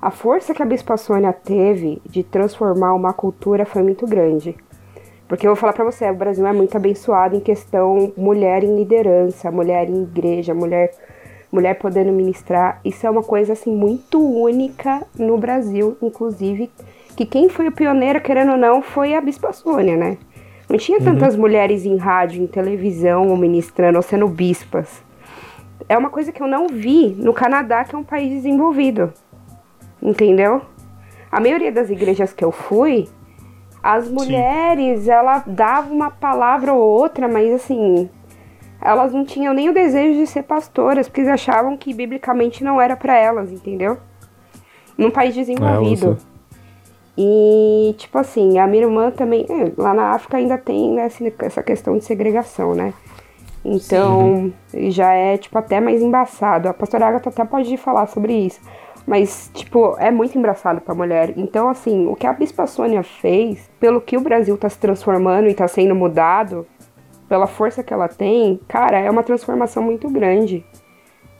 A 0.00 0.10
força 0.12 0.54
que 0.54 0.62
a 0.62 0.66
Bispa 0.66 0.96
Sônia 0.96 1.32
teve 1.32 2.00
de 2.08 2.22
transformar 2.22 2.94
uma 2.94 3.12
cultura 3.12 3.66
foi 3.66 3.82
muito 3.82 4.06
grande. 4.06 4.56
Porque 5.30 5.46
eu 5.46 5.50
vou 5.50 5.56
falar 5.56 5.72
pra 5.72 5.84
você, 5.84 6.10
o 6.10 6.14
Brasil 6.14 6.44
é 6.44 6.52
muito 6.52 6.76
abençoado 6.76 7.36
em 7.36 7.40
questão 7.40 8.12
mulher 8.16 8.64
em 8.64 8.74
liderança, 8.74 9.48
mulher 9.48 9.88
em 9.88 10.02
igreja, 10.02 10.52
mulher 10.52 10.90
mulher 11.52 11.78
podendo 11.78 12.10
ministrar. 12.10 12.80
Isso 12.84 13.06
é 13.06 13.10
uma 13.10 13.22
coisa 13.22 13.52
assim 13.52 13.72
muito 13.72 14.20
única 14.20 15.06
no 15.16 15.38
Brasil, 15.38 15.96
inclusive, 16.02 16.68
que 17.16 17.24
quem 17.24 17.48
foi 17.48 17.68
o 17.68 17.72
pioneiro, 17.72 18.20
querendo 18.20 18.50
ou 18.50 18.56
não, 18.56 18.82
foi 18.82 19.14
a 19.14 19.20
Bispa 19.20 19.52
Sônia, 19.52 19.96
né? 19.96 20.18
Não 20.68 20.76
tinha 20.76 21.00
tantas 21.00 21.36
mulheres 21.36 21.84
em 21.84 21.96
rádio, 21.96 22.42
em 22.42 22.48
televisão, 22.48 23.28
ou 23.28 23.36
ministrando, 23.36 23.98
ou 23.98 24.02
sendo 24.02 24.26
bispas. 24.26 25.00
É 25.88 25.96
uma 25.96 26.10
coisa 26.10 26.32
que 26.32 26.42
eu 26.42 26.48
não 26.48 26.66
vi 26.66 27.14
no 27.16 27.32
Canadá, 27.32 27.84
que 27.84 27.94
é 27.94 27.98
um 27.98 28.04
país 28.04 28.30
desenvolvido. 28.30 29.12
Entendeu? 30.02 30.62
A 31.30 31.38
maioria 31.38 31.70
das 31.70 31.88
igrejas 31.88 32.32
que 32.32 32.44
eu 32.44 32.50
fui, 32.50 33.08
as 33.82 34.08
mulheres, 34.08 35.08
ela 35.08 35.42
dava 35.46 35.92
uma 35.92 36.10
palavra 36.10 36.72
ou 36.72 36.80
outra, 36.80 37.28
mas 37.28 37.52
assim, 37.52 38.08
elas 38.80 39.12
não 39.12 39.24
tinham 39.24 39.54
nem 39.54 39.68
o 39.68 39.74
desejo 39.74 40.18
de 40.18 40.26
ser 40.26 40.42
pastoras, 40.42 41.08
porque 41.08 41.20
eles 41.20 41.32
achavam 41.32 41.76
que 41.76 41.92
biblicamente 41.92 42.64
não 42.64 42.80
era 42.80 42.96
pra 42.96 43.16
elas, 43.16 43.50
entendeu? 43.50 43.98
Num 44.96 45.10
país 45.10 45.34
desenvolvido. 45.34 46.18
É, 46.26 46.30
e, 47.16 47.94
tipo 47.98 48.16
assim, 48.18 48.58
a 48.58 48.66
minha 48.66 48.84
irmã 48.84 49.10
também, 49.10 49.44
é, 49.48 49.72
lá 49.76 49.92
na 49.92 50.12
África 50.12 50.38
ainda 50.38 50.56
tem 50.56 50.92
né, 50.92 51.08
essa 51.40 51.62
questão 51.62 51.98
de 51.98 52.04
segregação, 52.04 52.74
né? 52.74 52.94
Então, 53.62 54.50
já 54.72 55.12
é, 55.12 55.36
tipo, 55.36 55.58
até 55.58 55.80
mais 55.80 56.00
embaçado. 56.00 56.68
A 56.68 56.72
pastora 56.72 57.08
Agatha 57.08 57.28
até 57.28 57.44
pode 57.44 57.76
falar 57.76 58.06
sobre 58.06 58.32
isso. 58.32 58.60
Mas, 59.10 59.50
tipo, 59.52 59.96
é 59.98 60.08
muito 60.08 60.38
embaçado 60.38 60.80
pra 60.80 60.94
mulher. 60.94 61.34
Então, 61.36 61.68
assim, 61.68 62.06
o 62.06 62.14
que 62.14 62.28
a 62.28 62.32
Bispa 62.32 62.64
Sônia 62.64 63.02
fez, 63.02 63.68
pelo 63.80 64.00
que 64.00 64.16
o 64.16 64.20
Brasil 64.20 64.56
tá 64.56 64.68
se 64.68 64.78
transformando 64.78 65.48
e 65.48 65.54
tá 65.54 65.66
sendo 65.66 65.96
mudado, 65.96 66.64
pela 67.28 67.48
força 67.48 67.82
que 67.82 67.92
ela 67.92 68.06
tem, 68.06 68.60
cara, 68.68 69.00
é 69.00 69.10
uma 69.10 69.24
transformação 69.24 69.82
muito 69.82 70.08
grande. 70.08 70.64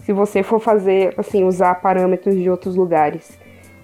Se 0.01 0.12
você 0.12 0.43
for 0.43 0.59
fazer, 0.59 1.14
assim, 1.16 1.45
usar 1.45 1.77
parâmetros 1.77 2.35
de 2.35 2.51
outros 2.51 2.75
lugares. 2.75 3.39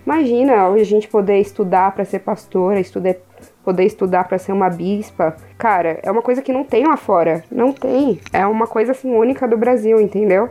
Imagina 0.04 0.66
a 0.66 0.82
gente 0.82 1.06
poder 1.06 1.38
estudar 1.38 1.92
pra 1.94 2.04
ser 2.04 2.18
pastora, 2.18 2.80
estudar, 2.80 3.14
poder 3.64 3.84
estudar 3.84 4.26
pra 4.26 4.36
ser 4.36 4.50
uma 4.50 4.68
bispa. 4.68 5.36
Cara, 5.56 6.00
é 6.02 6.10
uma 6.10 6.22
coisa 6.22 6.42
que 6.42 6.52
não 6.52 6.64
tem 6.64 6.88
lá 6.88 6.96
fora. 6.96 7.44
Não 7.52 7.72
tem. 7.72 8.18
É 8.32 8.44
uma 8.48 8.66
coisa 8.66 8.90
assim 8.90 9.14
única 9.14 9.46
do 9.46 9.56
Brasil, 9.56 10.00
entendeu? 10.00 10.48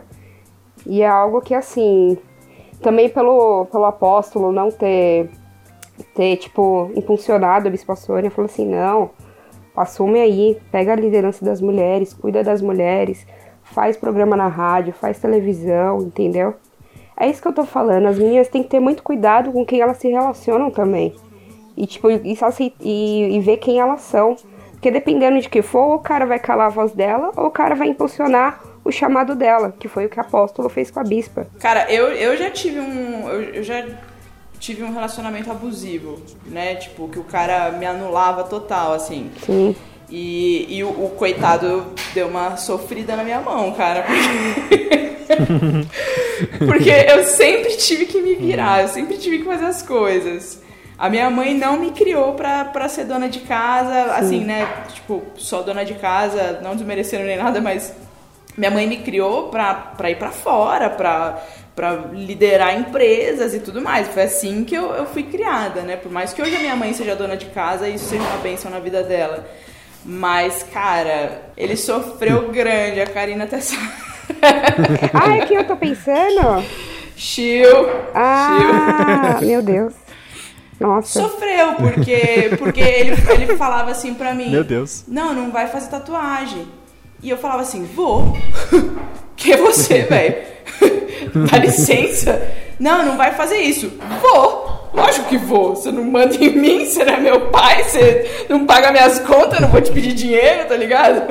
E 0.86 1.02
é 1.02 1.08
algo 1.08 1.42
que 1.42 1.54
assim, 1.54 2.16
também 2.80 3.08
pelo, 3.08 3.66
pelo 3.66 3.84
apóstolo 3.84 4.52
não 4.52 4.70
ter 4.70 5.30
ter 6.14 6.36
tipo 6.36 6.90
impulsionado 6.94 7.68
a 7.68 7.70
bispa 7.70 7.96
Sônia, 7.96 8.30
falou 8.30 8.46
assim: 8.46 8.66
"Não, 8.66 9.10
assume 9.76 10.20
aí, 10.20 10.58
pega 10.70 10.92
a 10.92 10.96
liderança 10.96 11.44
das 11.44 11.60
mulheres, 11.60 12.12
cuida 12.12 12.42
das 12.44 12.60
mulheres, 12.60 13.26
faz 13.62 13.96
programa 13.96 14.36
na 14.36 14.48
rádio, 14.48 14.92
faz 14.92 15.18
televisão, 15.18 16.02
entendeu? 16.02 16.54
É 17.16 17.28
isso 17.28 17.40
que 17.40 17.48
eu 17.48 17.52
tô 17.52 17.64
falando. 17.64 18.06
As 18.06 18.18
meninas 18.18 18.48
têm 18.48 18.62
que 18.62 18.68
ter 18.68 18.80
muito 18.80 19.02
cuidado 19.02 19.50
com 19.50 19.64
quem 19.64 19.80
elas 19.80 19.96
se 19.96 20.08
relacionam 20.08 20.70
também. 20.70 21.14
E, 21.76 21.86
tipo, 21.86 22.10
e, 22.10 22.36
e, 22.80 23.36
e 23.36 23.40
ver 23.40 23.56
quem 23.56 23.80
elas 23.80 24.02
são. 24.02 24.36
Porque 24.72 24.90
dependendo 24.90 25.40
de 25.40 25.48
que 25.48 25.62
for, 25.62 25.80
ou 25.80 25.94
o 25.94 25.98
cara 25.98 26.26
vai 26.26 26.38
calar 26.38 26.66
a 26.66 26.70
voz 26.70 26.92
dela, 26.92 27.32
ou 27.36 27.46
o 27.46 27.50
cara 27.50 27.74
vai 27.74 27.88
impulsionar 27.88 28.62
o 28.86 28.92
chamado 28.92 29.34
dela, 29.34 29.74
que 29.78 29.88
foi 29.88 30.06
o 30.06 30.08
que 30.08 30.18
o 30.18 30.20
apóstolo 30.20 30.68
fez 30.68 30.90
com 30.90 31.00
a 31.00 31.04
bispa. 31.04 31.46
Cara, 31.58 31.90
eu, 31.92 32.08
eu 32.08 32.36
já 32.36 32.50
tive 32.50 32.78
um. 32.78 33.28
Eu, 33.28 33.42
eu 33.42 33.62
já 33.62 33.84
tive 34.58 34.82
um 34.82 34.92
relacionamento 34.92 35.50
abusivo, 35.50 36.20
né? 36.46 36.76
Tipo, 36.76 37.08
que 37.08 37.18
o 37.18 37.24
cara 37.24 37.72
me 37.72 37.84
anulava 37.84 38.44
total, 38.44 38.92
assim. 38.92 39.30
Sim. 39.44 39.74
E, 40.08 40.66
e 40.76 40.84
o, 40.84 40.88
o 40.88 41.10
coitado 41.10 41.86
deu 42.14 42.28
uma 42.28 42.56
sofrida 42.56 43.16
na 43.16 43.24
minha 43.24 43.40
mão, 43.40 43.72
cara. 43.72 44.04
Porque 46.58 46.90
eu 47.10 47.24
sempre 47.24 47.76
tive 47.76 48.06
que 48.06 48.20
me 48.20 48.36
virar, 48.36 48.82
eu 48.82 48.88
sempre 48.88 49.18
tive 49.18 49.38
que 49.38 49.44
fazer 49.44 49.64
as 49.64 49.82
coisas. 49.82 50.62
A 50.98 51.10
minha 51.10 51.28
mãe 51.28 51.54
não 51.54 51.78
me 51.78 51.90
criou 51.90 52.32
pra, 52.34 52.64
pra 52.64 52.88
ser 52.88 53.04
dona 53.04 53.28
de 53.28 53.40
casa, 53.40 54.14
assim, 54.14 54.44
né? 54.44 54.66
Tipo, 54.94 55.22
só 55.34 55.60
dona 55.60 55.84
de 55.84 55.94
casa, 55.94 56.60
não 56.62 56.74
desmerecendo 56.74 57.24
nem 57.24 57.36
nada, 57.36 57.60
mas 57.60 57.92
minha 58.56 58.70
mãe 58.70 58.86
me 58.86 58.98
criou 58.98 59.48
pra, 59.48 59.74
pra 59.74 60.10
ir 60.10 60.16
pra 60.16 60.30
fora, 60.30 60.88
pra, 60.88 61.42
pra 61.74 61.92
liderar 62.12 62.78
empresas 62.78 63.54
e 63.54 63.60
tudo 63.60 63.82
mais. 63.82 64.08
Foi 64.08 64.22
assim 64.22 64.64
que 64.64 64.74
eu, 64.74 64.92
eu 64.92 65.06
fui 65.06 65.24
criada, 65.24 65.82
né? 65.82 65.96
Por 65.96 66.10
mais 66.10 66.32
que 66.32 66.40
hoje 66.40 66.56
a 66.56 66.60
minha 66.60 66.76
mãe 66.76 66.92
seja 66.92 67.14
dona 67.14 67.36
de 67.36 67.46
casa, 67.46 67.88
isso 67.88 68.06
seja 68.06 68.22
uma 68.22 68.38
bênção 68.38 68.70
na 68.70 68.78
vida 68.78 69.02
dela. 69.02 69.46
Mas, 70.04 70.62
cara, 70.62 71.50
ele 71.56 71.76
sofreu 71.76 72.48
grande, 72.52 73.00
a 73.00 73.06
Karina 73.06 73.44
até 73.44 73.60
sabe. 73.60 74.06
Ah, 75.12 75.36
é 75.36 75.46
que 75.46 75.54
eu 75.54 75.64
tô 75.64 75.76
pensando? 75.76 76.64
Chill. 77.16 77.88
Ah, 78.14 79.38
meu 79.40 79.62
Deus. 79.62 79.94
Nossa. 80.78 81.22
Sofreu, 81.22 81.74
porque, 81.74 82.56
porque 82.58 82.80
ele, 82.80 83.16
ele 83.30 83.56
falava 83.56 83.90
assim 83.90 84.14
pra 84.14 84.34
mim: 84.34 84.50
Meu 84.50 84.62
Deus. 84.64 85.04
Não, 85.08 85.32
não 85.32 85.50
vai 85.50 85.68
fazer 85.68 85.88
tatuagem. 85.88 86.66
E 87.22 87.30
eu 87.30 87.36
falava 87.38 87.62
assim: 87.62 87.84
Vou. 87.84 88.36
Que 89.36 89.52
é 89.52 89.56
você, 89.58 90.00
velho? 90.08 90.34
Dá 91.50 91.58
licença. 91.58 92.40
Não, 92.80 93.04
não 93.04 93.16
vai 93.18 93.32
fazer 93.32 93.58
isso. 93.58 93.92
Vou. 94.22 94.88
Lógico 94.94 95.28
que 95.28 95.36
vou. 95.36 95.76
Você 95.76 95.92
não 95.92 96.02
manda 96.04 96.34
em 96.36 96.56
mim, 96.56 96.86
você 96.86 97.04
não 97.04 97.12
é 97.14 97.20
meu 97.20 97.40
pai, 97.50 97.84
você 97.84 98.46
não 98.48 98.64
paga 98.64 98.90
minhas 98.92 99.18
contas, 99.18 99.56
eu 99.56 99.60
não 99.60 99.68
vou 99.68 99.82
te 99.82 99.92
pedir 99.92 100.14
dinheiro, 100.14 100.66
tá 100.66 100.74
ligado? 100.74 101.22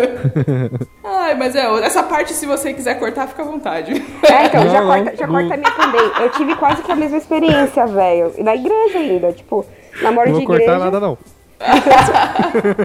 Ai, 1.03 1.33
mas 1.33 1.55
é, 1.55 1.65
essa 1.83 2.03
parte, 2.03 2.31
se 2.33 2.45
você 2.45 2.73
quiser 2.75 2.99
cortar, 2.99 3.27
fica 3.27 3.41
à 3.41 3.45
vontade. 3.45 3.91
É, 4.21 4.45
então, 4.45 4.69
já, 4.69 4.81
Não, 4.81 4.87
corta, 4.87 5.09
não, 5.11 5.17
já 5.17 5.27
não. 5.27 5.33
corta 5.33 5.53
a 5.55 5.57
minha 5.57 5.71
também. 5.71 6.11
Eu 6.21 6.29
tive 6.29 6.55
quase 6.57 6.83
que 6.83 6.91
a 6.91 6.95
mesma 6.95 7.17
experiência, 7.17 7.87
velho. 7.87 8.33
E 8.37 8.43
na 8.43 8.55
igreja 8.55 8.99
ainda, 8.99 9.31
tipo, 9.33 9.65
namoro 9.99 10.29
Não 10.29 10.39
de 10.39 10.45
vou 10.45 10.55
igreja. 10.55 10.71
cortar 10.73 10.85
nada, 10.85 10.99
não. 10.99 11.17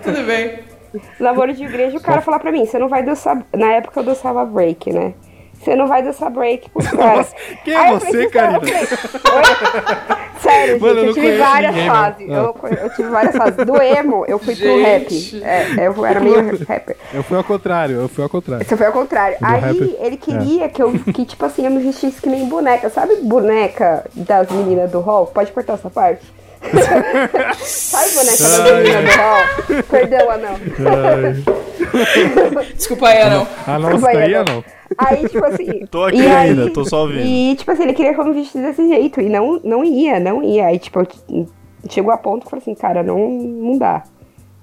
Tudo 0.02 0.26
bem. 0.26 0.60
Namoro 1.18 1.52
de 1.52 1.64
igreja, 1.64 1.96
o 1.96 2.00
cara 2.00 2.20
falar 2.20 2.38
pra 2.38 2.52
mim, 2.52 2.66
você 2.66 2.78
não 2.78 2.88
vai 2.88 3.02
dançar. 3.02 3.42
Na 3.54 3.72
época 3.72 4.00
eu 4.00 4.04
dançava 4.04 4.44
break, 4.44 4.92
né? 4.92 5.14
Você 5.54 5.76
não 5.76 5.86
vai 5.86 6.02
dançar 6.02 6.30
break 6.30 6.70
pros 6.70 6.88
caras. 6.88 7.34
Quem 7.64 7.74
é 7.74 7.92
você, 7.92 8.28
Karina? 8.28 8.60
Sério, 10.40 10.80
Mano, 10.80 11.00
eu 11.00 11.06
gente, 11.08 11.18
eu 11.18 11.24
tive 11.24 11.36
várias 11.36 11.74
ninguém, 11.74 11.90
fases. 11.90 12.28
Eu, 12.28 12.56
eu 12.82 12.90
tive 12.94 13.08
várias 13.10 13.36
fases. 13.36 13.66
Do 13.66 13.82
emo, 13.82 14.24
eu 14.26 14.38
fui 14.38 14.56
pro 14.56 14.80
rap. 14.80 15.10
Gente. 15.10 15.44
É, 15.44 15.86
eu 15.86 16.06
era 16.06 16.18
meio 16.18 16.58
rapper. 16.66 16.96
Eu 17.12 17.22
fui 17.22 17.36
ao 17.36 17.44
contrário, 17.44 17.96
eu 17.96 18.08
fui 18.08 18.24
ao 18.24 18.30
contrário. 18.30 18.66
Você 18.66 18.74
foi 18.74 18.86
ao 18.86 18.92
contrário. 18.92 19.38
Do 19.38 19.44
Aí 19.44 19.60
rapper. 19.60 19.96
ele 20.00 20.16
queria 20.16 20.68
que 20.70 20.82
eu, 20.82 20.92
que 20.92 21.26
tipo 21.26 21.44
assim, 21.44 21.66
eu 21.66 21.70
me 21.70 21.82
vestisse 21.82 22.22
que 22.22 22.28
nem 22.30 22.48
boneca. 22.48 22.88
Sabe 22.88 23.16
boneca 23.16 24.06
das 24.14 24.50
meninas 24.50 24.90
do 24.90 25.00
hall? 25.00 25.26
Pode 25.26 25.52
cortar 25.52 25.74
essa 25.74 25.90
parte? 25.90 26.24
Sabe 26.62 28.10
boneca 28.14 28.36
das 28.36 28.60
Ai, 28.60 28.82
meninas 28.82 29.04
do 29.04 29.20
hall? 29.20 29.82
Perdão, 29.90 30.30
Anão. 30.30 30.54
Desculpa 32.74 33.08
aí, 33.08 33.30
não. 33.30 33.46
Ah, 33.66 33.78
não, 33.78 33.88
Desculpa 33.90 34.10
isso 34.12 34.18
aí, 34.20 34.34
Anão. 34.34 34.54
não. 34.56 34.64
Aí, 34.98 35.28
tipo 35.28 35.44
assim. 35.44 35.86
Tô 35.90 36.04
aqui 36.04 36.18
e 36.18 36.26
aí- 36.26 36.50
ainda, 36.50 36.70
tô 36.70 36.84
só 36.84 37.02
ouvindo. 37.02 37.22
E, 37.24 37.54
tipo 37.56 37.70
assim, 37.70 37.84
ele 37.84 37.92
queria 37.94 38.12
que 38.14 38.20
eu 38.20 38.24
me 38.24 38.32
vestisse 38.34 38.58
desse 38.60 38.86
jeito. 38.88 39.20
E 39.20 39.28
não, 39.28 39.60
não 39.64 39.84
ia, 39.84 40.18
não 40.20 40.42
ia. 40.42 40.66
Aí, 40.66 40.78
tipo, 40.78 41.00
chegou 41.88 42.12
a 42.12 42.18
ponto 42.18 42.40
que 42.40 42.46
eu 42.46 42.50
falei 42.50 42.62
assim, 42.62 42.74
cara, 42.74 43.02
não, 43.02 43.28
não 43.28 43.78
dá. 43.78 44.02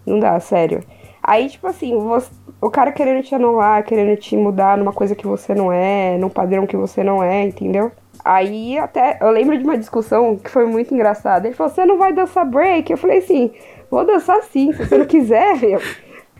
Não 0.05 0.19
dá, 0.19 0.39
sério. 0.39 0.83
Aí, 1.23 1.49
tipo 1.49 1.65
assim, 1.67 1.97
você- 1.97 2.29
o 2.61 2.69
cara 2.69 2.91
querendo 2.91 3.23
te 3.23 3.33
anular, 3.35 3.83
querendo 3.83 4.15
te 4.17 4.35
mudar 4.37 4.77
numa 4.77 4.93
coisa 4.93 5.15
que 5.15 5.25
você 5.27 5.53
não 5.55 5.71
é, 5.71 6.17
num 6.17 6.29
padrão 6.29 6.65
que 6.67 6.77
você 6.77 7.03
não 7.03 7.21
é, 7.23 7.43
entendeu? 7.43 7.91
Aí 8.25 8.77
até, 8.77 9.17
eu 9.21 9.29
lembro 9.31 9.57
de 9.57 9.63
uma 9.63 9.77
discussão 9.77 10.35
que 10.37 10.49
foi 10.49 10.65
muito 10.65 10.93
engraçada. 10.93 11.47
Ele 11.47 11.55
falou, 11.55 11.71
você 11.73 11.85
não 11.85 11.97
vai 11.97 12.11
dançar 12.13 12.45
break? 12.45 12.91
Eu 12.91 12.97
falei 12.97 13.19
assim, 13.19 13.51
vou 13.89 14.05
dançar 14.05 14.41
sim, 14.43 14.73
se 14.73 14.85
você 14.85 14.97
não 14.97 15.05
quiser, 15.05 15.55
meu. 15.61 15.81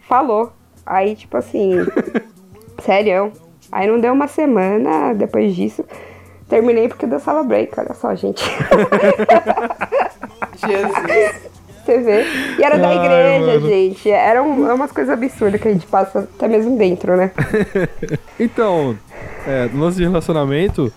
Falou. 0.08 0.52
Aí, 0.86 1.16
tipo 1.16 1.38
assim, 1.38 1.72
sério. 2.84 3.32
Aí 3.72 3.88
não 3.88 4.00
deu 4.00 4.14
uma 4.14 4.28
semana 4.28 5.14
depois 5.14 5.56
disso. 5.56 5.84
Terminei 6.48 6.88
porque 6.88 7.04
eu 7.06 7.10
dançava 7.10 7.44
break, 7.44 7.78
olha 7.78 7.94
só, 7.94 8.16
gente. 8.16 8.42
Jesus. 10.66 11.48
Você 11.86 11.98
vê. 12.00 12.24
E 12.60 12.64
era 12.64 12.78
da 12.78 12.90
Ai, 12.90 12.98
igreja, 12.98 13.46
mano. 13.60 13.68
gente. 13.70 14.10
Era 14.10 14.44
um- 14.44 14.70
é 14.70 14.74
umas 14.74 14.92
coisas 14.92 15.14
absurdas 15.14 15.62
que 15.62 15.68
a 15.68 15.72
gente 15.72 15.88
passa 15.88 16.20
até 16.20 16.48
mesmo 16.48 16.78
dentro, 16.78 17.16
né? 17.16 17.32
Então, 18.40 18.98
é, 19.48 19.66
no 19.72 19.82
lance 19.84 19.98
de 19.98 20.04
relacionamento, 20.06 20.92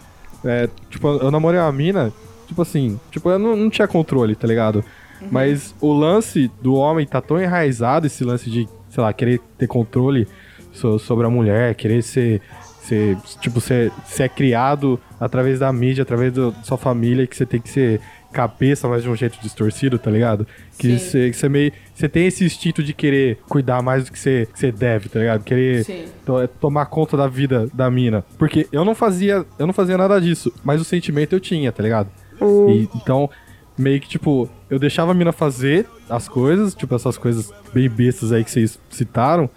é, 0.45 0.69
tipo, 0.89 1.09
eu 1.09 1.31
namorei 1.31 1.61
uma 1.61 1.73
mina, 1.73 2.13
tipo 2.47 2.63
assim, 2.63 2.99
tipo, 3.11 3.31
eu 3.31 3.39
não, 3.39 3.57
não 3.57 3.71
tinha 3.71 3.87
controle, 3.89 4.35
tá 4.35 4.47
ligado? 4.47 4.85
Mas 5.31 5.75
o 5.81 5.93
lance 5.93 6.51
do 6.63 6.75
homem 6.75 7.07
tá 7.07 7.21
tão 7.21 7.41
enraizado, 7.41 8.07
esse 8.07 8.25
lance 8.25 8.49
de, 8.51 8.67
sei 8.89 9.03
lá, 9.03 9.13
querer 9.13 9.41
ter 9.59 9.67
controle 9.67 10.27
so- 10.73 10.99
sobre 10.99 11.27
a 11.27 11.31
mulher, 11.31 11.75
querer 11.75 12.03
ser, 12.03 12.41
ser 12.81 13.17
tipo, 13.41 13.61
ser, 13.61 13.93
ser 14.07 14.31
criado 14.31 14.99
através 15.21 15.59
da 15.59 15.71
mídia, 15.73 16.03
através 16.03 16.33
da 16.33 16.51
sua 16.63 16.79
família, 16.79 17.27
que 17.27 17.37
você 17.37 17.45
tem 17.45 17.61
que 17.61 17.69
ser 17.69 18.01
cabeça, 18.33 18.89
mas 18.89 19.03
de 19.03 19.09
um 19.09 19.17
jeito 19.17 19.39
distorcido, 19.43 19.99
tá 19.99 20.11
ligado? 20.11 20.47
Que 20.79 20.99
você, 21.33 21.49
meio. 21.49 21.73
Você 21.95 22.09
tem 22.09 22.27
esse 22.27 22.45
instinto 22.45 22.83
de 22.83 22.93
querer 22.95 23.39
cuidar 23.49 23.83
mais 23.83 24.05
do 24.05 24.13
que 24.13 24.19
você, 24.19 24.47
deve, 24.77 25.09
tá 25.09 25.19
ligado? 25.19 25.43
Querer 25.45 25.85
to- 26.25 26.41
é 26.41 26.47
tomar 26.47 26.87
conta 26.87 27.17
da 27.17 27.27
vida 27.27 27.69
da 27.75 27.91
mina. 27.91 28.25
Porque 28.39 28.67
eu 28.73 28.85
não 28.85 28.95
fazia, 28.95 29.45
eu 29.59 29.67
não 29.67 29.73
fazia 29.75 29.99
nada 29.99 30.21
disso, 30.21 30.53
mas 30.65 30.81
o 30.81 30.85
sentimento 30.85 31.33
eu 31.35 31.41
tinha, 31.41 31.71
tá 31.73 31.83
ligado? 31.83 32.09
E, 32.71 32.89
então, 32.95 33.29
meio 33.77 34.01
que 34.01 34.09
tipo, 34.09 34.49
eu 34.71 34.79
deixava 34.79 35.11
a 35.11 35.15
mina 35.15 35.33
fazer 35.33 35.87
as 36.09 36.29
coisas, 36.29 36.75
tipo 36.75 36.95
essas 36.95 37.19
coisas 37.19 37.53
bem 37.75 37.89
bestas 37.89 38.33
aí 38.33 38.43
que 38.45 38.51
vocês 38.51 38.79
citaram, 38.89 39.49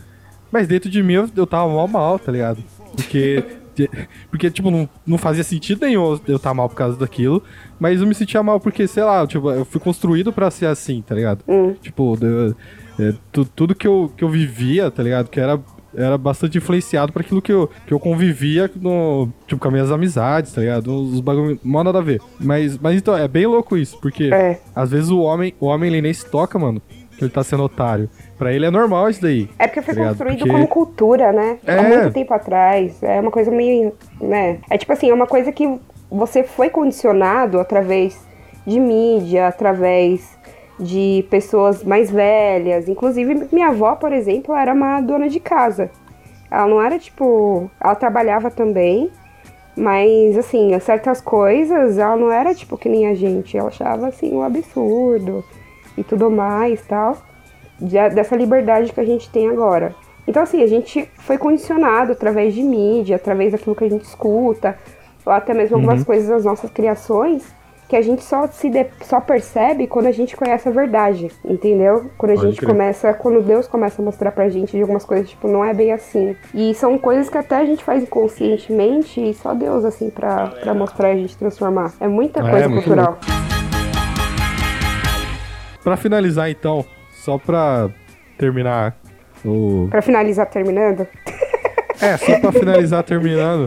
mas 0.52 0.68
dentro 0.68 0.90
de 0.90 1.02
mim 1.02 1.14
eu, 1.14 1.30
eu 1.36 1.48
tava 1.48 1.68
mal 1.74 1.88
mal, 1.88 2.20
tá 2.20 2.32
ligado? 2.32 2.62
Porque 2.96 3.44
porque 4.30 4.50
tipo 4.52 4.70
não, 4.72 4.88
não 5.06 5.18
fazia 5.18 5.44
sentido 5.44 5.86
nenhum 5.86 6.20
eu 6.28 6.36
estar 6.38 6.54
mal 6.54 6.70
por 6.70 6.76
causa 6.76 6.98
daquilo, 6.98 7.44
mas 7.80 8.00
eu 8.02 8.08
me 8.08 8.16
sentia 8.16 8.42
mal 8.44 8.60
porque, 8.60 8.88
sei 8.88 9.04
lá, 9.04 9.26
tipo, 9.28 9.50
eu 9.52 9.66
fui 9.66 9.80
construído 9.80 10.32
pra 10.32 10.50
ser 10.52 10.66
assim, 10.68 11.02
tá 11.02 11.14
ligado? 11.16 11.44
Tipo, 11.82 12.18
eu- 12.22 12.56
é, 13.00 13.14
tu- 13.32 13.46
tudo 13.46 13.74
que 13.76 13.88
eu, 13.88 14.12
que 14.16 14.24
eu 14.24 14.30
vivia, 14.30 14.92
tá 14.92 15.02
ligado? 15.02 15.28
Que 15.30 15.40
era, 15.40 15.60
era 15.96 16.18
bastante 16.18 16.58
influenciado 16.58 17.12
por 17.12 17.22
aquilo 17.22 17.42
que 17.42 17.52
eu, 17.52 17.70
que 17.88 17.94
eu 17.94 18.00
convivia 18.00 18.70
no, 18.80 19.30
tipo, 19.48 19.60
com 19.60 19.68
as 19.68 19.74
minhas 19.74 19.92
amizades, 19.92 20.54
tá 20.54 20.62
ligado? 20.62 20.94
Os 20.94 21.20
bagulho, 21.20 21.60
mal 21.64 21.84
nada 21.84 22.00
a 22.00 22.02
ver. 22.02 22.22
Mas, 22.40 22.78
mas 22.78 22.96
então, 22.98 23.16
é 23.18 23.28
bem 23.28 23.46
louco 23.48 23.76
isso, 23.78 23.98
porque 24.00 24.26
É. 24.34 24.60
às 24.76 24.92
vezes 24.92 25.10
o 25.10 25.20
homem, 25.20 25.54
o 25.60 25.66
homem 25.66 25.90
ele 25.92 26.02
nem 26.02 26.14
se 26.14 26.26
toca, 26.30 26.58
mano, 26.60 26.82
ele 27.26 27.34
tá 27.34 27.44
sendo 27.44 27.64
otário. 27.64 28.10
Pra 28.38 28.52
ele 28.54 28.66
é 28.66 28.72
normal 28.72 29.10
isso 29.10 29.22
daí. 29.22 29.50
É 29.60 29.68
porque 29.68 29.82
foi 29.82 29.96
Tá 29.96 30.08
construído 30.10 30.40
Porque- 30.40 30.52
como 30.52 30.68
cultura, 30.68 31.32
né? 31.32 31.58
É. 31.66 31.78
Há 31.78 31.84
muito 31.84 32.12
tempo 32.14 32.34
atrás. 32.34 33.02
É 33.04 33.20
uma 33.20 33.32
coisa 33.32 33.50
meio. 33.52 33.94
né? 34.22 34.60
É 34.70 34.78
tipo 34.78 34.92
assim, 34.94 35.10
é 35.10 35.14
uma 35.14 35.28
coisa 35.28 35.52
que 35.52 35.80
você 36.12 36.44
foi 36.44 36.70
condicionado 36.70 37.60
através 37.60 38.20
de 38.66 38.80
mídia, 38.80 39.48
através 39.48 40.38
de 40.80 41.26
pessoas 41.30 41.84
mais 41.84 42.10
velhas. 42.12 42.88
Inclusive, 42.88 43.48
minha 43.52 43.68
avó, 43.70 43.96
por 43.96 44.12
exemplo, 44.12 44.56
era 44.56 44.74
uma 44.74 45.02
dona 45.02 45.28
de 45.30 45.40
casa. 45.40 45.90
Ela 46.52 46.68
não 46.68 46.82
era 46.82 46.98
tipo. 47.00 47.70
Ela 47.82 47.96
trabalhava 47.96 48.50
também. 48.52 49.10
Mas, 49.76 50.38
assim, 50.38 50.78
certas 50.80 51.20
coisas, 51.20 51.98
ela 51.98 52.16
não 52.16 52.32
era 52.32 52.54
tipo 52.54 52.78
que 52.78 52.88
nem 52.88 53.08
a 53.08 53.16
gente. 53.16 53.58
Ela 53.58 53.70
achava, 53.70 54.08
assim, 54.08 54.32
um 54.36 54.44
absurdo 54.44 55.44
e 55.98 56.04
tudo 56.04 56.30
mais 56.32 56.82
tal 56.88 57.18
de- 57.80 58.10
dessa 58.10 58.36
liberdade 58.36 58.92
que 58.94 59.00
a 59.00 59.06
gente 59.06 59.30
tem 59.30 59.50
agora. 59.50 59.94
Então, 60.28 60.42
assim, 60.44 60.64
a 60.64 60.68
gente 60.68 61.10
foi 61.18 61.38
condicionado 61.38 62.14
através 62.14 62.54
de 62.54 62.64
mídia, 62.64 63.18
através 63.18 63.52
daquilo 63.52 63.76
que 63.76 63.84
a 63.84 63.90
gente 63.90 64.06
escuta, 64.06 64.78
ou 65.26 65.34
até 65.34 65.54
mesmo 65.54 65.76
algumas 65.76 66.04
coisas 66.04 66.30
das 66.30 66.46
nossas 66.46 66.70
criações, 66.72 67.44
que 67.90 67.98
a 67.98 68.02
gente 68.02 68.24
só 68.24 68.48
se 68.48 68.70
de- 68.70 68.88
só 69.02 69.20
percebe 69.20 69.86
quando 69.86 70.08
a 70.08 70.12
gente 70.12 70.36
conhece 70.38 70.68
a 70.68 70.72
verdade, 70.72 71.30
entendeu? 71.44 72.06
Quando 72.18 72.32
a 72.32 72.36
Pode 72.36 72.48
gente 72.48 72.58
crer. 72.58 72.70
começa, 72.70 73.14
quando 73.14 73.42
Deus 73.42 73.68
começa 73.68 74.02
a 74.02 74.06
mostrar 74.06 74.32
pra 74.32 74.48
gente 74.50 74.72
de 74.72 74.82
algumas 74.82 75.04
coisas, 75.06 75.30
tipo, 75.30 75.48
não 75.48 75.64
é 75.64 75.74
bem 75.74 75.92
assim. 75.92 76.36
E 76.54 76.74
são 76.74 76.98
coisas 76.98 77.30
que 77.30 77.38
até 77.38 77.58
a 77.58 77.66
gente 77.66 77.84
faz 77.84 78.02
inconscientemente 78.02 79.20
e 79.30 79.34
só 79.34 79.54
Deus, 79.54 79.84
assim, 79.86 80.10
pra, 80.10 80.48
pra 80.62 80.74
mostrar 80.74 81.10
e 81.10 81.14
a 81.14 81.18
gente 81.18 81.38
transformar. 81.38 81.92
É 82.00 82.08
muita 82.08 82.40
É, 82.40 82.50
coisa 82.50 82.70
muito 82.70 82.84
cultural. 82.86 83.18
Pra 85.84 85.98
finalizar, 85.98 86.50
então, 86.50 86.86
só 87.14 87.38
pra 87.38 87.90
terminar 88.38 88.96
o. 89.46 89.88
Pra 89.90 90.02
finalizar, 90.02 90.46
terminando, 90.50 91.08
É, 92.02 92.18
só 92.18 92.40
pra 92.40 92.52
finalizar 92.52 93.04
terminando 93.04 93.66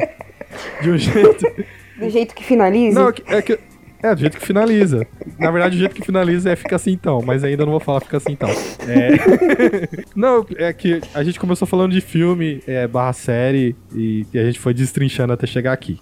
de 0.82 0.90
um 0.90 0.96
jeito. 0.98 1.44
do 1.98 2.08
jeito 2.10 2.34
que 2.34 2.44
finaliza. 2.44 3.00
Não, 3.00 3.08
é 3.28 3.42
que- 3.42 3.58
é 4.02 4.14
do 4.14 4.20
jeito 4.20 4.38
que 4.38 4.46
finaliza. 4.46 5.06
Na 5.38 5.50
verdade, 5.50 5.76
o 5.76 5.78
jeito 5.78 5.94
que 5.94 6.02
finaliza 6.02 6.50
é 6.50 6.56
fica 6.56 6.76
assim 6.76 6.92
então, 6.92 7.22
mas 7.24 7.42
ainda 7.42 7.64
não 7.64 7.72
vou 7.72 7.80
falar 7.80 8.00
fica 8.00 8.18
assim 8.18 8.32
então. 8.32 8.48
É... 8.48 9.88
não, 10.14 10.44
é 10.56 10.72
que 10.72 11.00
a 11.14 11.22
gente 11.24 11.40
começou 11.40 11.66
falando 11.66 11.92
de 11.92 12.00
filme, 12.00 12.62
é, 12.66 12.86
barra 12.86 13.12
série, 13.14 13.74
e, 13.94 14.26
e 14.32 14.38
a 14.38 14.44
gente 14.44 14.58
foi 14.58 14.74
destrinchando 14.74 15.32
até 15.32 15.46
chegar 15.46 15.72
aqui. 15.72 15.98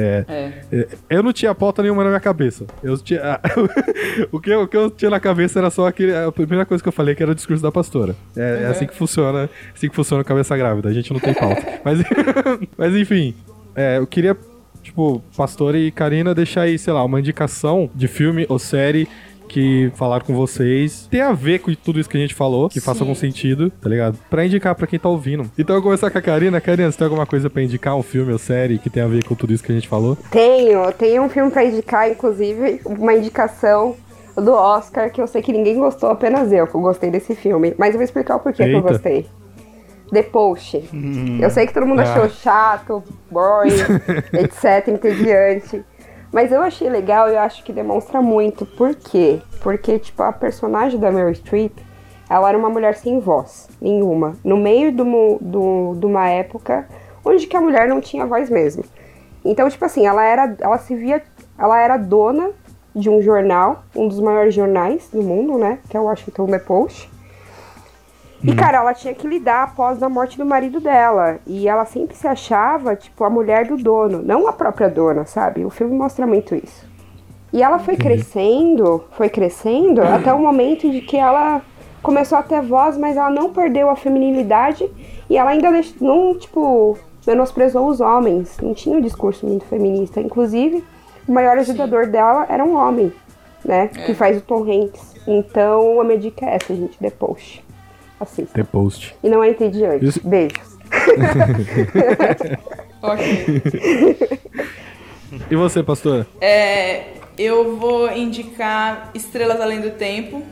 É, 0.00 0.24
É. 0.28 0.52
é, 0.78 0.88
eu 1.10 1.22
não 1.22 1.32
tinha 1.32 1.52
pauta 1.54 1.82
nenhuma 1.82 2.04
na 2.04 2.10
minha 2.10 2.20
cabeça. 2.20 2.64
Eu 2.82 2.96
tinha, 2.98 3.40
o, 4.30 4.40
que, 4.40 4.50
eu- 4.50 4.62
o 4.62 4.68
que 4.68 4.76
eu 4.76 4.90
tinha 4.90 5.10
na 5.10 5.18
cabeça 5.18 5.58
era 5.58 5.70
só 5.70 5.86
aquele, 5.88 6.14
a 6.14 6.30
primeira 6.30 6.64
coisa 6.64 6.82
que 6.82 6.88
eu 6.88 6.92
falei, 6.92 7.14
que 7.14 7.22
era 7.22 7.32
o 7.32 7.34
discurso 7.34 7.62
da 7.62 7.72
pastora. 7.72 8.14
É, 8.36 8.62
é 8.62 8.66
assim 8.66 8.86
que 8.86 8.94
funciona, 8.94 9.50
assim 9.74 9.88
que 9.88 9.96
funciona 9.96 10.20
a 10.20 10.24
cabeça 10.24 10.56
grávida. 10.56 10.88
A 10.88 10.92
gente 10.92 11.12
não 11.12 11.18
tem 11.20 11.34
pauta. 11.34 11.60
Mas, 11.84 11.98
mas 12.78 12.94
enfim, 12.96 13.34
é, 13.74 13.98
eu 13.98 14.06
queria, 14.06 14.36
tipo, 14.82 15.22
pastor 15.36 15.74
e 15.74 15.90
Karina 15.90 16.34
deixar 16.34 16.62
aí, 16.62 16.78
sei 16.78 16.92
lá, 16.92 17.02
uma 17.04 17.18
indicação 17.18 17.90
de 17.94 18.06
filme 18.08 18.46
ou 18.48 18.58
série 18.58 19.08
que 19.48 19.90
falaram 19.96 20.24
com 20.24 20.34
vocês 20.34 21.08
tem 21.10 21.20
a 21.22 21.32
ver 21.32 21.58
com 21.60 21.72
tudo 21.74 21.98
isso 21.98 22.08
que 22.08 22.16
a 22.16 22.20
gente 22.20 22.34
falou, 22.34 22.68
que 22.68 22.80
faça 22.80 22.98
Sim. 22.98 23.04
algum 23.04 23.14
sentido, 23.14 23.70
tá 23.80 23.88
ligado? 23.88 24.18
Pra 24.30 24.44
indicar 24.46 24.74
pra 24.74 24.86
quem 24.86 24.98
tá 24.98 25.08
ouvindo. 25.08 25.50
Então 25.58 25.74
eu 25.74 25.80
vou 25.82 25.90
começar 25.90 26.10
com 26.10 26.18
a 26.18 26.22
Karina. 26.22 26.60
Karina, 26.60 26.92
você 26.92 26.98
tem 26.98 27.06
alguma 27.06 27.26
coisa 27.26 27.48
pra 27.50 27.62
indicar, 27.62 27.96
um 27.96 28.02
filme 28.02 28.30
ou 28.32 28.38
série 28.38 28.78
que 28.78 28.88
tem 28.90 29.02
a 29.02 29.06
ver 29.08 29.24
com 29.24 29.34
tudo 29.34 29.52
isso 29.52 29.64
que 29.64 29.72
a 29.72 29.74
gente 29.74 29.88
falou? 29.88 30.16
Tenho, 30.30 30.92
tenho 30.92 31.22
um 31.22 31.28
filme 31.28 31.50
pra 31.50 31.64
indicar, 31.64 32.08
inclusive, 32.10 32.80
uma 32.84 33.14
indicação 33.14 33.96
do 34.36 34.52
Oscar 34.52 35.10
que 35.10 35.20
eu 35.20 35.26
sei 35.26 35.42
que 35.42 35.50
ninguém 35.52 35.76
gostou, 35.78 36.10
apenas 36.10 36.52
eu 36.52 36.66
que 36.66 36.74
eu 36.76 36.80
gostei 36.80 37.10
desse 37.10 37.34
filme. 37.34 37.74
Mas 37.76 37.88
eu 37.90 37.94
vou 37.94 38.04
explicar 38.04 38.36
o 38.36 38.40
porquê 38.40 38.62
que 38.64 38.70
eu 38.70 38.76
Eita. 38.76 38.88
gostei. 38.92 39.26
The 40.12 40.22
Post. 40.22 40.88
Eu 41.40 41.50
sei 41.50 41.66
que 41.66 41.74
todo 41.74 41.84
mundo 41.86 42.00
Ah. 42.00 42.04
achou 42.04 42.28
chato, 42.30 43.02
boring, 43.30 43.70
etc, 44.32 44.88
entediante. 44.88 45.84
Mas 46.32 46.52
eu 46.52 46.62
achei 46.62 46.88
legal 46.88 47.28
e 47.28 47.34
eu 47.34 47.40
acho 47.40 47.64
que 47.64 47.72
demonstra 47.72 48.20
muito. 48.20 48.66
Por 48.66 48.94
quê? 48.94 49.40
Porque, 49.60 49.98
tipo, 49.98 50.22
a 50.22 50.32
personagem 50.32 51.00
da 51.00 51.10
Meryl 51.10 51.34
Streep, 51.34 51.72
ela 52.28 52.48
era 52.48 52.58
uma 52.58 52.68
mulher 52.68 52.94
sem 52.96 53.18
voz 53.18 53.68
nenhuma. 53.80 54.34
No 54.44 54.56
meio 54.56 54.92
de 54.92 55.00
uma, 55.00 55.38
do, 55.40 55.94
de 55.98 56.06
uma 56.06 56.28
época 56.28 56.86
onde 57.24 57.46
que 57.46 57.56
a 57.56 57.60
mulher 57.60 57.88
não 57.88 58.00
tinha 58.00 58.26
voz 58.26 58.50
mesmo. 58.50 58.84
Então, 59.44 59.68
tipo 59.68 59.84
assim, 59.84 60.06
ela 60.06 60.24
era. 60.24 60.56
Ela 60.60 60.78
se 60.78 60.94
via. 60.94 61.22
Ela 61.58 61.80
era 61.80 61.96
dona 61.96 62.50
de 62.94 63.08
um 63.08 63.22
jornal, 63.22 63.84
um 63.94 64.08
dos 64.08 64.20
maiores 64.20 64.54
jornais 64.54 65.08
do 65.10 65.22
mundo, 65.22 65.56
né? 65.56 65.78
Que 65.88 65.96
é 65.96 66.00
o 66.00 66.04
Washington 66.04 66.46
Post. 66.66 67.10
E, 68.42 68.54
cara, 68.54 68.78
ela 68.78 68.94
tinha 68.94 69.12
que 69.12 69.26
lidar 69.26 69.64
após 69.64 70.00
a 70.02 70.08
morte 70.08 70.38
do 70.38 70.46
marido 70.46 70.78
dela. 70.78 71.38
E 71.46 71.66
ela 71.66 71.84
sempre 71.84 72.16
se 72.16 72.26
achava, 72.26 72.94
tipo, 72.94 73.24
a 73.24 73.30
mulher 73.30 73.66
do 73.66 73.76
dono, 73.76 74.22
não 74.22 74.46
a 74.46 74.52
própria 74.52 74.88
dona, 74.88 75.24
sabe? 75.24 75.64
O 75.64 75.70
filme 75.70 75.96
mostra 75.96 76.26
muito 76.26 76.54
isso. 76.54 76.86
E 77.52 77.62
ela 77.62 77.78
foi 77.78 77.96
crescendo, 77.96 79.04
foi 79.12 79.28
crescendo, 79.28 80.02
até 80.06 80.32
o 80.32 80.38
momento 80.38 80.88
de 80.88 81.00
que 81.00 81.16
ela 81.16 81.62
começou 82.00 82.38
a 82.38 82.42
ter 82.42 82.62
voz, 82.62 82.96
mas 82.96 83.16
ela 83.16 83.30
não 83.30 83.52
perdeu 83.52 83.90
a 83.90 83.96
feminilidade. 83.96 84.88
E 85.28 85.36
ela 85.36 85.50
ainda 85.50 85.68
não, 86.00 86.38
tipo, 86.38 86.96
menosprezou 87.26 87.88
os 87.88 88.00
homens. 88.00 88.56
Não 88.62 88.72
tinha 88.72 88.96
um 88.96 89.00
discurso 89.00 89.46
muito 89.46 89.64
feminista. 89.64 90.20
Inclusive, 90.20 90.84
o 91.26 91.32
maior 91.32 91.58
ajudador 91.58 92.06
dela 92.06 92.46
era 92.48 92.64
um 92.64 92.76
homem, 92.76 93.12
né? 93.64 93.88
Que 93.88 94.14
faz 94.14 94.38
o 94.38 94.40
Tom 94.40 94.62
Hanks. 94.62 95.16
Então, 95.26 96.00
a 96.00 96.04
minha 96.04 96.18
dica 96.18 96.46
é 96.46 96.54
essa, 96.54 96.72
gente, 96.74 96.96
The 96.98 97.10
Post. 97.10 97.67
Assista. 98.20 98.52
The 98.54 98.64
Post. 98.64 99.14
E 99.22 99.28
não 99.28 99.42
é 99.42 99.50
entediante. 99.50 100.04
Isso- 100.06 100.26
Beijos. 100.26 100.76
Ok. 103.00 103.22
E 105.50 105.54
você, 105.56 105.82
pastora? 105.82 106.26
É, 106.40 107.12
eu 107.36 107.76
vou 107.76 108.10
indicar 108.10 109.10
Estrelas 109.14 109.60
Além 109.60 109.80
do 109.80 109.90
Tempo, 109.92 110.42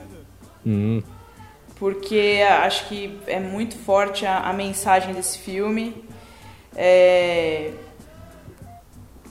Hum, 0.64 1.00
porque 1.78 2.40
acho 2.60 2.88
que 2.88 3.18
é 3.26 3.38
muito 3.40 3.76
forte 3.76 4.24
a, 4.26 4.38
a 4.40 4.52
mensagem 4.52 5.12
desse 5.14 5.38
filme. 5.38 6.04
É, 6.74 7.70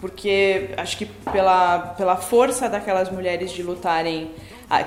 porque 0.02 0.70
acho 0.78 0.98
que 0.98 1.06
pela, 1.06 1.80
pela 1.98 2.16
força 2.18 2.68
daquelas 2.70 3.10
mulheres 3.10 3.52
de 3.52 3.64
lutarem, 3.64 4.32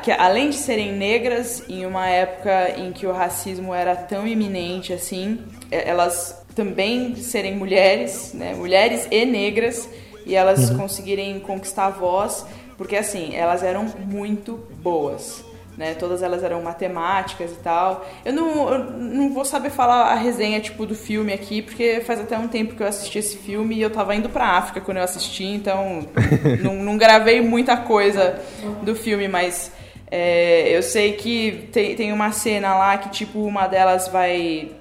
que 0.02 0.10
além 0.10 0.50
de 0.50 0.56
serem 0.56 0.92
negras, 0.92 1.62
em 1.68 1.86
uma 1.86 2.08
época 2.08 2.74
em 2.76 2.92
que 2.92 3.06
o 3.06 3.12
racismo 3.12 3.72
era 3.74 3.94
tão 3.94 4.26
iminente 4.26 4.92
assim, 4.92 5.40
é- 5.70 5.88
elas 5.88 6.42
também 6.54 7.14
serem 7.16 7.54
mulheres, 7.56 8.32
né, 8.34 8.54
mulheres 8.54 9.06
e 9.10 9.24
negras, 9.24 9.88
e 10.26 10.34
elas 10.34 10.70
conseguirem 10.70 11.38
conquistar 11.40 11.86
a 11.86 11.90
voz, 11.90 12.44
porque 12.76 12.96
assim, 12.96 13.34
elas 13.34 13.62
eram 13.62 13.84
muito 14.06 14.54
boas 14.82 15.44
né? 15.78 15.94
Todas 15.94 16.24
elas 16.24 16.42
eram 16.42 16.60
matemáticas 16.60 17.52
e 17.52 17.56
tal. 17.56 18.04
Eu 18.24 18.32
não, 18.32 18.68
eu 18.68 18.84
não 18.90 19.32
vou 19.32 19.44
saber 19.44 19.70
falar 19.70 20.06
a 20.06 20.14
resenha 20.16 20.60
tipo 20.60 20.84
do 20.84 20.94
filme 20.94 21.32
aqui, 21.32 21.62
porque 21.62 22.00
faz 22.00 22.20
até 22.20 22.36
um 22.36 22.48
tempo 22.48 22.74
que 22.74 22.82
eu 22.82 22.86
assisti 22.86 23.20
esse 23.20 23.38
filme 23.38 23.76
e 23.76 23.80
eu 23.80 23.88
tava 23.88 24.14
indo 24.16 24.28
pra 24.28 24.48
África 24.48 24.80
quando 24.80 24.96
eu 24.96 25.04
assisti, 25.04 25.44
então 25.44 26.04
não, 26.60 26.74
não 26.74 26.98
gravei 26.98 27.40
muita 27.40 27.76
coisa 27.76 28.40
do 28.82 28.96
filme, 28.96 29.28
mas 29.28 29.70
é, 30.10 30.76
eu 30.76 30.82
sei 30.82 31.12
que 31.12 31.68
tem, 31.72 31.94
tem 31.94 32.12
uma 32.12 32.32
cena 32.32 32.74
lá 32.74 32.98
que 32.98 33.10
tipo 33.10 33.38
uma 33.38 33.68
delas 33.68 34.08
vai 34.08 34.72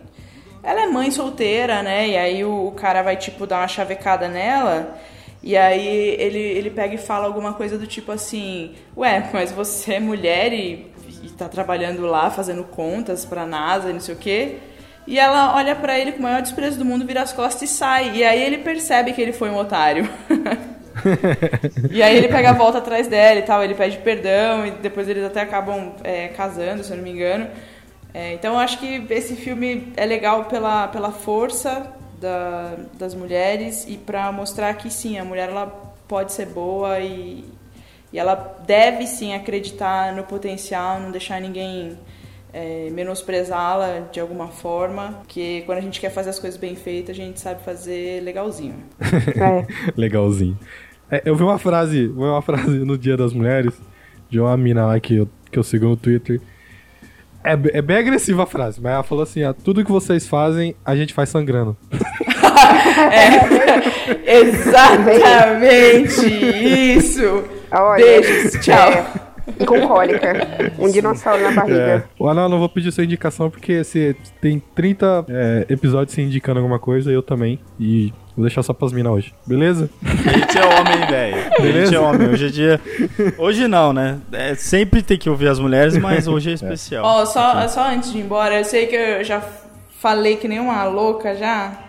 ela 0.64 0.82
é 0.82 0.88
mãe 0.88 1.12
solteira, 1.12 1.84
né? 1.84 2.10
E 2.10 2.18
aí 2.18 2.44
o, 2.44 2.68
o 2.68 2.72
cara 2.72 3.02
vai, 3.02 3.16
tipo, 3.16 3.48
dar 3.48 3.60
uma 3.60 3.68
chavecada 3.70 4.28
nela. 4.28 4.98
E 5.48 5.56
aí 5.56 6.18
ele, 6.20 6.40
ele 6.40 6.70
pega 6.70 6.96
e 6.96 6.98
fala 6.98 7.26
alguma 7.26 7.54
coisa 7.54 7.78
do 7.78 7.88
tipo 7.88 8.12
assim: 8.12 8.76
Ué, 8.98 9.30
mas 9.32 9.50
você 9.50 9.94
é 9.94 10.00
mulher 10.02 10.52
e, 10.52 10.92
e 11.24 11.30
tá 11.30 11.48
trabalhando 11.48 12.02
lá, 12.02 12.30
fazendo 12.30 12.66
contas 12.66 13.24
pra 13.24 13.46
NASA 13.46 13.90
e 13.90 13.94
não 13.94 14.02
sei 14.02 14.14
o 14.14 14.18
quê. 14.18 14.58
E 15.08 15.18
ela 15.18 15.56
olha 15.56 15.74
pra 15.74 15.98
ele 15.98 16.12
com 16.12 16.20
o 16.20 16.24
maior 16.24 16.42
desprezo 16.42 16.78
do 16.78 16.84
mundo, 16.84 17.06
vira 17.06 17.22
as 17.22 17.32
costas 17.32 17.62
e 17.62 17.74
sai. 17.74 18.18
E 18.18 18.26
aí 18.26 18.44
ele 18.44 18.58
percebe 18.58 19.14
que 19.14 19.22
ele 19.22 19.32
foi 19.32 19.50
um 19.50 19.56
otário. 19.56 20.10
E 21.92 22.02
aí 22.02 22.18
ele 22.18 22.28
pega 22.28 22.50
a 22.50 22.54
volta 22.54 22.80
atrás 22.80 23.08
dela 23.08 23.40
e 23.40 23.44
tal, 23.44 23.64
ele 23.64 23.76
pede 23.76 24.00
perdão 24.00 24.66
e 24.66 24.72
depois 24.72 25.08
eles 25.08 25.24
até 25.24 25.42
acabam 25.42 25.94
é, 26.04 26.30
casando, 26.30 26.84
se 26.84 26.92
eu 26.92 26.98
não 26.98 27.04
me 27.04 27.12
engano. 27.12 27.48
É, 28.14 28.34
então 28.34 28.54
eu 28.54 28.60
acho 28.60 28.80
que 28.80 29.06
esse 29.12 29.36
filme 29.36 29.94
é 29.96 30.06
legal 30.08 30.46
pela, 30.46 30.88
pela 30.88 31.12
força 31.12 31.96
da- 32.20 32.76
das 32.98 33.14
mulheres 33.14 33.86
e 33.88 33.98
pra 33.98 34.32
mostrar 34.32 34.74
que 34.76 34.90
sim, 34.92 35.18
a 35.18 35.26
mulher 35.26 35.50
ela 35.50 35.68
pode 36.08 36.32
ser 36.34 36.46
boa 36.48 37.00
e, 37.00 37.44
e 38.12 38.18
ela 38.20 38.36
deve 38.66 39.06
sim 39.08 39.34
acreditar 39.34 40.14
no 40.16 40.24
potencial, 40.24 41.00
não 41.00 41.12
deixar 41.12 41.40
ninguém 41.42 41.98
é, 42.54 42.90
menosprezá-la 42.92 44.08
de 44.12 44.20
alguma 44.20 44.48
forma, 44.48 45.20
porque 45.24 45.64
quando 45.66 45.80
a 45.80 45.82
gente 45.82 46.00
quer 46.00 46.10
fazer 46.10 46.30
as 46.30 46.40
coisas 46.40 46.60
bem 46.60 46.76
feitas, 46.76 47.16
a 47.16 47.20
gente 47.22 47.40
sabe 47.40 47.62
fazer 47.64 48.24
legalzinho. 48.24 48.76
É. 49.02 49.66
Legalzinho. 49.96 50.58
É, 51.12 51.22
eu 51.26 51.36
vi 51.36 51.44
uma 51.44 51.58
frase, 51.60 52.08
vi 52.08 52.14
uma 52.20 52.42
frase 52.42 52.80
no 52.80 52.98
Dia 52.98 53.16
das 53.16 53.34
Mulheres 53.34 53.74
de 54.30 54.40
uma 54.40 54.56
mina 54.58 54.86
lá 54.88 55.00
que 55.00 55.16
eu, 55.18 55.30
que 55.52 55.60
eu 55.60 55.64
sigo 55.64 55.86
no 55.86 55.96
Twitter. 55.98 56.42
É, 57.48 57.78
é 57.78 57.82
bem 57.82 57.98
agressiva 57.98 58.44
a 58.44 58.46
frase, 58.46 58.82
mas 58.82 58.92
ela 58.92 59.04
falou 59.04 59.24
assim: 59.24 59.44
ó, 59.44 59.54
tudo 59.54 59.86
que 59.86 59.92
vocês 59.92 60.28
fazem, 60.28 60.76
a 60.84 60.96
gente 60.96 61.14
faz 61.14 61.30
sangrando. 61.30 61.78
Exatamente 64.26 66.26
isso. 66.98 67.44
Olha, 67.72 68.04
Beijos, 68.04 68.54
tchau. 68.64 68.92
é, 68.92 69.06
e 69.60 69.66
com 69.66 69.88
cólica. 69.88 70.74
Um 70.78 70.92
dinossauro 70.92 71.42
na 71.44 71.52
barriga. 71.52 71.80
É. 71.80 72.04
Ou 72.20 72.34
não, 72.34 72.50
não 72.50 72.60
vou 72.60 72.68
pedir 72.68 72.92
sua 72.92 73.06
indicação 73.06 73.50
porque 73.50 73.82
você 73.84 74.16
tem 74.42 74.62
30 74.76 75.26
é, 75.30 75.66
episódios 75.70 76.14
se 76.14 76.22
indicando 76.22 76.60
alguma 76.60 76.80
coisa, 76.80 77.10
eu 77.12 77.24
também. 77.24 77.60
E 77.80 78.12
vou 78.38 78.46
deixar 78.46 78.62
só 78.62 78.72
pras 78.72 78.94
minas 78.94 79.12
hoje, 79.12 79.34
beleza? 79.48 79.90
A 80.06 80.38
gente 80.38 80.58
é 80.58 80.64
homem, 80.64 81.08
velho. 81.08 81.36
A 81.36 81.40
gente 81.40 81.62
Beleza? 81.62 81.96
é 81.96 82.00
homem. 82.00 82.30
Hoje 82.30 82.46
é 82.46 82.50
dia. 82.50 82.82
Hoje 83.36 83.68
não, 83.68 83.92
né? 83.92 84.20
É, 84.32 84.54
sempre 84.54 85.02
tem 85.02 85.18
que 85.18 85.28
ouvir 85.28 85.48
as 85.48 85.60
mulheres, 85.60 85.98
mas 85.98 86.28
hoje 86.28 86.52
é 86.52 86.54
especial. 86.54 87.04
Ó, 87.04 87.26
só, 87.26 87.68
só 87.68 87.90
antes 87.90 88.12
de 88.12 88.20
ir 88.20 88.22
embora, 88.22 88.60
eu 88.60 88.64
sei 88.64 88.86
que 88.86 88.96
eu 88.96 89.24
já 89.24 89.42
falei 90.00 90.38
que 90.38 90.48
nem 90.48 90.60
uma 90.60 90.84
louca 90.84 91.36
já, 91.36 91.80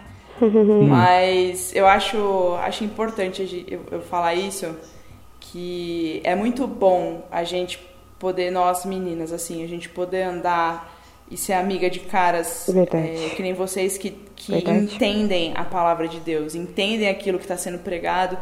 mas 0.88 1.76
eu 1.76 1.86
acho, 1.86 2.56
acho 2.62 2.82
importante 2.82 3.66
eu, 3.68 3.80
eu 3.90 4.00
falar 4.00 4.34
isso, 4.34 4.74
que 5.38 6.22
é 6.24 6.34
muito 6.34 6.66
bom 6.66 7.26
a 7.30 7.44
gente 7.44 7.78
poder, 8.18 8.50
nós 8.50 8.86
meninas, 8.86 9.34
assim, 9.34 9.62
a 9.62 9.68
gente 9.68 9.90
poder 9.90 10.22
andar 10.22 10.97
e 11.30 11.36
ser 11.36 11.55
amiga 11.55 11.90
de 11.90 12.00
caras 12.00 12.64
Verdade. 12.72 13.26
é, 13.26 13.28
que 13.30 13.42
nem 13.42 13.52
vocês 13.52 13.98
que, 13.98 14.10
que 14.34 14.52
Verdade. 14.52 14.78
entendem 14.78 15.52
a 15.55 15.64
palavra 15.64 16.09
de 16.09 16.20
Deus, 16.20 16.55
entendem 16.55 17.09
aquilo 17.09 17.38
que 17.38 17.44
está 17.44 17.56
sendo 17.56 17.78
pregado 17.78 18.38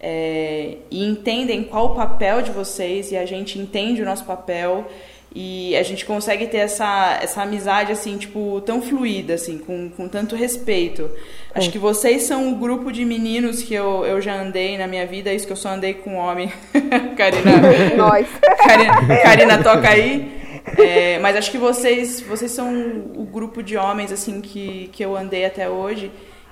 é, 0.00 0.76
e 0.90 1.04
entendem 1.04 1.64
qual 1.64 1.86
o 1.86 1.94
papel 1.94 2.42
de 2.42 2.50
vocês 2.50 3.10
e 3.10 3.16
a 3.16 3.26
gente 3.26 3.58
entende 3.58 4.02
o 4.02 4.04
nosso 4.04 4.24
papel 4.24 4.86
e 5.34 5.76
a 5.76 5.82
gente 5.82 6.06
consegue 6.06 6.46
ter 6.46 6.58
essa, 6.58 7.18
essa 7.22 7.42
amizade 7.42 7.92
assim, 7.92 8.16
tipo, 8.16 8.62
tão 8.64 8.80
fluida, 8.80 9.34
assim, 9.34 9.58
com, 9.58 9.90
com 9.90 10.08
tanto 10.08 10.34
respeito. 10.34 11.08
Acho 11.54 11.70
que 11.70 11.78
vocês 11.78 12.22
são 12.22 12.52
o 12.52 12.56
grupo 12.56 12.90
de 12.90 13.04
meninos 13.04 13.62
que 13.62 13.74
eu, 13.74 14.06
eu 14.06 14.20
já 14.20 14.40
andei 14.40 14.78
na 14.78 14.86
minha 14.86 15.06
vida, 15.06 15.32
isso 15.32 15.46
que 15.46 15.52
eu 15.52 15.56
só 15.56 15.70
andei 15.70 15.94
com 15.94 16.14
homem. 16.14 16.50
Karina, 17.16 17.52
Nós. 17.96 18.26
Karina, 18.56 19.22
Karina 19.22 19.62
toca 19.62 19.88
aí. 19.88 20.37
É, 20.76 21.18
mas 21.20 21.36
acho 21.36 21.50
que 21.50 21.58
vocês, 21.58 22.20
vocês 22.20 22.50
são 22.50 22.70
o 23.16 23.24
grupo 23.24 23.62
de 23.62 23.76
homens 23.76 24.12
assim 24.12 24.40
que, 24.40 24.88
que 24.92 25.04
eu 25.04 25.16
andei 25.16 25.44
até 25.44 25.68
hoje, 25.68 26.10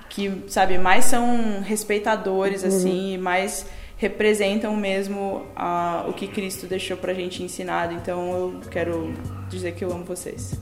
que 0.09 0.43
sabe 0.47 0.77
mais 0.77 1.05
são 1.05 1.61
respeitadores 1.61 2.63
assim, 2.63 3.13
e 3.13 3.17
mais 3.17 3.65
representam 3.97 4.75
mesmo 4.75 5.45
ah, 5.55 6.05
o 6.07 6.13
que 6.13 6.27
Cristo 6.27 6.67
deixou 6.67 6.95
pra 6.95 7.13
gente 7.13 7.43
ensinado. 7.43 7.93
Então 7.93 8.31
eu 8.31 8.61
quero 8.69 9.13
dizer 9.49 9.73
que 9.73 9.83
eu 9.83 9.91
amo 9.91 10.05
vocês. 10.05 10.57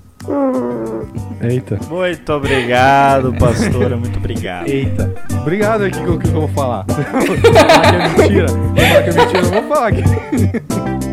Eita. 1.42 1.78
Muito 1.88 2.34
obrigado, 2.34 3.34
pastora. 3.34 3.96
Muito 3.98 4.18
obrigado. 4.18 4.68
Eita. 4.68 5.14
Obrigado 5.42 5.84
aqui 5.84 6.00
com 6.00 6.12
o 6.12 6.20
que 6.20 6.28
eu 6.28 6.32
vou 6.32 6.48
falar. 6.50 6.86
Vou 6.90 7.54
falar 7.54 7.82
que 7.82 7.96
é 7.96 8.08
mentira. 8.08 8.48
Vou 8.48 8.76
falar 8.76 9.04
que 9.04 9.10
é 9.10 9.14
mentira, 9.14 9.40
eu 9.40 9.44
não 9.44 9.52
vou 9.52 9.76
falar 9.76 9.88
aqui. 9.88 11.05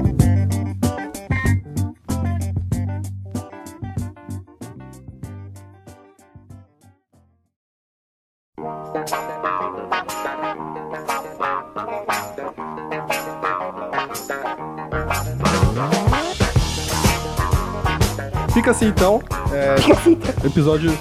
Assim 18.72 18.86
então. 18.88 19.22
É, 19.52 19.76
episódio. 20.46 20.92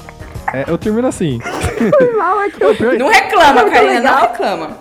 é, 0.53 0.65
eu 0.67 0.77
termino 0.77 1.07
assim. 1.07 1.39
Mal 2.17 2.39
aqui. 2.39 2.59
Não 2.97 3.07
reclama, 3.09 3.69
Karina, 3.69 4.01
não 4.01 4.21
reclama. 4.21 4.77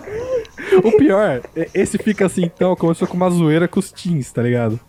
O 0.83 0.91
pior, 0.97 1.41
é- 1.55 1.69
esse 1.73 1.97
fica 1.97 2.25
assim, 2.25 2.43
então, 2.43 2.75
começou 2.75 3.07
com 3.07 3.17
uma 3.17 3.29
zoeira 3.29 3.67
com 3.67 3.79
os 3.79 3.91
teens, 3.91 4.31
tá 4.31 4.41
ligado? 4.43 4.79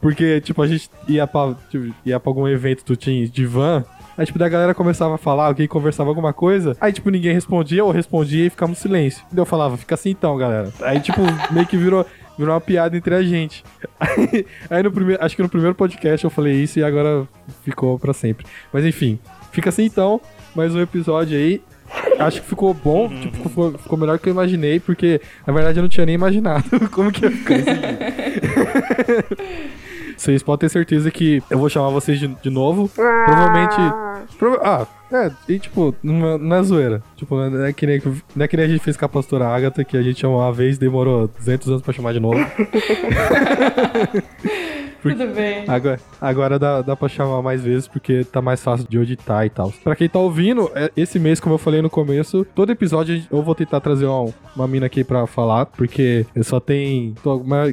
Porque, 0.00 0.40
tipo, 0.40 0.60
a 0.62 0.66
gente 0.66 0.90
ia 1.08 1.26
pra, 1.26 1.54
tipo, 1.70 1.94
ia 2.04 2.18
pra 2.18 2.30
algum 2.30 2.48
evento 2.48 2.84
do 2.84 2.96
teens 2.96 3.30
de 3.30 3.46
van, 3.46 3.84
aí, 4.18 4.26
tipo, 4.26 4.38
da 4.38 4.48
galera 4.48 4.74
começava 4.74 5.14
a 5.14 5.18
falar, 5.18 5.46
alguém 5.46 5.66
conversava 5.68 6.08
alguma 6.10 6.32
coisa, 6.32 6.76
aí, 6.80 6.92
tipo, 6.92 7.10
ninguém 7.10 7.32
respondia, 7.32 7.84
ou 7.84 7.90
respondia 7.90 8.46
e 8.46 8.50
ficava 8.50 8.72
um 8.72 8.74
silêncio. 8.74 9.22
Daí 9.30 9.40
eu 9.42 9.46
falava, 9.46 9.76
fica 9.76 9.94
assim 9.94 10.10
então, 10.10 10.36
galera. 10.36 10.70
Aí, 10.82 11.00
tipo, 11.00 11.20
meio 11.50 11.66
que 11.66 11.76
virou, 11.76 12.04
virou 12.38 12.54
uma 12.54 12.60
piada 12.60 12.96
entre 12.96 13.14
a 13.14 13.22
gente. 13.22 13.64
Aí, 13.98 14.46
aí 14.68 14.82
no 14.82 14.92
primeiro, 14.92 15.24
acho 15.24 15.36
que 15.36 15.42
no 15.42 15.48
primeiro 15.48 15.74
podcast 15.74 16.24
eu 16.24 16.30
falei 16.30 16.54
isso 16.54 16.78
e 16.78 16.84
agora 16.84 17.26
ficou 17.62 17.98
pra 17.98 18.12
sempre. 18.12 18.46
Mas 18.72 18.84
enfim, 18.84 19.18
fica 19.52 19.68
assim 19.68 19.84
então, 19.84 20.20
mais 20.54 20.74
um 20.74 20.80
episódio 20.80 21.36
aí. 21.36 21.62
Acho 22.18 22.40
que 22.40 22.48
ficou 22.48 22.72
bom, 22.72 23.08
tipo, 23.08 23.48
ficou, 23.48 23.72
ficou 23.78 23.98
melhor 23.98 24.16
do 24.16 24.22
que 24.22 24.28
eu 24.28 24.32
imaginei, 24.32 24.80
porque 24.80 25.20
na 25.46 25.52
verdade 25.52 25.78
eu 25.78 25.82
não 25.82 25.88
tinha 25.88 26.06
nem 26.06 26.14
imaginado 26.14 26.64
como 26.90 27.12
que 27.12 27.24
ia 27.24 27.30
ficar 27.30 27.58
isso 27.58 27.70
aqui. 27.70 27.84
Vocês 30.16 30.42
podem 30.42 30.60
ter 30.68 30.72
certeza 30.72 31.10
que 31.10 31.42
eu 31.50 31.58
vou 31.58 31.68
chamar 31.68 31.90
vocês 31.90 32.18
de, 32.18 32.28
de 32.28 32.50
novo. 32.50 32.88
Provavelmente. 32.88 33.74
Ah, 33.78 34.22
prova- 34.38 34.60
ah, 34.62 34.86
é, 35.16 35.30
e 35.48 35.58
tipo, 35.58 35.94
não 36.02 36.26
é, 36.26 36.38
não 36.38 36.56
é 36.56 36.62
zoeira. 36.62 37.02
Tipo, 37.16 37.36
não 37.36 37.64
é, 37.64 37.72
que 37.72 37.86
nem, 37.86 38.00
não 38.34 38.44
é 38.44 38.48
que 38.48 38.56
nem 38.56 38.66
a 38.66 38.68
gente 38.68 38.82
fez 38.82 38.96
com 38.96 39.04
a 39.04 39.08
pastora 39.08 39.46
Agatha, 39.46 39.84
que 39.84 39.96
a 39.96 40.02
gente 40.02 40.20
chamou 40.20 40.40
uma 40.40 40.52
vez 40.52 40.76
demorou 40.78 41.28
200 41.28 41.68
anos 41.68 41.82
pra 41.82 41.92
chamar 41.92 42.12
de 42.12 42.20
novo. 42.20 42.38
Tudo 45.12 45.26
bem. 45.34 45.64
Agora, 45.68 46.00
agora 46.20 46.58
dá, 46.58 46.82
dá 46.82 46.96
pra 46.96 47.08
chamar 47.08 47.42
mais 47.42 47.62
vezes 47.62 47.86
porque 47.88 48.24
tá 48.24 48.40
mais 48.42 48.62
fácil 48.62 48.86
de 48.88 48.98
editar 48.98 49.44
e 49.46 49.50
tal. 49.50 49.72
Pra 49.82 49.94
quem 49.94 50.08
tá 50.08 50.18
ouvindo, 50.18 50.70
é- 50.74 50.90
esse 50.96 51.18
mês, 51.18 51.40
como 51.40 51.54
eu 51.54 51.58
falei 51.58 51.80
no 51.82 51.90
começo, 51.90 52.46
todo 52.54 52.70
episódio 52.72 53.22
eu 53.30 53.42
vou 53.42 53.54
tentar 53.54 53.80
trazer 53.80 54.06
uma, 54.06 54.32
uma 54.56 54.68
mina 54.68 54.86
aqui 54.86 55.04
pra 55.04 55.26
falar, 55.26 55.66
porque 55.66 56.26
eu 56.34 56.44
só 56.44 56.58
tem. 56.60 57.14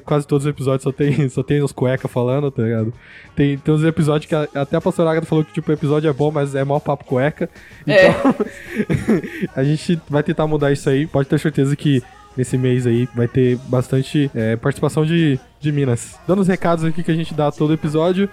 Quase 0.06 0.28
todos 0.28 0.46
os 0.46 0.50
episódios 0.50 0.84
só 0.84 0.92
tem, 0.92 1.28
só 1.30 1.42
tem 1.44 1.62
os 1.62 1.72
cueca 1.72 2.08
falando, 2.08 2.52
tá 2.52 2.64
ligado? 2.64 2.94
Tem, 3.36 3.58
tem 3.58 3.74
uns 3.74 3.84
episódios 3.84 4.28
que 4.28 4.36
a- 4.36 4.48
até 4.56 4.78
a 4.78 4.82
pastora 4.82 5.10
Agatha 5.12 5.26
falou 5.26 5.44
que 5.46 5.54
tipo, 5.54 5.70
o 5.72 5.74
episódio 5.74 6.10
é 6.10 6.14
bom, 6.14 6.32
mas 6.32 6.54
é 6.56 6.64
mó 6.64 6.80
papo 6.80 7.06
cueca. 7.06 7.50
Então, 7.88 8.36
a 9.56 9.64
gente 9.64 10.00
vai 10.10 10.24
tentar 10.24 10.48
mudar 10.48 10.72
isso 10.72 10.90
aí. 10.90 11.08
Pode 11.08 11.28
ter 11.30 11.40
certeza 11.40 11.76
que 11.76 12.02
nesse 12.36 12.58
mês 12.58 12.88
aí 12.88 13.08
vai 13.16 13.28
ter 13.28 13.58
bastante 13.68 14.30
é, 14.34 14.56
participação 14.56 15.06
de, 15.06 15.40
de 15.60 15.72
Minas. 15.72 16.20
Dando 16.28 16.42
os 16.42 16.48
recados 16.48 16.84
aqui 16.86 17.04
que 17.04 17.12
a 17.12 17.16
gente 17.16 17.34
dá 17.34 17.52
todo 17.52 17.74
episódio. 17.74 18.30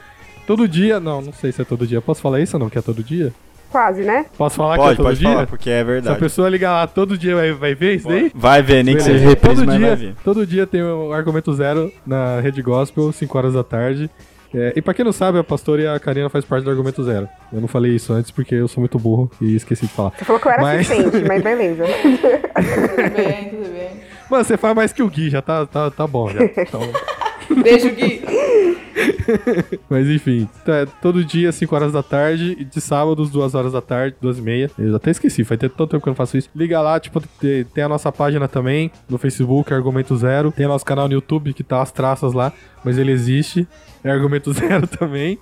Todo 0.47 0.67
dia, 0.67 0.99
não, 0.99 1.21
não 1.21 1.33
sei 1.33 1.53
se 1.53 1.61
é 1.61 1.65
todo 1.65 1.87
dia. 1.87 2.01
Posso 2.01 2.23
falar 2.23 2.41
isso 2.41 2.57
ou 2.57 2.61
não? 2.61 2.71
Que 2.71 2.79
é 2.79 2.83
todo 2.83 3.03
dia? 3.03 3.33
quase, 3.71 4.03
né? 4.03 4.27
Posso 4.37 4.57
falar 4.57 4.77
que 4.77 4.81
é 4.81 4.85
Pode, 4.85 4.97
todo 4.97 5.07
pode 5.07 5.19
dia? 5.19 5.29
falar, 5.29 5.47
porque 5.47 5.71
é 5.71 5.75
Se 5.77 5.81
a 5.81 5.85
verdade. 5.85 6.19
pessoa 6.19 6.49
ligar 6.49 6.73
lá 6.73 6.87
todo 6.87 7.19
dia, 7.19 7.35
vai, 7.37 7.53
vai 7.53 7.75
ver 7.75 7.97
isso 7.97 8.09
daí? 8.09 8.31
Vai 8.35 8.63
ver, 8.63 8.83
nem 8.83 8.97
que 8.97 9.03
seja 9.03 9.29
reprise, 9.29 9.57
todo 9.57 9.67
mas 9.67 9.79
dia, 9.79 9.87
vai 9.89 9.97
ver. 9.97 10.15
Todo 10.25 10.47
dia 10.47 10.67
tem 10.67 10.83
o 10.83 11.13
Argumento 11.13 11.53
Zero 11.53 11.93
na 12.07 12.41
Rede 12.41 12.63
Gospel, 12.63 13.13
5 13.13 13.39
horas 13.39 13.55
da 13.55 13.63
tarde. 13.63 14.11
É, 14.55 14.73
e 14.77 14.81
pra 14.83 14.95
quem 14.95 15.05
não 15.05 15.13
sabe, 15.13 15.39
a 15.39 15.45
pastora 15.45 15.83
e 15.83 15.87
a 15.87 15.99
Karina 16.01 16.29
faz 16.31 16.45
parte 16.45 16.65
do 16.65 16.71
Argumento 16.71 17.03
Zero. 17.05 17.29
Eu 17.53 17.61
não 17.61 17.69
falei 17.69 17.95
isso 17.95 18.13
antes 18.13 18.31
porque 18.31 18.55
eu 18.55 18.67
sou 18.69 18.81
muito 18.81 18.99
burro 18.99 19.31
e 19.41 19.55
esqueci 19.55 19.87
de 19.87 19.93
falar. 19.93 20.13
Você 20.17 20.25
falou 20.25 20.41
que 20.41 20.49
eu 20.49 20.53
era 20.53 20.63
Mas- 20.63 20.91
assistente, 20.91 21.25
mas 21.29 21.43
beleza. 21.43 21.85
Tudo 21.85 23.11
bem, 23.17 23.49
tudo 23.51 23.73
bem. 23.73 23.91
Mano, 24.31 24.45
você 24.45 24.57
faz 24.57 24.75
mais 24.75 24.93
que 24.93 25.03
o 25.03 25.09
Gui, 25.09 25.31
já 25.31 25.41
tá, 25.43 25.67
tá, 25.67 25.91
tá 25.91 26.07
bom 26.07 26.29
já. 26.31 26.39
Então, 27.49 27.63
Beijo, 27.63 27.91
Gui. 27.95 28.23
mas 29.89 30.07
enfim, 30.09 30.49
tá, 30.65 30.87
todo 31.01 31.25
dia, 31.25 31.53
5 31.53 31.75
horas 31.75 31.93
da 31.93 32.03
tarde, 32.03 32.57
e 32.59 32.65
de 32.65 32.81
sábados, 32.81 33.31
2 33.31 33.55
horas 33.55 33.73
da 33.73 33.81
tarde, 33.81 34.17
2 34.21 34.39
e 34.39 34.43
meia. 34.43 34.71
Eu 34.79 34.97
até 34.97 35.11
esqueci, 35.11 35.45
faz 35.45 35.59
tanto 35.61 35.87
tempo 35.87 36.03
que 36.03 36.09
eu 36.09 36.11
não 36.11 36.17
faço 36.17 36.37
isso. 36.37 36.49
Liga 36.55 36.81
lá, 36.81 36.99
tipo, 36.99 37.21
te- 37.21 37.67
tem 37.75 37.85
a 37.85 37.89
nossa 37.89 38.11
página 38.13 38.49
também, 38.49 38.91
no 39.09 39.19
Facebook, 39.19 39.73
Argumento 39.73 40.17
Zero. 40.17 40.53
Tem 40.53 40.67
nosso 40.67 40.85
canal 40.85 41.07
no 41.09 41.15
YouTube, 41.15 41.53
que 41.53 41.63
tá 41.63 41.83
as 41.83 41.93
traças 41.93 42.33
lá, 42.33 42.53
mas 42.85 42.99
ele 42.99 43.13
existe. 43.13 43.67
É 44.03 44.11
Argumento 44.11 44.53
Zero 44.55 44.87
também. 44.87 45.39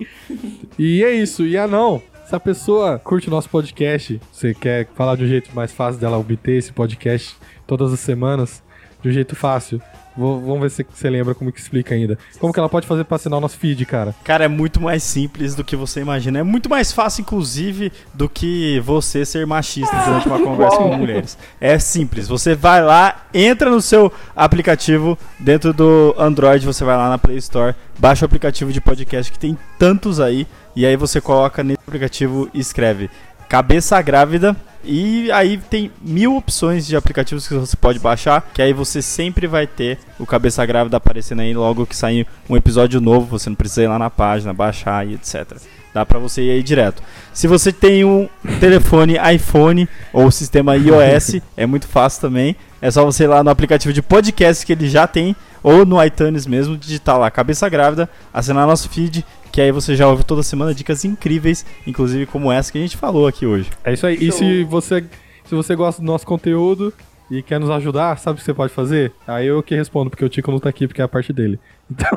E 0.78 1.03
é 1.05 1.12
isso, 1.15 1.45
e 1.47 1.57
ah 1.57 1.66
não. 1.66 2.03
Se 2.27 2.35
a 2.35 2.41
pessoa 2.41 2.99
curte 2.99 3.28
o 3.28 3.31
nosso 3.31 3.49
podcast, 3.49 4.20
você 4.33 4.53
quer 4.53 4.89
falar 4.97 5.16
de 5.16 5.24
um 5.24 5.28
jeito 5.28 5.55
mais 5.55 5.70
fácil 5.73 6.01
dela 6.01 6.19
obter 6.19 6.57
esse 6.57 6.73
podcast 6.73 7.37
todas 7.66 7.93
as 7.93 8.01
semanas, 8.01 8.62
de 9.01 9.09
um 9.09 9.12
jeito 9.12 9.37
fácil. 9.37 9.81
Vou- 10.16 10.40
vamos 10.40 10.60
ver 10.62 10.70
se 10.70 10.86
você 10.90 11.10
lembra 11.10 11.34
como 11.34 11.52
que 11.52 11.60
explica 11.60 11.94
ainda. 11.94 12.18
Como 12.38 12.52
que 12.52 12.59
ela 12.59 12.68
pode 12.68 12.86
fazer 12.86 13.05
pra 13.05 13.16
assinar 13.16 13.38
o 13.38 13.40
nosso 13.40 13.59
feed, 13.59 13.84
cara? 13.84 14.14
Cara, 14.24 14.44
é 14.44 14.48
muito 14.48 14.80
mais 14.80 15.02
simples 15.02 15.55
do 15.55 15.62
que 15.62 15.76
você 15.76 16.01
imagina. 16.01 16.38
É 16.38 16.43
muito 16.43 16.68
mais 16.70 16.90
fácil, 16.93 17.20
inclusive, 17.22 17.93
do 18.14 18.28
que 18.28 18.80
você 18.80 19.24
ser 19.26 19.47
machista 19.47 19.94
durante 20.05 20.26
uma 20.26 20.38
conversa 20.44 20.78
com 20.78 20.97
mulheres. 20.97 21.36
É 21.60 21.78
simples. 21.78 22.28
Você 22.28 22.55
vai 22.55 22.82
lá, 22.82 23.26
entra 23.34 23.68
no 23.70 23.80
seu 23.82 24.10
aplicativo 24.34 25.18
dentro 25.38 25.72
do 25.72 26.14
Android, 26.18 26.64
você 26.64 26.84
vai 26.84 26.97
lá 26.97 27.09
na 27.10 27.18
Play 27.18 27.36
Store, 27.38 27.74
baixa 27.98 28.24
o 28.24 28.26
aplicativo 28.26 28.72
de 28.72 28.80
podcast 28.80 29.30
que 29.30 29.38
tem 29.38 29.59
tantos 29.78 30.18
aí, 30.20 30.47
e 30.74 30.86
aí 30.86 30.97
você 30.97 31.20
coloca 31.20 31.62
nesse 31.62 31.80
aplicativo 31.86 32.48
e 32.55 32.60
escreve 32.60 33.10
Cabeça 33.48 34.01
Grávida. 34.01 34.56
E 34.86 35.30
aí 35.32 35.58
tem 35.58 35.90
mil 36.00 36.36
opções 36.36 36.86
de 36.86 36.96
aplicativos 36.96 37.48
que 37.48 37.54
você 37.54 37.76
pode 37.76 37.98
baixar, 37.98 38.48
que 38.54 38.62
aí 38.62 38.72
você 38.72 39.02
sempre 39.02 39.46
vai 39.48 39.66
ter 39.66 39.98
o 40.18 40.24
Cabeça 40.24 40.64
Grávida 40.64 40.96
aparecendo 40.96 41.40
aí 41.40 41.52
logo 41.52 41.86
que 41.86 41.96
sair 41.96 42.26
um 42.48 42.56
episódio 42.56 43.00
novo, 43.00 43.26
você 43.26 43.50
não 43.50 43.56
precisa 43.56 43.82
ir 43.82 43.88
lá 43.88 43.98
na 43.98 44.08
página, 44.08 44.54
baixar 44.54 45.06
e 45.06 45.14
etc. 45.14 45.56
Dá 45.92 46.06
pra 46.06 46.18
você 46.18 46.42
ir 46.42 46.50
aí 46.50 46.62
direto. 46.62 47.02
Se 47.32 47.48
você 47.48 47.72
tem 47.72 48.04
um 48.04 48.28
telefone 48.60 49.16
iPhone 49.34 49.88
ou 50.12 50.30
sistema 50.30 50.76
iOS, 50.76 51.40
é 51.56 51.66
muito 51.66 51.88
fácil 51.88 52.20
também. 52.20 52.54
É 52.80 52.90
só 52.90 53.04
você 53.04 53.24
ir 53.24 53.28
lá 53.28 53.42
no 53.42 53.50
aplicativo 53.50 53.92
de 53.92 54.02
podcast 54.02 54.64
que 54.64 54.72
ele 54.72 54.88
já 54.88 55.06
tem, 55.06 55.34
ou 55.62 55.86
no 55.86 56.02
iTunes 56.04 56.46
mesmo, 56.46 56.76
digitar 56.76 57.18
lá 57.18 57.30
Cabeça 57.30 57.68
Grávida, 57.68 58.08
assinar 58.32 58.66
nosso 58.66 58.88
feed, 58.90 59.24
que 59.57 59.61
aí 59.62 59.73
você 59.73 59.97
já 59.97 60.07
ouve 60.07 60.23
toda 60.23 60.43
semana 60.43 60.74
dicas 60.74 61.03
incríveis, 61.03 61.65
inclusive 61.87 62.27
como 62.27 62.53
essa 62.53 62.70
que 62.70 62.77
a 62.77 62.81
gente 62.83 62.95
falou 62.95 63.27
aqui 63.27 63.47
hoje. 63.47 63.70
É 63.83 63.95
isso 63.95 64.07
aí. 64.07 64.19
E 64.20 64.31
se 64.31 64.65
você, 64.65 65.03
se 65.47 65.55
você 65.55 65.74
gosta 65.74 66.03
do 66.03 66.05
nosso 66.05 66.27
conteúdo 66.27 66.93
e 67.31 67.41
quer 67.41 67.59
nos 67.59 67.70
ajudar, 67.70 68.19
sabe 68.19 68.35
o 68.35 68.39
que 68.39 68.45
você 68.45 68.53
pode 68.53 68.70
fazer? 68.70 69.15
Aí 69.27 69.47
eu 69.47 69.62
que 69.62 69.74
respondo, 69.74 70.11
porque 70.11 70.23
o 70.23 70.28
Tico 70.28 70.51
não 70.51 70.59
tá 70.59 70.69
aqui, 70.69 70.87
porque 70.87 71.01
é 71.01 71.05
a 71.07 71.09
parte 71.09 71.33
dele. 71.33 71.59
Então. 71.91 72.11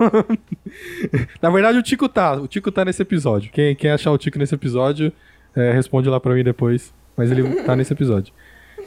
Na 1.42 1.50
verdade, 1.50 1.78
o 1.78 1.82
Tico 1.82 2.10
tá. 2.10 2.34
O 2.34 2.46
Tico 2.46 2.74
tá 2.74 2.84
nesse 2.84 3.04
episódio. 3.04 3.50
Quem, 3.54 3.74
quem 3.74 3.90
achar 3.90 4.12
o 4.12 4.18
Tico 4.18 4.38
nesse 4.38 4.56
episódio, 4.56 5.10
é, 5.56 5.72
responde 5.72 6.10
lá 6.10 6.20
pra 6.20 6.34
mim 6.34 6.44
depois. 6.44 6.94
Mas 7.16 7.32
ele 7.32 7.64
tá 7.64 7.74
nesse 7.74 7.94
episódio. 7.94 8.34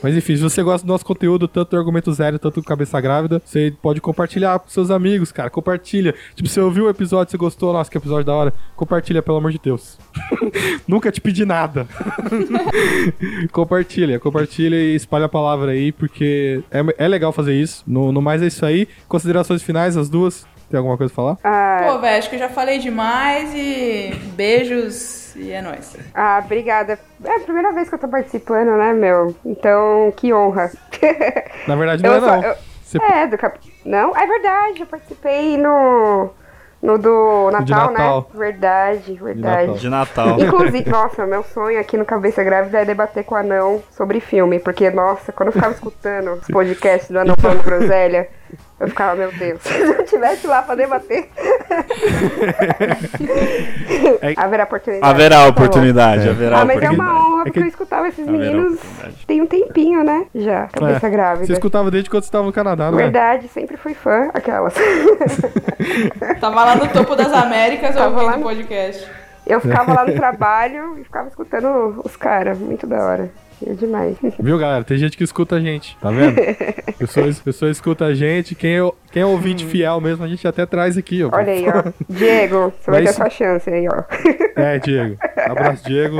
Mas 0.02 0.16
enfim, 0.16 0.36
se 0.36 0.42
você 0.42 0.62
gosta 0.62 0.86
do 0.86 0.90
nosso 0.90 1.04
conteúdo, 1.04 1.46
tanto 1.46 1.70
do 1.70 1.76
Argumento 1.76 2.12
Zero, 2.12 2.38
tanto 2.38 2.60
do 2.60 2.66
Cabeça 2.66 3.00
Grávida, 3.00 3.40
você 3.44 3.72
pode 3.80 4.00
compartilhar 4.00 4.58
com 4.58 4.68
seus 4.68 4.90
amigos, 4.90 5.30
cara. 5.30 5.48
Compartilha. 5.48 6.14
Tipo, 6.34 6.48
você 6.48 6.60
ouviu 6.60 6.86
o 6.86 6.90
episódio, 6.90 7.30
você 7.30 7.36
gostou, 7.36 7.72
nossa, 7.72 7.90
que 7.90 7.96
episódio 7.96 8.24
da 8.24 8.34
hora. 8.34 8.52
Compartilha, 8.74 9.22
pelo 9.22 9.38
amor 9.38 9.52
de 9.52 9.60
Deus. 9.62 9.98
Nunca 10.88 11.12
te 11.12 11.20
pedi 11.20 11.44
nada. 11.44 11.86
compartilha, 13.52 14.18
compartilha 14.18 14.76
e 14.76 14.96
espalha 14.96 15.26
a 15.26 15.28
palavra 15.28 15.72
aí, 15.72 15.92
porque 15.92 16.62
é, 16.70 17.04
é 17.04 17.08
legal 17.08 17.32
fazer 17.32 17.54
isso. 17.54 17.84
No, 17.86 18.10
no 18.10 18.20
mais 18.20 18.42
é 18.42 18.46
isso 18.46 18.66
aí. 18.66 18.88
Considerações 19.06 19.62
finais, 19.62 19.96
as 19.96 20.08
duas. 20.08 20.46
Tem 20.68 20.78
alguma 20.78 20.96
coisa 20.96 21.12
pra 21.12 21.22
falar? 21.22 21.38
Ah, 21.44 21.92
Pô, 21.92 21.98
velho, 22.00 22.18
acho 22.18 22.30
que 22.30 22.36
eu 22.36 22.40
já 22.40 22.48
falei 22.48 22.78
demais 22.78 23.52
e 23.54 24.14
beijos 24.34 25.21
e 25.36 25.50
é 25.52 25.60
nóis. 25.62 25.96
ah, 26.14 26.40
obrigada. 26.44 26.98
É 27.24 27.36
a 27.36 27.40
primeira 27.40 27.72
vez 27.72 27.88
que 27.88 27.94
eu 27.94 27.98
tô 27.98 28.08
participando, 28.08 28.76
né, 28.76 28.92
meu? 28.92 29.34
Então, 29.44 30.12
que 30.16 30.32
honra. 30.32 30.70
Na 31.66 31.76
verdade, 31.76 32.02
não 32.02 32.10
Eu 32.12 32.16
é 32.16 32.20
só- 32.20 32.36
não. 32.36 32.42
eu- 32.42 32.54
Você- 32.82 32.98
É, 33.02 33.26
do 33.26 33.38
cap... 33.38 33.58
Não, 33.86 34.14
é 34.16 34.26
verdade, 34.26 34.80
eu 34.80 34.86
participei 34.86 35.56
no. 35.56 36.30
No 36.82 36.98
do 36.98 37.44
Natal, 37.52 37.64
de 37.64 37.72
Natal. 37.72 38.20
né? 38.34 38.38
Verdade, 38.38 39.14
verdade. 39.14 39.66
Natal. 39.68 39.74
De 39.76 39.88
Natal. 39.88 40.40
Inclusive, 40.40 40.90
nossa, 40.90 41.24
meu 41.24 41.44
sonho 41.44 41.78
aqui 41.80 41.96
no 41.96 42.04
Cabeça 42.04 42.42
Grávida 42.42 42.80
é 42.80 42.84
debater 42.84 43.22
com 43.22 43.36
o 43.36 43.38
Anão 43.38 43.80
sobre 43.92 44.18
filme, 44.18 44.58
porque, 44.58 44.90
nossa, 44.90 45.30
quando 45.30 45.50
eu 45.50 45.52
ficava 45.52 45.72
escutando 45.74 46.32
os 46.32 46.48
podcasts 46.48 47.08
do 47.08 47.20
Anão 47.20 47.36
falando 47.40 47.62
groselha, 47.62 48.28
eu 48.80 48.88
ficava, 48.88 49.14
meu 49.16 49.32
Deus, 49.32 49.60
se 49.62 49.80
eu 49.80 50.04
tivesse 50.04 50.46
lá 50.46 50.62
pra 50.62 50.74
debater. 50.74 51.28
É- 54.20 54.34
Haverá 54.36 54.64
oportunidade. 54.64 55.10
Haverá 55.10 55.36
Tá 55.36 55.46
oportunidade, 55.48 56.28
haverá 56.28 56.60
Ah, 56.60 56.64
mas 56.64 56.82
é 56.82 56.90
uma 56.90 57.14
honra, 57.14 57.40
É 57.40 57.44
que- 57.44 57.50
porque 57.50 57.58
eu 57.60 57.66
escutava 57.66 58.08
esses 58.08 58.26
Haverá 58.26 58.44
meninos 58.44 58.80
tem 59.26 59.40
um 59.40 59.46
tempinho, 59.46 60.02
né? 60.04 60.26
Já, 60.34 60.66
Cabeça 60.68 61.06
É, 61.06 61.10
Grávida. 61.10 61.46
Você 61.46 61.52
escutava 61.52 61.90
desde 61.90 62.10
quando 62.10 62.24
você 62.24 62.30
tava 62.30 62.44
no 62.44 62.52
Canadá, 62.52 62.90
não 62.90 62.98
é? 62.98 63.02
Verdade, 63.02 63.48
sempre 63.48 63.76
fui 63.76 63.94
fã, 63.94 64.28
aquelas. 64.34 64.74
Tava 66.40 66.64
lá 66.64 66.76
no 66.76 66.88
topo 66.88 67.14
das 67.16 67.32
Américas 67.32 67.94
Tava 67.94 68.08
ouvindo 68.10 68.26
lá 68.30 68.36
no- 68.36 68.42
podcast. 68.44 69.08
Eu 69.46 69.60
ficava 69.60 69.92
lá 69.92 70.04
no 70.04 70.14
trabalho 70.14 70.98
e 70.98 71.04
ficava 71.04 71.28
escutando 71.28 72.00
os 72.04 72.16
caras, 72.16 72.58
muito 72.58 72.86
da 72.86 73.02
hora. 73.04 73.30
É 73.66 73.74
demais. 73.74 74.16
Viu, 74.38 74.58
galera? 74.58 74.84
Tem 74.84 74.96
gente 74.96 75.16
que 75.16 75.24
escuta 75.24 75.56
a 75.56 75.60
gente, 75.60 75.96
tá 76.00 76.10
vendo? 76.10 76.36
pessoas, 76.98 77.38
pessoas 77.40 77.76
escutam 77.76 78.06
a 78.06 78.14
gente. 78.14 78.54
Quem 78.54 78.78
é, 78.78 78.90
quem 79.10 79.22
é 79.22 79.26
ouvinte 79.26 79.64
fiel 79.64 80.00
mesmo, 80.00 80.24
a 80.24 80.28
gente 80.28 80.46
até 80.46 80.66
traz 80.66 80.96
aqui, 80.96 81.22
ó. 81.22 81.30
Olha 81.32 81.52
aí, 81.52 81.64
ó. 81.68 81.92
Diego, 82.08 82.72
você 82.80 82.90
vai 82.90 83.04
ter 83.04 83.12
sua 83.12 83.30
chance 83.30 83.70
aí, 83.70 83.86
ó. 83.88 84.02
É, 84.56 84.78
Diego. 84.78 85.16
Abraço, 85.36 85.84
Diego. 85.84 86.18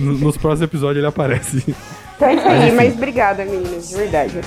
Nos 0.00 0.36
próximos 0.36 0.62
episódios 0.62 0.98
ele 0.98 1.06
aparece. 1.06 1.74
Então 2.16 2.28
é 2.28 2.34
isso 2.34 2.48
aí, 2.48 2.72
mas 2.72 2.94
obrigada, 2.94 3.44
meninas, 3.44 3.88
de 3.88 3.96
verdade. 3.96 4.38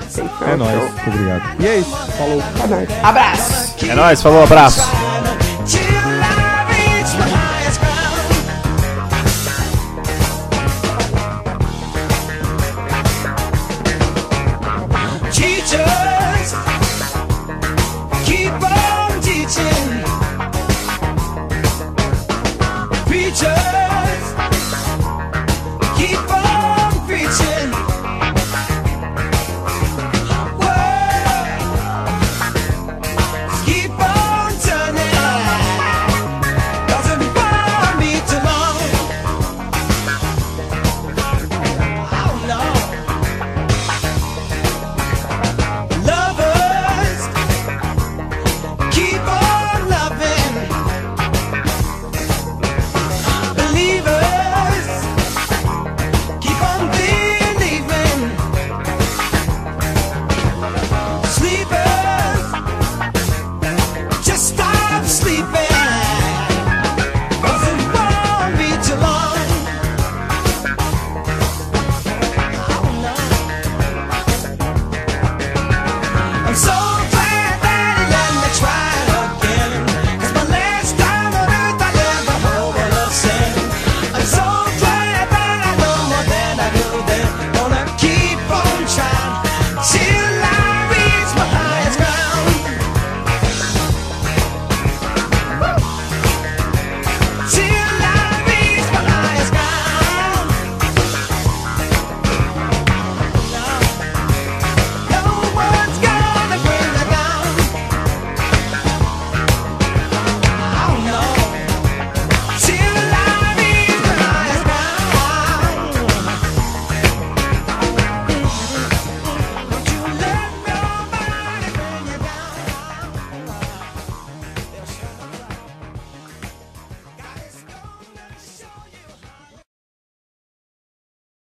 assim. 0.00 0.28
É 0.50 0.56
nóis. 0.56 0.92
Obrigado. 1.06 1.62
E 1.62 1.66
é 1.66 1.78
isso. 1.78 1.96
Falou. 2.12 2.42
É 2.62 2.66
nóis. 2.68 3.04
Abraço! 3.04 3.86
É 3.90 3.94
nóis, 3.94 4.22
falou, 4.22 4.42
abraço. 4.42 5.45